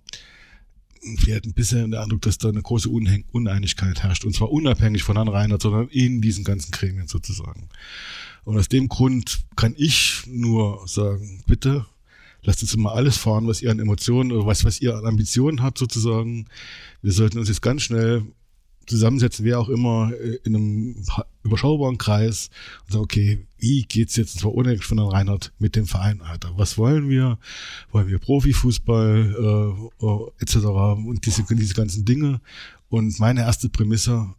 wir 1.02 1.36
hatten 1.36 1.54
bisher 1.54 1.82
den 1.82 1.96
Eindruck, 1.96 2.22
dass 2.22 2.38
da 2.38 2.50
eine 2.50 2.62
große 2.62 2.90
Uneinigkeit 2.90 4.04
herrscht. 4.04 4.26
Und 4.26 4.36
zwar 4.36 4.52
unabhängig 4.52 5.04
von 5.04 5.16
Herrn 5.16 5.28
Reinhardt, 5.28 5.62
sondern 5.62 5.88
in 5.90 6.22
diesen 6.22 6.44
ganzen 6.44 6.72
Gremien 6.72 7.08
sozusagen. 7.08 7.70
Und 8.44 8.58
aus 8.58 8.70
dem 8.70 8.90
Grund 8.90 9.40
kann 9.56 9.76
ich 9.78 10.24
nur 10.28 10.88
sagen, 10.88 11.44
bitte, 11.46 11.86
lasst 12.42 12.62
uns 12.62 12.76
mal 12.78 12.94
alles 12.94 13.18
fahren, 13.18 13.48
was 13.48 13.62
ihr 13.62 13.72
an 13.72 13.80
Emotionen 13.80 14.32
oder 14.32 14.46
was, 14.46 14.64
was 14.66 14.82
ihr 14.82 14.96
an 14.96 15.06
Ambitionen 15.06 15.62
habt 15.62 15.78
sozusagen. 15.78 16.48
Wir 17.02 17.12
sollten 17.12 17.40
uns 17.40 17.50
jetzt 17.50 17.62
ganz 17.62 17.84
schnell 17.84 18.24
zusammensetzen, 18.90 19.46
wer 19.46 19.60
auch 19.60 19.70
immer, 19.70 20.12
äh, 20.14 20.40
in 20.44 20.56
einem 20.56 20.96
überschaubaren 21.44 21.98
Kreis 21.98 22.50
und 22.86 22.94
sagen, 22.94 23.04
okay, 23.04 23.46
wie 23.58 23.84
geht's 23.84 24.16
jetzt, 24.16 24.36
und 24.36 24.42
zwar 24.42 24.54
unabhängig 24.54 24.84
von 24.84 24.98
Herrn 24.98 25.12
Reinhardt, 25.12 25.54
mit 25.60 25.76
dem 25.76 25.86
Verein 25.86 26.20
weiter? 26.20 26.52
Was 26.58 26.78
wollen 26.78 27.10
wir? 27.10 27.38
Wollen 27.92 28.08
wir 28.08 28.20
Profifußball 28.20 29.36
äh, 30.02 30.06
äh, 30.06 30.32
etc. 30.40 30.56
und 30.58 31.26
diese, 31.26 31.44
diese 31.44 31.74
ganzen 31.74 32.06
Dinge? 32.06 32.42
Und 32.90 33.20
meine 33.20 33.42
erste 33.42 33.70
Prämisse 33.70 34.34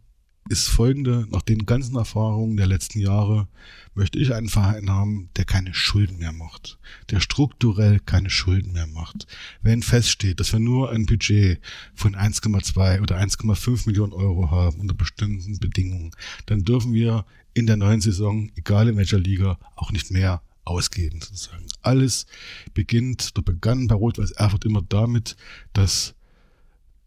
ist 0.51 0.67
folgende, 0.67 1.25
nach 1.31 1.41
den 1.41 1.65
ganzen 1.65 1.95
Erfahrungen 1.95 2.57
der 2.57 2.67
letzten 2.67 2.99
Jahre 2.99 3.47
möchte 3.95 4.19
ich 4.19 4.33
einen 4.33 4.49
Verein 4.49 4.89
haben, 4.89 5.29
der 5.37 5.45
keine 5.45 5.73
Schulden 5.73 6.17
mehr 6.17 6.33
macht, 6.33 6.77
der 7.09 7.21
strukturell 7.21 8.01
keine 8.01 8.29
Schulden 8.29 8.73
mehr 8.73 8.85
macht. 8.85 9.27
Wenn 9.61 9.81
feststeht, 9.81 10.41
dass 10.41 10.51
wir 10.51 10.59
nur 10.59 10.91
ein 10.91 11.05
Budget 11.05 11.61
von 11.95 12.15
1,2 12.15 13.01
oder 13.01 13.17
1,5 13.17 13.87
Millionen 13.87 14.11
Euro 14.11 14.51
haben 14.51 14.81
unter 14.81 14.93
bestimmten 14.93 15.57
Bedingungen, 15.57 16.11
dann 16.47 16.65
dürfen 16.65 16.93
wir 16.93 17.25
in 17.53 17.65
der 17.65 17.77
neuen 17.77 18.01
Saison, 18.01 18.51
egal 18.55 18.89
in 18.89 18.97
welcher 18.97 19.19
Liga, 19.19 19.57
auch 19.77 19.93
nicht 19.93 20.11
mehr 20.11 20.41
ausgeben 20.65 21.21
sozusagen. 21.21 21.65
Alles 21.81 22.25
beginnt 22.73 23.31
oder 23.35 23.43
begann 23.43 23.87
bei 23.87 23.95
Rot-Weiß 23.95 24.31
Erfurt 24.31 24.65
immer 24.65 24.81
damit, 24.81 25.37
dass 25.71 26.13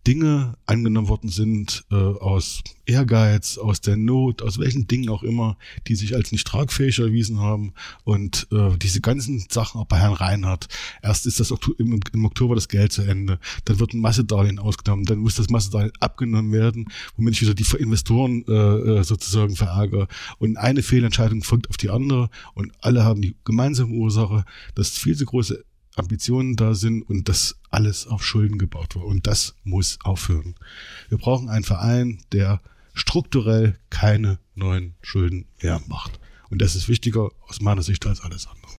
Dinge 0.06 0.56
angenommen 0.66 1.08
worden 1.08 1.30
sind 1.30 1.84
äh, 1.90 1.94
aus 1.94 2.62
Ehrgeiz, 2.86 3.56
aus 3.56 3.80
der 3.80 3.96
Not, 3.96 4.42
aus 4.42 4.58
welchen 4.58 4.86
Dingen 4.86 5.08
auch 5.08 5.22
immer, 5.22 5.56
die 5.88 5.94
sich 5.94 6.14
als 6.14 6.32
nicht 6.32 6.46
tragfähig 6.46 6.98
erwiesen 6.98 7.40
haben. 7.40 7.72
Und 8.04 8.46
äh, 8.52 8.76
diese 8.76 9.00
ganzen 9.00 9.46
Sachen 9.48 9.80
auch 9.80 9.86
bei 9.86 9.98
Herrn 9.98 10.12
Reinhardt. 10.12 10.68
Erst 11.02 11.26
ist 11.26 11.40
das 11.40 11.52
im, 11.78 12.00
im 12.12 12.24
Oktober 12.24 12.54
das 12.54 12.68
Geld 12.68 12.92
zu 12.92 13.02
Ende, 13.02 13.38
dann 13.64 13.78
wird 13.78 13.94
ein 13.94 14.00
Massedarlehen 14.00 14.58
ausgenommen, 14.58 15.06
dann 15.06 15.18
muss 15.18 15.36
das 15.36 15.48
Massedarlehen 15.48 15.92
abgenommen 16.00 16.52
werden, 16.52 16.86
womit 17.16 17.34
ich 17.34 17.42
wieder 17.42 17.54
die 17.54 17.64
Investoren 17.78 18.44
äh, 18.46 18.52
äh, 18.52 19.04
sozusagen 19.04 19.56
verärgere. 19.56 20.08
Und 20.38 20.58
eine 20.58 20.82
Fehlentscheidung 20.82 21.42
folgt 21.42 21.70
auf 21.70 21.76
die 21.76 21.90
andere 21.90 22.28
und 22.54 22.72
alle 22.80 23.04
haben 23.04 23.22
die 23.22 23.36
gemeinsame 23.44 23.94
Ursache, 23.94 24.44
dass 24.74 24.90
viel 24.90 25.16
zu 25.16 25.24
große 25.24 25.64
Ambitionen 25.96 26.56
da 26.56 26.74
sind 26.74 27.02
und 27.02 27.28
das 27.28 27.56
alles 27.70 28.06
auf 28.06 28.24
Schulden 28.24 28.58
gebaut 28.58 28.94
wurde. 28.94 29.06
Und 29.06 29.26
das 29.26 29.54
muss 29.64 29.98
aufhören. 30.02 30.54
Wir 31.08 31.18
brauchen 31.18 31.48
einen 31.48 31.64
Verein, 31.64 32.22
der 32.32 32.60
strukturell 32.94 33.78
keine 33.90 34.38
neuen 34.54 34.94
Schulden 35.02 35.46
mehr 35.62 35.80
macht. 35.86 36.20
Und 36.50 36.62
das 36.62 36.76
ist 36.76 36.88
wichtiger 36.88 37.30
aus 37.48 37.60
meiner 37.60 37.82
Sicht 37.82 38.06
als 38.06 38.20
alles 38.20 38.46
andere. 38.46 38.76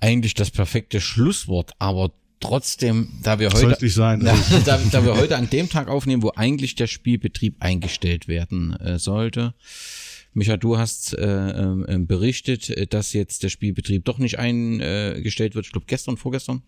Eigentlich 0.00 0.34
das 0.34 0.50
perfekte 0.50 1.00
Schlusswort, 1.00 1.72
aber 1.80 2.12
trotzdem, 2.40 3.08
da 3.22 3.40
wir 3.40 3.50
heute, 3.50 3.88
sein, 3.88 4.20
da, 4.20 4.36
da, 4.64 4.78
da, 4.78 5.04
wir 5.04 5.16
heute 5.16 5.36
an 5.36 5.50
dem 5.50 5.68
Tag 5.68 5.88
aufnehmen, 5.88 6.22
wo 6.22 6.32
eigentlich 6.36 6.76
der 6.76 6.86
Spielbetrieb 6.86 7.56
eingestellt 7.60 8.28
werden 8.28 8.74
äh, 8.76 8.98
sollte, 8.98 9.54
Micha, 10.38 10.56
du 10.56 10.78
hast 10.78 11.18
äh, 11.18 11.50
äh, 11.50 11.98
berichtet, 11.98 12.92
dass 12.94 13.12
jetzt 13.12 13.42
der 13.42 13.48
Spielbetrieb 13.48 14.04
doch 14.04 14.18
nicht 14.18 14.38
eingestellt 14.38 15.54
wird. 15.56 15.66
Ich 15.66 15.72
glaube 15.72 15.86
gestern, 15.86 16.16
vorgestern. 16.16 16.62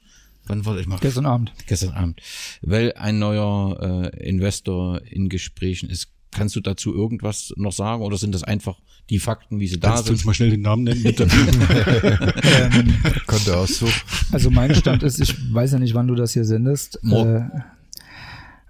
Wann 0.47 0.65
wollte 0.65 0.81
ich 0.81 0.89
mal? 0.89 0.99
Gestern 0.99 1.27
Abend. 1.27 1.53
Gestern 1.67 1.91
Abend. 1.91 2.21
Weil 2.63 2.95
ein 2.95 3.21
neuer 3.21 4.11
äh, 4.13 4.29
Investor 4.29 5.01
in 5.03 5.29
Gesprächen 5.29 5.89
ist. 5.89 6.09
Kannst 6.33 6.55
du 6.55 6.61
dazu 6.61 6.95
irgendwas 6.95 7.53
noch 7.57 7.73
sagen 7.73 8.03
oder 8.03 8.17
sind 8.17 8.33
das 8.35 8.45
einfach 8.45 8.79
die 9.09 9.19
Fakten, 9.19 9.59
wie 9.59 9.67
sie 9.67 9.81
da 9.81 9.89
Kannst 9.89 10.07
sind? 10.07 10.11
du 10.11 10.19
uns 10.19 10.25
mal 10.25 10.35
schnell 10.35 10.51
den 10.51 10.63
Namen 10.63 10.85
nennen, 10.85 11.03
bitte? 11.03 11.25
ähm, 12.45 12.95
Konnte 13.27 13.57
auch 13.57 13.67
so. 13.67 13.89
Also 14.31 14.51
mein 14.51 14.75
Stand 14.75 15.03
ist, 15.03 15.21
ich 15.21 15.35
weiß 15.53 15.73
ja 15.73 15.79
nicht, 15.81 15.95
wann 15.95 16.07
du 16.07 16.15
das 16.15 16.33
hier 16.33 16.45
sendest, 16.45 17.01
äh, 17.05 17.41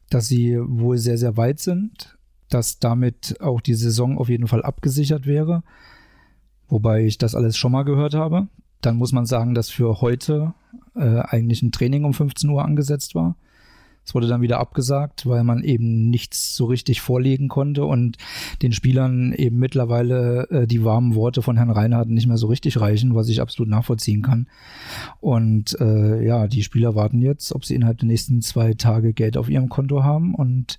dass 0.09 0.28
sie 0.28 0.56
wohl 0.59 0.97
sehr, 0.97 1.18
sehr 1.18 1.36
weit 1.36 1.60
sind, 1.60 2.16
dass 2.51 2.78
damit 2.78 3.40
auch 3.40 3.60
die 3.60 3.74
Saison 3.74 4.18
auf 4.18 4.28
jeden 4.28 4.48
Fall 4.48 4.62
abgesichert 4.62 5.27
wäre, 5.27 5.62
wobei 6.68 7.05
ich 7.05 7.18
das 7.18 7.35
alles 7.35 7.56
schon 7.56 7.72
mal 7.72 7.85
gehört 7.85 8.14
habe. 8.14 8.48
Dann 8.81 8.97
muss 8.97 9.12
man 9.12 9.27
sagen, 9.27 9.55
dass 9.55 9.70
für 9.70 10.01
heute 10.01 10.55
äh, 10.94 11.20
eigentlich 11.20 11.62
ein 11.62 11.72
Training 11.72 12.05
um 12.05 12.14
15 12.14 12.48
Uhr 12.51 12.64
angesetzt 12.64 13.14
war. 13.14 13.36
Es 14.05 14.14
wurde 14.14 14.27
dann 14.27 14.40
wieder 14.40 14.59
abgesagt, 14.59 15.27
weil 15.27 15.44
man 15.44 15.62
eben 15.62 16.09
nichts 16.09 16.56
so 16.56 16.64
richtig 16.64 17.01
vorlegen 17.01 17.48
konnte 17.48 17.85
und 17.85 18.16
den 18.62 18.72
Spielern 18.72 19.32
eben 19.32 19.59
mittlerweile 19.59 20.48
äh, 20.51 20.66
die 20.66 20.85
warmen 20.85 21.14
Worte 21.14 21.43
von 21.43 21.56
Herrn 21.56 21.70
Reinhardt 21.70 22.09
nicht 22.09 22.27
mehr 22.27 22.39
so 22.39 22.47
richtig 22.47 22.81
reichen, 22.81 23.14
was 23.14 23.28
ich 23.28 23.40
absolut 23.40 23.68
nachvollziehen 23.68 24.22
kann. 24.22 24.48
Und 25.20 25.78
äh, 25.81 26.24
ja, 26.27 26.48
die 26.48 26.62
Spieler 26.62 26.94
warten 26.94 27.20
jetzt, 27.20 27.55
ob 27.55 27.64
sie 27.64 27.74
innerhalb 27.74 27.98
der 27.98 28.09
nächsten 28.09 28.40
zwei 28.40 28.74
Tage 28.74 29.12
Geld 29.12 29.36
auf 29.36 29.51
ihrem 29.51 29.68
Konto 29.68 30.02
haben 30.02 30.35
und 30.35 30.78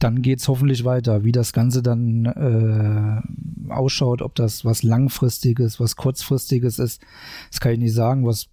dann 0.00 0.22
geht's 0.22 0.48
hoffentlich 0.48 0.84
weiter. 0.84 1.24
Wie 1.24 1.32
das 1.32 1.52
Ganze 1.52 1.82
dann 1.82 2.26
äh, 2.26 3.72
ausschaut, 3.72 4.22
ob 4.22 4.34
das 4.34 4.64
was 4.64 4.82
Langfristiges, 4.82 5.80
was 5.80 5.96
Kurzfristiges 5.96 6.78
ist, 6.78 7.02
das 7.50 7.60
kann 7.60 7.72
ich 7.72 7.78
nicht 7.78 7.94
sagen. 7.94 8.26
Was 8.26 8.48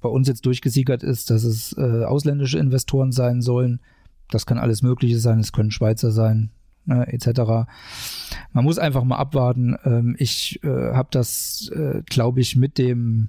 bei 0.00 0.08
uns 0.08 0.28
jetzt 0.28 0.44
durchgesiegert 0.46 1.02
ist, 1.02 1.30
dass 1.30 1.44
es 1.44 1.76
äh, 1.76 2.04
ausländische 2.04 2.58
Investoren 2.58 3.12
sein 3.12 3.40
sollen. 3.42 3.80
Das 4.30 4.44
kann 4.44 4.58
alles 4.58 4.82
Mögliche 4.82 5.18
sein, 5.18 5.38
es 5.38 5.52
können 5.52 5.70
Schweizer 5.70 6.12
sein, 6.12 6.50
ne, 6.88 7.06
etc. 7.12 7.68
Man 8.52 8.64
muss 8.64 8.78
einfach 8.78 9.04
mal 9.04 9.16
abwarten. 9.16 9.76
Ähm, 9.84 10.16
ich 10.18 10.60
äh, 10.64 10.92
habe 10.92 11.08
das, 11.10 11.70
äh, 11.74 12.02
glaube 12.06 12.40
ich, 12.40 12.56
mit 12.56 12.78
dem 12.78 13.28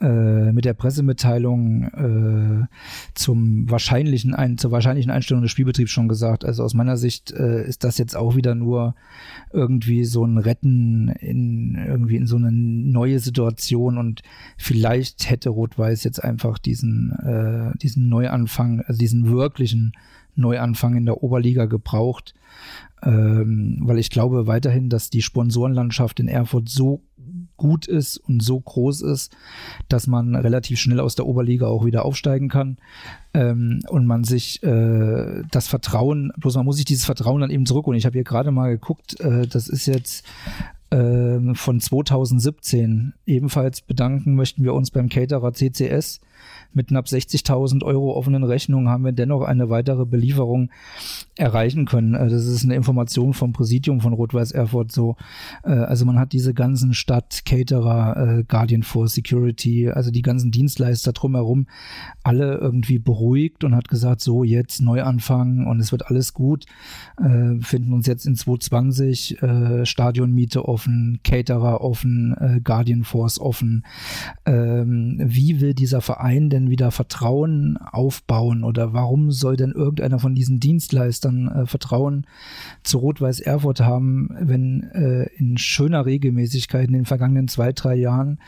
äh, 0.00 0.52
mit 0.52 0.66
der 0.66 0.74
Pressemitteilung 0.74 1.84
äh, 1.84 2.66
zum 3.14 3.70
wahrscheinlichen 3.70 4.34
ein, 4.34 4.58
zur 4.58 4.70
wahrscheinlichen 4.70 5.10
Einstellung 5.10 5.42
des 5.42 5.50
Spielbetriebs 5.52 5.90
schon 5.90 6.08
gesagt. 6.08 6.44
Also 6.44 6.64
aus 6.64 6.74
meiner 6.74 6.96
Sicht 6.96 7.30
äh, 7.30 7.66
ist 7.66 7.82
das 7.82 7.96
jetzt 7.96 8.14
auch 8.14 8.36
wieder 8.36 8.54
nur 8.54 8.94
irgendwie 9.52 10.04
so 10.04 10.24
ein 10.24 10.36
Retten 10.36 11.08
in 11.08 11.76
irgendwie 11.76 12.16
in 12.16 12.26
so 12.26 12.36
eine 12.36 12.52
neue 12.52 13.20
Situation 13.20 13.96
und 13.96 14.22
vielleicht 14.58 15.30
hätte 15.30 15.48
Rot-Weiß 15.48 16.04
jetzt 16.04 16.22
einfach 16.22 16.58
diesen 16.58 17.12
äh, 17.12 17.78
diesen 17.78 18.08
Neuanfang, 18.08 18.82
also 18.82 18.98
diesen 18.98 19.30
wirklichen 19.30 19.92
Neuanfang 20.34 20.94
in 20.96 21.06
der 21.06 21.22
Oberliga 21.22 21.64
gebraucht, 21.64 22.34
ähm, 23.02 23.78
weil 23.82 23.98
ich 23.98 24.10
glaube 24.10 24.46
weiterhin, 24.46 24.88
dass 24.88 25.10
die 25.10 25.22
Sponsorenlandschaft 25.22 26.20
in 26.20 26.28
Erfurt 26.28 26.68
so 26.68 27.02
gut 27.56 27.86
ist 27.86 28.18
und 28.18 28.42
so 28.42 28.60
groß 28.60 29.02
ist, 29.02 29.34
dass 29.88 30.06
man 30.06 30.34
relativ 30.34 30.78
schnell 30.78 31.00
aus 31.00 31.14
der 31.14 31.26
Oberliga 31.26 31.66
auch 31.66 31.84
wieder 31.84 32.04
aufsteigen 32.04 32.48
kann 32.48 32.76
ähm, 33.34 33.80
und 33.88 34.06
man 34.06 34.24
sich 34.24 34.62
äh, 34.62 35.42
das 35.50 35.68
Vertrauen, 35.68 36.32
bloß 36.36 36.56
man 36.56 36.66
muss 36.66 36.76
sich 36.76 36.84
dieses 36.84 37.04
Vertrauen 37.04 37.40
dann 37.40 37.50
eben 37.50 37.66
zurückholen. 37.66 37.98
Ich 37.98 38.06
habe 38.06 38.14
hier 38.14 38.24
gerade 38.24 38.50
mal 38.50 38.70
geguckt, 38.70 39.18
äh, 39.20 39.46
das 39.46 39.68
ist 39.68 39.86
jetzt 39.86 40.26
äh, 40.90 41.54
von 41.54 41.80
2017. 41.80 43.14
Ebenfalls 43.24 43.80
bedanken 43.80 44.34
möchten 44.34 44.62
wir 44.62 44.74
uns 44.74 44.90
beim 44.90 45.08
Caterer 45.08 45.52
CCS. 45.52 46.20
Mit 46.76 46.88
knapp 46.88 47.06
60.000 47.06 47.82
Euro 47.82 48.12
offenen 48.12 48.44
Rechnungen 48.44 48.90
haben 48.90 49.02
wir 49.02 49.12
dennoch 49.12 49.40
eine 49.40 49.70
weitere 49.70 50.04
Belieferung 50.04 50.70
erreichen 51.36 51.86
können. 51.86 52.12
Äh, 52.12 52.28
Das 52.28 52.44
ist 52.44 52.64
eine 52.64 52.74
Information 52.74 53.32
vom 53.32 53.54
Präsidium 53.54 54.02
von 54.02 54.12
Rot-Weiß 54.12 54.52
Erfurt 54.52 54.92
so. 54.92 55.16
Äh, 55.64 55.70
Also 55.70 56.04
man 56.04 56.18
hat 56.18 56.34
diese 56.34 56.52
ganzen 56.52 56.92
Stadt, 56.92 57.46
Caterer, 57.46 58.40
äh, 58.40 58.44
Guardian 58.44 58.82
for 58.82 59.08
Security, 59.08 59.88
also 59.88 60.10
die 60.10 60.20
ganzen 60.20 60.50
Dienstleister 60.50 61.14
drumherum, 61.14 61.66
alle 62.22 62.58
irgendwie 62.58 62.98
beruhigt 62.98 63.64
und 63.64 63.74
hat 63.74 63.88
gesagt, 63.88 64.20
so 64.20 64.44
jetzt 64.44 64.82
Neuanfang 64.82 65.66
und 65.66 65.80
es 65.80 65.92
wird 65.92 66.10
alles 66.10 66.34
gut. 66.34 66.66
Finden 67.60 67.94
uns 67.94 68.06
jetzt 68.06 68.26
in 68.26 68.34
2020 68.34 69.42
äh, 69.42 69.86
Stadionmiete 69.86 70.68
offen, 70.68 71.20
Caterer 71.24 71.80
offen, 71.80 72.60
Guardian 72.62 73.04
Force 73.04 73.40
offen. 73.40 73.84
Ähm, 74.44 75.16
Wie 75.24 75.60
will 75.60 75.72
dieser 75.72 76.02
Verein 76.02 76.50
denn 76.50 76.65
wieder 76.70 76.90
Vertrauen 76.90 77.76
aufbauen 77.76 78.64
oder 78.64 78.92
warum 78.92 79.30
soll 79.30 79.56
denn 79.56 79.72
irgendeiner 79.72 80.18
von 80.18 80.34
diesen 80.34 80.60
Dienstleistern 80.60 81.48
äh, 81.48 81.66
Vertrauen 81.66 82.26
zu 82.82 82.98
Rot-Weiß 82.98 83.40
Erfurt 83.40 83.80
haben, 83.80 84.30
wenn 84.40 84.82
äh, 84.94 85.24
in 85.36 85.58
schöner 85.58 86.06
Regelmäßigkeit 86.06 86.86
in 86.88 86.94
den 86.94 87.04
vergangenen 87.04 87.48
zwei, 87.48 87.72
drei 87.72 87.94
Jahren 87.94 88.38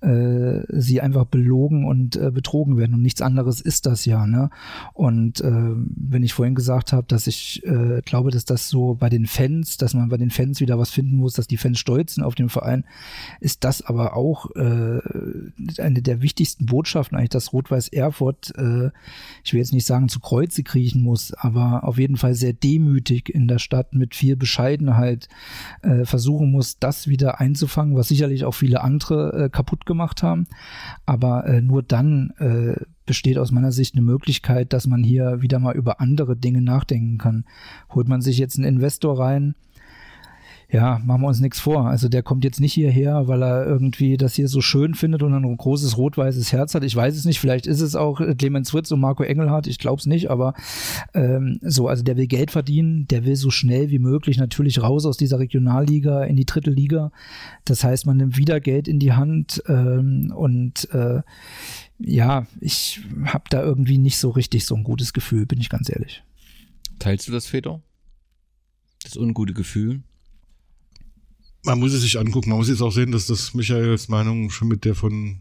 äh, 0.00 0.60
sie 0.68 1.00
einfach 1.00 1.24
belogen 1.24 1.86
und 1.86 2.16
äh, 2.16 2.30
betrogen 2.30 2.76
werden 2.76 2.94
und 2.94 3.02
nichts 3.02 3.22
anderes 3.22 3.60
ist 3.60 3.86
das 3.86 4.04
ja. 4.04 4.26
Ne? 4.26 4.50
Und 4.92 5.40
äh, 5.40 5.50
wenn 5.50 6.22
ich 6.22 6.34
vorhin 6.34 6.54
gesagt 6.54 6.92
habe, 6.92 7.06
dass 7.06 7.26
ich 7.26 7.64
äh, 7.64 8.02
glaube, 8.04 8.30
dass 8.30 8.44
das 8.44 8.68
so 8.68 8.94
bei 8.94 9.08
den 9.08 9.26
Fans, 9.26 9.76
dass 9.76 9.94
man 9.94 10.08
bei 10.08 10.16
den 10.16 10.30
Fans 10.30 10.60
wieder 10.60 10.78
was 10.78 10.90
finden 10.90 11.16
muss, 11.16 11.34
dass 11.34 11.46
die 11.46 11.56
Fans 11.56 11.78
stolz 11.78 12.14
sind 12.14 12.24
auf 12.24 12.34
den 12.34 12.48
Verein, 12.48 12.84
ist 13.40 13.64
das 13.64 13.82
aber 13.82 14.16
auch 14.16 14.50
eine 14.54 16.02
der 16.02 16.22
wichtigsten 16.22 16.66
Botschaften 16.66 17.16
eigentlich, 17.16 17.30
dass 17.30 17.52
Rot-Weiß 17.54 17.88
Erfurt, 17.88 18.52
äh, 18.58 18.90
ich 19.42 19.52
will 19.52 19.60
jetzt 19.60 19.72
nicht 19.72 19.86
sagen 19.86 20.08
zu 20.08 20.20
Kreuze 20.20 20.62
kriechen 20.62 21.00
muss, 21.00 21.32
aber 21.32 21.84
auf 21.84 21.98
jeden 21.98 22.16
Fall 22.16 22.34
sehr 22.34 22.52
demütig 22.52 23.28
in 23.34 23.48
der 23.48 23.58
Stadt 23.58 23.94
mit 23.94 24.14
viel 24.14 24.36
Bescheidenheit 24.36 25.28
äh, 25.82 26.04
versuchen 26.04 26.50
muss, 26.50 26.78
das 26.78 27.08
wieder 27.08 27.40
einzufangen, 27.40 27.96
was 27.96 28.08
sicherlich 28.08 28.44
auch 28.44 28.54
viele 28.54 28.82
andere 28.82 29.44
äh, 29.44 29.48
kaputt 29.48 29.86
gemacht 29.86 30.22
haben. 30.22 30.46
Aber 31.06 31.46
äh, 31.46 31.62
nur 31.62 31.82
dann 31.82 32.30
äh, 32.38 32.84
besteht 33.06 33.38
aus 33.38 33.52
meiner 33.52 33.72
Sicht 33.72 33.94
eine 33.94 34.02
Möglichkeit, 34.02 34.72
dass 34.72 34.86
man 34.86 35.02
hier 35.02 35.40
wieder 35.42 35.58
mal 35.58 35.76
über 35.76 36.00
andere 36.00 36.36
Dinge 36.36 36.62
nachdenken 36.62 37.18
kann. 37.18 37.44
Holt 37.90 38.08
man 38.08 38.20
sich 38.20 38.38
jetzt 38.38 38.58
einen 38.58 38.66
Investor 38.66 39.18
rein, 39.18 39.54
ja, 40.74 41.00
machen 41.04 41.20
wir 41.20 41.28
uns 41.28 41.38
nichts 41.38 41.60
vor. 41.60 41.86
Also 41.86 42.08
der 42.08 42.24
kommt 42.24 42.42
jetzt 42.42 42.58
nicht 42.58 42.72
hierher, 42.72 43.28
weil 43.28 43.44
er 43.44 43.64
irgendwie 43.64 44.16
das 44.16 44.34
hier 44.34 44.48
so 44.48 44.60
schön 44.60 44.94
findet 44.94 45.22
und 45.22 45.32
ein 45.32 45.56
großes 45.56 45.96
rot-weißes 45.96 46.52
Herz 46.52 46.74
hat. 46.74 46.82
Ich 46.82 46.96
weiß 46.96 47.14
es 47.14 47.24
nicht, 47.24 47.38
vielleicht 47.38 47.68
ist 47.68 47.80
es 47.80 47.94
auch 47.94 48.20
Clemens 48.36 48.72
Fritz 48.72 48.90
und 48.90 48.98
Marco 48.98 49.22
Engelhardt, 49.22 49.68
ich 49.68 49.78
glaube 49.78 50.00
es 50.00 50.06
nicht, 50.06 50.30
aber 50.30 50.52
ähm, 51.14 51.60
so, 51.62 51.86
also 51.86 52.02
der 52.02 52.16
will 52.16 52.26
Geld 52.26 52.50
verdienen, 52.50 53.06
der 53.06 53.24
will 53.24 53.36
so 53.36 53.50
schnell 53.50 53.90
wie 53.90 54.00
möglich 54.00 54.36
natürlich 54.36 54.82
raus 54.82 55.06
aus 55.06 55.16
dieser 55.16 55.38
Regionalliga 55.38 56.24
in 56.24 56.34
die 56.34 56.44
dritte 56.44 56.72
Liga. 56.72 57.12
Das 57.64 57.84
heißt, 57.84 58.04
man 58.06 58.16
nimmt 58.16 58.36
wieder 58.36 58.58
Geld 58.58 58.88
in 58.88 58.98
die 58.98 59.12
Hand 59.12 59.62
ähm, 59.68 60.32
und 60.34 60.92
äh, 60.92 61.22
ja, 62.00 62.48
ich 62.60 63.00
habe 63.26 63.44
da 63.48 63.62
irgendwie 63.62 63.98
nicht 63.98 64.18
so 64.18 64.30
richtig 64.30 64.66
so 64.66 64.74
ein 64.74 64.82
gutes 64.82 65.12
Gefühl, 65.12 65.46
bin 65.46 65.60
ich 65.60 65.68
ganz 65.70 65.88
ehrlich. 65.88 66.24
Teilst 66.98 67.28
du 67.28 67.32
das, 67.32 67.46
Feder? 67.46 67.80
Das 69.04 69.16
ungute 69.16 69.54
Gefühl? 69.54 70.02
Man 71.64 71.78
muss 71.80 71.92
es 71.92 72.02
sich 72.02 72.18
angucken. 72.18 72.50
Man 72.50 72.58
muss 72.58 72.68
jetzt 72.68 72.82
auch 72.82 72.92
sehen, 72.92 73.12
dass 73.12 73.26
das 73.26 73.54
Michaels 73.54 74.08
Meinung 74.08 74.50
schon 74.50 74.68
mit 74.68 74.84
der 74.84 74.94
von 74.94 75.40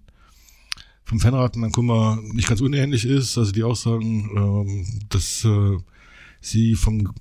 vom 1.06 1.20
Fanrat 1.20 1.56
dann 1.56 1.72
Kummer 1.72 2.20
nicht 2.34 2.48
ganz 2.48 2.62
unähnlich 2.62 3.06
ist. 3.06 3.38
Also 3.38 3.52
die 3.52 3.64
auch 3.64 3.76
sagen, 3.76 4.30
ähm, 4.36 4.86
dass 5.10 5.44
äh, 5.44 5.78
sie 6.42 6.76
vom 6.76 7.14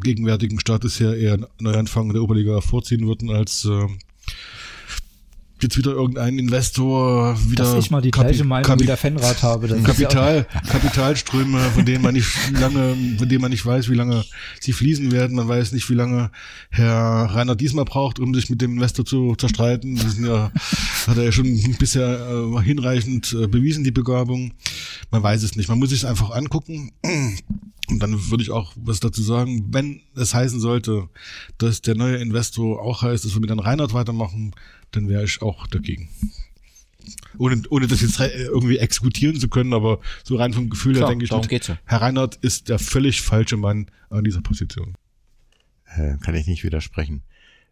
gegenwärtigen 0.00 0.60
Status 0.60 1.00
her 1.00 1.16
eher 1.16 1.48
Neuanfang 1.58 2.12
der 2.12 2.22
Oberliga 2.22 2.60
vorziehen 2.60 3.06
würden 3.06 3.30
als 3.30 3.64
äh, 3.64 3.86
jetzt 5.62 5.76
wieder 5.76 5.92
irgendein 5.92 6.38
Investor 6.38 7.36
wieder 7.48 7.64
Dass 7.64 7.74
ich 7.84 7.90
mal 7.90 8.00
die 8.00 8.10
Kapi- 8.10 8.28
gleiche 8.28 8.44
Meinung 8.44 8.66
Kapi- 8.66 8.82
wie 8.82 8.86
der 8.86 8.96
Fanrat 8.96 9.42
habe. 9.42 9.68
Kapital, 9.82 10.46
Kapitalströme, 10.68 11.58
von 11.74 11.84
denen 11.84 12.02
man 12.02 12.14
nicht 12.14 12.28
lange, 12.52 12.96
von 13.18 13.28
denen 13.28 13.40
man 13.42 13.50
nicht 13.50 13.64
weiß, 13.64 13.88
wie 13.90 13.94
lange 13.94 14.24
sie 14.60 14.72
fließen 14.72 15.10
werden. 15.12 15.36
Man 15.36 15.48
weiß 15.48 15.72
nicht, 15.72 15.88
wie 15.90 15.94
lange 15.94 16.30
Herr 16.70 17.30
Rainer 17.34 17.56
diesmal 17.56 17.84
braucht, 17.84 18.18
um 18.18 18.34
sich 18.34 18.50
mit 18.50 18.60
dem 18.62 18.72
Investor 18.74 19.04
zu 19.04 19.34
zerstreiten. 19.36 19.96
Das 19.96 20.12
sind 20.14 20.26
ja, 20.26 20.50
hat 21.06 21.16
er 21.16 21.24
ja 21.24 21.32
schon 21.32 21.58
bisher 21.78 22.28
äh, 22.58 22.62
hinreichend 22.62 23.32
äh, 23.38 23.46
bewiesen, 23.46 23.84
die 23.84 23.90
Begabung. 23.90 24.52
Man 25.10 25.22
weiß 25.22 25.42
es 25.42 25.56
nicht. 25.56 25.68
Man 25.68 25.78
muss 25.78 25.90
sich 25.90 26.00
es 26.00 26.04
einfach 26.04 26.30
angucken. 26.30 26.92
Und 27.90 28.00
dann 28.00 28.30
würde 28.30 28.42
ich 28.42 28.50
auch 28.50 28.72
was 28.76 29.00
dazu 29.00 29.22
sagen, 29.22 29.66
wenn 29.72 30.02
es 30.14 30.34
heißen 30.34 30.60
sollte, 30.60 31.08
dass 31.56 31.80
der 31.80 31.94
neue 31.94 32.16
Investor 32.16 32.82
auch 32.82 33.02
heißt, 33.02 33.24
dass 33.24 33.34
wir 33.34 33.40
mit 33.40 33.48
Herrn 33.48 33.60
Reinhardt 33.60 33.94
weitermachen, 33.94 34.54
dann 34.90 35.08
wäre 35.08 35.24
ich 35.24 35.40
auch 35.40 35.66
dagegen. 35.66 36.08
Ohne, 37.38 37.62
ohne 37.70 37.86
das 37.86 38.02
jetzt 38.02 38.20
irgendwie 38.20 38.76
exekutieren 38.76 39.40
zu 39.40 39.48
können, 39.48 39.72
aber 39.72 40.00
so 40.24 40.36
rein 40.36 40.52
vom 40.52 40.68
Gefühl 40.68 40.96
her 40.96 41.06
denke 41.06 41.24
ich, 41.24 41.30
darum 41.30 41.46
geht's 41.46 41.68
ja. 41.68 41.78
Herr 41.86 42.02
Reinhardt 42.02 42.36
ist 42.36 42.68
der 42.68 42.78
völlig 42.78 43.22
falsche 43.22 43.56
Mann 43.56 43.90
an 44.10 44.24
dieser 44.24 44.42
Position. 44.42 44.94
Äh, 45.86 46.18
kann 46.18 46.34
ich 46.34 46.46
nicht 46.46 46.64
widersprechen. 46.64 47.22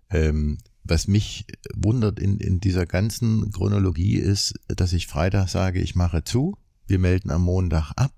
Ähm, 0.08 0.58
was 0.84 1.08
mich 1.08 1.44
wundert 1.74 2.18
in, 2.18 2.38
in 2.38 2.60
dieser 2.60 2.86
ganzen 2.86 3.50
Chronologie 3.50 4.16
ist, 4.16 4.54
dass 4.68 4.94
ich 4.94 5.06
Freitag 5.06 5.48
sage, 5.48 5.80
ich 5.80 5.94
mache 5.94 6.24
zu, 6.24 6.56
wir 6.86 6.98
melden 6.98 7.30
am 7.30 7.42
Montag 7.42 7.92
ab 7.96 8.12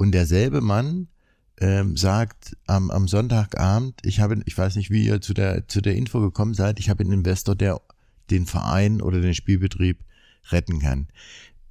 und 0.00 0.12
derselbe 0.12 0.62
Mann 0.62 1.08
ähm, 1.60 1.94
sagt 1.94 2.56
am, 2.66 2.90
am 2.90 3.06
Sonntagabend, 3.06 4.00
ich 4.02 4.20
habe, 4.20 4.40
ich 4.46 4.56
weiß 4.56 4.76
nicht, 4.76 4.88
wie 4.88 5.04
ihr 5.04 5.20
zu 5.20 5.34
der, 5.34 5.68
zu 5.68 5.82
der 5.82 5.94
Info 5.94 6.20
gekommen 6.20 6.54
seid, 6.54 6.80
ich 6.80 6.88
habe 6.88 7.04
einen 7.04 7.12
Investor, 7.12 7.54
der 7.54 7.82
den 8.30 8.46
Verein 8.46 9.02
oder 9.02 9.20
den 9.20 9.34
Spielbetrieb 9.34 9.98
retten 10.52 10.78
kann. 10.78 11.08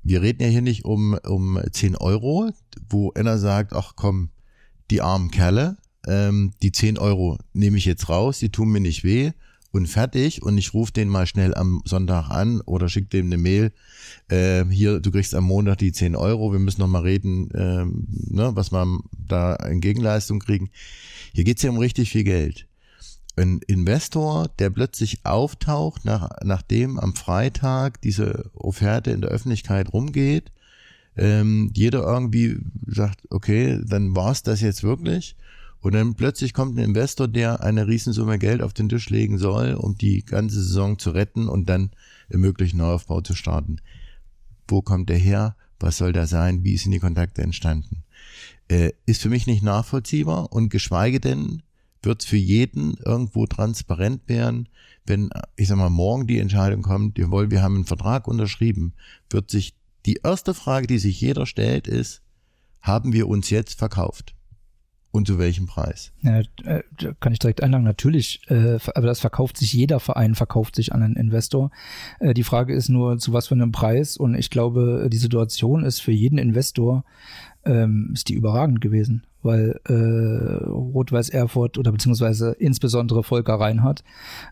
Wir 0.03 0.21
reden 0.21 0.43
ja 0.43 0.47
hier 0.47 0.61
nicht 0.61 0.85
um, 0.85 1.17
um 1.25 1.59
10 1.71 1.95
Euro, 1.95 2.51
wo 2.87 3.11
einer 3.13 3.39
sagt, 3.39 3.73
ach 3.73 3.93
komm, 3.95 4.29
die 4.91 5.01
armen 5.01 5.31
Kerle, 5.31 5.77
ähm, 6.05 6.53
die 6.61 6.71
10 6.71 6.99
Euro 6.99 7.39
nehme 7.53 7.79
ich 7.79 7.85
jetzt 7.85 8.09
raus, 8.09 8.37
die 8.37 8.51
tun 8.51 8.69
mir 8.69 8.79
nicht 8.79 9.03
weh 9.03 9.31
und 9.71 9.87
fertig 9.87 10.41
und 10.41 10.57
ich 10.57 10.73
rufe 10.73 10.91
den 10.91 11.09
mal 11.09 11.27
schnell 11.27 11.53
am 11.53 11.81
Sonntag 11.85 12.29
an 12.29 12.61
oder 12.61 12.89
schicke 12.89 13.09
dem 13.09 13.27
eine 13.27 13.37
Mail, 13.37 13.71
äh, 14.29 14.65
hier, 14.65 14.99
du 14.99 15.11
kriegst 15.11 15.35
am 15.35 15.43
Montag 15.43 15.77
die 15.77 15.91
10 15.91 16.15
Euro, 16.15 16.51
wir 16.51 16.59
müssen 16.59 16.81
noch 16.81 16.87
mal 16.87 17.01
reden, 17.01 17.51
äh, 17.51 17.85
ne, 18.33 18.55
was 18.55 18.71
wir 18.71 18.99
da 19.11 19.55
in 19.55 19.81
Gegenleistung 19.81 20.39
kriegen. 20.39 20.69
Hier 21.33 21.43
geht's 21.43 21.61
ja 21.61 21.69
um 21.69 21.77
richtig 21.77 22.11
viel 22.11 22.23
Geld. 22.23 22.65
Ein 23.35 23.61
Investor, 23.67 24.49
der 24.59 24.69
plötzlich 24.69 25.25
auftaucht, 25.25 26.03
nach, 26.03 26.29
nachdem 26.43 26.99
am 26.99 27.15
Freitag 27.15 28.01
diese 28.01 28.49
Offerte 28.53 29.11
in 29.11 29.21
der 29.21 29.29
Öffentlichkeit 29.29 29.93
rumgeht, 29.93 30.51
ähm, 31.15 31.71
jeder 31.75 32.03
irgendwie 32.03 32.57
sagt, 32.87 33.21
okay, 33.29 33.79
dann 33.85 34.15
war's 34.15 34.43
das 34.43 34.61
jetzt 34.61 34.83
wirklich. 34.83 35.35
Und 35.81 35.95
dann 35.95 36.15
plötzlich 36.15 36.53
kommt 36.53 36.77
ein 36.77 36.83
Investor, 36.83 37.27
der 37.27 37.63
eine 37.63 37.87
Riesensumme 37.87 38.37
Geld 38.37 38.61
auf 38.61 38.73
den 38.73 38.89
Tisch 38.89 39.09
legen 39.09 39.37
soll, 39.37 39.73
um 39.73 39.97
die 39.97 40.25
ganze 40.25 40.61
Saison 40.61 40.99
zu 40.99 41.11
retten 41.11 41.47
und 41.47 41.69
dann 41.69 41.91
im 42.27 42.41
möglichen 42.41 42.77
Neuaufbau 42.77 43.21
zu 43.21 43.33
starten. 43.33 43.77
Wo 44.67 44.81
kommt 44.81 45.09
der 45.09 45.17
her? 45.17 45.55
Was 45.79 45.97
soll 45.97 46.11
da 46.11 46.27
sein? 46.27 46.63
Wie 46.63 46.77
sind 46.77 46.91
die 46.91 46.99
Kontakte 46.99 47.41
entstanden? 47.41 48.03
Äh, 48.67 48.91
ist 49.05 49.21
für 49.21 49.29
mich 49.29 49.47
nicht 49.47 49.63
nachvollziehbar 49.63 50.51
und 50.51 50.69
geschweige 50.69 51.19
denn 51.19 51.63
wird 52.01 52.21
es 52.21 52.27
für 52.27 52.37
jeden 52.37 52.95
irgendwo 52.97 53.45
transparent 53.45 54.27
werden, 54.27 54.69
wenn, 55.05 55.29
ich 55.55 55.67
sag 55.67 55.77
mal, 55.77 55.89
morgen 55.89 56.27
die 56.27 56.39
Entscheidung 56.39 56.81
kommt, 56.81 57.17
jawohl, 57.17 57.51
wir 57.51 57.61
haben 57.61 57.75
einen 57.75 57.85
Vertrag 57.85 58.27
unterschrieben, 58.27 58.93
wird 59.29 59.49
sich 59.49 59.75
die 60.05 60.19
erste 60.23 60.53
Frage, 60.53 60.87
die 60.87 60.99
sich 60.99 61.19
jeder 61.19 61.45
stellt, 61.45 61.87
ist, 61.87 62.21
haben 62.81 63.11
wir 63.11 63.27
uns 63.27 63.49
jetzt 63.49 63.77
verkauft? 63.77 64.35
Und 65.11 65.25
zu 65.25 65.39
welchem 65.39 65.65
Preis? 65.65 66.11
Ja, 66.21 66.41
äh, 66.65 66.83
kann 67.19 67.33
ich 67.33 67.39
direkt 67.39 67.63
einlagen. 67.63 67.83
Natürlich, 67.83 68.41
äh, 68.49 68.77
aber 68.93 69.07
das 69.07 69.19
verkauft 69.19 69.57
sich, 69.57 69.73
jeder 69.73 69.99
Verein 69.99 70.35
verkauft 70.35 70.75
sich 70.75 70.93
an 70.93 71.01
einen 71.01 71.15
Investor. 71.15 71.71
Äh, 72.19 72.35
die 72.35 72.43
Frage 72.43 72.75
ist 72.75 72.89
nur, 72.89 73.17
zu 73.17 73.33
was 73.33 73.47
für 73.47 73.55
einem 73.55 73.71
Preis. 73.71 74.17
Und 74.17 74.35
ich 74.35 74.51
glaube, 74.51 75.07
die 75.11 75.17
Situation 75.17 75.83
ist 75.83 75.99
für 75.99 76.11
jeden 76.11 76.37
Investor, 76.37 77.05
ähm, 77.65 78.11
ist 78.13 78.29
die 78.29 78.33
überragend 78.33 78.81
gewesen 78.81 79.23
weil 79.41 79.79
äh, 79.87 80.65
Rot-Weiß 80.67 81.29
Erfurt 81.29 81.77
oder 81.77 81.91
beziehungsweise 81.91 82.51
insbesondere 82.59 83.23
Volker 83.23 83.55
Reinhardt 83.55 84.03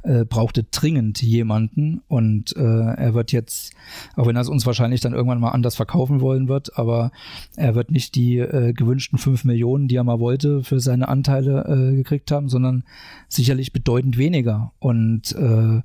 äh, 0.04 0.24
brauchte 0.24 0.64
dringend 0.64 1.22
jemanden 1.22 2.02
und 2.08 2.56
äh, 2.56 2.62
er 2.62 3.14
wird 3.14 3.32
jetzt, 3.32 3.74
auch 4.16 4.28
wenn 4.28 4.36
er 4.36 4.42
es 4.42 4.50
uns 4.50 4.66
wahrscheinlich 4.66 5.02
dann 5.02 5.14
irgendwann 5.14 5.40
mal 5.40 5.52
anders 5.52 5.76
verkaufen 5.76 6.22
wollen 6.22 6.48
wird, 6.48 6.78
aber 6.78 7.12
er 7.56 7.76
wird 7.76 7.92
nicht 7.92 8.16
die 8.16 8.38
äh, 8.38 8.74
gewünschten 8.74 9.20
fünf 9.20 9.44
Millionen, 9.44 9.88
die 9.88 9.96
er 9.96 10.04
mal 10.04 10.20
wollte, 10.20 10.64
für 10.64 10.80
seine 10.80 11.10
Anteile 11.10 11.66
äh, 11.66 11.96
gekriegt 11.96 12.32
haben, 12.32 12.48
sondern 12.48 12.84
sicherlich 13.28 13.74
bedeutend 13.74 14.18
weniger 14.18 14.72
und 14.80 15.34
äh, 15.34 15.82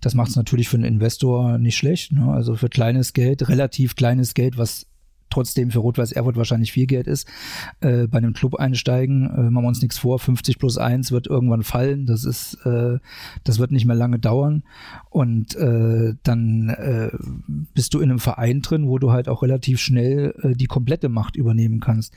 das 0.00 0.14
macht 0.14 0.30
es 0.30 0.36
natürlich 0.36 0.68
für 0.68 0.76
einen 0.76 0.84
Investor 0.84 1.58
nicht 1.58 1.76
schlecht, 1.76 2.12
ne? 2.12 2.32
also 2.32 2.54
für 2.54 2.68
kleines 2.68 3.12
Geld, 3.12 3.48
relativ 3.48 3.96
kleines 3.96 4.32
Geld, 4.32 4.56
was 4.56 4.86
trotzdem 5.36 5.70
für 5.70 5.80
Rot-Weiß 5.80 6.12
Erfurt 6.12 6.36
wahrscheinlich 6.36 6.72
viel 6.72 6.86
Geld 6.86 7.06
ist, 7.06 7.28
äh, 7.80 8.06
bei 8.06 8.18
einem 8.18 8.32
Club 8.32 8.54
einsteigen. 8.54 9.26
Äh, 9.26 9.50
machen 9.50 9.64
wir 9.64 9.68
uns 9.68 9.82
nichts 9.82 9.98
vor, 9.98 10.18
50 10.18 10.58
plus 10.58 10.78
1 10.78 11.12
wird 11.12 11.26
irgendwann 11.26 11.62
fallen. 11.62 12.06
Das 12.06 12.24
ist, 12.24 12.54
äh, 12.64 12.98
das 13.44 13.58
wird 13.58 13.70
nicht 13.70 13.84
mehr 13.84 13.96
lange 13.96 14.18
dauern. 14.18 14.62
Und 15.10 15.54
äh, 15.56 16.14
dann 16.22 16.70
äh, 16.70 17.10
bist 17.74 17.92
du 17.92 18.00
in 18.00 18.10
einem 18.10 18.18
Verein 18.18 18.62
drin, 18.62 18.88
wo 18.88 18.98
du 18.98 19.12
halt 19.12 19.28
auch 19.28 19.42
relativ 19.42 19.78
schnell 19.78 20.34
äh, 20.42 20.54
die 20.54 20.66
komplette 20.66 21.10
Macht 21.10 21.36
übernehmen 21.36 21.80
kannst. 21.80 22.14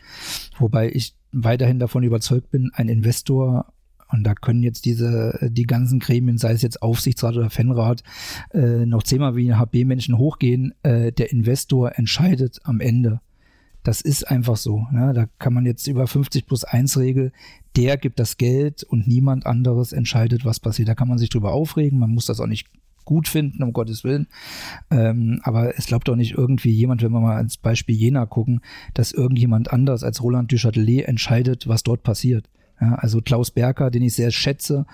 Wobei 0.58 0.90
ich 0.90 1.16
weiterhin 1.32 1.80
davon 1.80 2.04
überzeugt 2.04 2.52
bin, 2.52 2.72
ein 2.74 2.88
Investor 2.88 3.74
und 4.12 4.24
da 4.24 4.34
können 4.34 4.64
jetzt 4.64 4.86
diese, 4.86 5.50
die 5.52 5.66
ganzen 5.66 6.00
Gremien, 6.00 6.38
sei 6.38 6.52
es 6.52 6.62
jetzt 6.62 6.82
Aufsichtsrat 6.82 7.38
oder 7.38 7.50
Fanrat, 7.50 8.04
äh, 8.54 8.86
noch 8.86 9.04
zehnmal 9.04 9.36
wie 9.36 9.52
ein 9.52 9.60
HB-Menschen 9.60 10.18
hochgehen. 10.18 10.74
Äh, 10.84 11.12
der 11.12 11.32
Investor 11.32 11.98
entscheidet 11.98 12.60
am 12.64 12.80
Ende. 12.80 13.22
Das 13.84 14.02
ist 14.02 14.28
einfach 14.28 14.58
so. 14.58 14.88
Ne? 14.92 15.14
Da 15.14 15.28
kann 15.38 15.54
man 15.54 15.66
jetzt 15.66 15.88
über 15.88 16.08
50 16.08 16.46
plus 16.46 16.64
1 16.64 16.98
Regel, 16.98 17.32
der 17.76 17.98
gibt 17.98 18.20
das 18.20 18.38
Geld 18.38 18.84
und 18.84 19.08
niemand 19.08 19.46
anderes 19.46 19.94
entscheidet, 19.94 20.44
was 20.44 20.60
passiert. 20.60 20.90
Da 20.90 20.96
kann 20.96 21.08
man 21.08 21.18
sich 21.18 21.30
drüber 21.30 21.54
aufregen, 21.54 22.00
man 22.00 22.10
muss 22.10 22.26
das 22.26 22.40
auch 22.40 22.48
nicht 22.48 22.68
gut 23.06 23.28
finden, 23.28 23.64
um 23.64 23.74
Gottes 23.74 24.04
Willen. 24.04 24.28
Ähm, 24.92 25.40
aber 25.44 25.78
es 25.78 25.88
glaubt 25.88 26.08
doch 26.08 26.16
nicht 26.16 26.34
irgendwie 26.34 26.72
jemand, 26.72 27.02
wenn 27.02 27.12
wir 27.12 27.22
mal 27.22 27.38
als 27.38 27.58
Beispiel 27.58 27.96
Jena 27.96 28.26
gucken, 28.26 28.62
dass 28.94 29.12
irgendjemand 29.12 29.72
anders 29.72 30.04
als 30.04 30.22
Roland 30.22 30.52
Duchatelet 30.52 31.08
entscheidet, 31.08 31.68
was 31.68 31.84
dort 31.84 32.04
passiert. 32.04 32.50
Ja, 32.82 32.96
also 32.96 33.22
Klaus 33.22 33.52
Berker, 33.52 33.92
den 33.92 34.04
ich 34.04 34.14
sehr 34.14 34.32
schätze, 34.32 34.86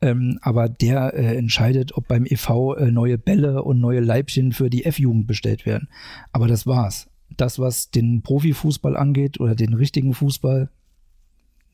ähm, 0.00 0.38
aber 0.42 0.68
der 0.68 1.14
äh, 1.14 1.36
entscheidet, 1.36 1.96
ob 1.96 2.06
beim 2.06 2.24
EV 2.24 2.76
äh, 2.76 2.90
neue 2.92 3.18
Bälle 3.18 3.64
und 3.64 3.80
neue 3.80 4.00
Leibchen 4.00 4.52
für 4.52 4.70
die 4.70 4.84
F-Jugend 4.84 5.26
bestellt 5.26 5.66
werden. 5.66 5.88
Aber 6.30 6.46
das 6.46 6.66
war's. 6.66 7.08
Das, 7.36 7.58
was 7.58 7.90
den 7.90 8.22
Profifußball 8.22 8.96
angeht 8.96 9.40
oder 9.40 9.56
den 9.56 9.74
richtigen 9.74 10.14
Fußball, 10.14 10.70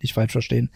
nicht 0.00 0.14
falsch 0.14 0.32
verstehen, 0.32 0.70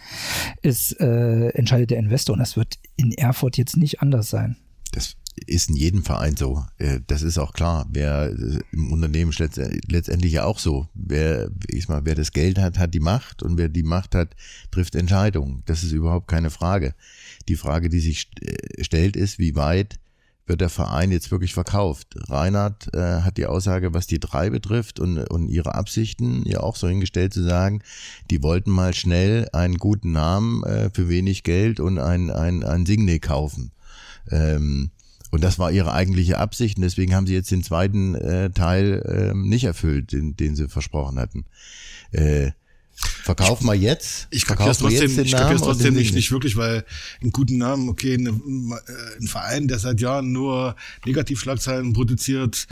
ist, 0.60 1.00
äh, 1.00 1.48
entscheidet 1.50 1.90
der 1.90 1.98
Investor. 1.98 2.34
Und 2.34 2.40
das 2.40 2.56
wird 2.56 2.78
in 2.96 3.12
Erfurt 3.12 3.56
jetzt 3.56 3.76
nicht 3.76 4.02
anders 4.02 4.28
sein. 4.28 4.56
Das 4.92 5.16
ist 5.46 5.70
in 5.70 5.76
jedem 5.76 6.04
Verein 6.04 6.36
so. 6.36 6.64
Äh, 6.78 7.00
das 7.06 7.22
ist 7.22 7.38
auch 7.38 7.52
klar. 7.52 7.86
Wer 7.90 8.30
äh, 8.30 8.60
im 8.72 8.92
Unternehmen 8.92 9.32
letztendlich 9.88 10.32
ja 10.32 10.44
auch 10.44 10.58
so. 10.58 10.88
Wer, 10.94 11.50
ich 11.68 11.88
mal, 11.88 12.04
wer 12.04 12.14
das 12.14 12.32
Geld 12.32 12.58
hat, 12.58 12.78
hat 12.78 12.94
die 12.94 13.00
Macht 13.00 13.42
und 13.42 13.56
wer 13.56 13.68
die 13.68 13.82
Macht 13.82 14.14
hat, 14.14 14.34
trifft 14.70 14.94
Entscheidungen. 14.94 15.62
Das 15.66 15.82
ist 15.82 15.92
überhaupt 15.92 16.28
keine 16.28 16.50
Frage. 16.50 16.94
Die 17.48 17.56
Frage, 17.56 17.88
die 17.88 18.00
sich 18.00 18.30
äh, 18.40 18.84
stellt, 18.84 19.16
ist, 19.16 19.38
wie 19.38 19.56
weit 19.56 19.98
wird 20.46 20.60
der 20.60 20.70
Verein 20.70 21.12
jetzt 21.12 21.30
wirklich 21.30 21.54
verkauft? 21.54 22.16
Reinhard 22.28 22.92
äh, 22.94 23.20
hat 23.22 23.36
die 23.36 23.46
Aussage, 23.46 23.94
was 23.94 24.06
die 24.06 24.20
drei 24.20 24.50
betrifft 24.50 25.00
und, 25.00 25.18
und 25.18 25.48
ihre 25.48 25.74
Absichten 25.74 26.42
ja 26.46 26.60
auch 26.60 26.76
so 26.76 26.88
hingestellt 26.88 27.32
zu 27.32 27.42
sagen, 27.42 27.82
die 28.30 28.42
wollten 28.42 28.70
mal 28.70 28.92
schnell 28.92 29.48
einen 29.52 29.78
guten 29.78 30.12
Namen 30.12 30.62
äh, 30.64 30.90
für 30.92 31.08
wenig 31.08 31.42
Geld 31.42 31.80
und 31.80 31.98
ein, 31.98 32.30
ein, 32.30 32.64
ein 32.64 32.86
Signe 32.86 33.20
kaufen. 33.20 33.72
Ähm, 34.30 34.90
und 35.32 35.42
das 35.42 35.58
war 35.58 35.72
ihre 35.72 35.92
eigentliche 35.92 36.38
Absicht 36.38 36.76
und 36.76 36.82
deswegen 36.82 37.14
haben 37.14 37.26
sie 37.26 37.32
jetzt 37.32 37.50
den 37.50 37.64
zweiten 37.64 38.14
äh, 38.14 38.50
Teil 38.50 39.32
äh, 39.32 39.34
nicht 39.34 39.64
erfüllt, 39.64 40.12
den, 40.12 40.36
den 40.36 40.54
sie 40.54 40.68
versprochen 40.68 41.18
hatten. 41.18 41.46
Äh, 42.12 42.52
Verkauf 42.94 43.62
mal 43.62 43.74
jetzt. 43.74 44.28
Ich 44.30 44.44
kapiere 44.44 44.70
es 44.70 44.78
trotzdem, 44.78 45.18
ich 45.18 45.32
kapiere 45.32 45.54
es 45.54 45.62
trotzdem 45.62 45.94
nicht, 45.94 46.14
nicht 46.14 46.30
wirklich, 46.30 46.56
weil 46.56 46.84
einen 47.22 47.32
guten 47.32 47.56
Namen, 47.56 47.88
okay, 47.88 48.14
eine, 48.14 48.30
ein 48.30 49.26
Verein, 49.26 49.68
der 49.68 49.78
seit 49.78 50.00
Jahren 50.00 50.32
nur 50.32 50.76
Negativschlagzeilen 51.06 51.94
produziert, 51.94 52.68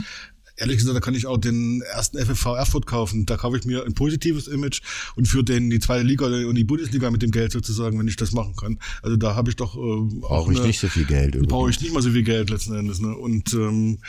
ehrlich 0.61 0.77
gesagt, 0.77 0.95
da 0.95 0.99
kann 0.99 1.15
ich 1.15 1.25
auch 1.25 1.37
den 1.37 1.81
ersten 1.81 2.17
FFV 2.17 2.55
Erfurt 2.55 2.85
kaufen. 2.85 3.25
Da 3.25 3.35
kaufe 3.35 3.57
ich 3.57 3.65
mir 3.65 3.83
ein 3.85 3.93
positives 3.93 4.47
Image 4.47 4.81
und 5.15 5.27
für 5.27 5.43
den 5.43 5.69
die 5.69 5.79
zweite 5.79 6.05
Liga 6.05 6.27
und 6.27 6.55
die 6.55 6.63
Bundesliga 6.63 7.09
mit 7.09 7.21
dem 7.21 7.31
Geld 7.31 7.51
sozusagen, 7.51 7.99
wenn 7.99 8.07
ich 8.07 8.15
das 8.15 8.31
machen 8.31 8.55
kann. 8.55 8.79
Also 9.01 9.17
da 9.17 9.35
habe 9.35 9.49
ich 9.49 9.55
doch 9.55 9.75
äh, 9.75 9.79
auch 9.79 10.19
brauche 10.21 10.53
ich 10.53 10.63
nicht 10.63 10.79
so 10.79 10.87
viel 10.87 11.05
Geld. 11.05 11.37
Brauche 11.47 11.69
ich 11.69 11.81
nicht 11.81 11.93
mal 11.93 12.01
so 12.01 12.11
viel 12.11 12.23
Geld 12.23 12.49
letzten 12.49 12.75
Endes. 12.75 12.99
Ne? 12.99 13.15
Und 13.15 13.53
ähm, 13.53 13.99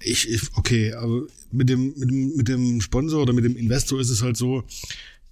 ich, 0.00 0.30
ich, 0.30 0.42
okay, 0.54 0.92
aber 0.92 1.22
mit 1.50 1.68
dem, 1.68 1.94
mit 1.96 2.10
dem 2.10 2.36
mit 2.36 2.48
dem 2.48 2.80
Sponsor 2.80 3.22
oder 3.22 3.32
mit 3.32 3.44
dem 3.44 3.56
Investor 3.56 4.00
ist 4.00 4.10
es 4.10 4.22
halt 4.22 4.36
so, 4.36 4.64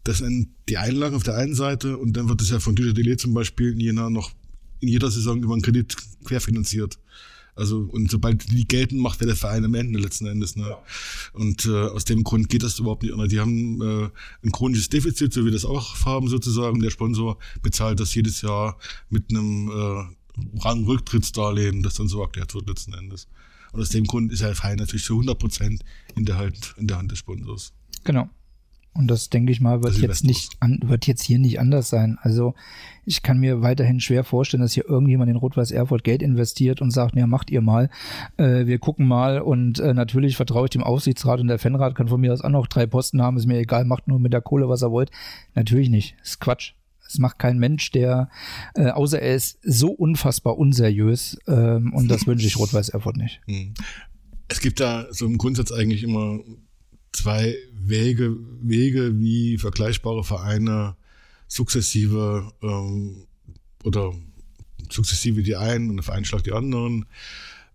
dass 0.03 0.23
ein, 0.23 0.55
die 0.69 0.77
Einlagen 0.77 1.15
auf 1.15 1.23
der 1.23 1.37
einen 1.37 1.55
Seite 1.55 1.97
und 1.97 2.17
dann 2.17 2.29
wird 2.29 2.43
es 2.43 2.51
ja 2.51 2.61
von 2.61 2.75
Dujardele 2.75 3.17
zum 3.17 3.33
Beispiel 3.33 3.73
in 3.73 3.81
Jena 3.81 4.11
noch 4.11 4.33
in 4.81 4.89
jeder 4.89 5.11
Saison 5.11 5.43
über 5.43 5.55
einen 5.55 5.63
Kredit 5.63 5.97
querfinanziert. 6.25 6.99
Also, 7.57 7.89
und 7.91 8.11
sobald 8.11 8.51
die 8.51 8.67
geltend 8.67 9.01
macht, 9.01 9.21
wäre 9.21 9.29
der 9.29 9.37
Verein 9.37 9.65
am 9.65 9.75
Ende 9.75 10.01
letzten 10.01 10.27
Endes. 10.27 10.57
Ne? 10.57 10.69
Ja. 10.69 10.79
Und 11.33 11.67
äh, 11.67 11.89
aus 11.89 12.05
dem 12.05 12.25
Grund 12.25 12.49
geht 12.49 12.63
das 12.63 12.79
überhaupt 12.79 13.03
nicht. 13.03 13.15
Die 13.31 13.41
haben 13.41 13.81
äh, 13.81 14.11
ein 14.43 14.53
chronisches 14.53 14.89
Defizit, 14.89 15.33
so 15.33 15.45
wie 15.45 15.51
das 15.51 15.65
auch 15.65 16.05
haben 16.05 16.29
sozusagen. 16.29 16.81
Der 16.81 16.91
Sponsor 16.91 17.39
bezahlt 17.63 18.01
das 18.01 18.15
jedes 18.15 18.43
Jahr 18.43 18.79
mit 19.09 19.31
einem 19.31 19.69
äh, 19.69 20.61
Rangrücktrittsdarlehen, 20.61 21.83
das 21.83 21.95
dann 21.95 22.09
so 22.09 22.21
erklärt 22.23 22.55
wird 22.55 22.69
letzten 22.69 22.93
Endes. 22.95 23.29
Und 23.73 23.81
aus 23.81 23.89
dem 23.89 24.05
Grund 24.05 24.33
ist 24.33 24.43
der 24.43 24.55
Verein 24.55 24.79
natürlich 24.79 25.05
zu 25.05 25.15
100 25.15 25.39
Prozent 25.39 25.85
in 26.17 26.25
der, 26.25 26.37
halt, 26.37 26.75
in 26.77 26.87
der 26.87 26.99
Hand 26.99 27.11
des 27.13 27.19
Sponsors. 27.19 27.73
Genau. 28.05 28.29
Und 28.95 29.09
das 29.09 29.29
denke 29.29 29.51
ich 29.51 29.61
mal 29.61 29.83
wird 29.83 29.97
jetzt 29.99 30.25
nicht 30.25 30.53
an, 30.61 30.79
wird 30.85 31.07
jetzt 31.07 31.23
hier 31.23 31.41
nicht 31.41 31.59
anders 31.59 31.91
sein. 31.91 32.17
Also 32.23 32.55
ich 33.05 33.23
kann 33.23 33.41
mir 33.41 33.61
weiterhin 33.61 33.99
schwer 33.99 34.23
vorstellen, 34.23 34.63
dass 34.63 34.73
hier 34.73 34.89
irgendjemand 34.89 35.29
in 35.31 35.37
Rot-Weiß 35.37 35.73
Erfurt 35.73 36.05
Geld 36.05 36.23
investiert 36.23 36.81
und 36.81 36.93
sagt, 36.93 37.17
ja, 37.17 37.27
macht 37.27 37.51
ihr 37.51 37.61
mal, 37.61 37.91
äh, 38.37 38.67
wir 38.67 38.79
gucken 38.79 39.09
mal 39.09 39.41
und 39.41 39.81
äh, 39.81 39.95
natürlich 39.95 40.37
vertraue 40.37 40.67
ich 40.67 40.71
dem 40.71 40.85
Aufsichtsrat 40.85 41.41
und 41.41 41.49
der 41.49 41.59
Fanrat 41.59 41.97
kann 41.97 42.07
von 42.07 42.21
mir 42.21 42.33
aus 42.33 42.41
auch 42.41 42.51
noch 42.51 42.69
drei 42.69 42.87
Posten 42.87 43.21
haben, 43.21 43.37
ist 43.37 43.47
mir 43.47 43.59
egal, 43.59 43.85
macht 43.85 44.07
nur 44.07 44.21
mit 44.21 44.33
der 44.33 44.43
Kohle, 44.43 44.69
was 44.69 44.83
er 44.83 44.93
wollt. 44.93 45.11
Natürlich 45.55 45.91
nicht, 45.91 46.17
ist 46.23 46.41
Quatsch. 46.41 46.75
Es 47.07 47.19
macht 47.19 47.39
kein 47.39 47.59
Mensch, 47.59 47.91
der, 47.91 48.31
äh, 48.75 48.91
außer 48.91 49.21
er 49.21 49.35
ist 49.35 49.59
so 49.63 49.91
unfassbar 49.91 50.57
unseriös 50.57 51.37
ähm, 51.49 51.93
und 51.93 52.09
das 52.09 52.27
wünsche 52.27 52.47
ich 52.47 52.59
Rot-Weiß 52.59 52.91
Erfurt 52.91 53.17
nicht. 53.17 53.41
Hm. 53.47 53.75
Es 54.49 54.61
gibt 54.61 54.79
da 54.79 55.07
so 55.11 55.27
im 55.27 55.37
Grundsatz 55.37 55.73
eigentlich 55.73 56.05
immer 56.05 56.39
zwei 57.15 57.57
Wege, 57.73 58.37
Wege, 58.61 59.19
wie 59.19 59.59
vergleichbare 59.59 60.25
Vereine 60.25 60.97
sukzessive 61.49 62.53
ähm, 62.63 63.27
oder 63.85 64.13
sukzessive 64.91 65.43
die 65.43 65.57
einen 65.57 65.91
und 65.91 65.97
der 65.97 66.05
Verein 66.05 66.25
schlagt 66.25 66.47
die 66.47 66.53
anderen 66.53 67.07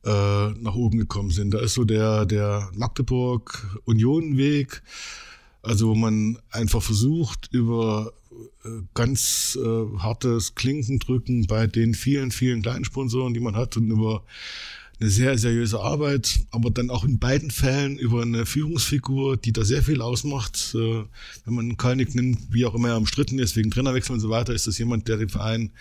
äh, 0.03 0.49
nach 0.49 0.75
oben 0.75 0.97
gekommen 0.97 1.31
sind. 1.31 1.53
Da 1.53 1.59
ist 1.59 1.73
so 1.73 1.85
der, 1.85 2.25
der 2.25 2.69
Magdeburg-Union-Weg, 2.73 4.81
also 5.61 5.89
wo 5.89 5.95
man 5.95 6.39
einfach 6.51 6.81
versucht, 6.81 7.49
über 7.51 8.13
äh, 8.63 8.69
ganz 8.93 9.57
äh, 9.61 9.99
hartes 9.99 10.55
Klinkendrücken 10.55 11.47
bei 11.47 11.67
den 11.67 11.93
vielen, 11.93 12.31
vielen 12.31 12.61
kleinen 12.61 12.85
Sponsoren, 12.85 13.33
die 13.33 13.39
man 13.39 13.55
hat 13.55 13.77
und 13.77 13.89
über 13.89 14.23
eine 14.99 15.09
sehr 15.09 15.37
seriöse 15.37 15.79
Arbeit, 15.79 16.39
aber 16.51 16.71
dann 16.71 16.89
auch 16.89 17.05
in 17.05 17.19
beiden 17.19 17.51
Fällen 17.51 17.97
über 17.97 18.21
eine 18.21 18.45
Führungsfigur, 18.45 19.37
die 19.37 19.53
da 19.53 19.63
sehr 19.63 19.81
viel 19.81 20.01
ausmacht. 20.01 20.75
Äh, 20.75 21.05
wenn 21.45 21.53
man 21.53 21.77
Kalnick 21.77 22.15
nimmt, 22.15 22.51
wie 22.51 22.65
auch 22.65 22.75
immer 22.75 22.89
er 22.89 22.97
umstritten 22.97 23.39
ist, 23.39 23.55
wegen 23.55 23.71
Trainerwechsel 23.71 24.13
und 24.13 24.19
so 24.19 24.29
weiter, 24.29 24.53
ist 24.53 24.67
das 24.67 24.77
jemand, 24.77 25.07
der 25.07 25.17
den 25.17 25.29
Verein 25.29 25.71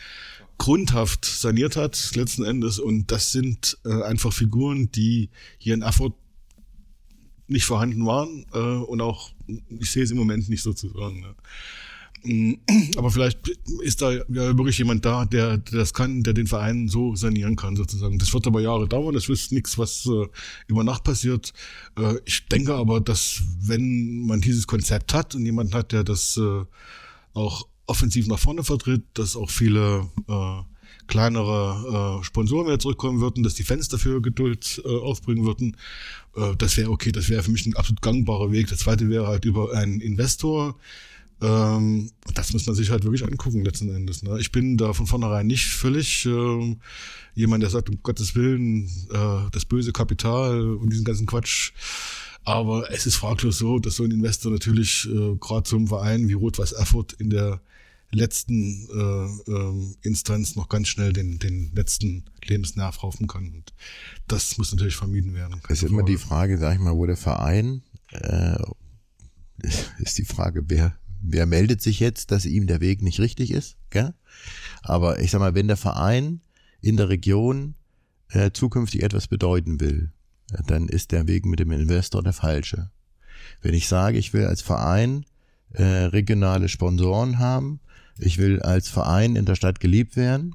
grundhaft 0.57 1.25
saniert 1.25 1.77
hat, 1.77 2.13
letzten 2.15 2.45
Endes. 2.45 2.79
Und 2.79 3.11
das 3.11 3.33
sind 3.33 3.79
äh, 3.85 4.03
einfach 4.03 4.33
Figuren, 4.33 4.91
die 4.93 5.31
hier 5.59 5.75
in 5.75 5.83
Erfurt 5.83 6.15
nicht 7.49 7.65
vorhanden 7.65 8.05
waren 8.07 8.47
äh, 8.53 8.59
und 8.59 9.01
auch, 9.01 9.33
ich 9.47 9.91
sehe 9.91 10.03
es 10.05 10.11
im 10.11 10.19
Moment 10.19 10.49
nicht 10.49 10.63
sozusagen. 10.63 11.25
Ne? 12.25 12.59
Aber 12.97 13.11
vielleicht 13.11 13.49
ist 13.83 14.03
da 14.03 14.13
ja 14.13 14.25
wirklich 14.29 14.79
jemand 14.79 15.05
da, 15.05 15.25
der, 15.25 15.59
der 15.59 15.79
das 15.79 15.95
kann, 15.95 16.23
der 16.23 16.35
den 16.35 16.47
Verein 16.47 16.89
so 16.89 17.15
sanieren 17.17 17.57
kann, 17.57 17.77
sozusagen. 17.77 18.19
Das 18.19 18.33
wird 18.33 18.47
aber 18.47 18.61
Jahre 18.61 18.89
dauern, 18.89 19.15
das 19.15 19.29
ist 19.29 19.53
nichts, 19.53 19.79
was 19.79 20.07
äh, 20.07 20.27
über 20.67 20.85
Nacht 20.85 21.05
passiert. 21.05 21.53
Äh, 21.99 22.15
ich 22.25 22.47
denke 22.47 22.75
aber, 22.75 23.01
dass 23.01 23.43
wenn 23.61 24.27
man 24.27 24.41
dieses 24.41 24.67
Konzept 24.67 25.15
hat 25.15 25.35
und 25.35 25.45
jemand 25.45 25.75
hat, 25.75 25.93
der 25.93 26.05
das 26.05 26.37
äh, 26.37 26.65
auch 27.35 27.67
offensiv 27.87 28.27
nach 28.27 28.39
vorne 28.39 28.65
vertritt, 28.65 29.03
dass 29.15 29.37
auch 29.37 29.51
viele 29.51 30.09
äh, 30.29 30.63
kleinere 31.09 32.21
äh, 32.21 32.25
Sponsoren 32.25 32.67
wieder 32.67 32.79
zurückkommen 32.79 33.21
würden, 33.21 33.43
dass 33.43 33.55
die 33.55 33.65
Fans 33.65 33.89
dafür 33.89 34.23
Geduld 34.23 34.81
äh, 34.85 34.89
aufbringen 34.89 35.45
würden. 35.45 35.77
Äh, 36.37 36.55
das 36.57 36.77
wäre 36.77 36.91
okay, 36.91 37.11
das 37.11 37.29
wäre 37.29 37.43
für 37.43 37.51
mich 37.51 37.67
ein 37.67 37.75
absolut 37.77 38.03
gangbarer 38.03 38.53
Weg. 38.53 38.69
Der 38.69 38.79
zweite 38.79 39.09
wäre 39.09 39.27
halt 39.27 39.45
über 39.45 39.73
einen 39.73 40.01
Investor, 40.01 40.77
ähm, 41.41 42.11
das 42.35 42.53
muss 42.53 42.67
man 42.67 42.75
sich 42.75 42.91
halt 42.91 43.05
wirklich 43.05 43.25
angucken 43.25 43.65
letzten 43.65 43.95
Endes. 43.95 44.23
Ne? 44.23 44.39
Ich 44.41 44.51
bin 44.51 44.77
da 44.77 44.93
von 44.93 45.07
vornherein 45.07 45.47
nicht 45.47 45.67
völlig 45.67 46.27
äh, 46.27 46.77
jemand, 47.35 47.63
der 47.63 47.71
sagt, 47.71 47.89
um 47.91 48.03
Gottes 48.03 48.35
Willen, 48.35 48.87
äh, 49.13 49.51
das 49.53 49.65
böse 49.65 49.93
Kapital 49.93 50.75
und 50.75 50.91
diesen 50.91 51.05
ganzen 51.05 51.27
Quatsch. 51.27 51.73
Aber 52.45 52.91
es 52.91 53.07
ist 53.07 53.17
fraglos 53.17 53.59
so, 53.59 53.79
dass 53.79 53.97
so 53.97 54.05
ein 54.05 54.11
Investor 54.11 54.51
natürlich 54.51 55.09
äh, 55.11 55.37
gerade 55.37 55.65
zum 55.65 55.87
Verein 55.87 56.29
wie 56.29 56.33
Rot-Weiß 56.33 56.73
Erfurt 56.73 57.13
in 57.15 57.31
der 57.31 57.61
letzten 58.11 58.89
äh, 58.89 59.53
äh, 59.53 59.95
Instanz 60.03 60.57
noch 60.57 60.69
ganz 60.69 60.89
schnell 60.89 61.13
den, 61.13 61.39
den 61.39 61.71
letzten 61.75 62.25
Lebensnerv 62.45 63.03
raufen 63.03 63.27
kann. 63.27 63.49
Und 63.49 63.75
das 64.27 64.57
muss 64.59 64.73
natürlich 64.73 64.97
vermieden 64.97 65.35
werden. 65.35 65.61
Es 65.69 65.83
ist 65.83 65.91
immer 65.91 66.05
die 66.05 66.17
Frage, 66.17 66.59
sag 66.59 66.75
ich 66.75 66.81
mal, 66.81 66.97
wo 66.97 67.07
der 67.07 67.17
Verein, 67.17 67.83
äh, 68.13 68.57
ist 69.99 70.17
die 70.19 70.25
Frage, 70.25 70.65
wer, 70.69 70.97
wer 71.21 71.47
meldet 71.47 71.83
sich 71.83 72.01
jetzt, 72.01 72.31
dass 72.31 72.45
ihm 72.45 72.67
der 72.67 72.81
Weg 72.81 73.03
nicht 73.03 73.21
richtig 73.21 73.51
ist? 73.51 73.77
Gell? 73.91 74.15
Aber 74.83 75.21
ich 75.21 75.31
sag 75.31 75.41
mal, 75.41 75.55
wenn 75.55 75.69
der 75.69 75.77
Verein 75.77 76.41
in 76.81 76.97
der 76.97 77.09
Region 77.09 77.75
äh, 78.31 78.51
zukünftig 78.53 79.03
etwas 79.03 79.27
bedeuten 79.27 79.81
will, 79.81 80.13
dann 80.67 80.89
ist 80.89 81.13
der 81.13 81.27
Weg 81.29 81.47
mit 81.47 81.61
dem 81.61 81.71
Investor 81.71 82.23
der 82.23 82.33
falsche. 82.33 82.91
Wenn 83.61 83.75
ich 83.75 83.89
sage, 83.89 84.19
ich 84.19 84.33
will 84.33 84.47
als 84.47 84.63
Verein 84.63 85.25
äh, 85.73 85.83
regionale 85.83 86.69
Sponsoren 86.69 87.39
haben, 87.39 87.81
ich 88.19 88.39
will 88.39 88.61
als 88.61 88.89
Verein 88.89 89.37
in 89.37 89.45
der 89.45 89.55
Stadt 89.55 89.81
geliebt 89.81 90.17
werden, 90.17 90.55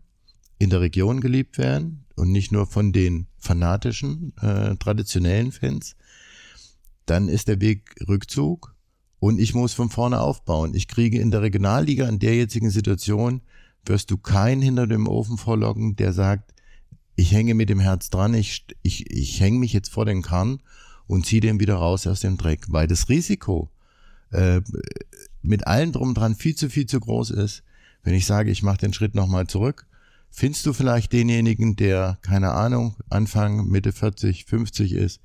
in 0.59 0.69
der 0.69 0.81
Region 0.81 1.21
geliebt 1.21 1.57
werden 1.57 2.05
und 2.15 2.31
nicht 2.31 2.51
nur 2.51 2.67
von 2.67 2.91
den 2.91 3.27
fanatischen, 3.37 4.33
äh, 4.37 4.75
traditionellen 4.75 5.51
Fans, 5.51 5.95
dann 7.05 7.27
ist 7.27 7.47
der 7.47 7.61
Weg 7.61 7.95
Rückzug 8.07 8.72
und 9.23 9.39
ich 9.39 9.53
muss 9.53 9.71
von 9.73 9.89
vorne 9.89 10.19
aufbauen. 10.19 10.73
Ich 10.75 10.89
kriege 10.89 11.17
in 11.17 11.31
der 11.31 11.41
Regionalliga 11.41 12.09
in 12.09 12.19
der 12.19 12.35
jetzigen 12.35 12.69
Situation, 12.69 13.39
wirst 13.85 14.11
du 14.11 14.17
keinen 14.17 14.61
hinter 14.61 14.85
dem 14.85 15.07
Ofen 15.07 15.37
vorlocken, 15.37 15.95
der 15.95 16.11
sagt, 16.11 16.53
ich 17.15 17.31
hänge 17.31 17.53
mit 17.53 17.69
dem 17.69 17.79
Herz 17.79 18.09
dran, 18.09 18.33
ich, 18.33 18.65
ich, 18.81 19.09
ich 19.09 19.39
hänge 19.39 19.59
mich 19.59 19.71
jetzt 19.71 19.87
vor 19.87 20.03
den 20.03 20.23
Kahn 20.23 20.59
und 21.07 21.25
ziehe 21.25 21.39
den 21.39 21.61
wieder 21.61 21.75
raus 21.75 22.05
aus 22.05 22.19
dem 22.19 22.35
Dreck, 22.35 22.65
weil 22.67 22.85
das 22.85 23.07
Risiko 23.07 23.71
äh, 24.31 24.59
mit 25.41 25.67
allem 25.67 25.93
drum 25.93 26.13
dran 26.13 26.35
viel 26.35 26.55
zu 26.55 26.69
viel 26.69 26.85
zu 26.85 26.99
groß 26.99 27.29
ist. 27.29 27.63
Wenn 28.03 28.15
ich 28.15 28.25
sage, 28.25 28.51
ich 28.51 28.61
mache 28.61 28.79
den 28.79 28.91
Schritt 28.91 29.15
nochmal 29.15 29.47
zurück, 29.47 29.87
findest 30.31 30.65
du 30.65 30.73
vielleicht 30.73 31.13
denjenigen, 31.13 31.77
der, 31.77 32.17
keine 32.23 32.51
Ahnung, 32.51 32.97
Anfang, 33.09 33.69
Mitte 33.69 33.93
40, 33.93 34.43
50 34.43 34.91
ist, 34.91 35.21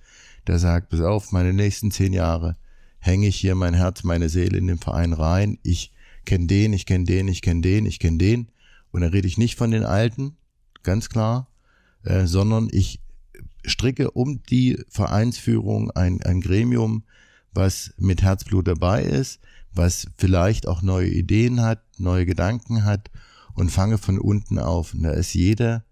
der 0.46 0.60
sagt, 0.60 0.90
pass 0.90 1.00
auf, 1.00 1.32
meine 1.32 1.52
nächsten 1.52 1.90
zehn 1.90 2.12
Jahre, 2.12 2.54
hänge 2.98 3.28
ich 3.28 3.36
hier 3.36 3.54
mein 3.54 3.74
Herz, 3.74 4.04
meine 4.04 4.28
Seele 4.28 4.58
in 4.58 4.66
den 4.66 4.78
Verein 4.78 5.12
rein. 5.12 5.58
Ich 5.62 5.92
kenne 6.24 6.46
den, 6.46 6.72
ich 6.72 6.86
kenne 6.86 7.04
den, 7.04 7.28
ich 7.28 7.42
kenne 7.42 7.60
den, 7.60 7.86
ich 7.86 7.98
kenne 7.98 8.18
den. 8.18 8.48
Und 8.90 9.02
dann 9.02 9.10
rede 9.10 9.28
ich 9.28 9.38
nicht 9.38 9.56
von 9.56 9.70
den 9.70 9.84
Alten, 9.84 10.36
ganz 10.82 11.08
klar, 11.08 11.48
äh, 12.04 12.26
sondern 12.26 12.68
ich 12.70 13.00
stricke 13.64 14.10
um 14.10 14.42
die 14.44 14.82
Vereinsführung 14.88 15.90
ein, 15.90 16.22
ein 16.22 16.40
Gremium, 16.40 17.04
was 17.52 17.92
mit 17.98 18.22
Herzblut 18.22 18.68
dabei 18.68 19.02
ist, 19.02 19.40
was 19.72 20.06
vielleicht 20.16 20.66
auch 20.66 20.82
neue 20.82 21.08
Ideen 21.08 21.60
hat, 21.60 21.82
neue 21.98 22.26
Gedanken 22.26 22.84
hat 22.84 23.10
und 23.54 23.70
fange 23.70 23.98
von 23.98 24.18
unten 24.18 24.58
auf. 24.58 24.94
Und 24.94 25.02
da 25.02 25.10
ist 25.10 25.34
jeder 25.34 25.84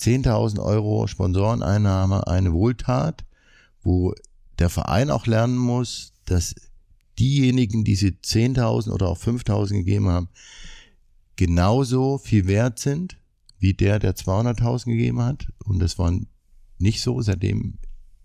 10.000 0.00 0.62
Euro 0.62 1.06
Sponsoreneinnahme 1.06 2.26
eine 2.26 2.52
Wohltat, 2.52 3.24
wo 3.82 4.14
der 4.58 4.70
Verein 4.70 5.10
auch 5.10 5.26
lernen 5.26 5.56
muss, 5.56 6.13
dass 6.24 6.54
diejenigen, 7.18 7.84
die 7.84 7.94
sie 7.94 8.10
10.000 8.10 8.90
oder 8.90 9.08
auch 9.08 9.18
5.000 9.18 9.78
gegeben 9.78 10.08
haben, 10.08 10.28
genauso 11.36 12.18
viel 12.18 12.46
wert 12.46 12.78
sind 12.78 13.18
wie 13.58 13.74
der, 13.74 13.98
der 13.98 14.14
200.000 14.14 14.84
gegeben 14.86 15.22
hat. 15.22 15.46
Und 15.64 15.78
das 15.78 15.98
war 15.98 16.12
nicht 16.78 17.00
so, 17.00 17.20
seitdem 17.22 17.78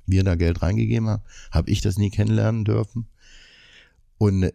wir 0.05 0.23
da 0.23 0.35
Geld 0.35 0.61
reingegeben 0.61 1.07
haben, 1.07 1.23
habe 1.51 1.69
ich 1.69 1.81
das 1.81 1.97
nie 1.97 2.09
kennenlernen 2.09 2.65
dürfen. 2.65 3.07
Und 4.17 4.51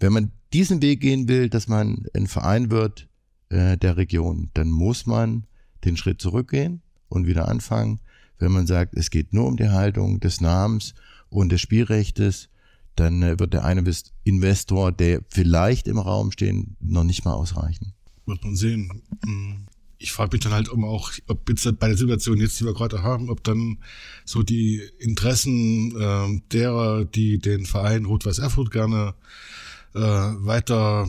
wenn 0.00 0.12
man 0.12 0.32
diesen 0.52 0.82
Weg 0.82 1.00
gehen 1.00 1.28
will, 1.28 1.48
dass 1.48 1.68
man 1.68 2.06
ein 2.14 2.26
Verein 2.26 2.70
wird 2.70 3.08
äh, 3.50 3.76
der 3.76 3.96
Region, 3.96 4.50
dann 4.54 4.70
muss 4.70 5.06
man 5.06 5.46
den 5.84 5.96
Schritt 5.96 6.20
zurückgehen 6.20 6.82
und 7.08 7.26
wieder 7.26 7.48
anfangen. 7.48 8.00
Wenn 8.38 8.52
man 8.52 8.66
sagt, 8.66 8.94
es 8.96 9.10
geht 9.10 9.32
nur 9.32 9.46
um 9.46 9.56
die 9.56 9.68
Haltung 9.68 10.20
des 10.20 10.40
Namens 10.40 10.94
und 11.28 11.52
des 11.52 11.60
Spielrechtes, 11.60 12.48
dann 12.96 13.22
äh, 13.22 13.38
wird 13.38 13.52
der 13.52 13.64
eine 13.64 13.84
Investor, 14.24 14.92
der 14.92 15.20
vielleicht 15.28 15.88
im 15.88 15.98
Raum 15.98 16.30
stehen, 16.32 16.76
noch 16.80 17.04
nicht 17.04 17.24
mal 17.24 17.34
ausreichen. 17.34 17.92
Wird 18.26 18.44
man 18.44 18.56
sehen. 18.56 19.02
Hm. 19.24 19.66
Ich 19.98 20.12
frage 20.12 20.32
mich 20.32 20.42
dann 20.42 20.52
halt 20.52 20.68
immer 20.68 20.88
auch, 20.88 21.12
ob 21.28 21.48
jetzt 21.48 21.64
bei 21.78 21.88
der 21.88 21.96
Situation 21.96 22.38
jetzt, 22.38 22.60
die 22.60 22.64
wir 22.64 22.74
gerade 22.74 23.02
haben, 23.02 23.30
ob 23.30 23.42
dann 23.42 23.78
so 24.24 24.42
die 24.42 24.82
Interessen 24.98 25.98
äh, 25.98 26.40
derer, 26.52 27.04
die 27.04 27.38
den 27.38 27.64
Verein 27.64 28.04
Rot-Weiß 28.04 28.38
Erfurt 28.38 28.70
gerne 28.70 29.14
äh, 29.94 30.00
weiter 30.00 31.08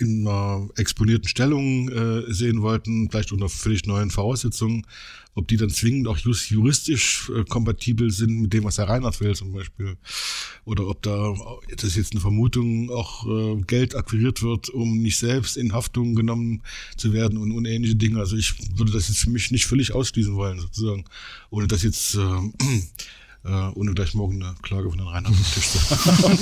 in 0.00 0.26
einer 0.26 0.68
exponierten 0.76 1.28
Stellung 1.28 1.88
äh, 1.88 2.32
sehen 2.32 2.62
wollten, 2.62 3.10
vielleicht 3.10 3.32
unter 3.32 3.48
völlig 3.48 3.86
neuen 3.86 4.10
Voraussetzungen, 4.10 4.86
ob 5.34 5.48
die 5.48 5.56
dann 5.56 5.70
zwingend 5.70 6.08
auch 6.08 6.18
juristisch 6.18 7.30
äh, 7.34 7.44
kompatibel 7.44 8.10
sind 8.10 8.40
mit 8.40 8.52
dem, 8.52 8.64
was 8.64 8.78
Herr 8.78 8.88
Reinhardt 8.88 9.20
will 9.20 9.34
zum 9.34 9.52
Beispiel. 9.52 9.96
Oder 10.64 10.86
ob 10.86 11.02
da, 11.02 11.34
das 11.76 11.84
ist 11.84 11.96
jetzt 11.96 12.12
eine 12.12 12.20
Vermutung, 12.20 12.90
auch 12.90 13.26
äh, 13.26 13.60
Geld 13.62 13.94
akquiriert 13.94 14.42
wird, 14.42 14.68
um 14.70 14.98
nicht 14.98 15.18
selbst 15.18 15.56
in 15.56 15.72
Haftung 15.72 16.14
genommen 16.14 16.62
zu 16.96 17.12
werden 17.12 17.38
und 17.38 17.52
unähnliche 17.52 17.96
Dinge. 17.96 18.18
Also 18.18 18.36
ich 18.36 18.54
würde 18.76 18.92
das 18.92 19.08
jetzt 19.08 19.20
für 19.20 19.30
mich 19.30 19.50
nicht 19.50 19.66
völlig 19.66 19.92
ausschließen 19.92 20.34
wollen, 20.34 20.58
sozusagen. 20.58 21.04
Ohne 21.50 21.68
das 21.68 21.82
jetzt 21.82 22.16
äh, 22.16 22.18
äh, 23.44 23.68
ohne 23.74 23.92
gleich 23.94 24.14
morgen 24.14 24.42
eine 24.42 24.54
Klage 24.62 24.88
von 24.90 24.98
den 24.98 25.06
Rheinland 25.06 25.28
auf 25.28 25.36
den 25.36 25.44
Tisch 25.54 25.68
zu 25.68 25.78
haben. 25.90 26.38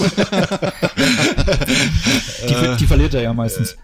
die, 2.48 2.76
die, 2.80 2.86
verliert 2.86 3.12
er 3.14 3.22
ja 3.22 3.32
meistens. 3.32 3.76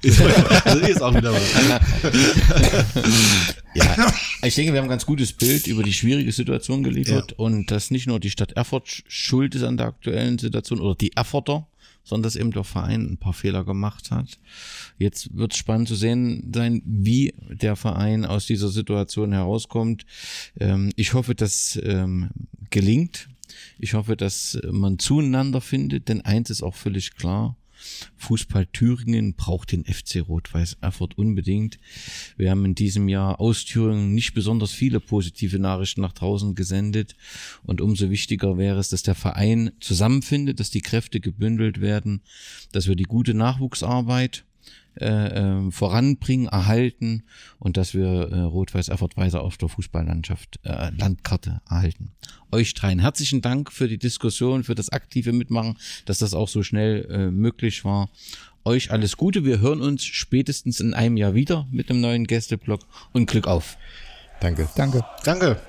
also 0.64 0.80
ist 0.80 1.02
auch 1.02 1.14
wieder 1.14 1.32
was. 1.32 1.42
ja, 3.74 4.12
ich 4.42 4.56
denke, 4.56 4.72
wir 4.72 4.80
haben 4.80 4.86
ein 4.86 4.90
ganz 4.90 5.06
gutes 5.06 5.32
Bild 5.32 5.68
über 5.68 5.84
die 5.84 5.92
schwierige 5.92 6.32
Situation 6.32 6.82
geliefert 6.82 7.30
ja. 7.32 7.38
und 7.38 7.70
dass 7.70 7.92
nicht 7.92 8.08
nur 8.08 8.18
die 8.18 8.30
Stadt 8.30 8.52
Erfurt 8.52 9.04
schuld 9.06 9.54
ist 9.54 9.62
an 9.62 9.76
der 9.76 9.86
aktuellen 9.86 10.38
Situation 10.38 10.80
oder 10.80 10.96
die 10.96 11.16
Erfurter, 11.16 11.68
sondern 12.02 12.24
dass 12.24 12.34
eben 12.36 12.50
der 12.50 12.64
Verein 12.64 13.12
ein 13.12 13.16
paar 13.16 13.32
Fehler 13.32 13.64
gemacht 13.64 14.10
hat. 14.10 14.38
Jetzt 14.98 15.36
wird 15.36 15.52
es 15.52 15.58
spannend 15.58 15.88
zu 15.88 15.94
sehen 15.94 16.52
sein, 16.54 16.82
wie 16.84 17.34
der 17.48 17.76
Verein 17.76 18.24
aus 18.24 18.46
dieser 18.46 18.68
Situation 18.68 19.32
herauskommt. 19.32 20.06
Ähm, 20.58 20.90
ich 20.96 21.14
hoffe, 21.14 21.34
dass 21.34 21.80
ähm, 21.82 22.30
gelingt. 22.70 23.28
Ich 23.78 23.94
hoffe, 23.94 24.16
dass 24.16 24.58
man 24.70 24.98
zueinander 24.98 25.60
findet, 25.60 26.08
denn 26.08 26.22
eins 26.22 26.50
ist 26.50 26.62
auch 26.62 26.74
völlig 26.74 27.14
klar. 27.14 27.56
Fußball 28.16 28.66
Thüringen 28.66 29.34
braucht 29.34 29.72
den 29.72 29.84
FC 29.84 30.26
Rot-Weiß 30.26 30.78
Erfurt 30.80 31.18
unbedingt. 31.18 31.78
Wir 32.36 32.50
haben 32.50 32.64
in 32.64 32.74
diesem 32.74 33.08
Jahr 33.08 33.40
aus 33.40 33.64
Thüringen 33.64 34.14
nicht 34.14 34.34
besonders 34.34 34.72
viele 34.72 35.00
positive 35.00 35.58
Nachrichten 35.58 36.00
nach 36.00 36.12
draußen 36.12 36.54
gesendet 36.54 37.14
und 37.62 37.80
umso 37.80 38.10
wichtiger 38.10 38.56
wäre 38.56 38.78
es, 38.78 38.88
dass 38.88 39.02
der 39.02 39.14
Verein 39.14 39.72
zusammenfindet, 39.80 40.60
dass 40.60 40.70
die 40.70 40.80
Kräfte 40.80 41.20
gebündelt 41.20 41.80
werden, 41.80 42.22
dass 42.72 42.88
wir 42.88 42.96
die 42.96 43.04
gute 43.04 43.34
Nachwuchsarbeit 43.34 44.44
äh, 45.00 45.06
äh, 45.06 45.70
voranbringen, 45.70 46.46
erhalten 46.46 47.24
und 47.58 47.76
dass 47.76 47.94
wir 47.94 48.06
äh, 48.06 48.40
Rot-Weiß 48.40 48.88
Erfurt 48.88 49.16
weiter 49.16 49.42
auf 49.42 49.56
der 49.56 49.68
Fußballlandschaft, 49.68 50.60
äh, 50.64 50.90
Landkarte 50.96 51.60
erhalten. 51.68 52.12
Euch 52.52 52.74
dreien 52.74 52.98
herzlichen 53.00 53.42
Dank 53.42 53.72
für 53.72 53.88
die 53.88 53.98
Diskussion, 53.98 54.64
für 54.64 54.74
das 54.74 54.90
aktive 54.90 55.32
Mitmachen, 55.32 55.76
dass 56.04 56.18
das 56.18 56.34
auch 56.34 56.48
so 56.48 56.62
schnell 56.62 57.06
äh, 57.10 57.30
möglich 57.30 57.84
war. 57.84 58.10
Euch 58.64 58.90
alles 58.90 59.16
Gute. 59.16 59.44
Wir 59.44 59.60
hören 59.60 59.80
uns 59.80 60.04
spätestens 60.04 60.80
in 60.80 60.94
einem 60.94 61.16
Jahr 61.16 61.34
wieder 61.34 61.66
mit 61.70 61.90
einem 61.90 62.00
neuen 62.00 62.26
Gästeblog 62.26 62.80
und 63.12 63.26
Glück 63.28 63.46
auf. 63.46 63.76
Danke. 64.40 64.68
Danke. 64.76 65.04
Danke. 65.24 65.60